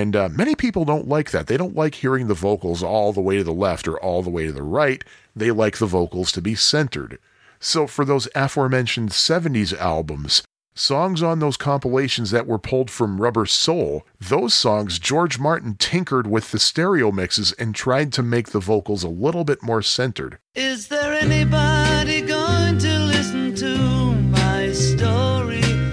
And 0.00 0.16
uh, 0.16 0.30
many 0.30 0.54
people 0.54 0.86
don't 0.86 1.08
like 1.08 1.30
that. 1.30 1.46
They 1.46 1.58
don't 1.58 1.76
like 1.76 1.96
hearing 1.96 2.26
the 2.26 2.32
vocals 2.32 2.82
all 2.82 3.12
the 3.12 3.20
way 3.20 3.36
to 3.36 3.44
the 3.44 3.52
left 3.52 3.86
or 3.86 3.98
all 3.98 4.22
the 4.22 4.30
way 4.30 4.46
to 4.46 4.52
the 4.52 4.62
right. 4.62 5.04
They 5.36 5.50
like 5.50 5.76
the 5.76 5.84
vocals 5.84 6.32
to 6.32 6.40
be 6.40 6.54
centered. 6.54 7.18
So 7.58 7.86
for 7.86 8.06
those 8.06 8.26
aforementioned 8.34 9.10
70s 9.10 9.78
albums, 9.78 10.42
songs 10.74 11.22
on 11.22 11.40
those 11.40 11.58
compilations 11.58 12.30
that 12.30 12.46
were 12.46 12.58
pulled 12.58 12.90
from 12.90 13.20
Rubber 13.20 13.44
Soul, 13.44 14.06
those 14.18 14.54
songs 14.54 14.98
George 14.98 15.38
Martin 15.38 15.74
tinkered 15.74 16.26
with 16.26 16.50
the 16.50 16.58
stereo 16.58 17.12
mixes 17.12 17.52
and 17.52 17.74
tried 17.74 18.10
to 18.14 18.22
make 18.22 18.52
the 18.52 18.58
vocals 18.58 19.04
a 19.04 19.08
little 19.10 19.44
bit 19.44 19.62
more 19.62 19.82
centered. 19.82 20.38
Is 20.54 20.88
there 20.88 21.12
anybody 21.12 22.22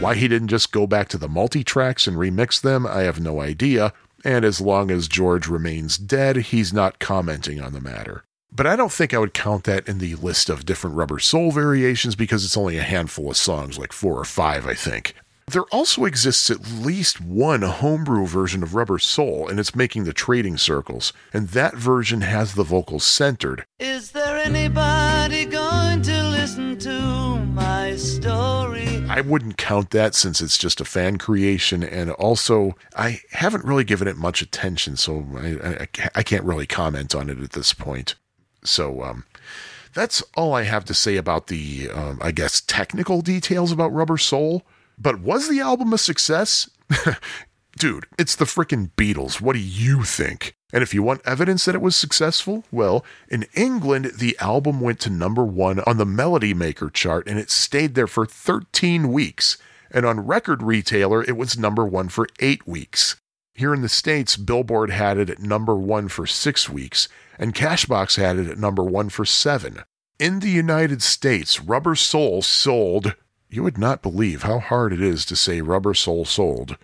Why 0.08 0.16
he 0.16 0.30
didn't 0.30 0.48
just 0.48 0.72
go 0.72 0.88
back 0.88 1.10
to 1.10 1.18
the 1.18 1.28
multi 1.28 1.66
tracks 1.66 2.08
and 2.08 2.16
remix 2.16 2.62
them, 2.62 2.88
I 2.88 3.02
have 3.02 3.20
no 3.20 3.42
idea. 3.42 3.92
And 4.24 4.46
as 4.46 4.62
long 4.62 4.90
as 4.90 5.10
George 5.10 5.50
remains 5.50 5.98
dead, 5.98 6.38
he's 6.38 6.72
not 6.72 7.00
commenting 7.00 7.60
on 7.60 7.74
the 7.74 7.82
matter. 7.82 8.24
But 8.50 8.68
I 8.68 8.78
don't 8.78 8.94
think 8.94 9.14
I 9.14 9.18
would 9.18 9.34
count 9.34 9.66
that 9.66 9.86
in 9.86 9.98
the 9.98 10.16
list 10.16 10.50
of 10.50 10.66
different 10.66 10.96
Rubber 10.96 11.20
Soul 11.20 11.52
variations 11.52 12.16
because 12.16 12.46
it's 12.46 12.56
only 12.56 12.78
a 12.78 12.84
handful 12.84 13.30
of 13.30 13.36
songs, 13.36 13.78
like 13.78 13.92
four 13.92 14.18
or 14.18 14.24
five, 14.24 14.66
I 14.66 14.76
think. 14.76 15.14
There 15.46 15.66
also 15.74 16.06
exists 16.06 16.50
at 16.50 16.72
least 16.72 17.20
one 17.20 17.64
homebrew 17.64 18.28
version 18.28 18.64
of 18.64 18.76
Rubber 18.76 19.00
Soul, 19.00 19.50
and 19.50 19.60
it's 19.60 19.76
making 19.76 20.06
the 20.06 20.14
trading 20.14 20.56
circles, 20.56 21.12
and 21.34 21.50
that 21.50 21.76
version 21.76 22.22
has 22.22 22.54
the 22.54 22.64
vocals 22.64 23.06
centered. 23.06 23.66
Is 23.78 24.12
there 24.12 24.38
anybody 24.38 25.44
going 25.44 26.02
to 26.04 26.24
listen 26.30 26.80
to 26.80 27.40
my 27.46 27.98
story? 27.98 28.67
I 29.18 29.22
wouldn't 29.22 29.58
count 29.58 29.90
that 29.90 30.14
since 30.14 30.42
it's 30.42 30.60
just 30.60 30.80
a 30.80 30.86
fan 30.86 31.18
creation, 31.18 31.82
and 31.82 32.12
also 32.12 32.76
I 32.96 33.22
haven't 33.32 33.66
really 33.66 33.84
given 33.84 34.08
it 34.08 34.16
much 34.16 34.44
attention, 34.44 34.96
so 34.96 35.26
I, 35.36 35.48
I, 35.82 36.10
I 36.14 36.22
can't 36.22 36.44
really 36.44 36.68
comment 36.68 37.16
on 37.16 37.28
it 37.28 37.40
at 37.40 37.54
this 37.54 37.74
point. 37.74 38.14
So 38.64 39.02
um, 39.02 39.26
that's 39.96 40.22
all 40.36 40.54
I 40.54 40.64
have 40.64 40.86
to 40.86 40.94
say 40.94 41.18
about 41.18 41.48
the, 41.48 41.90
um, 41.90 42.20
I 42.22 42.30
guess, 42.30 42.62
technical 42.62 43.24
details 43.24 43.72
about 43.72 43.92
Rubber 43.92 44.20
Soul. 44.20 44.62
But 45.00 45.20
was 45.20 45.50
the 45.50 45.62
album 45.62 45.94
a 45.94 45.98
success? 45.98 46.70
Dude, 47.80 48.06
it's 48.20 48.36
the 48.36 48.46
frickin' 48.46 48.92
Beatles. 48.92 49.42
What 49.42 49.54
do 49.54 49.60
you 49.60 50.04
think? 50.04 50.56
And 50.74 50.84
if 50.84 50.94
you 50.94 51.02
want 51.02 51.22
evidence 51.26 51.66
that 51.66 51.76
it 51.76 51.82
was 51.82 51.96
successful, 51.96 52.66
well, 52.72 53.06
in 53.30 53.46
England, 53.54 54.12
the 54.18 54.38
album 54.40 54.82
went 54.82 55.00
to 55.02 55.10
number 55.10 55.46
one 55.46 55.80
on 55.82 55.98
the 55.98 56.06
Melody 56.06 56.54
Maker 56.54 56.90
chart 56.90 57.28
and 57.28 57.40
it 57.40 57.50
stayed 57.50 57.96
there 57.96 58.08
for 58.08 58.26
13 58.26 59.12
weeks. 59.12 59.58
And 59.92 60.06
on 60.06 60.26
Record 60.28 60.62
Retailer, 60.62 61.24
it 61.24 61.38
was 61.38 61.58
number 61.58 61.86
one 61.86 62.10
for 62.10 62.28
eight 62.40 62.68
weeks. 62.68 63.16
Here 63.58 63.74
in 63.74 63.82
the 63.82 63.90
States, 63.90 64.38
Billboard 64.38 64.92
had 64.92 65.18
it 65.18 65.32
at 65.32 65.40
number 65.40 65.76
one 65.76 66.10
for 66.10 66.28
six 66.28 66.70
weeks, 66.70 67.08
and 67.40 67.56
Cashbox 67.56 68.16
had 68.18 68.38
it 68.38 68.48
at 68.48 68.60
number 68.60 68.84
one 68.84 69.10
for 69.10 69.26
seven. 69.26 69.80
In 70.20 70.42
the 70.42 70.50
United 70.50 71.02
States, 71.02 71.60
Rubber 71.60 71.96
Soul 71.96 72.44
sold. 72.44 73.16
You 73.50 73.64
would 73.64 73.80
not 73.80 74.04
believe 74.04 74.44
how 74.44 74.60
hard 74.60 74.94
it 74.94 75.02
is 75.02 75.26
to 75.26 75.36
say 75.36 75.62
Rubber 75.62 75.96
Soul 75.96 76.24
sold. 76.24 76.78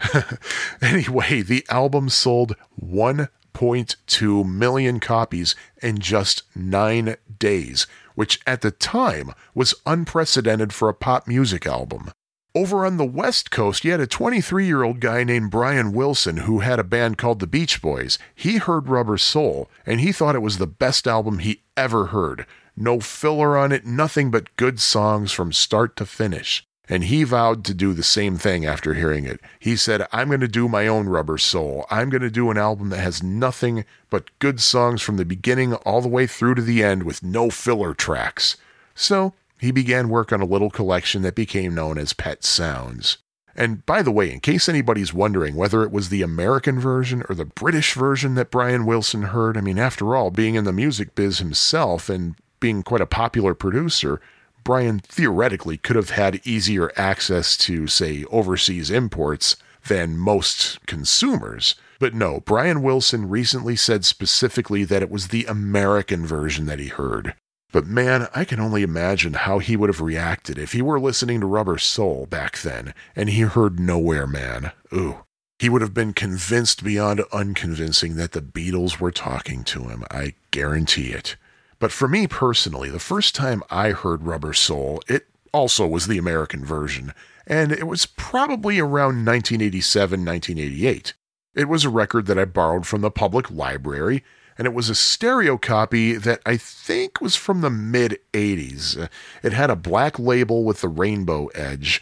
anyway, 0.82 1.42
the 1.42 1.64
album 1.68 2.08
sold 2.08 2.56
1.2 2.82 4.46
million 4.46 5.00
copies 5.00 5.54
in 5.82 5.98
just 5.98 6.42
nine 6.54 7.16
days, 7.38 7.86
which 8.14 8.40
at 8.46 8.60
the 8.60 8.70
time 8.70 9.32
was 9.54 9.74
unprecedented 9.84 10.72
for 10.72 10.88
a 10.88 10.94
pop 10.94 11.26
music 11.26 11.66
album. 11.66 12.10
Over 12.54 12.86
on 12.86 12.96
the 12.96 13.04
West 13.04 13.50
Coast, 13.50 13.84
you 13.84 13.90
had 13.90 14.00
a 14.00 14.06
23 14.06 14.66
year 14.66 14.82
old 14.82 15.00
guy 15.00 15.24
named 15.24 15.50
Brian 15.50 15.92
Wilson 15.92 16.38
who 16.38 16.60
had 16.60 16.78
a 16.78 16.84
band 16.84 17.18
called 17.18 17.38
the 17.38 17.46
Beach 17.46 17.82
Boys. 17.82 18.18
He 18.34 18.56
heard 18.56 18.88
Rubber 18.88 19.18
Soul, 19.18 19.68
and 19.84 20.00
he 20.00 20.10
thought 20.10 20.34
it 20.34 20.40
was 20.40 20.56
the 20.56 20.66
best 20.66 21.06
album 21.06 21.40
he 21.40 21.64
ever 21.76 22.06
heard. 22.06 22.46
No 22.74 22.98
filler 23.00 23.58
on 23.58 23.72
it, 23.72 23.84
nothing 23.84 24.30
but 24.30 24.56
good 24.56 24.80
songs 24.80 25.32
from 25.32 25.52
start 25.52 25.96
to 25.96 26.06
finish. 26.06 26.66
And 26.88 27.04
he 27.04 27.24
vowed 27.24 27.64
to 27.64 27.74
do 27.74 27.92
the 27.92 28.02
same 28.02 28.36
thing 28.36 28.64
after 28.64 28.94
hearing 28.94 29.24
it. 29.24 29.40
He 29.58 29.74
said, 29.76 30.06
I'm 30.12 30.28
going 30.28 30.40
to 30.40 30.48
do 30.48 30.68
my 30.68 30.86
own 30.86 31.08
Rubber 31.08 31.36
Soul. 31.36 31.84
I'm 31.90 32.10
going 32.10 32.22
to 32.22 32.30
do 32.30 32.50
an 32.50 32.58
album 32.58 32.90
that 32.90 33.00
has 33.00 33.22
nothing 33.22 33.84
but 34.08 34.36
good 34.38 34.60
songs 34.60 35.02
from 35.02 35.16
the 35.16 35.24
beginning 35.24 35.74
all 35.74 36.00
the 36.00 36.08
way 36.08 36.26
through 36.26 36.54
to 36.56 36.62
the 36.62 36.84
end 36.84 37.02
with 37.02 37.24
no 37.24 37.50
filler 37.50 37.92
tracks. 37.92 38.56
So 38.94 39.34
he 39.58 39.72
began 39.72 40.08
work 40.08 40.32
on 40.32 40.40
a 40.40 40.46
little 40.46 40.70
collection 40.70 41.22
that 41.22 41.34
became 41.34 41.74
known 41.74 41.98
as 41.98 42.12
Pet 42.12 42.44
Sounds. 42.44 43.18
And 43.56 43.84
by 43.86 44.02
the 44.02 44.12
way, 44.12 44.30
in 44.30 44.40
case 44.40 44.68
anybody's 44.68 45.14
wondering 45.14 45.56
whether 45.56 45.82
it 45.82 45.90
was 45.90 46.08
the 46.08 46.22
American 46.22 46.78
version 46.78 47.24
or 47.28 47.34
the 47.34 47.46
British 47.46 47.94
version 47.94 48.34
that 48.34 48.50
Brian 48.50 48.84
Wilson 48.84 49.22
heard, 49.22 49.56
I 49.56 49.62
mean, 49.62 49.78
after 49.78 50.14
all, 50.14 50.30
being 50.30 50.56
in 50.56 50.64
the 50.64 50.72
music 50.72 51.14
biz 51.14 51.38
himself 51.38 52.10
and 52.10 52.36
being 52.60 52.82
quite 52.82 53.00
a 53.00 53.06
popular 53.06 53.54
producer, 53.54 54.20
Brian 54.66 54.98
theoretically 54.98 55.76
could 55.76 55.94
have 55.94 56.10
had 56.10 56.44
easier 56.44 56.90
access 56.96 57.56
to, 57.56 57.86
say, 57.86 58.24
overseas 58.32 58.90
imports 58.90 59.54
than 59.86 60.18
most 60.18 60.84
consumers. 60.86 61.76
But 62.00 62.14
no, 62.14 62.40
Brian 62.40 62.82
Wilson 62.82 63.28
recently 63.28 63.76
said 63.76 64.04
specifically 64.04 64.82
that 64.82 65.02
it 65.04 65.10
was 65.10 65.28
the 65.28 65.44
American 65.44 66.26
version 66.26 66.66
that 66.66 66.80
he 66.80 66.88
heard. 66.88 67.36
But 67.70 67.86
man, 67.86 68.26
I 68.34 68.44
can 68.44 68.58
only 68.58 68.82
imagine 68.82 69.34
how 69.34 69.60
he 69.60 69.76
would 69.76 69.88
have 69.88 70.00
reacted 70.00 70.58
if 70.58 70.72
he 70.72 70.82
were 70.82 70.98
listening 70.98 71.40
to 71.42 71.46
Rubber 71.46 71.78
Soul 71.78 72.26
back 72.26 72.58
then 72.62 72.92
and 73.14 73.28
he 73.28 73.42
heard 73.42 73.78
Nowhere 73.78 74.26
Man. 74.26 74.72
Ooh. 74.92 75.18
He 75.60 75.68
would 75.68 75.80
have 75.80 75.94
been 75.94 76.12
convinced 76.12 76.82
beyond 76.82 77.22
unconvincing 77.32 78.16
that 78.16 78.32
the 78.32 78.42
Beatles 78.42 78.98
were 78.98 79.12
talking 79.12 79.62
to 79.62 79.84
him. 79.84 80.02
I 80.10 80.34
guarantee 80.50 81.12
it. 81.12 81.36
But 81.78 81.92
for 81.92 82.08
me 82.08 82.26
personally, 82.26 82.90
the 82.90 82.98
first 82.98 83.34
time 83.34 83.62
I 83.70 83.90
heard 83.90 84.26
Rubber 84.26 84.54
Soul, 84.54 85.02
it 85.08 85.26
also 85.52 85.86
was 85.86 86.06
the 86.06 86.18
American 86.18 86.64
version, 86.64 87.12
and 87.46 87.72
it 87.72 87.86
was 87.86 88.06
probably 88.06 88.78
around 88.78 89.24
1987 89.24 90.24
1988. 90.24 91.14
It 91.54 91.68
was 91.68 91.84
a 91.84 91.90
record 91.90 92.26
that 92.26 92.38
I 92.38 92.44
borrowed 92.44 92.86
from 92.86 93.00
the 93.00 93.10
public 93.10 93.50
library, 93.50 94.22
and 94.58 94.66
it 94.66 94.74
was 94.74 94.88
a 94.88 94.94
stereo 94.94 95.56
copy 95.56 96.14
that 96.14 96.40
I 96.46 96.56
think 96.56 97.20
was 97.20 97.36
from 97.36 97.60
the 97.60 97.70
mid 97.70 98.18
80s. 98.32 99.08
It 99.42 99.52
had 99.52 99.70
a 99.70 99.76
black 99.76 100.18
label 100.18 100.64
with 100.64 100.80
the 100.80 100.88
rainbow 100.88 101.46
edge. 101.48 102.00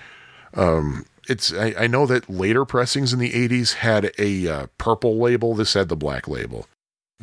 Um, 0.55 1.07
it's 1.29 1.53
I, 1.53 1.75
I, 1.79 1.87
know 1.87 2.07
that 2.07 2.31
later 2.31 2.65
pressings 2.65 3.13
in 3.13 3.19
the 3.19 3.33
80s 3.33 3.75
had 3.75 4.13
a 4.19 4.47
uh, 4.47 4.67
purple 4.79 5.19
label. 5.19 5.55
This 5.55 5.75
had 5.75 5.89
the 5.89 5.97
black 5.97 6.29
label. 6.29 6.67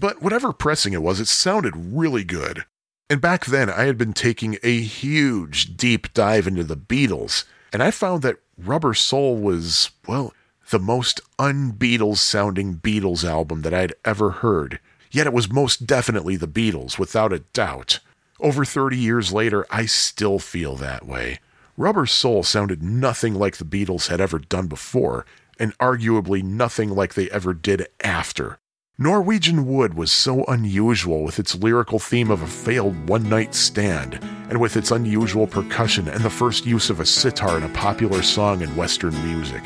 But 0.01 0.19
whatever 0.19 0.51
pressing 0.51 0.93
it 0.93 1.03
was, 1.03 1.19
it 1.19 1.27
sounded 1.27 1.75
really 1.75 2.23
good. 2.23 2.65
And 3.07 3.21
back 3.21 3.45
then, 3.45 3.69
I 3.69 3.83
had 3.83 3.99
been 3.99 4.13
taking 4.13 4.57
a 4.63 4.81
huge 4.81 5.77
deep 5.77 6.11
dive 6.11 6.47
into 6.47 6.63
the 6.63 6.75
Beatles, 6.75 7.43
and 7.71 7.83
I 7.83 7.91
found 7.91 8.23
that 8.23 8.39
Rubber 8.57 8.95
Soul 8.95 9.37
was, 9.37 9.91
well, 10.07 10.33
the 10.71 10.79
most 10.79 11.21
un-Beatles 11.37 12.17
sounding 12.17 12.77
Beatles 12.77 13.23
album 13.23 13.61
that 13.61 13.75
I'd 13.75 13.93
ever 14.03 14.31
heard. 14.31 14.79
Yet 15.11 15.27
it 15.27 15.33
was 15.33 15.51
most 15.51 15.85
definitely 15.85 16.35
the 16.35 16.47
Beatles, 16.47 16.97
without 16.97 17.31
a 17.31 17.43
doubt. 17.53 17.99
Over 18.39 18.65
30 18.65 18.97
years 18.97 19.31
later, 19.31 19.67
I 19.69 19.85
still 19.85 20.39
feel 20.39 20.75
that 20.77 21.05
way. 21.05 21.41
Rubber 21.77 22.07
Soul 22.07 22.41
sounded 22.41 22.81
nothing 22.81 23.35
like 23.35 23.57
the 23.57 23.65
Beatles 23.65 24.07
had 24.07 24.19
ever 24.19 24.39
done 24.39 24.65
before, 24.65 25.27
and 25.59 25.77
arguably 25.77 26.41
nothing 26.41 26.89
like 26.89 27.13
they 27.13 27.29
ever 27.29 27.53
did 27.53 27.87
after. 28.03 28.57
Norwegian 29.01 29.65
Wood 29.65 29.95
was 29.95 30.11
so 30.11 30.43
unusual 30.43 31.23
with 31.23 31.39
its 31.39 31.55
lyrical 31.55 31.97
theme 31.97 32.29
of 32.29 32.43
a 32.43 32.47
failed 32.47 33.09
one 33.09 33.27
night 33.27 33.55
stand, 33.55 34.19
and 34.47 34.61
with 34.61 34.77
its 34.77 34.91
unusual 34.91 35.47
percussion 35.47 36.07
and 36.07 36.23
the 36.23 36.29
first 36.29 36.67
use 36.67 36.91
of 36.91 36.99
a 36.99 37.05
sitar 37.07 37.57
in 37.57 37.63
a 37.63 37.69
popular 37.69 38.21
song 38.21 38.61
in 38.61 38.75
Western 38.75 39.15
music. 39.25 39.63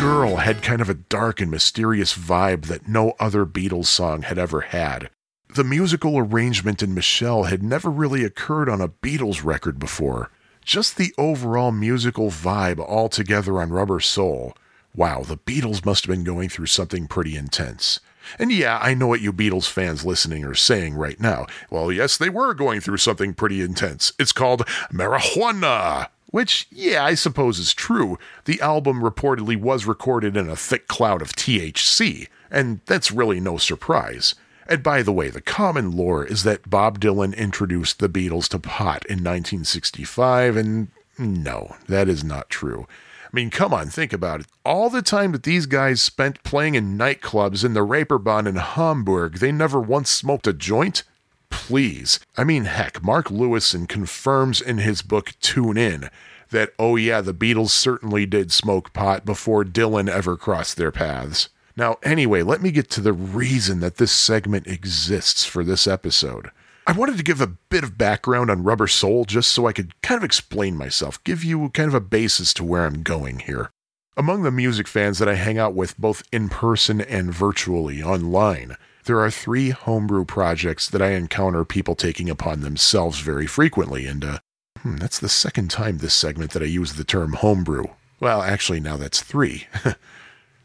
Girl 0.00 0.36
had 0.36 0.62
kind 0.62 0.80
of 0.80 0.88
a 0.88 0.94
dark 0.94 1.42
and 1.42 1.50
mysterious 1.50 2.16
vibe 2.16 2.68
that 2.68 2.88
no 2.88 3.12
other 3.20 3.44
Beatles 3.44 3.84
song 3.84 4.22
had 4.22 4.38
ever 4.38 4.62
had. 4.62 5.10
The 5.54 5.62
musical 5.62 6.16
arrangement 6.16 6.82
in 6.82 6.94
Michelle 6.94 7.42
had 7.42 7.62
never 7.62 7.90
really 7.90 8.24
occurred 8.24 8.70
on 8.70 8.80
a 8.80 8.88
Beatles 8.88 9.44
record 9.44 9.78
before. 9.78 10.30
Just 10.64 10.96
the 10.96 11.12
overall 11.18 11.72
musical 11.72 12.30
vibe 12.30 12.78
altogether 12.78 13.60
on 13.60 13.70
Rubber 13.70 13.98
Soul. 13.98 14.56
Wow, 14.94 15.22
the 15.22 15.36
Beatles 15.36 15.84
must 15.84 16.06
have 16.06 16.14
been 16.14 16.24
going 16.24 16.48
through 16.48 16.66
something 16.66 17.08
pretty 17.08 17.36
intense. 17.36 17.98
And 18.38 18.52
yeah, 18.52 18.78
I 18.80 18.94
know 18.94 19.08
what 19.08 19.20
you 19.20 19.32
Beatles 19.32 19.68
fans 19.68 20.04
listening 20.04 20.44
are 20.44 20.54
saying 20.54 20.94
right 20.94 21.18
now. 21.18 21.46
Well, 21.68 21.90
yes, 21.90 22.16
they 22.16 22.28
were 22.28 22.54
going 22.54 22.80
through 22.80 22.98
something 22.98 23.34
pretty 23.34 23.60
intense. 23.60 24.12
It's 24.20 24.32
called 24.32 24.66
marijuana. 24.92 26.08
Which, 26.26 26.68
yeah, 26.70 27.04
I 27.04 27.14
suppose 27.14 27.58
is 27.58 27.74
true. 27.74 28.16
The 28.44 28.60
album 28.60 29.02
reportedly 29.02 29.60
was 29.60 29.84
recorded 29.84 30.36
in 30.36 30.48
a 30.48 30.56
thick 30.56 30.86
cloud 30.88 31.20
of 31.20 31.34
THC, 31.34 32.28
and 32.50 32.80
that's 32.86 33.10
really 33.10 33.38
no 33.40 33.58
surprise. 33.58 34.34
And 34.66 34.82
by 34.82 35.02
the 35.02 35.12
way, 35.12 35.28
the 35.28 35.40
common 35.40 35.90
lore 35.92 36.24
is 36.24 36.44
that 36.44 36.70
Bob 36.70 37.00
Dylan 37.00 37.36
introduced 37.36 37.98
the 37.98 38.08
Beatles 38.08 38.48
to 38.48 38.58
pot 38.58 39.04
in 39.06 39.18
1965, 39.18 40.56
and 40.56 40.88
no, 41.18 41.76
that 41.88 42.08
is 42.08 42.22
not 42.22 42.48
true. 42.48 42.86
I 43.24 43.28
mean, 43.32 43.50
come 43.50 43.72
on, 43.72 43.88
think 43.88 44.12
about 44.12 44.40
it. 44.40 44.46
All 44.64 44.90
the 44.90 45.02
time 45.02 45.32
that 45.32 45.42
these 45.42 45.66
guys 45.66 46.02
spent 46.02 46.42
playing 46.42 46.74
in 46.74 46.98
nightclubs 46.98 47.64
in 47.64 47.72
the 47.72 47.80
Reeperbahn 47.80 48.46
in 48.46 48.56
Hamburg, 48.56 49.38
they 49.38 49.50
never 49.50 49.80
once 49.80 50.10
smoked 50.10 50.46
a 50.46 50.52
joint? 50.52 51.02
Please. 51.48 52.20
I 52.36 52.44
mean, 52.44 52.64
heck, 52.64 53.02
Mark 53.02 53.28
Lewisohn 53.28 53.88
confirms 53.88 54.60
in 54.60 54.78
his 54.78 55.02
book 55.02 55.32
Tune 55.40 55.78
In 55.78 56.10
that, 56.50 56.72
oh 56.78 56.96
yeah, 56.96 57.20
the 57.20 57.34
Beatles 57.34 57.70
certainly 57.70 58.26
did 58.26 58.52
smoke 58.52 58.92
pot 58.92 59.24
before 59.24 59.64
Dylan 59.64 60.10
ever 60.10 60.36
crossed 60.36 60.76
their 60.76 60.92
paths. 60.92 61.48
Now, 61.76 61.98
anyway, 62.02 62.42
let 62.42 62.60
me 62.60 62.70
get 62.70 62.90
to 62.90 63.00
the 63.00 63.12
reason 63.12 63.80
that 63.80 63.96
this 63.96 64.12
segment 64.12 64.66
exists 64.66 65.44
for 65.44 65.64
this 65.64 65.86
episode. 65.86 66.50
I 66.86 66.92
wanted 66.92 67.16
to 67.16 67.22
give 67.22 67.40
a 67.40 67.46
bit 67.46 67.84
of 67.84 67.96
background 67.96 68.50
on 68.50 68.64
Rubber 68.64 68.88
Soul 68.88 69.24
just 69.24 69.50
so 69.50 69.66
I 69.66 69.72
could 69.72 70.00
kind 70.02 70.18
of 70.18 70.24
explain 70.24 70.76
myself, 70.76 71.22
give 71.24 71.44
you 71.44 71.68
kind 71.70 71.88
of 71.88 71.94
a 71.94 72.00
basis 72.00 72.52
to 72.54 72.64
where 72.64 72.84
I'm 72.84 73.02
going 73.02 73.40
here. 73.40 73.70
Among 74.16 74.42
the 74.42 74.50
music 74.50 74.88
fans 74.88 75.18
that 75.18 75.28
I 75.28 75.34
hang 75.34 75.58
out 75.58 75.74
with 75.74 75.96
both 75.96 76.22
in 76.32 76.48
person 76.48 77.00
and 77.00 77.32
virtually 77.32 78.02
online, 78.02 78.76
there 79.04 79.20
are 79.20 79.30
three 79.30 79.70
homebrew 79.70 80.24
projects 80.24 80.88
that 80.90 81.00
I 81.00 81.12
encounter 81.12 81.64
people 81.64 81.94
taking 81.94 82.28
upon 82.28 82.60
themselves 82.60 83.20
very 83.20 83.46
frequently, 83.46 84.06
and 84.06 84.24
uh, 84.24 84.38
hmm, 84.80 84.96
that's 84.96 85.18
the 85.18 85.28
second 85.28 85.70
time 85.70 85.98
this 85.98 86.14
segment 86.14 86.50
that 86.50 86.62
I 86.62 86.66
use 86.66 86.94
the 86.94 87.04
term 87.04 87.34
homebrew. 87.34 87.84
Well, 88.20 88.42
actually, 88.42 88.80
now 88.80 88.96
that's 88.96 89.22
three. 89.22 89.66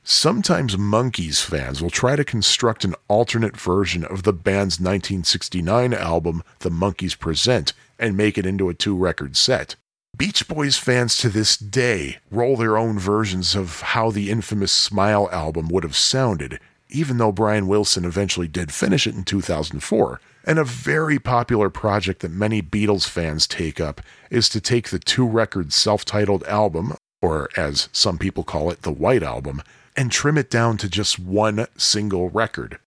Sometimes 0.09 0.77
Monkees 0.77 1.43
fans 1.43 1.81
will 1.81 1.89
try 1.89 2.15
to 2.15 2.23
construct 2.23 2.85
an 2.85 2.95
alternate 3.09 3.57
version 3.57 4.05
of 4.05 4.23
the 4.23 4.31
band's 4.31 4.79
1969 4.79 5.93
album, 5.93 6.43
The 6.59 6.71
Monkees 6.71 7.19
Present, 7.19 7.73
and 7.99 8.15
make 8.15 8.37
it 8.37 8.45
into 8.45 8.69
a 8.69 8.73
two 8.73 8.95
record 8.95 9.35
set. 9.35 9.75
Beach 10.17 10.47
Boys 10.47 10.77
fans 10.77 11.17
to 11.17 11.27
this 11.27 11.57
day 11.57 12.19
roll 12.31 12.55
their 12.55 12.77
own 12.77 12.97
versions 12.97 13.53
of 13.53 13.81
how 13.81 14.09
the 14.09 14.31
infamous 14.31 14.71
Smile 14.71 15.27
album 15.29 15.67
would 15.67 15.83
have 15.83 15.97
sounded, 15.97 16.61
even 16.87 17.17
though 17.17 17.33
Brian 17.33 17.67
Wilson 17.67 18.05
eventually 18.05 18.47
did 18.47 18.71
finish 18.71 19.07
it 19.07 19.15
in 19.15 19.25
2004. 19.25 20.21
And 20.45 20.57
a 20.57 20.63
very 20.63 21.19
popular 21.19 21.69
project 21.69 22.21
that 22.21 22.31
many 22.31 22.61
Beatles 22.61 23.09
fans 23.09 23.45
take 23.45 23.81
up 23.81 23.99
is 24.29 24.47
to 24.49 24.61
take 24.61 24.87
the 24.87 24.99
two 24.99 25.27
record 25.27 25.73
self 25.73 26.05
titled 26.05 26.45
album, 26.45 26.93
or 27.21 27.49
as 27.57 27.89
some 27.91 28.17
people 28.17 28.45
call 28.45 28.71
it, 28.71 28.83
the 28.83 28.91
White 28.91 29.23
Album, 29.23 29.61
and 29.97 30.11
trim 30.11 30.37
it 30.37 30.49
down 30.49 30.77
to 30.77 30.89
just 30.89 31.19
one 31.19 31.67
single 31.75 32.29
record. 32.29 32.79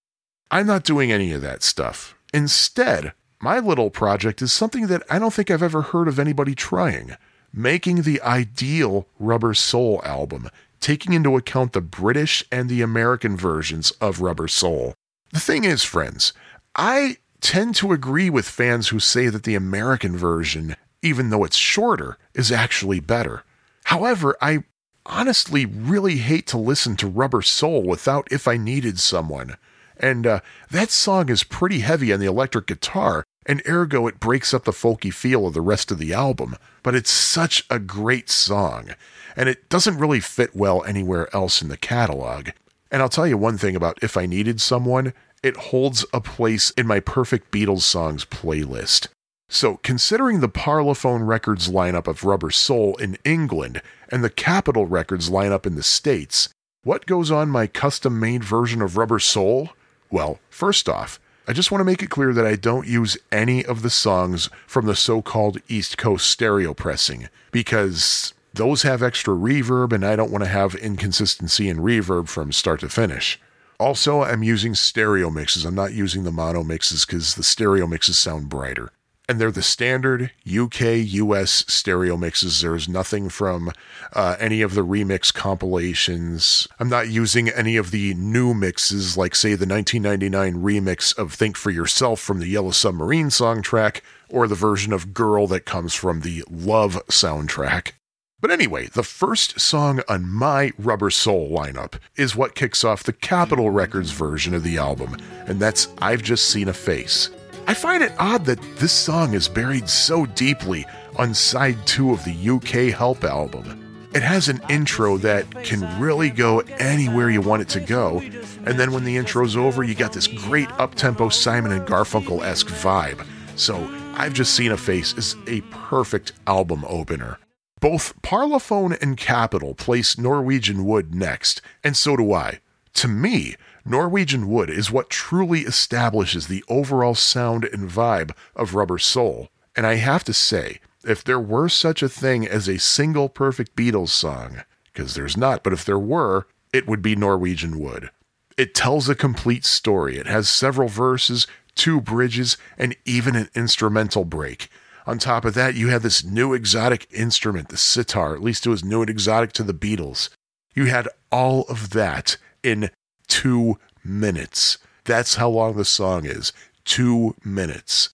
I'm 0.51 0.67
not 0.67 0.85
doing 0.85 1.13
any 1.13 1.33
of 1.33 1.43
that 1.43 1.63
stuff. 1.63 2.17
Instead, 2.33 3.13
my 3.41 3.59
little 3.59 3.91
project 3.91 4.41
is 4.41 4.53
something 4.53 4.87
that 4.87 5.03
I 5.11 5.19
don't 5.19 5.35
think 5.35 5.51
I've 5.51 5.63
ever 5.63 5.83
heard 5.83 6.09
of 6.09 6.19
anybody 6.19 6.55
trying 6.55 7.17
making 7.53 8.03
the 8.03 8.21
ideal 8.23 9.07
Rubber 9.19 9.55
Soul 9.55 10.01
album, 10.05 10.49
taking 10.81 11.13
into 11.13 11.37
account 11.37 11.73
the 11.73 11.81
British 11.81 12.45
and 12.51 12.69
the 12.69 12.83
American 12.83 13.37
versions 13.37 13.91
of 13.93 14.21
Rubber 14.21 14.49
Soul. 14.49 14.95
The 15.33 15.41
thing 15.41 15.65
is, 15.65 15.83
friends, 15.83 16.33
I 16.75 17.17
tend 17.41 17.75
to 17.77 17.93
agree 17.93 18.31
with 18.31 18.49
fans 18.49 18.89
who 18.89 19.01
say 19.01 19.29
that 19.29 19.45
the 19.45 19.55
American 19.55 20.17
version, 20.17 20.77
even 21.03 21.31
though 21.31 21.45
it's 21.45 21.57
shorter, 21.57 22.19
is 22.35 22.53
actually 22.53 23.01
better. 23.01 23.45
However, 23.85 24.37
I 24.41 24.65
honestly 25.11 25.67
really 25.67 26.19
hate 26.19 26.47
to 26.47 26.57
listen 26.57 26.97
to 26.97 27.09
Rubber 27.09 27.43
Soul 27.43 27.83
without 27.83 28.29
If 28.31 28.49
I 28.49 28.57
Needed 28.57 28.99
Someone. 28.99 29.57
And 29.99 30.27
uh, 30.27 30.41
that 30.71 30.91
song 30.91 31.29
is 31.29 31.45
pretty 31.45 31.81
heavy 31.81 32.13
on 32.13 32.21
the 32.21 32.27
electric 32.27 32.67
guitar, 32.67 33.25
and 33.45 33.63
ergo 33.69 34.07
it 34.07 34.21
breaks 34.21 34.55
up 34.55 34.65
the 34.65 34.71
folky 34.71 35.13
feel 35.13 35.47
of 35.47 35.53
the 35.53 35.61
rest 35.61 35.91
of 35.91 35.99
the 35.99 36.15
album. 36.15 36.57
But 36.83 36.95
it's 36.95 37.11
such 37.11 37.67
a 37.69 37.79
great 37.79 38.31
song, 38.31 38.91
and 39.37 39.49
it 39.49 39.69
doesn't 39.69 39.99
really 39.99 40.21
fit 40.21 40.57
well 40.57 40.83
anywhere 40.85 41.29
else 41.35 41.61
in 41.61 41.69
the 41.69 41.77
catalog. 41.77 42.51
And 42.91 43.03
I'll 43.03 43.11
tell 43.11 43.27
you 43.27 43.37
one 43.37 43.59
thing 43.59 43.77
about 43.77 44.03
If 44.03 44.17
I 44.17 44.25
Needed 44.27 44.61
Someone, 44.61 45.13
it 45.43 45.57
holds 45.57 46.05
a 46.13 46.21
place 46.21 46.71
in 46.71 46.87
my 46.87 47.01
perfect 47.01 47.51
Beatles 47.51 47.83
songs 47.83 48.25
playlist. 48.25 49.09
So, 49.53 49.81
considering 49.83 50.39
the 50.39 50.49
Parlophone 50.49 51.27
Records 51.27 51.69
lineup 51.69 52.07
of 52.07 52.23
Rubber 52.23 52.53
Soul 52.53 52.95
in 52.99 53.19
England 53.25 53.83
and 54.09 54.23
the 54.23 54.31
Capitol 54.31 54.87
Records 54.87 55.29
lineup 55.29 55.67
in 55.67 55.75
the 55.75 55.83
States, 55.83 56.51
what 56.85 57.05
goes 57.05 57.33
on 57.33 57.51
my 57.51 57.67
custom 57.67 58.21
made 58.21 58.45
version 58.45 58.81
of 58.81 58.97
Rubber 58.97 59.19
Soul? 59.19 59.71
Well, 60.09 60.39
first 60.51 60.89
off, 60.89 61.19
I 61.49 61.53
just 61.53 61.73
want 61.73 61.81
to 61.81 61.85
make 61.85 62.01
it 62.01 62.11
clear 62.11 62.33
that 62.33 62.47
I 62.47 62.55
don't 62.55 62.87
use 62.87 63.19
any 63.33 63.65
of 63.65 63.83
the 63.83 63.91
songs 63.91 64.51
from 64.69 64.87
the 64.87 64.95
so 64.95 65.21
called 65.21 65.59
East 65.67 65.99
Coast 65.99 66.31
stereo 66.31 66.73
pressing 66.73 67.29
because 67.51 68.33
those 68.55 68.83
have 68.83 69.03
extra 69.03 69.35
reverb 69.35 69.93
and 69.93 70.07
I 70.07 70.15
don't 70.15 70.31
want 70.31 70.45
to 70.45 70.51
have 70.51 70.77
inconsistency 70.77 71.69
in 71.69 71.79
reverb 71.79 72.29
from 72.29 72.53
start 72.53 72.81
to 72.81 72.89
finish. 72.89 73.41
Also, 73.81 74.23
I'm 74.23 74.45
using 74.45 74.77
stereo 74.77 75.29
mixes. 75.29 75.65
I'm 75.65 75.75
not 75.75 75.93
using 75.93 76.23
the 76.23 76.31
mono 76.31 76.63
mixes 76.63 77.05
because 77.05 77.35
the 77.35 77.43
stereo 77.43 77.89
mixes 77.89 78.17
sound 78.17 78.49
brighter 78.49 78.93
and 79.31 79.41
they're 79.41 79.53
the 79.53 79.63
standard 79.63 80.33
UK 80.45 80.81
US 81.07 81.65
stereo 81.69 82.17
mixes. 82.17 82.63
There's 82.63 82.89
nothing 82.89 83.29
from 83.29 83.71
uh, 84.13 84.35
any 84.41 84.61
of 84.61 84.75
the 84.75 84.85
remix 84.85 85.33
compilations. 85.33 86.67
I'm 86.81 86.89
not 86.89 87.11
using 87.11 87.49
any 87.49 87.77
of 87.77 87.93
the 87.93 88.13
new 88.15 88.55
mixes, 88.55 89.17
like, 89.17 89.37
say, 89.37 89.51
the 89.51 89.69
1999 89.69 90.61
remix 90.61 91.17
of 91.17 91.33
Think 91.33 91.57
for 91.57 91.71
Yourself 91.71 92.19
from 92.19 92.41
the 92.41 92.49
Yellow 92.49 92.73
Submarine 92.73 93.29
soundtrack, 93.29 94.01
or 94.29 94.49
the 94.49 94.57
version 94.57 94.93
of 94.93 95.15
Girl 95.15 95.47
that 95.47 95.65
comes 95.65 95.95
from 95.95 96.23
the 96.23 96.43
Love 96.51 97.01
soundtrack. 97.07 97.93
But 98.41 98.51
anyway, 98.51 98.89
the 98.89 99.05
first 99.05 99.61
song 99.61 100.01
on 100.09 100.29
my 100.29 100.73
Rubber 100.77 101.11
Soul 101.11 101.49
lineup 101.51 102.01
is 102.17 102.35
what 102.35 102.57
kicks 102.57 102.83
off 102.83 103.05
the 103.05 103.13
Capitol 103.13 103.71
Records 103.71 104.11
version 104.11 104.55
of 104.55 104.65
the 104.65 104.77
album, 104.77 105.17
and 105.47 105.61
that's 105.61 105.87
I've 105.99 106.25
Just 106.25 106.51
Seen 106.51 106.67
a 106.67 106.73
Face. 106.73 107.31
I 107.71 107.75
find 107.75 108.03
it 108.03 108.13
odd 108.19 108.47
that 108.47 108.61
this 108.79 108.91
song 108.91 109.33
is 109.33 109.47
buried 109.47 109.89
so 109.89 110.27
deeply 110.27 110.85
on 111.15 111.33
side 111.33 111.77
two 111.87 112.11
of 112.11 112.25
the 112.25 112.51
UK 112.51 112.93
Help 112.93 113.23
album. 113.23 114.09
It 114.13 114.25
has 114.25 114.49
an 114.49 114.61
intro 114.69 115.17
that 115.19 115.49
can 115.63 116.01
really 116.01 116.31
go 116.31 116.65
anywhere 116.81 117.31
you 117.31 117.41
want 117.41 117.63
it 117.63 117.69
to 117.69 117.79
go, 117.79 118.23
and 118.67 118.77
then 118.77 118.91
when 118.91 119.05
the 119.05 119.17
intro's 119.17 119.57
over, 119.57 119.85
you 119.85 119.95
got 119.95 120.13
this 120.13 120.27
great 120.27 120.69
uptempo 120.81 121.33
Simon 121.33 121.71
and 121.71 121.87
Garfunkel 121.87 122.43
esque 122.43 122.67
vibe. 122.67 123.25
So, 123.55 123.77
I've 124.15 124.35
Just 124.35 124.57
Seen 124.57 124.73
a 124.73 124.77
Face 124.77 125.13
is 125.17 125.37
a 125.47 125.61
perfect 125.71 126.33
album 126.49 126.85
opener. 126.89 127.39
Both 127.79 128.21
Parlophone 128.21 129.01
and 129.01 129.17
Capitol 129.17 129.77
place 129.77 130.19
Norwegian 130.19 130.85
Wood 130.85 131.15
next, 131.15 131.63
and 131.85 131.97
so 131.97 132.17
do 132.17 132.33
I. 132.33 132.63
To 132.95 133.07
me, 133.07 133.55
Norwegian 133.85 134.49
Wood 134.49 134.71
is 134.71 134.91
what 134.91 135.11
truly 135.11 135.61
establishes 135.61 136.47
the 136.47 136.65
overall 136.69 137.15
sound 137.15 137.65
and 137.65 137.89
vibe 137.89 138.33
of 138.55 138.75
Rubber 138.75 138.99
Soul. 138.99 139.49
And 139.77 139.87
I 139.87 139.95
have 139.97 140.25
to 140.25 140.33
say, 140.33 140.81
if 141.05 141.25
there 141.25 141.41
were 141.41 141.69
such 141.69 142.03
a 142.03 142.09
thing 142.09 142.47
as 142.47 142.69
a 142.69 142.79
single 142.79 143.29
perfect 143.29 143.75
Beatles 143.75 144.11
song, 144.11 144.63
because 144.93 145.15
there's 145.15 145.37
not, 145.37 145.63
but 145.63 145.73
if 145.73 145.85
there 145.85 145.99
were, 145.99 146.47
it 146.73 146.87
would 146.87 147.03
be 147.03 147.17
Norwegian 147.17 147.79
Wood. 147.79 148.11
It 148.57 148.75
tells 148.75 149.09
a 149.09 149.15
complete 149.15 149.65
story. 149.65 150.19
It 150.19 150.27
has 150.27 150.49
several 150.49 150.89
verses, 150.89 151.47
two 151.75 152.01
bridges, 152.01 152.59
and 152.77 152.95
even 153.07 153.35
an 153.35 153.49
instrumental 153.55 154.25
break. 154.25 154.69
On 155.07 155.19
top 155.19 155.45
of 155.45 155.55
that, 155.55 155.75
you 155.75 155.89
have 155.89 156.03
this 156.03 156.23
new 156.23 156.53
exotic 156.53 157.07
instrument, 157.11 157.71
the 157.71 157.79
sitar. 157.79 158.35
At 158.35 158.43
least 158.43 158.67
it 158.67 158.71
was 158.71 158.85
new 158.85 159.01
and 159.01 159.09
exotic 159.09 159.53
to 159.55 159.63
the 159.63 159.73
Beatles. 159.73 160.29
You 160.75 160.87
had 160.87 161.09
all 161.33 161.63
of 161.63 161.91
that 161.91 162.37
in 162.63 162.91
two 163.31 163.79
minutes. 164.05 164.77
That's 165.05 165.37
how 165.37 165.49
long 165.49 165.77
the 165.77 165.85
song 165.87 166.27
is. 166.27 166.53
Two 166.85 167.35
minutes. 167.43 168.11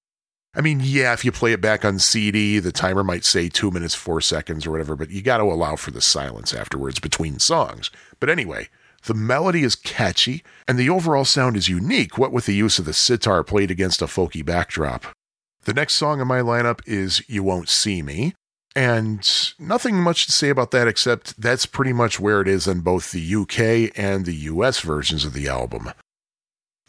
I 0.55 0.61
mean, 0.61 0.81
yeah, 0.83 1.13
if 1.13 1.25
you 1.25 1.33
play 1.33 1.53
it 1.53 1.61
back 1.61 1.85
on 1.85 1.99
CD, 1.99 2.59
the 2.59 2.73
timer 2.73 3.05
might 3.05 3.25
say 3.25 3.49
two 3.49 3.71
minutes, 3.71 3.95
four 3.95 4.21
seconds 4.21 4.67
or 4.67 4.71
whatever, 4.71 4.97
but 4.97 5.11
you 5.11 5.21
got 5.21 5.39
to 5.39 5.45
allow 5.45 5.77
for 5.77 5.91
the 5.91 6.01
silence 6.01 6.55
afterwards 6.55 6.99
between 6.99 7.39
songs. 7.39 7.91
But 8.21 8.31
anyway, 8.31 8.69
the 9.05 9.15
melody 9.15 9.65
is 9.65 9.75
catchy 9.75 10.43
and 10.67 10.79
the 10.79 10.89
overall 10.89 11.27
sound 11.27 11.57
is 11.57 11.69
unique, 11.69 12.17
what 12.17 12.33
with 12.33 12.47
the 12.47 12.55
use 12.55 12.79
of 12.79 12.87
the 12.87 12.95
sitar 12.95 13.45
played 13.45 13.71
against 13.71 14.01
a 14.01 14.07
folky 14.07 14.45
backdrop. 14.45 15.05
The 15.65 15.75
next 15.75 15.95
song 15.95 16.21
in 16.21 16.29
my 16.29 16.41
lineup 16.41 16.81
is 16.87 17.23
You 17.29 17.43
Won't 17.43 17.69
See 17.69 18.01
Me, 18.01 18.35
and 18.77 19.55
nothing 19.59 19.97
much 19.97 20.27
to 20.27 20.33
say 20.33 20.51
about 20.51 20.71
that 20.71 20.87
except 20.87 21.41
that's 21.41 21.65
pretty 21.65 21.95
much 21.95 22.21
where 22.21 22.43
it 22.43 22.47
is 22.47 22.69
in 22.69 22.81
both 22.81 23.11
the 23.11 23.35
UK 23.35 23.91
and 23.99 24.27
the 24.27 24.35
US 24.35 24.81
versions 24.81 25.25
of 25.25 25.33
the 25.33 25.49
album. 25.49 25.91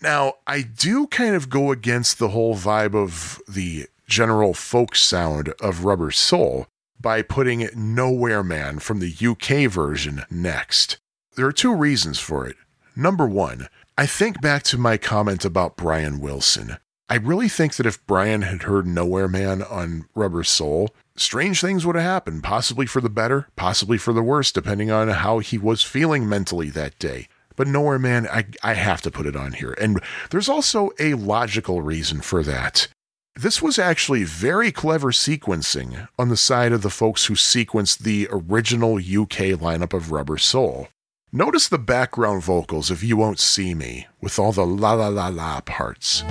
Now, 0.01 0.33
I 0.45 0.61
do 0.61 1.07
kind 1.07 1.33
of 1.33 1.49
go 1.49 1.71
against 1.71 2.19
the 2.19 2.27
whole 2.27 2.55
vibe 2.55 2.93
of 2.93 3.41
the 3.47 3.87
general 4.05 4.53
folk 4.53 4.95
sound 4.95 5.53
of 5.61 5.85
Rubber 5.85 6.11
Soul 6.11 6.67
by 6.99 7.21
putting 7.21 7.69
Nowhere 7.73 8.43
Man 8.43 8.79
from 8.79 8.99
the 8.99 9.13
UK 9.25 9.71
version 9.71 10.23
next. 10.29 10.97
There 11.35 11.47
are 11.47 11.53
two 11.53 11.73
reasons 11.73 12.19
for 12.19 12.45
it. 12.45 12.57
Number 12.97 13.27
one, 13.27 13.69
I 13.97 14.07
think 14.07 14.41
back 14.41 14.63
to 14.63 14.77
my 14.77 14.97
comment 14.97 15.45
about 15.45 15.77
Brian 15.77 16.19
Wilson. 16.19 16.77
I 17.09 17.15
really 17.15 17.47
think 17.47 17.75
that 17.75 17.85
if 17.85 18.05
Brian 18.05 18.41
had 18.41 18.63
heard 18.63 18.85
Nowhere 18.85 19.29
Man 19.29 19.63
on 19.63 20.07
Rubber 20.13 20.43
Soul, 20.43 20.89
strange 21.17 21.61
things 21.61 21.85
would 21.85 21.95
have 21.95 22.05
happened, 22.05 22.43
possibly 22.43 22.85
for 22.85 23.01
the 23.01 23.09
better, 23.09 23.47
possibly 23.55 23.97
for 23.97 24.13
the 24.13 24.23
worse, 24.23 24.51
depending 24.51 24.91
on 24.91 25.07
how 25.09 25.39
he 25.39 25.57
was 25.57 25.83
feeling 25.83 26.27
mentally 26.27 26.69
that 26.69 26.97
day. 26.99 27.27
But 27.55 27.67
Nowhere 27.67 27.99
Man, 27.99 28.27
I, 28.27 28.45
I 28.63 28.73
have 28.73 29.01
to 29.01 29.11
put 29.11 29.25
it 29.25 29.35
on 29.35 29.53
here. 29.53 29.75
And 29.81 29.99
there's 30.29 30.49
also 30.49 30.91
a 30.99 31.15
logical 31.15 31.81
reason 31.81 32.21
for 32.21 32.43
that. 32.43 32.87
This 33.35 33.61
was 33.61 33.77
actually 33.77 34.23
very 34.23 34.71
clever 34.71 35.11
sequencing 35.11 36.07
on 36.17 36.29
the 36.29 36.37
side 36.37 36.71
of 36.71 36.81
the 36.81 36.89
folks 36.89 37.25
who 37.25 37.35
sequenced 37.35 37.99
the 37.99 38.27
original 38.31 38.95
UK 38.95 39.57
lineup 39.59 39.93
of 39.93 40.11
Rubber 40.11 40.37
Soul. 40.37 40.87
Notice 41.31 41.67
the 41.67 41.77
background 41.77 42.41
vocals 42.43 42.89
of 42.89 43.03
You 43.03 43.17
Won't 43.17 43.39
See 43.39 43.75
Me 43.75 44.07
with 44.21 44.39
all 44.39 44.51
the 44.51 44.65
la 44.65 44.93
la 44.93 45.09
la 45.09 45.27
la 45.27 45.61
parts. 45.61 46.23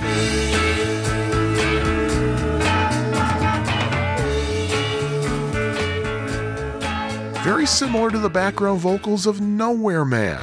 Very 7.47 7.65
similar 7.65 8.11
to 8.11 8.19
the 8.19 8.29
background 8.29 8.81
vocals 8.81 9.25
of 9.25 9.39
Nowhere 9.39 10.03
Man. 10.03 10.37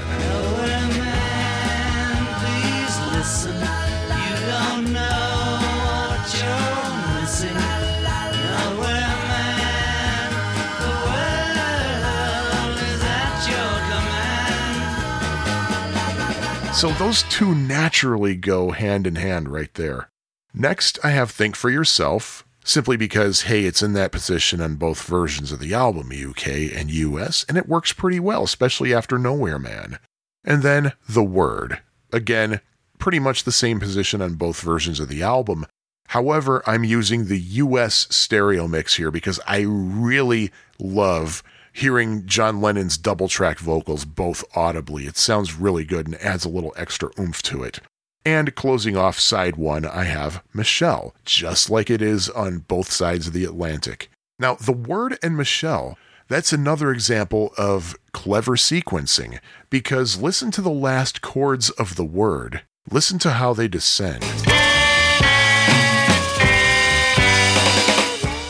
So 16.73 16.91
those 16.93 17.25
two 17.25 17.55
naturally 17.55 18.35
go 18.35 18.71
hand 18.71 19.07
in 19.07 19.17
hand 19.17 19.51
right 19.51 19.73
there. 19.75 20.09
Next, 20.55 20.99
I 21.05 21.11
have 21.11 21.31
Think 21.31 21.55
for 21.55 21.69
Yourself, 21.69 22.44
simply 22.65 22.97
because, 22.97 23.43
hey, 23.43 23.65
it's 23.65 23.83
in 23.83 23.93
that 23.93 24.11
position 24.11 24.61
on 24.61 24.75
both 24.75 25.03
versions 25.03 25.53
of 25.53 25.61
the 25.61 25.75
album, 25.75 26.11
UK 26.11 26.49
and 26.75 26.91
US, 26.91 27.45
and 27.49 27.57
it 27.57 27.69
works 27.69 27.93
pretty 27.93 28.19
well, 28.19 28.43
especially 28.43 28.93
after 28.93 29.19
Nowhere 29.19 29.59
Man. 29.59 29.99
And 30.43 30.63
then 30.63 30.93
The 31.09 31.23
Word. 31.23 31.81
Again, 32.13 32.61
pretty 32.99 33.19
much 33.19 33.45
the 33.45 33.53
same 33.53 33.79
position 33.79 34.21
on 34.21 34.35
both 34.35 34.61
versions 34.61 34.99
of 34.99 35.09
the 35.09 35.23
album. 35.23 35.67
However, 36.09 36.63
I'm 36.67 36.85
using 36.85 37.27
the 37.27 37.39
US 37.39 38.07
stereo 38.11 38.67
mix 38.67 38.97
here 38.97 39.11
because 39.11 39.41
I 39.47 39.61
really 39.67 40.51
love 40.79 41.43
hearing 41.73 42.25
John 42.25 42.61
Lennon's 42.61 42.97
double 42.97 43.29
track 43.29 43.59
vocals 43.59 44.05
both 44.05 44.45
audibly. 44.57 45.07
It 45.07 45.17
sounds 45.17 45.57
really 45.57 45.85
good 45.85 46.07
and 46.07 46.15
adds 46.17 46.45
a 46.45 46.49
little 46.49 46.73
extra 46.77 47.11
oomph 47.19 47.43
to 47.43 47.63
it. 47.63 47.81
And 48.27 48.55
closing 48.55 48.97
off 48.97 49.19
side 49.21 49.57
one, 49.57 49.85
I 49.85 50.05
have 50.05 50.43
Michelle, 50.55 51.15
just 51.27 51.69
like 51.69 51.91
it 51.91 52.01
is 52.01 52.31
on 52.31 52.61
both 52.61 52.91
sides 52.91 53.27
of 53.27 53.35
the 53.35 53.45
Atlantic. 53.45 54.11
Now, 54.39 54.55
the 54.55 54.73
word 54.73 55.19
and 55.23 55.37
Michelle, 55.37 55.99
that's 56.29 56.53
another 56.53 56.91
example 56.91 57.53
of 57.59 57.95
clever 58.13 58.53
sequencing, 58.53 59.41
because 59.69 60.23
listen 60.23 60.51
to 60.53 60.63
the 60.63 60.71
last 60.71 61.21
chords 61.21 61.69
of 61.71 61.97
the 61.97 62.05
word. 62.05 62.63
Listen 62.91 63.19
to 63.19 63.33
how 63.33 63.53
they 63.53 63.69
descend. 63.69 64.23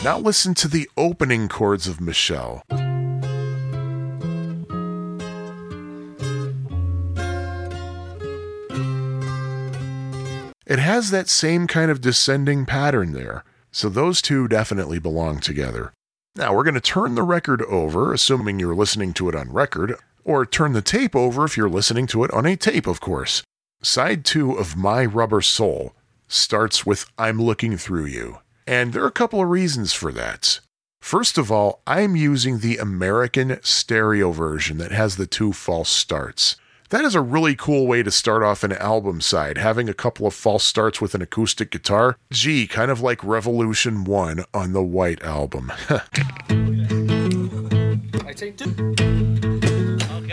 Now 0.05 0.19
listen 0.19 0.53
to 0.53 0.69
the 0.69 0.89
opening 0.95 1.49
chords 1.49 1.87
of 1.87 1.99
Michelle. 1.99 2.63
It 10.65 10.79
has 10.79 11.11
that 11.11 11.29
same 11.29 11.67
kind 11.67 11.91
of 11.91 12.01
descending 12.01 12.65
pattern 12.65 13.13
there, 13.13 13.43
so 13.71 13.87
those 13.87 14.21
two 14.21 14.47
definitely 14.47 14.99
belong 14.99 15.39
together. 15.39 15.93
Now 16.35 16.53
we're 16.53 16.63
going 16.63 16.73
to 16.73 16.81
turn 16.81 17.15
the 17.15 17.23
record 17.23 17.61
over, 17.63 18.11
assuming 18.11 18.59
you're 18.59 18.75
listening 18.75 19.13
to 19.13 19.29
it 19.29 19.35
on 19.35 19.53
record, 19.53 19.95
or 20.23 20.45
turn 20.45 20.73
the 20.73 20.81
tape 20.81 21.15
over 21.15 21.45
if 21.45 21.55
you're 21.55 21.69
listening 21.69 22.07
to 22.07 22.23
it 22.23 22.31
on 22.31 22.45
a 22.45 22.55
tape, 22.55 22.87
of 22.87 22.99
course. 22.99 23.43
Side 23.83 24.25
two 24.25 24.53
of 24.53 24.75
My 24.75 25.05
Rubber 25.05 25.41
Soul 25.41 25.93
starts 26.27 26.85
with 26.85 27.05
I'm 27.17 27.39
Looking 27.39 27.77
Through 27.77 28.05
You, 28.05 28.39
and 28.65 28.91
there 28.91 29.03
are 29.03 29.07
a 29.07 29.11
couple 29.11 29.41
of 29.41 29.49
reasons 29.49 29.93
for 29.93 30.11
that. 30.13 30.59
First 30.99 31.37
of 31.37 31.51
all, 31.51 31.83
I'm 31.85 32.15
using 32.15 32.59
the 32.59 32.77
American 32.77 33.59
stereo 33.61 34.31
version 34.31 34.79
that 34.79 34.91
has 34.91 35.17
the 35.17 35.27
two 35.27 35.53
false 35.53 35.89
starts. 35.89 36.57
That 36.89 37.03
is 37.03 37.15
a 37.15 37.21
really 37.21 37.55
cool 37.55 37.87
way 37.87 38.03
to 38.03 38.11
start 38.11 38.43
off 38.43 38.63
an 38.63 38.71
album 38.73 39.19
side, 39.19 39.57
having 39.57 39.89
a 39.89 39.93
couple 39.93 40.27
of 40.27 40.35
false 40.35 40.63
starts 40.63 41.01
with 41.01 41.15
an 41.15 41.21
acoustic 41.21 41.71
guitar. 41.71 42.17
Gee, 42.31 42.67
kind 42.67 42.91
of 42.91 43.01
like 43.01 43.23
Revolution 43.23 44.03
1 44.03 44.45
on 44.53 44.73
the 44.73 44.83
White 44.83 45.23
Album. 45.23 45.71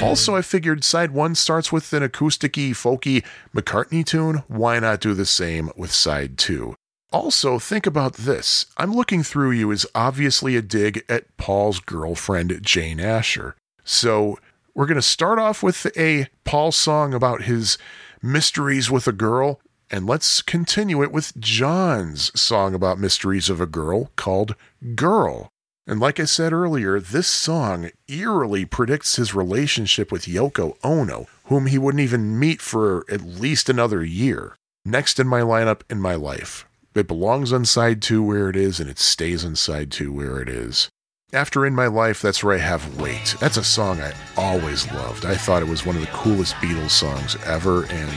Also, 0.00 0.34
I 0.34 0.42
figured 0.42 0.82
side 0.82 1.12
one 1.12 1.36
starts 1.36 1.70
with 1.70 1.92
an 1.92 2.02
acoustic 2.02 2.54
folky 2.54 3.24
McCartney 3.54 4.04
tune. 4.04 4.42
Why 4.48 4.80
not 4.80 5.00
do 5.00 5.14
the 5.14 5.24
same 5.24 5.70
with 5.76 5.92
side 5.92 6.36
two? 6.36 6.74
Also, 7.12 7.60
think 7.60 7.86
about 7.86 8.14
this. 8.14 8.66
I'm 8.76 8.92
looking 8.92 9.22
through 9.22 9.52
you 9.52 9.70
is 9.70 9.86
obviously 9.94 10.56
a 10.56 10.60
dig 10.60 11.04
at 11.08 11.34
Paul's 11.36 11.78
girlfriend, 11.78 12.58
Jane 12.62 12.98
Asher. 12.98 13.54
So, 13.84 14.38
we're 14.74 14.86
going 14.86 14.96
to 14.96 15.02
start 15.02 15.38
off 15.38 15.62
with 15.62 15.86
a 15.96 16.28
Paul 16.44 16.72
song 16.72 17.12
about 17.12 17.42
his 17.42 17.76
mysteries 18.22 18.90
with 18.90 19.06
a 19.06 19.12
girl, 19.12 19.60
and 19.90 20.06
let's 20.06 20.40
continue 20.40 21.02
it 21.02 21.12
with 21.12 21.38
John's 21.38 22.38
song 22.40 22.74
about 22.74 22.98
mysteries 22.98 23.50
of 23.50 23.60
a 23.60 23.66
girl 23.66 24.10
called 24.16 24.54
Girl. 24.94 25.50
And 25.86 26.00
like 26.00 26.20
I 26.20 26.24
said 26.24 26.52
earlier, 26.52 27.00
this 27.00 27.26
song 27.26 27.90
eerily 28.08 28.64
predicts 28.64 29.16
his 29.16 29.34
relationship 29.34 30.12
with 30.12 30.26
Yoko 30.26 30.76
Ono, 30.84 31.26
whom 31.46 31.66
he 31.66 31.76
wouldn't 31.76 32.02
even 32.02 32.38
meet 32.38 32.62
for 32.62 33.04
at 33.10 33.20
least 33.20 33.68
another 33.68 34.04
year. 34.04 34.56
Next 34.84 35.18
in 35.18 35.26
my 35.26 35.40
lineup 35.40 35.82
in 35.90 36.00
my 36.00 36.14
life. 36.14 36.66
It 36.94 37.08
belongs 37.08 37.52
on 37.52 37.64
side 37.64 38.00
two 38.00 38.22
where 38.22 38.48
it 38.48 38.56
is, 38.56 38.78
and 38.78 38.88
it 38.88 38.98
stays 38.98 39.44
on 39.44 39.56
side 39.56 39.90
two 39.90 40.12
where 40.12 40.40
it 40.40 40.48
is. 40.48 40.88
After 41.34 41.64
In 41.64 41.74
My 41.74 41.86
Life, 41.86 42.20
that's 42.20 42.44
where 42.44 42.54
I 42.54 42.58
have 42.58 43.00
Wait. 43.00 43.36
That's 43.40 43.56
a 43.56 43.64
song 43.64 44.02
I 44.02 44.12
always 44.36 44.90
loved. 44.92 45.24
I 45.24 45.34
thought 45.34 45.62
it 45.62 45.68
was 45.68 45.86
one 45.86 45.96
of 45.96 46.02
the 46.02 46.08
coolest 46.08 46.54
Beatles 46.56 46.90
songs 46.90 47.38
ever, 47.46 47.86
and 47.86 48.10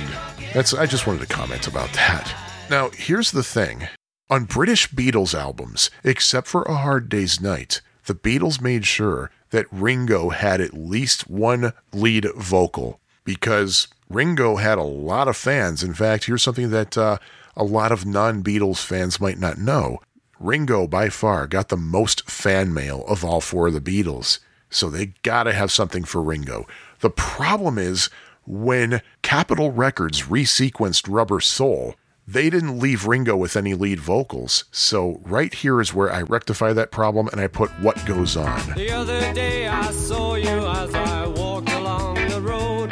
that's 0.54 0.74
I 0.74 0.86
just 0.86 1.08
wanted 1.08 1.22
to 1.22 1.34
comment 1.34 1.66
about 1.66 1.94
that. 1.94 2.36
Now, 2.70 2.90
here's 2.90 3.32
the 3.32 3.42
thing. 3.42 3.88
On 4.30 4.44
British 4.44 4.90
Beatles 4.90 5.34
albums, 5.34 5.90
except 6.04 6.48
for 6.48 6.64
A 6.64 6.76
Hard 6.76 7.08
Day's 7.08 7.40
Night, 7.40 7.80
the 8.06 8.16
Beatles 8.16 8.60
made 8.60 8.86
sure 8.86 9.32
that 9.52 9.72
Ringo 9.72 10.32
had 10.32 10.60
at 10.60 10.74
least 10.74 11.30
one 11.30 11.72
lead 11.94 12.28
vocal 12.36 13.00
because 13.24 13.88
Ringo 14.10 14.58
had 14.58 14.78
a 14.78 14.84
lot 14.84 15.30
of 15.30 15.38
fans. 15.38 15.84
In 15.84 15.94
fact, 15.94 16.26
here's 16.26 16.44
something 16.44 16.70
that 16.72 16.98
uh, 16.98 17.20
a 17.56 17.64
lot 17.64 17.94
of 17.94 18.06
non 18.06 18.44
Beatles 18.44 18.84
fans 18.84 19.22
might 19.22 19.40
not 19.40 19.58
know. 19.58 20.02
Ringo, 20.40 20.88
by 20.88 21.10
far, 21.10 21.48
got 21.48 21.70
the 21.70 21.78
most 21.78 22.30
fan 22.30 22.74
mail 22.74 23.06
of 23.08 23.24
all 23.24 23.42
four 23.42 23.68
of 23.68 23.74
the 23.74 23.82
Beatles, 23.82 24.40
so 24.70 24.90
they 24.90 25.14
gotta 25.24 25.54
have 25.54 25.72
something 25.72 26.04
for 26.04 26.22
Ringo. 26.22 26.68
The 27.00 27.10
problem 27.10 27.78
is, 27.78 28.10
when 28.46 29.02
Capitol 29.22 29.72
Records 29.72 30.24
resequenced 30.24 31.08
Rubber 31.10 31.40
Soul, 31.40 31.96
they 32.28 32.50
didn't 32.50 32.80
leave 32.80 33.08
Ringo 33.08 33.38
with 33.38 33.56
any 33.56 33.74
lead 33.74 34.00
vocals. 34.00 34.66
So, 34.72 35.22
right 35.24 35.54
here 35.54 35.80
is 35.80 35.94
where 35.94 36.12
I 36.12 36.24
rectify 36.24 36.74
that 36.74 36.92
problem 36.92 37.28
and 37.28 37.40
I 37.40 37.48
put 37.48 37.70
What 37.80 38.04
Goes 38.06 38.36
On. 38.36 38.74
The 38.76 38.92
other 38.92 39.34
day 39.34 39.68
I 39.68 39.92
saw 39.92 40.36
you 40.36 40.48
as 40.48 40.94
I 40.94 41.28
walked 41.28 41.70
along 41.70 42.16
the 42.28 42.42
road. 42.42 42.90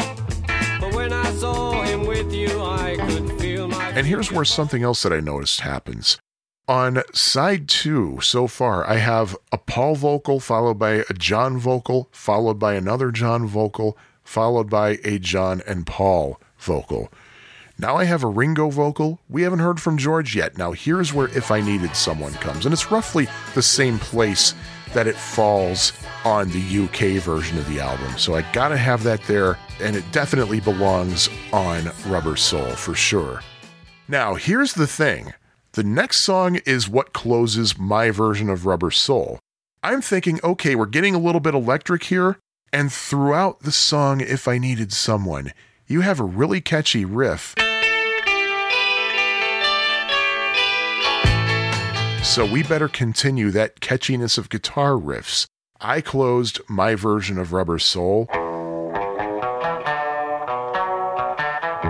But 0.79 0.93
when 0.93 1.11
I 1.11 1.31
saw 1.33 1.81
him 1.81 2.05
with 2.05 2.31
you, 2.31 2.61
I 2.61 2.95
could 2.97 3.39
feel 3.41 3.67
my. 3.67 3.89
And 3.89 4.05
here's 4.05 4.31
where 4.31 4.45
something 4.45 4.83
else 4.83 5.03
that 5.03 5.11
I 5.11 5.19
noticed 5.19 5.61
happens. 5.61 6.19
On 6.67 7.01
side 7.11 7.67
two, 7.67 8.21
so 8.21 8.47
far, 8.47 8.89
I 8.89 8.95
have 8.95 9.35
a 9.51 9.57
Paul 9.57 9.95
vocal 9.95 10.39
followed 10.39 10.79
by 10.79 11.03
a 11.09 11.13
John 11.13 11.57
vocal, 11.57 12.07
followed 12.13 12.57
by 12.57 12.75
another 12.75 13.11
John 13.11 13.45
vocal, 13.45 13.97
followed 14.23 14.69
by 14.69 14.97
a 15.03 15.19
John 15.19 15.61
and 15.67 15.85
Paul 15.85 16.39
vocal. 16.57 17.11
Now 17.77 17.97
I 17.97 18.05
have 18.05 18.23
a 18.23 18.27
Ringo 18.27 18.69
vocal. 18.69 19.19
We 19.27 19.41
haven't 19.41 19.59
heard 19.59 19.81
from 19.81 19.97
George 19.97 20.37
yet. 20.37 20.57
Now 20.57 20.71
here's 20.71 21.13
where 21.13 21.27
If 21.37 21.51
I 21.51 21.59
Needed 21.59 21.97
Someone 21.97 22.31
comes, 22.35 22.65
and 22.65 22.71
it's 22.71 22.89
roughly 22.89 23.27
the 23.55 23.61
same 23.61 23.99
place 23.99 24.55
that 24.93 25.05
it 25.05 25.17
falls 25.17 25.91
on 26.23 26.49
the 26.49 26.85
UK 26.85 27.21
version 27.21 27.57
of 27.57 27.67
the 27.67 27.81
album. 27.81 28.17
So 28.17 28.35
I 28.35 28.49
gotta 28.53 28.77
have 28.77 29.03
that 29.03 29.21
there, 29.23 29.57
and 29.81 29.97
it 29.97 30.09
definitely 30.13 30.61
belongs 30.61 31.27
on 31.51 31.91
Rubber 32.07 32.37
Soul 32.37 32.71
for 32.71 32.95
sure. 32.95 33.41
Now, 34.07 34.35
here's 34.35 34.73
the 34.73 34.87
thing 34.87 35.33
the 35.73 35.83
next 35.83 36.17
song 36.17 36.57
is 36.67 36.87
what 36.87 37.13
closes 37.13 37.79
my 37.79 38.11
version 38.11 38.47
of 38.47 38.67
Rubber 38.67 38.91
Soul. 38.91 39.39
I'm 39.81 40.01
thinking, 40.01 40.39
okay, 40.43 40.75
we're 40.75 40.85
getting 40.85 41.15
a 41.15 41.19
little 41.19 41.41
bit 41.41 41.55
electric 41.55 42.03
here, 42.03 42.37
and 42.71 42.93
throughout 42.93 43.61
the 43.61 43.71
song, 43.71 44.21
If 44.21 44.47
I 44.47 44.59
Needed 44.59 44.93
Someone, 44.93 45.51
you 45.87 46.01
have 46.01 46.19
a 46.19 46.23
really 46.23 46.61
catchy 46.61 47.05
riff. 47.05 47.55
So 52.23 52.45
we 52.45 52.61
better 52.61 52.87
continue 52.87 53.49
that 53.51 53.79
catchiness 53.79 54.37
of 54.37 54.49
guitar 54.49 54.91
riffs. 54.91 55.47
I 55.81 56.01
closed 56.01 56.61
my 56.69 56.93
version 56.93 57.39
of 57.39 57.51
Rubber 57.51 57.79
Soul 57.79 58.27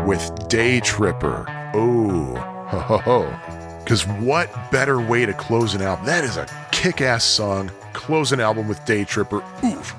with 0.08 0.48
Day 0.48 0.80
Tripper. 0.80 1.46
Oh, 1.74 2.36
ho 2.68 2.80
ho 2.80 2.98
ho. 2.98 3.63
Because 3.84 4.08
what 4.08 4.72
better 4.72 5.02
way 5.02 5.26
to 5.26 5.34
close 5.34 5.76
an 5.76 5.82
album? 5.82 6.06
That 6.06 6.24
is 6.24 6.38
a 6.38 6.48
kick 6.72 7.02
ass 7.02 7.24
song. 7.24 7.70
Close 7.94 8.32
an 8.32 8.40
album 8.40 8.68
with 8.68 8.84
Day 8.86 9.04
Tripper. 9.04 9.44
Oof. 9.64 9.94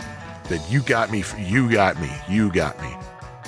That 0.49 0.65
you 0.71 0.81
got 0.81 1.11
me, 1.11 1.25
you 1.39 1.71
got 1.71 2.01
me, 2.01 2.11
you 2.29 2.51
got 2.51 2.81
me. 2.81 2.95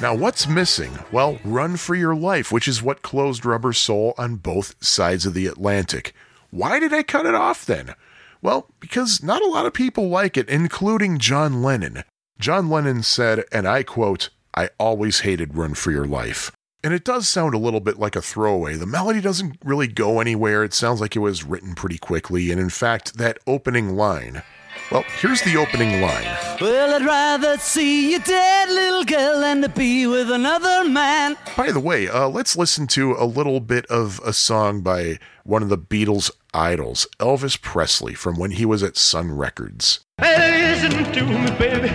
Now, 0.01 0.15
what's 0.15 0.47
missing? 0.47 0.99
Well, 1.11 1.39
Run 1.43 1.77
for 1.77 1.95
Your 1.95 2.15
Life, 2.15 2.53
which 2.53 2.69
is 2.69 2.83
what 2.83 3.01
closed 3.01 3.47
Rubber 3.47 3.73
Soul 3.73 4.15
on 4.19 4.37
both 4.37 4.75
sides 4.85 5.25
of 5.25 5.33
the 5.33 5.47
Atlantic. 5.47 6.15
Why 6.51 6.79
did 6.79 6.93
I 6.93 7.03
cut 7.03 7.27
it 7.27 7.35
off 7.35 7.65
then? 7.65 7.95
Well, 8.43 8.69
because 8.79 9.23
not 9.23 9.43
a 9.43 9.49
lot 9.49 9.67
of 9.67 9.73
people 9.73 10.09
like 10.09 10.37
it, 10.37 10.51
including 10.51 11.19
John 11.19 11.63
Lennon. 11.63 12.05
John 12.39 12.69
Lennon 12.69 13.03
said, 13.03 13.45
and 13.51 13.67
I 13.67 13.83
quote, 13.83 14.29
I 14.55 14.69
always 14.79 15.21
hated 15.21 15.57
Run 15.57 15.75
for 15.75 15.91
Your 15.91 16.07
Life. 16.07 16.53
And 16.87 16.95
it 16.95 17.03
does 17.03 17.29
sound 17.29 17.53
a 17.53 17.59
little 17.59 17.81
bit 17.81 17.99
like 17.99 18.15
a 18.15 18.23
throwaway. 18.23 18.77
The 18.77 18.87
melody 18.87 19.21
doesn't 19.21 19.59
really 19.65 19.89
go 19.89 20.21
anywhere. 20.21 20.63
It 20.63 20.73
sounds 20.73 21.01
like 21.01 21.17
it 21.17 21.19
was 21.19 21.43
written 21.43 21.75
pretty 21.75 21.99
quickly. 21.99 22.53
And 22.53 22.61
in 22.61 22.71
fact, 22.71 23.19
that 23.19 23.41
opening 23.45 23.97
line, 23.97 24.45
well, 24.93 25.03
here's 25.21 25.43
the 25.43 25.57
opening 25.57 26.01
line. 26.01 26.37
Well, 26.61 26.95
I'd 26.95 27.05
rather 27.05 27.59
see 27.59 28.13
you 28.13 28.21
dead, 28.21 28.69
little 28.69 29.03
girl, 29.03 29.41
than 29.41 29.63
to 29.63 29.69
be 29.69 30.07
with 30.07 30.31
another 30.31 30.89
man. 30.89 31.37
By 31.57 31.73
the 31.73 31.81
way, 31.81 32.09
uh, 32.09 32.29
let's 32.29 32.57
listen 32.57 32.87
to 32.87 33.17
a 33.19 33.27
little 33.27 33.59
bit 33.59 33.85
of 33.87 34.21
a 34.25 34.33
song 34.33 34.83
by 34.83 35.19
one 35.43 35.65
of 35.65 35.69
the 35.71 35.79
Beatles' 35.79 36.31
idols, 36.55 37.09
Elvis 37.19 37.61
Presley, 37.61 38.15
from 38.15 38.39
when 38.39 38.53
he 38.53 38.65
was 38.65 38.85
at 38.85 38.97
Sun 38.97 39.37
Records. 39.37 40.05
Listen 40.21 41.13
to 41.13 41.23
me, 41.25 41.51
baby. 41.59 41.89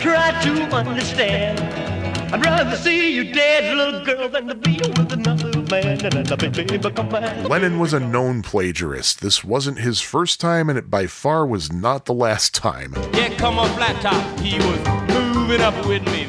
Try 0.00 0.40
to 0.42 0.74
understand. 0.74 1.85
I'd 2.32 2.44
rather 2.44 2.76
see 2.76 3.14
you 3.14 3.32
dead, 3.32 3.76
little 3.76 4.04
girl, 4.04 4.28
than 4.28 4.48
to 4.48 4.54
be 4.54 4.78
with 4.78 5.12
another 5.12 5.60
man. 5.70 6.04
And 6.04 6.30
a 6.30 6.36
baby, 6.36 6.78
come 6.78 7.08
back. 7.08 7.48
Lennon 7.48 7.78
was 7.78 7.92
a 7.92 8.00
known 8.00 8.42
plagiarist. 8.42 9.20
This 9.20 9.44
wasn't 9.44 9.78
his 9.78 10.00
first 10.00 10.40
time, 10.40 10.68
and 10.68 10.78
it 10.78 10.90
by 10.90 11.06
far 11.06 11.46
was 11.46 11.72
not 11.72 12.06
the 12.06 12.14
last 12.14 12.54
time. 12.54 12.94
Yeah, 13.12 13.34
come 13.36 13.58
on, 13.58 13.68
flat 13.76 14.00
top. 14.02 14.40
He 14.40 14.58
was 14.58 15.14
moving 15.14 15.60
up 15.60 15.86
with 15.86 16.04
me. 16.06 16.28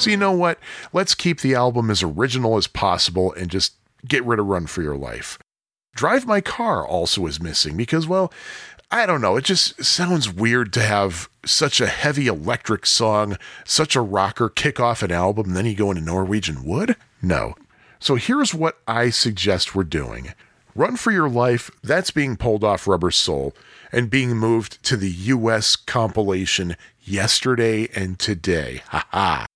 So, 0.00 0.08
you 0.08 0.16
know 0.16 0.32
what? 0.32 0.58
Let's 0.94 1.14
keep 1.14 1.40
the 1.40 1.54
album 1.54 1.90
as 1.90 2.02
original 2.02 2.56
as 2.56 2.66
possible 2.66 3.34
and 3.34 3.50
just 3.50 3.74
get 4.08 4.24
rid 4.24 4.38
of 4.38 4.46
Run 4.46 4.66
for 4.66 4.80
Your 4.80 4.96
Life. 4.96 5.38
Drive 5.94 6.26
My 6.26 6.40
Car 6.40 6.86
also 6.86 7.26
is 7.26 7.42
missing 7.42 7.76
because, 7.76 8.06
well, 8.06 8.32
I 8.90 9.04
don't 9.04 9.20
know. 9.20 9.36
It 9.36 9.44
just 9.44 9.84
sounds 9.84 10.32
weird 10.32 10.72
to 10.72 10.80
have 10.80 11.28
such 11.44 11.82
a 11.82 11.86
heavy 11.86 12.28
electric 12.28 12.86
song, 12.86 13.36
such 13.66 13.94
a 13.94 14.00
rocker 14.00 14.48
kick 14.48 14.80
off 14.80 15.02
an 15.02 15.12
album, 15.12 15.48
and 15.48 15.56
then 15.56 15.66
you 15.66 15.74
go 15.74 15.90
into 15.90 16.02
Norwegian 16.02 16.64
Wood? 16.64 16.96
No. 17.20 17.54
So 17.98 18.14
here's 18.14 18.54
what 18.54 18.78
I 18.88 19.10
suggest 19.10 19.74
we're 19.74 19.84
doing 19.84 20.32
Run 20.74 20.96
for 20.96 21.10
Your 21.10 21.28
Life, 21.28 21.70
that's 21.82 22.10
being 22.10 22.38
pulled 22.38 22.64
off 22.64 22.86
Rubber 22.86 23.10
Soul 23.10 23.54
and 23.92 24.08
being 24.08 24.34
moved 24.34 24.82
to 24.84 24.96
the 24.96 25.10
US 25.10 25.76
compilation 25.76 26.74
yesterday 27.02 27.90
and 27.94 28.18
today. 28.18 28.80
Ha 28.88 29.06
ha. 29.10 29.46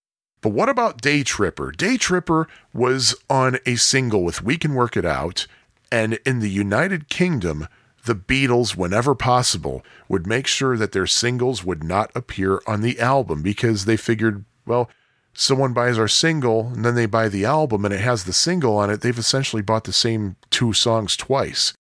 But 0.44 0.52
what 0.52 0.68
about 0.68 1.00
Day 1.00 1.22
Tripper? 1.22 1.72
Day 1.72 1.96
Tripper 1.96 2.48
was 2.74 3.14
on 3.30 3.56
a 3.64 3.76
single 3.76 4.22
with 4.22 4.42
We 4.42 4.58
Can 4.58 4.74
Work 4.74 4.94
It 4.94 5.06
Out, 5.06 5.46
and 5.90 6.18
in 6.26 6.40
the 6.40 6.50
United 6.50 7.08
Kingdom, 7.08 7.66
the 8.04 8.14
Beatles, 8.14 8.76
whenever 8.76 9.14
possible, 9.14 9.82
would 10.06 10.26
make 10.26 10.46
sure 10.46 10.76
that 10.76 10.92
their 10.92 11.06
singles 11.06 11.64
would 11.64 11.82
not 11.82 12.10
appear 12.14 12.60
on 12.66 12.82
the 12.82 13.00
album 13.00 13.40
because 13.40 13.86
they 13.86 13.96
figured, 13.96 14.44
well, 14.66 14.90
someone 15.32 15.72
buys 15.72 15.98
our 15.98 16.08
single 16.08 16.66
and 16.74 16.84
then 16.84 16.94
they 16.94 17.06
buy 17.06 17.30
the 17.30 17.46
album 17.46 17.86
and 17.86 17.94
it 17.94 18.00
has 18.00 18.24
the 18.24 18.34
single 18.34 18.76
on 18.76 18.90
it, 18.90 19.00
they've 19.00 19.18
essentially 19.18 19.62
bought 19.62 19.84
the 19.84 19.94
same 19.94 20.36
two 20.50 20.74
songs 20.74 21.16
twice. 21.16 21.72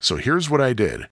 So 0.00 0.16
here's 0.16 0.50
what 0.50 0.60
I 0.60 0.72
did. 0.72 1.08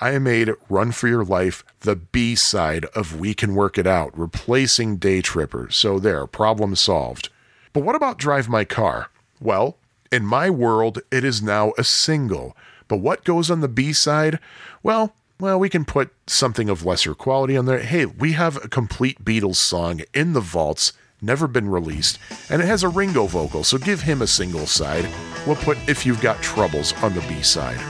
I 0.00 0.16
made 0.20 0.50
Run 0.68 0.92
for 0.92 1.08
Your 1.08 1.24
Life 1.24 1.64
the 1.80 1.96
B 1.96 2.36
side 2.36 2.84
of 2.94 3.18
We 3.18 3.34
Can 3.34 3.56
Work 3.56 3.78
It 3.78 3.86
Out, 3.86 4.16
replacing 4.16 4.98
Day 4.98 5.20
Tripper. 5.20 5.68
So 5.70 5.98
there, 5.98 6.24
problem 6.28 6.76
solved. 6.76 7.30
But 7.72 7.82
what 7.82 7.96
about 7.96 8.16
Drive 8.16 8.48
My 8.48 8.64
Car? 8.64 9.10
Well, 9.40 9.76
in 10.12 10.24
my 10.24 10.50
world, 10.50 11.00
it 11.10 11.24
is 11.24 11.42
now 11.42 11.72
a 11.76 11.82
single. 11.82 12.56
But 12.86 12.98
what 12.98 13.24
goes 13.24 13.50
on 13.50 13.60
the 13.60 13.66
B 13.66 13.92
side? 13.92 14.38
Well, 14.84 15.14
well, 15.40 15.58
we 15.58 15.68
can 15.68 15.84
put 15.84 16.12
something 16.28 16.68
of 16.68 16.84
lesser 16.84 17.14
quality 17.14 17.56
on 17.56 17.66
there. 17.66 17.80
Hey, 17.80 18.06
we 18.06 18.32
have 18.32 18.56
a 18.56 18.68
complete 18.68 19.24
Beatles 19.24 19.56
song 19.56 20.02
in 20.14 20.32
the 20.32 20.40
vaults, 20.40 20.92
never 21.20 21.48
been 21.48 21.68
released, 21.68 22.20
and 22.48 22.62
it 22.62 22.66
has 22.66 22.84
a 22.84 22.88
Ringo 22.88 23.26
vocal, 23.26 23.64
so 23.64 23.78
give 23.78 24.02
him 24.02 24.22
a 24.22 24.28
single 24.28 24.66
side. 24.66 25.08
We'll 25.44 25.56
put 25.56 25.76
If 25.88 26.06
You've 26.06 26.20
Got 26.20 26.40
Troubles 26.40 26.92
on 27.02 27.14
the 27.14 27.20
B 27.22 27.42
side. 27.42 27.80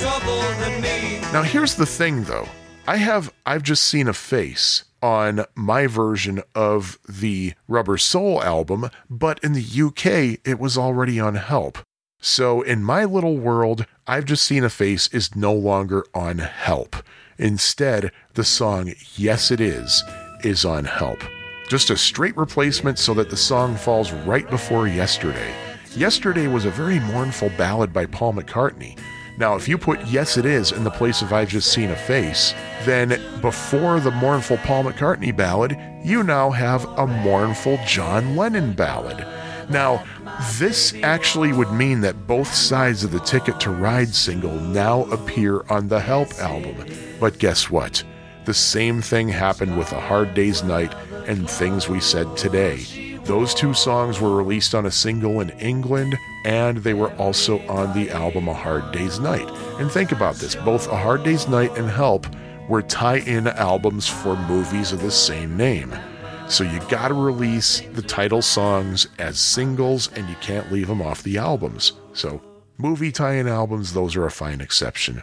Trouble. 0.00 1.32
Now 1.32 1.42
here's 1.42 1.74
the 1.74 1.84
thing 1.84 2.24
though. 2.24 2.48
I 2.86 2.96
have 2.96 3.32
I've 3.44 3.62
just 3.62 3.84
seen 3.84 4.08
a 4.08 4.14
face 4.14 4.84
on 5.02 5.44
my 5.54 5.86
version 5.86 6.42
of 6.54 6.98
the 7.06 7.52
Rubber 7.68 7.98
Soul 7.98 8.42
album, 8.42 8.88
but 9.10 9.38
in 9.44 9.52
the 9.52 9.82
UK 9.82 10.40
it 10.48 10.58
was 10.58 10.78
already 10.78 11.20
on 11.20 11.34
Help. 11.34 11.78
So 12.20 12.62
in 12.62 12.82
my 12.82 13.04
little 13.04 13.36
world, 13.36 13.84
I've 14.06 14.24
just 14.24 14.44
seen 14.44 14.64
a 14.64 14.70
face 14.70 15.08
is 15.08 15.36
no 15.36 15.52
longer 15.52 16.04
on 16.14 16.38
Help. 16.38 16.96
Instead, 17.36 18.10
the 18.32 18.44
song 18.44 18.94
Yes 19.14 19.50
It 19.50 19.60
Is 19.60 20.02
is 20.42 20.64
on 20.64 20.86
Help. 20.86 21.20
Just 21.68 21.90
a 21.90 21.96
straight 21.98 22.36
replacement 22.36 22.98
so 22.98 23.12
that 23.14 23.28
the 23.28 23.36
song 23.36 23.76
falls 23.76 24.10
right 24.10 24.48
before 24.48 24.88
Yesterday. 24.88 25.54
Yesterday 25.98 26.46
was 26.46 26.64
a 26.64 26.70
very 26.70 27.00
mournful 27.00 27.50
ballad 27.58 27.92
by 27.92 28.06
Paul 28.06 28.32
McCartney. 28.34 28.96
Now, 29.36 29.56
if 29.56 29.66
you 29.66 29.76
put 29.76 30.06
Yes 30.06 30.36
It 30.36 30.46
Is 30.46 30.70
in 30.70 30.84
the 30.84 30.92
place 30.92 31.22
of 31.22 31.32
I've 31.32 31.48
Just 31.48 31.72
Seen 31.72 31.90
a 31.90 31.96
Face, 31.96 32.54
then 32.84 33.20
before 33.40 33.98
the 33.98 34.12
mournful 34.12 34.58
Paul 34.58 34.84
McCartney 34.84 35.36
ballad, 35.36 35.76
you 36.04 36.22
now 36.22 36.52
have 36.52 36.84
a 36.84 37.04
mournful 37.04 37.80
John 37.84 38.36
Lennon 38.36 38.74
ballad. 38.74 39.26
Now, 39.70 40.04
this 40.52 40.94
actually 41.02 41.52
would 41.52 41.72
mean 41.72 42.00
that 42.02 42.28
both 42.28 42.54
sides 42.54 43.02
of 43.02 43.10
the 43.10 43.18
Ticket 43.18 43.58
to 43.58 43.72
Ride 43.72 44.14
single 44.14 44.54
now 44.54 45.02
appear 45.06 45.64
on 45.68 45.88
the 45.88 45.98
Help 45.98 46.32
album. 46.34 46.76
But 47.18 47.40
guess 47.40 47.70
what? 47.70 48.04
The 48.44 48.54
same 48.54 49.02
thing 49.02 49.28
happened 49.28 49.76
with 49.76 49.90
A 49.90 50.00
Hard 50.00 50.32
Day's 50.34 50.62
Night 50.62 50.94
and 51.26 51.50
Things 51.50 51.88
We 51.88 51.98
Said 51.98 52.36
Today. 52.36 53.07
Those 53.28 53.52
two 53.52 53.74
songs 53.74 54.22
were 54.22 54.34
released 54.34 54.74
on 54.74 54.86
a 54.86 54.90
single 54.90 55.42
in 55.42 55.50
England, 55.60 56.16
and 56.46 56.78
they 56.78 56.94
were 56.94 57.12
also 57.16 57.58
on 57.68 57.92
the 57.92 58.08
album 58.08 58.48
A 58.48 58.54
Hard 58.54 58.90
Day's 58.90 59.20
Night. 59.20 59.46
And 59.78 59.92
think 59.92 60.12
about 60.12 60.36
this 60.36 60.54
both 60.54 60.88
A 60.88 60.96
Hard 60.96 61.24
Day's 61.24 61.46
Night 61.46 61.76
and 61.76 61.90
Help 61.90 62.26
were 62.70 62.80
tie 62.80 63.18
in 63.18 63.46
albums 63.46 64.08
for 64.08 64.34
movies 64.34 64.92
of 64.92 65.02
the 65.02 65.10
same 65.10 65.58
name. 65.58 65.94
So 66.48 66.64
you 66.64 66.80
gotta 66.88 67.12
release 67.12 67.82
the 67.92 68.00
title 68.00 68.40
songs 68.40 69.08
as 69.18 69.38
singles 69.38 70.10
and 70.16 70.26
you 70.26 70.36
can't 70.36 70.72
leave 70.72 70.86
them 70.86 71.02
off 71.02 71.22
the 71.22 71.36
albums. 71.36 71.92
So 72.14 72.40
movie 72.78 73.12
tie 73.12 73.34
in 73.34 73.46
albums, 73.46 73.92
those 73.92 74.16
are 74.16 74.24
a 74.24 74.30
fine 74.30 74.62
exception. 74.62 75.22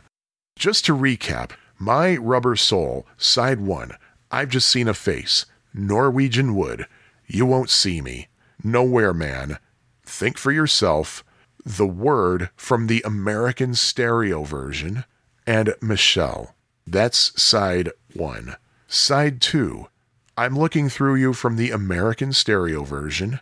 Just 0.60 0.86
to 0.86 0.96
recap, 0.96 1.54
My 1.80 2.18
Rubber 2.18 2.56
Soul, 2.56 3.08
Side 3.18 3.62
1, 3.62 3.94
I've 4.30 4.50
Just 4.50 4.68
Seen 4.68 4.88
a 4.88 4.94
Face, 4.94 5.48
Norwegian 5.74 6.54
Wood, 6.54 6.86
You 7.28 7.46
Won't 7.46 7.70
See 7.70 8.02
Me, 8.02 8.28
Nowhere 8.64 9.14
Man, 9.14 9.60
Think 10.04 10.38
for 10.38 10.52
Yourself, 10.52 11.24
The 11.66 11.88
Word 11.88 12.50
from 12.56 12.88
the 12.88 13.02
American 13.06 13.74
stereo 13.76 14.44
version, 14.44 15.06
and 15.48 15.76
Michelle. 15.82 16.56
That's 16.86 17.42
side 17.42 17.92
1. 18.14 18.56
Side 18.88 19.42
2, 19.42 19.88
I'm 20.38 20.58
Looking 20.58 20.90
Through 20.90 21.16
You 21.16 21.34
from 21.34 21.56
the 21.56 21.72
American 21.72 22.34
stereo 22.34 22.84
version, 22.84 23.40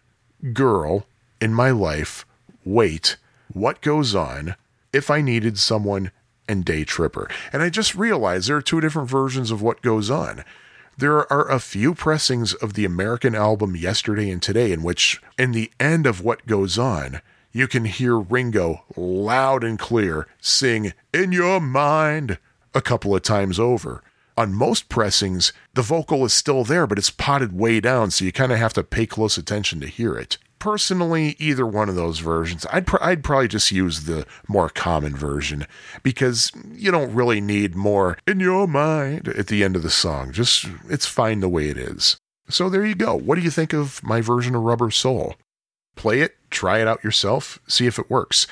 Girl, 0.53 1.05
In 1.41 1.53
My 1.53 1.71
Life, 1.71 2.25
Wait, 2.63 3.17
What 3.51 3.81
Goes 3.81 4.15
On, 4.15 4.55
If 4.93 5.09
I 5.09 5.21
Needed 5.21 5.59
Someone, 5.59 6.11
and 6.47 6.63
Day 6.65 6.83
Tripper. 6.83 7.29
And 7.51 7.61
I 7.61 7.69
just 7.69 7.95
realized 7.95 8.47
there 8.47 8.57
are 8.57 8.61
two 8.61 8.81
different 8.81 9.09
versions 9.09 9.51
of 9.51 9.61
What 9.61 9.81
Goes 9.81 10.09
On. 10.09 10.43
There 10.95 11.31
are 11.33 11.49
a 11.49 11.59
few 11.59 11.95
pressings 11.95 12.53
of 12.53 12.73
the 12.73 12.85
American 12.85 13.33
album 13.33 13.75
Yesterday 13.75 14.29
and 14.29 14.39
Today 14.39 14.71
in 14.71 14.83
which, 14.83 15.19
in 15.39 15.51
the 15.51 15.71
end 15.79 16.05
of 16.05 16.23
What 16.23 16.45
Goes 16.45 16.77
On, 16.77 17.19
you 17.51 17.67
can 17.67 17.85
hear 17.85 18.19
Ringo 18.19 18.83
loud 18.95 19.63
and 19.63 19.79
clear 19.79 20.27
sing 20.39 20.93
In 21.11 21.31
Your 21.31 21.59
Mind 21.59 22.37
a 22.75 22.81
couple 22.81 23.15
of 23.15 23.23
times 23.23 23.59
over. 23.59 24.03
On 24.37 24.53
most 24.53 24.87
pressings, 24.87 25.51
the 25.73 25.81
vocal 25.81 26.25
is 26.25 26.33
still 26.33 26.63
there, 26.63 26.85
but 26.85 26.99
it's 26.99 27.09
potted 27.09 27.57
way 27.57 27.79
down, 27.79 28.11
so 28.11 28.23
you 28.23 28.31
kind 28.31 28.51
of 28.51 28.59
have 28.59 28.73
to 28.73 28.83
pay 28.83 29.07
close 29.07 29.35
attention 29.35 29.79
to 29.79 29.87
hear 29.87 30.15
it. 30.15 30.37
Personally, 30.63 31.35
either 31.39 31.67
one 31.67 31.89
of 31.89 31.95
those 31.95 32.19
versions, 32.19 32.65
I'd, 32.71 32.87
pr- 32.87 32.95
I'd 33.01 33.21
probably 33.21 33.49
just 33.49 33.69
use 33.69 34.05
the 34.05 34.25
more 34.47 34.69
common 34.69 35.13
version 35.13 35.67
because 36.03 36.53
you 36.71 36.89
don't 36.89 37.13
really 37.13 37.41
need 37.41 37.75
more 37.75 38.17
in 38.25 38.39
your 38.39 38.65
mind 38.65 39.27
at 39.27 39.47
the 39.47 39.61
end 39.61 39.75
of 39.75 39.83
the 39.83 39.89
song. 39.89 40.31
Just, 40.31 40.65
it's 40.87 41.05
fine 41.05 41.41
the 41.41 41.49
way 41.49 41.67
it 41.67 41.77
is. 41.77 42.15
So 42.47 42.69
there 42.69 42.85
you 42.85 42.95
go. 42.95 43.13
What 43.13 43.35
do 43.35 43.41
you 43.41 43.51
think 43.51 43.73
of 43.73 44.01
my 44.05 44.21
version 44.21 44.55
of 44.55 44.61
Rubber 44.61 44.89
Soul? 44.89 45.35
Play 45.97 46.21
it, 46.21 46.37
try 46.49 46.79
it 46.79 46.87
out 46.87 47.03
yourself, 47.03 47.59
see 47.67 47.85
if 47.85 47.99
it 47.99 48.09
works. 48.09 48.47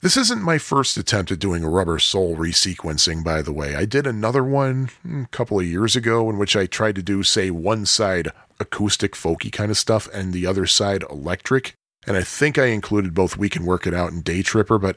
This 0.00 0.16
isn't 0.16 0.42
my 0.42 0.58
first 0.58 0.96
attempt 0.96 1.30
at 1.30 1.38
doing 1.38 1.62
a 1.62 1.70
Rubber 1.70 2.00
Soul 2.00 2.34
resequencing, 2.34 3.22
by 3.22 3.40
the 3.40 3.52
way. 3.52 3.76
I 3.76 3.84
did 3.84 4.04
another 4.04 4.42
one 4.42 4.90
hmm, 5.02 5.22
a 5.22 5.28
couple 5.28 5.60
of 5.60 5.66
years 5.66 5.94
ago 5.94 6.28
in 6.28 6.38
which 6.38 6.56
I 6.56 6.66
tried 6.66 6.96
to 6.96 7.04
do, 7.04 7.22
say, 7.22 7.52
one 7.52 7.86
side 7.86 8.30
acoustic, 8.62 9.12
folky 9.12 9.52
kind 9.52 9.70
of 9.70 9.76
stuff 9.76 10.08
and 10.14 10.32
the 10.32 10.46
other 10.46 10.66
side 10.66 11.04
electric. 11.10 11.74
And 12.06 12.16
I 12.16 12.22
think 12.22 12.58
I 12.58 12.66
included 12.66 13.14
both 13.14 13.36
We 13.36 13.48
Can 13.48 13.66
Work 13.66 13.86
It 13.86 13.94
Out 13.94 14.12
and 14.12 14.24
Day 14.24 14.42
Tripper, 14.42 14.78
but 14.78 14.96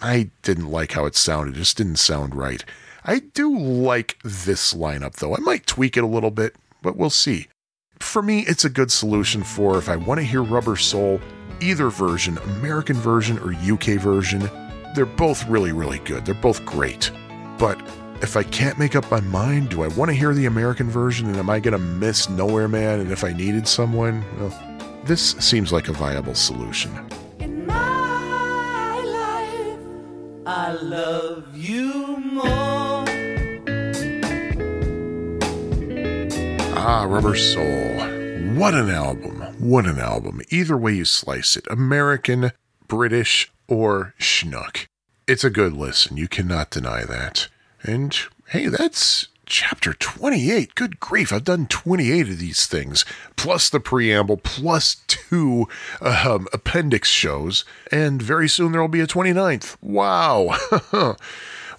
I 0.00 0.30
didn't 0.42 0.70
like 0.70 0.92
how 0.92 1.04
it 1.06 1.16
sounded. 1.16 1.56
It 1.56 1.58
just 1.58 1.76
didn't 1.76 1.96
sound 1.96 2.34
right. 2.34 2.64
I 3.04 3.20
do 3.20 3.58
like 3.58 4.18
this 4.22 4.74
lineup, 4.74 5.16
though. 5.16 5.34
I 5.34 5.40
might 5.40 5.66
tweak 5.66 5.96
it 5.96 6.04
a 6.04 6.08
little 6.08 6.30
bit, 6.30 6.54
but 6.82 6.96
we'll 6.96 7.10
see. 7.10 7.48
For 7.98 8.22
me, 8.22 8.40
it's 8.40 8.64
a 8.64 8.70
good 8.70 8.92
solution 8.92 9.42
for 9.42 9.78
if 9.78 9.88
I 9.88 9.96
want 9.96 10.20
to 10.20 10.26
hear 10.26 10.42
Rubber 10.42 10.76
Soul, 10.76 11.20
either 11.60 11.90
version, 11.90 12.38
American 12.38 12.96
version 12.96 13.38
or 13.38 13.52
UK 13.52 14.00
version, 14.00 14.48
they're 14.94 15.06
both 15.06 15.48
really, 15.48 15.72
really 15.72 15.98
good. 16.00 16.24
They're 16.24 16.34
both 16.34 16.64
great. 16.64 17.10
But 17.58 17.80
if 18.22 18.36
I 18.36 18.42
can't 18.42 18.78
make 18.78 18.96
up 18.96 19.10
my 19.10 19.20
mind, 19.20 19.70
do 19.70 19.82
I 19.82 19.88
want 19.88 20.10
to 20.10 20.14
hear 20.14 20.34
the 20.34 20.46
American 20.46 20.90
version 20.90 21.28
and 21.28 21.36
am 21.36 21.48
I 21.48 21.60
going 21.60 21.72
to 21.72 21.78
miss 21.78 22.28
Nowhere 22.28 22.68
Man? 22.68 23.00
And 23.00 23.12
if 23.12 23.22
I 23.22 23.32
needed 23.32 23.68
someone, 23.68 24.24
well, 24.38 24.52
this 25.04 25.32
seems 25.38 25.72
like 25.72 25.88
a 25.88 25.92
viable 25.92 26.34
solution. 26.34 26.92
In 27.38 27.64
my 27.66 29.00
life, 29.00 29.78
I 30.46 30.72
love 30.72 31.56
you 31.56 32.16
more. 32.18 33.04
Ah, 36.76 37.04
Rubber 37.08 37.36
Soul. 37.36 38.18
What 38.56 38.74
an 38.74 38.90
album. 38.90 39.40
What 39.60 39.86
an 39.86 39.98
album. 39.98 40.40
Either 40.50 40.76
way 40.76 40.92
you 40.92 41.04
slice 41.04 41.56
it 41.56 41.66
American, 41.70 42.50
British, 42.88 43.52
or 43.68 44.14
schnook. 44.18 44.86
It's 45.28 45.44
a 45.44 45.50
good 45.50 45.74
listen. 45.74 46.16
You 46.16 46.26
cannot 46.26 46.70
deny 46.70 47.04
that. 47.04 47.48
And 47.82 48.16
hey, 48.48 48.68
that's 48.68 49.28
chapter 49.48 49.94
28. 49.94 50.74
Good 50.74 51.00
grief, 51.00 51.32
I've 51.32 51.44
done 51.44 51.66
28 51.66 52.28
of 52.28 52.38
these 52.38 52.66
things, 52.66 53.06
plus 53.36 53.70
the 53.70 53.80
preamble, 53.80 54.36
plus 54.36 54.96
two 55.06 55.66
um, 56.00 56.46
appendix 56.52 57.08
shows, 57.08 57.64
and 57.90 58.20
very 58.20 58.48
soon 58.48 58.72
there 58.72 58.80
will 58.80 58.88
be 58.88 59.00
a 59.00 59.06
29th. 59.06 59.76
Wow. 59.80 60.56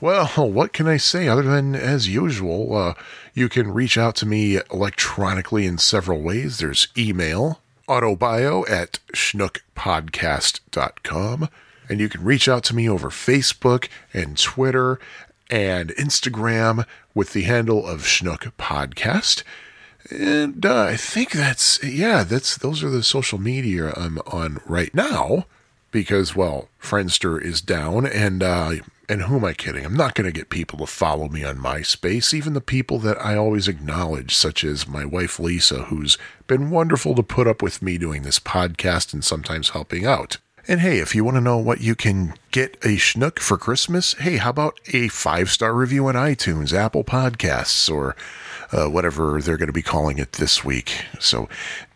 well, 0.02 0.52
what 0.52 0.74
can 0.74 0.88
I 0.88 0.98
say 0.98 1.28
other 1.28 1.44
than, 1.44 1.76
as 1.76 2.10
usual, 2.10 2.76
uh, 2.76 2.96
you 3.34 3.50
can 3.50 3.72
reach 3.72 3.98
out 3.98 4.16
to 4.18 4.26
me 4.26 4.60
electronically 4.72 5.66
in 5.66 5.78
several 5.78 6.22
ways. 6.22 6.58
There's 6.58 6.90
email, 6.98 7.62
autobio 7.88 8.70
at 8.70 9.00
schnookpodcast.com. 9.14 11.50
And 11.88 12.00
you 12.00 12.08
can 12.08 12.24
reach 12.24 12.48
out 12.48 12.64
to 12.66 12.76
me 12.76 12.88
over 12.88 13.10
Facebook 13.10 13.90
and 14.14 14.38
Twitter 14.38 15.00
and 15.50 15.90
Instagram 15.92 16.86
with 17.14 17.34
the 17.34 17.44
handle 17.44 17.86
of 17.86 18.02
Schnook 18.02 18.52
Podcast. 18.58 19.44
And 20.12 20.66
uh, 20.66 20.84
I 20.84 20.96
think 20.96 21.32
that's 21.32 21.84
yeah, 21.84 22.24
that's 22.24 22.58
those 22.58 22.84
are 22.84 22.90
the 22.90 23.04
social 23.04 23.40
media 23.40 23.94
I'm 23.96 24.20
on 24.28 24.60
right 24.66 24.94
now 24.94 25.46
because 25.92 26.36
well, 26.36 26.70
Friendster 26.82 27.42
is 27.42 27.62
down 27.62 28.06
and 28.06 28.42
uh 28.42 28.72
and 29.10 29.24
who 29.24 29.38
am 29.38 29.46
I 29.46 29.54
kidding? 29.54 29.84
I'm 29.84 29.96
not 29.96 30.14
going 30.14 30.32
to 30.32 30.38
get 30.38 30.52
people 30.52 30.78
to 30.80 30.86
follow 30.86 31.28
me 31.28 31.44
on 31.44 31.58
MySpace, 31.58 32.32
even 32.32 32.54
the 32.54 32.62
people 32.62 33.00
that 33.00 33.20
I 33.20 33.36
always 33.36 33.68
acknowledge, 33.68 34.36
such 34.36 34.64
as 34.64 34.88
my 34.88 35.04
wife 35.04 35.40
Lisa, 35.40 35.86
who's 35.86 36.20
been 36.46 36.70
wonderful 36.70 37.16
to 37.16 37.24
put 37.24 37.48
up 37.48 37.64
with 37.64 37.82
me 37.82 37.98
doing 37.98 38.22
this 38.22 38.38
podcast 38.38 39.12
and 39.12 39.26
sometimes 39.26 39.70
helping 39.70 40.06
out. 40.06 40.38
And 40.70 40.82
hey, 40.82 41.00
if 41.00 41.16
you 41.16 41.24
want 41.24 41.34
to 41.34 41.42
know 41.42 41.58
what 41.58 41.82
you 41.82 41.96
can 41.96 42.36
get 42.52 42.76
a 42.84 42.98
schnook 42.98 43.40
for 43.40 43.58
Christmas, 43.58 44.14
hey, 44.14 44.38
how 44.38 44.52
about 44.52 44.80
a 44.94 45.08
five 45.08 45.50
star 45.50 45.74
review 45.74 46.06
on 46.06 46.14
iTunes, 46.14 46.74
Apple 46.74 47.04
Podcasts, 47.04 47.92
or 47.92 48.16
uh, 48.72 48.86
whatever 48.86 49.42
they're 49.42 49.58
going 49.58 49.66
to 49.66 49.74
be 49.74 49.82
calling 49.82 50.20
it 50.20 50.34
this 50.34 50.64
week? 50.64 51.06
So 51.20 51.50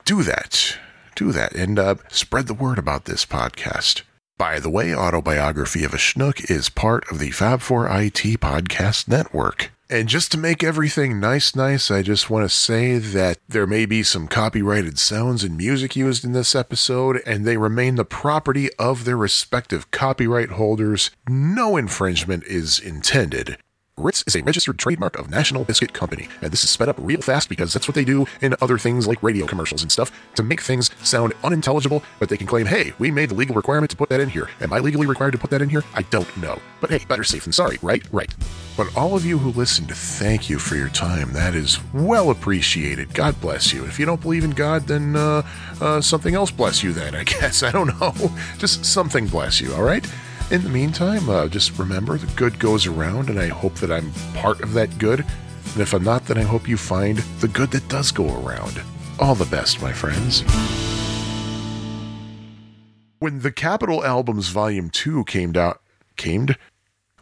do 0.06 0.24
that. 0.24 0.80
Do 1.16 1.32
that 1.34 1.54
and 1.54 1.78
uh, 1.78 1.96
spread 2.10 2.48
the 2.48 2.56
word 2.56 2.80
about 2.80 3.06
this 3.06 3.28
podcast. 3.28 4.02
By 4.40 4.60
the 4.60 4.72
way, 4.72 4.92
Autobiography 4.96 5.84
of 5.84 5.94
a 5.94 5.98
Schnook 5.98 6.50
is 6.50 6.70
part 6.70 7.04
of 7.12 7.20
the 7.20 7.30
Fab4IT 7.30 8.38
podcast 8.40 9.08
network. 9.08 9.72
And 9.94 10.10
just 10.10 10.32
to 10.32 10.40
make 10.40 10.64
everything 10.64 11.20
nice, 11.20 11.56
nice, 11.56 11.92
I 11.92 12.02
just 12.02 12.28
want 12.28 12.50
to 12.50 12.50
say 12.50 12.98
that 12.98 13.38
there 13.48 13.68
may 13.68 13.86
be 13.86 14.02
some 14.02 14.28
copyrighted 14.28 14.98
sounds 14.98 15.44
and 15.44 15.56
music 15.56 15.96
used 15.96 16.26
in 16.26 16.34
this 16.34 16.56
episode, 16.56 17.22
and 17.28 17.46
they 17.46 17.58
remain 17.58 17.94
the 17.94 18.04
property 18.04 18.74
of 18.80 19.06
their 19.06 19.16
respective 19.16 19.92
copyright 19.92 20.50
holders. 20.50 21.12
No 21.30 21.78
infringement 21.78 22.44
is 22.46 22.80
intended. 22.80 23.60
Ritz 23.98 24.24
is 24.26 24.36
a 24.36 24.42
registered 24.42 24.80
trademark 24.80 25.20
of 25.20 25.30
National 25.30 25.64
Biscuit 25.64 25.94
Company, 25.94 26.28
and 26.42 26.52
this 26.52 26.64
is 26.64 26.72
sped 26.72 26.90
up 26.90 26.96
real 26.98 27.22
fast 27.22 27.48
because 27.48 27.72
that's 27.72 27.88
what 27.88 27.94
they 27.94 28.04
do 28.04 28.26
in 28.42 28.56
other 28.60 28.80
things 28.80 29.06
like 29.06 29.22
radio 29.22 29.46
commercials 29.46 29.84
and 29.84 29.92
stuff 29.92 30.12
to 30.34 30.42
make 30.42 30.62
things 30.62 30.90
sound 31.04 31.34
unintelligible, 31.44 32.02
but 32.18 32.28
they 32.28 32.36
can 32.36 32.48
claim, 32.48 32.66
hey, 32.66 32.94
we 32.98 33.12
made 33.12 33.30
the 33.30 33.36
legal 33.36 33.54
requirement 33.54 33.92
to 33.92 33.96
put 33.96 34.10
that 34.10 34.20
in 34.20 34.30
here. 34.30 34.50
Am 34.62 34.74
I 34.74 34.80
legally 34.80 35.06
required 35.06 35.34
to 35.34 35.38
put 35.38 35.52
that 35.52 35.62
in 35.62 35.70
here? 35.70 35.84
I 35.94 36.02
don't 36.04 36.36
know. 36.38 36.60
But 36.82 36.90
hey, 36.90 37.06
better 37.08 37.24
safe 37.24 37.44
than 37.44 37.54
sorry, 37.54 37.78
right? 37.84 38.04
Right. 38.12 38.34
But 38.76 38.88
all 38.98 39.16
of 39.16 39.26
you 39.26 39.38
who 39.38 39.52
listened, 39.52 39.96
thank 39.96 40.50
you 40.50 40.58
for 40.58 40.76
your 40.76 40.90
time. 40.90 41.32
That 41.34 41.54
is 41.54 41.80
well 41.94 42.32
appreciated. 42.32 43.14
God 43.14 43.40
bless 43.40 43.72
you. 43.72 43.86
If 43.86 44.00
you 44.00 44.08
don't 44.08 44.20
believe 44.20 44.44
in 44.44 44.52
God, 44.52 44.88
then 44.88 45.16
uh, 45.16 45.44
uh, 45.80 46.02
something 46.02 46.34
else 46.34 46.50
bless 46.50 46.82
you 46.82 46.94
then, 46.94 47.14
I 47.14 47.24
guess. 47.26 47.62
I 47.62 47.72
don't 47.72 48.00
know. 48.00 48.16
Just 48.58 48.86
something 48.86 49.28
bless 49.28 49.62
you, 49.62 49.72
all 49.76 49.84
right? 49.84 50.04
In 50.54 50.62
the 50.62 50.70
meantime, 50.70 51.28
uh, 51.32 51.48
just 51.48 51.80
remember 51.80 52.16
the 52.16 52.32
good 52.36 52.60
goes 52.60 52.86
around, 52.86 53.32
and 53.32 53.40
I 53.40 53.48
hope 53.48 53.74
that 53.78 53.92
I'm 53.92 54.12
part 54.36 54.62
of 54.62 54.74
that 54.74 55.00
good. 55.00 55.22
And 55.22 55.82
if 55.82 55.96
I'm 55.96 56.04
not, 56.04 56.28
then 56.28 56.38
I 56.38 56.44
hope 56.44 56.68
you 56.68 56.78
find 56.78 57.18
the 57.40 57.48
good 57.48 57.72
that 57.72 57.90
does 57.90 58.12
go 58.12 58.26
around. 58.46 58.80
All 59.18 59.34
the 59.34 59.46
best, 59.46 59.82
my 59.82 59.92
friends. 59.92 60.42
When 63.18 63.40
the 63.40 63.52
Capitol 63.52 64.06
Albums 64.06 64.50
Volume 64.50 64.92
2 64.92 65.24
came 65.24 65.58
out, 65.58 65.82
came? 66.18 66.50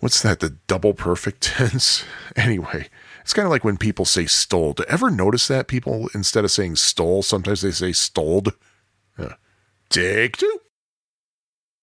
What's 0.02 0.22
that, 0.24 0.42
the 0.42 0.58
double 0.68 0.94
perfect 0.94 1.40
tense? 1.40 2.04
anyway, 2.36 2.90
it's 3.22 3.32
kind 3.32 3.46
of 3.46 3.52
like 3.52 3.64
when 3.64 3.78
people 3.78 4.04
say 4.04 4.26
stole. 4.26 4.74
Do 4.74 4.84
ever 4.90 5.10
notice 5.10 5.48
that 5.48 5.70
people, 5.70 6.10
instead 6.14 6.44
of 6.44 6.52
saying 6.52 6.76
stole, 6.76 7.24
sometimes 7.24 7.62
they 7.62 7.72
say 7.72 7.94
stoled? 7.94 8.56
Uh, 9.18 9.36
take 9.90 10.36
two. 10.36 10.60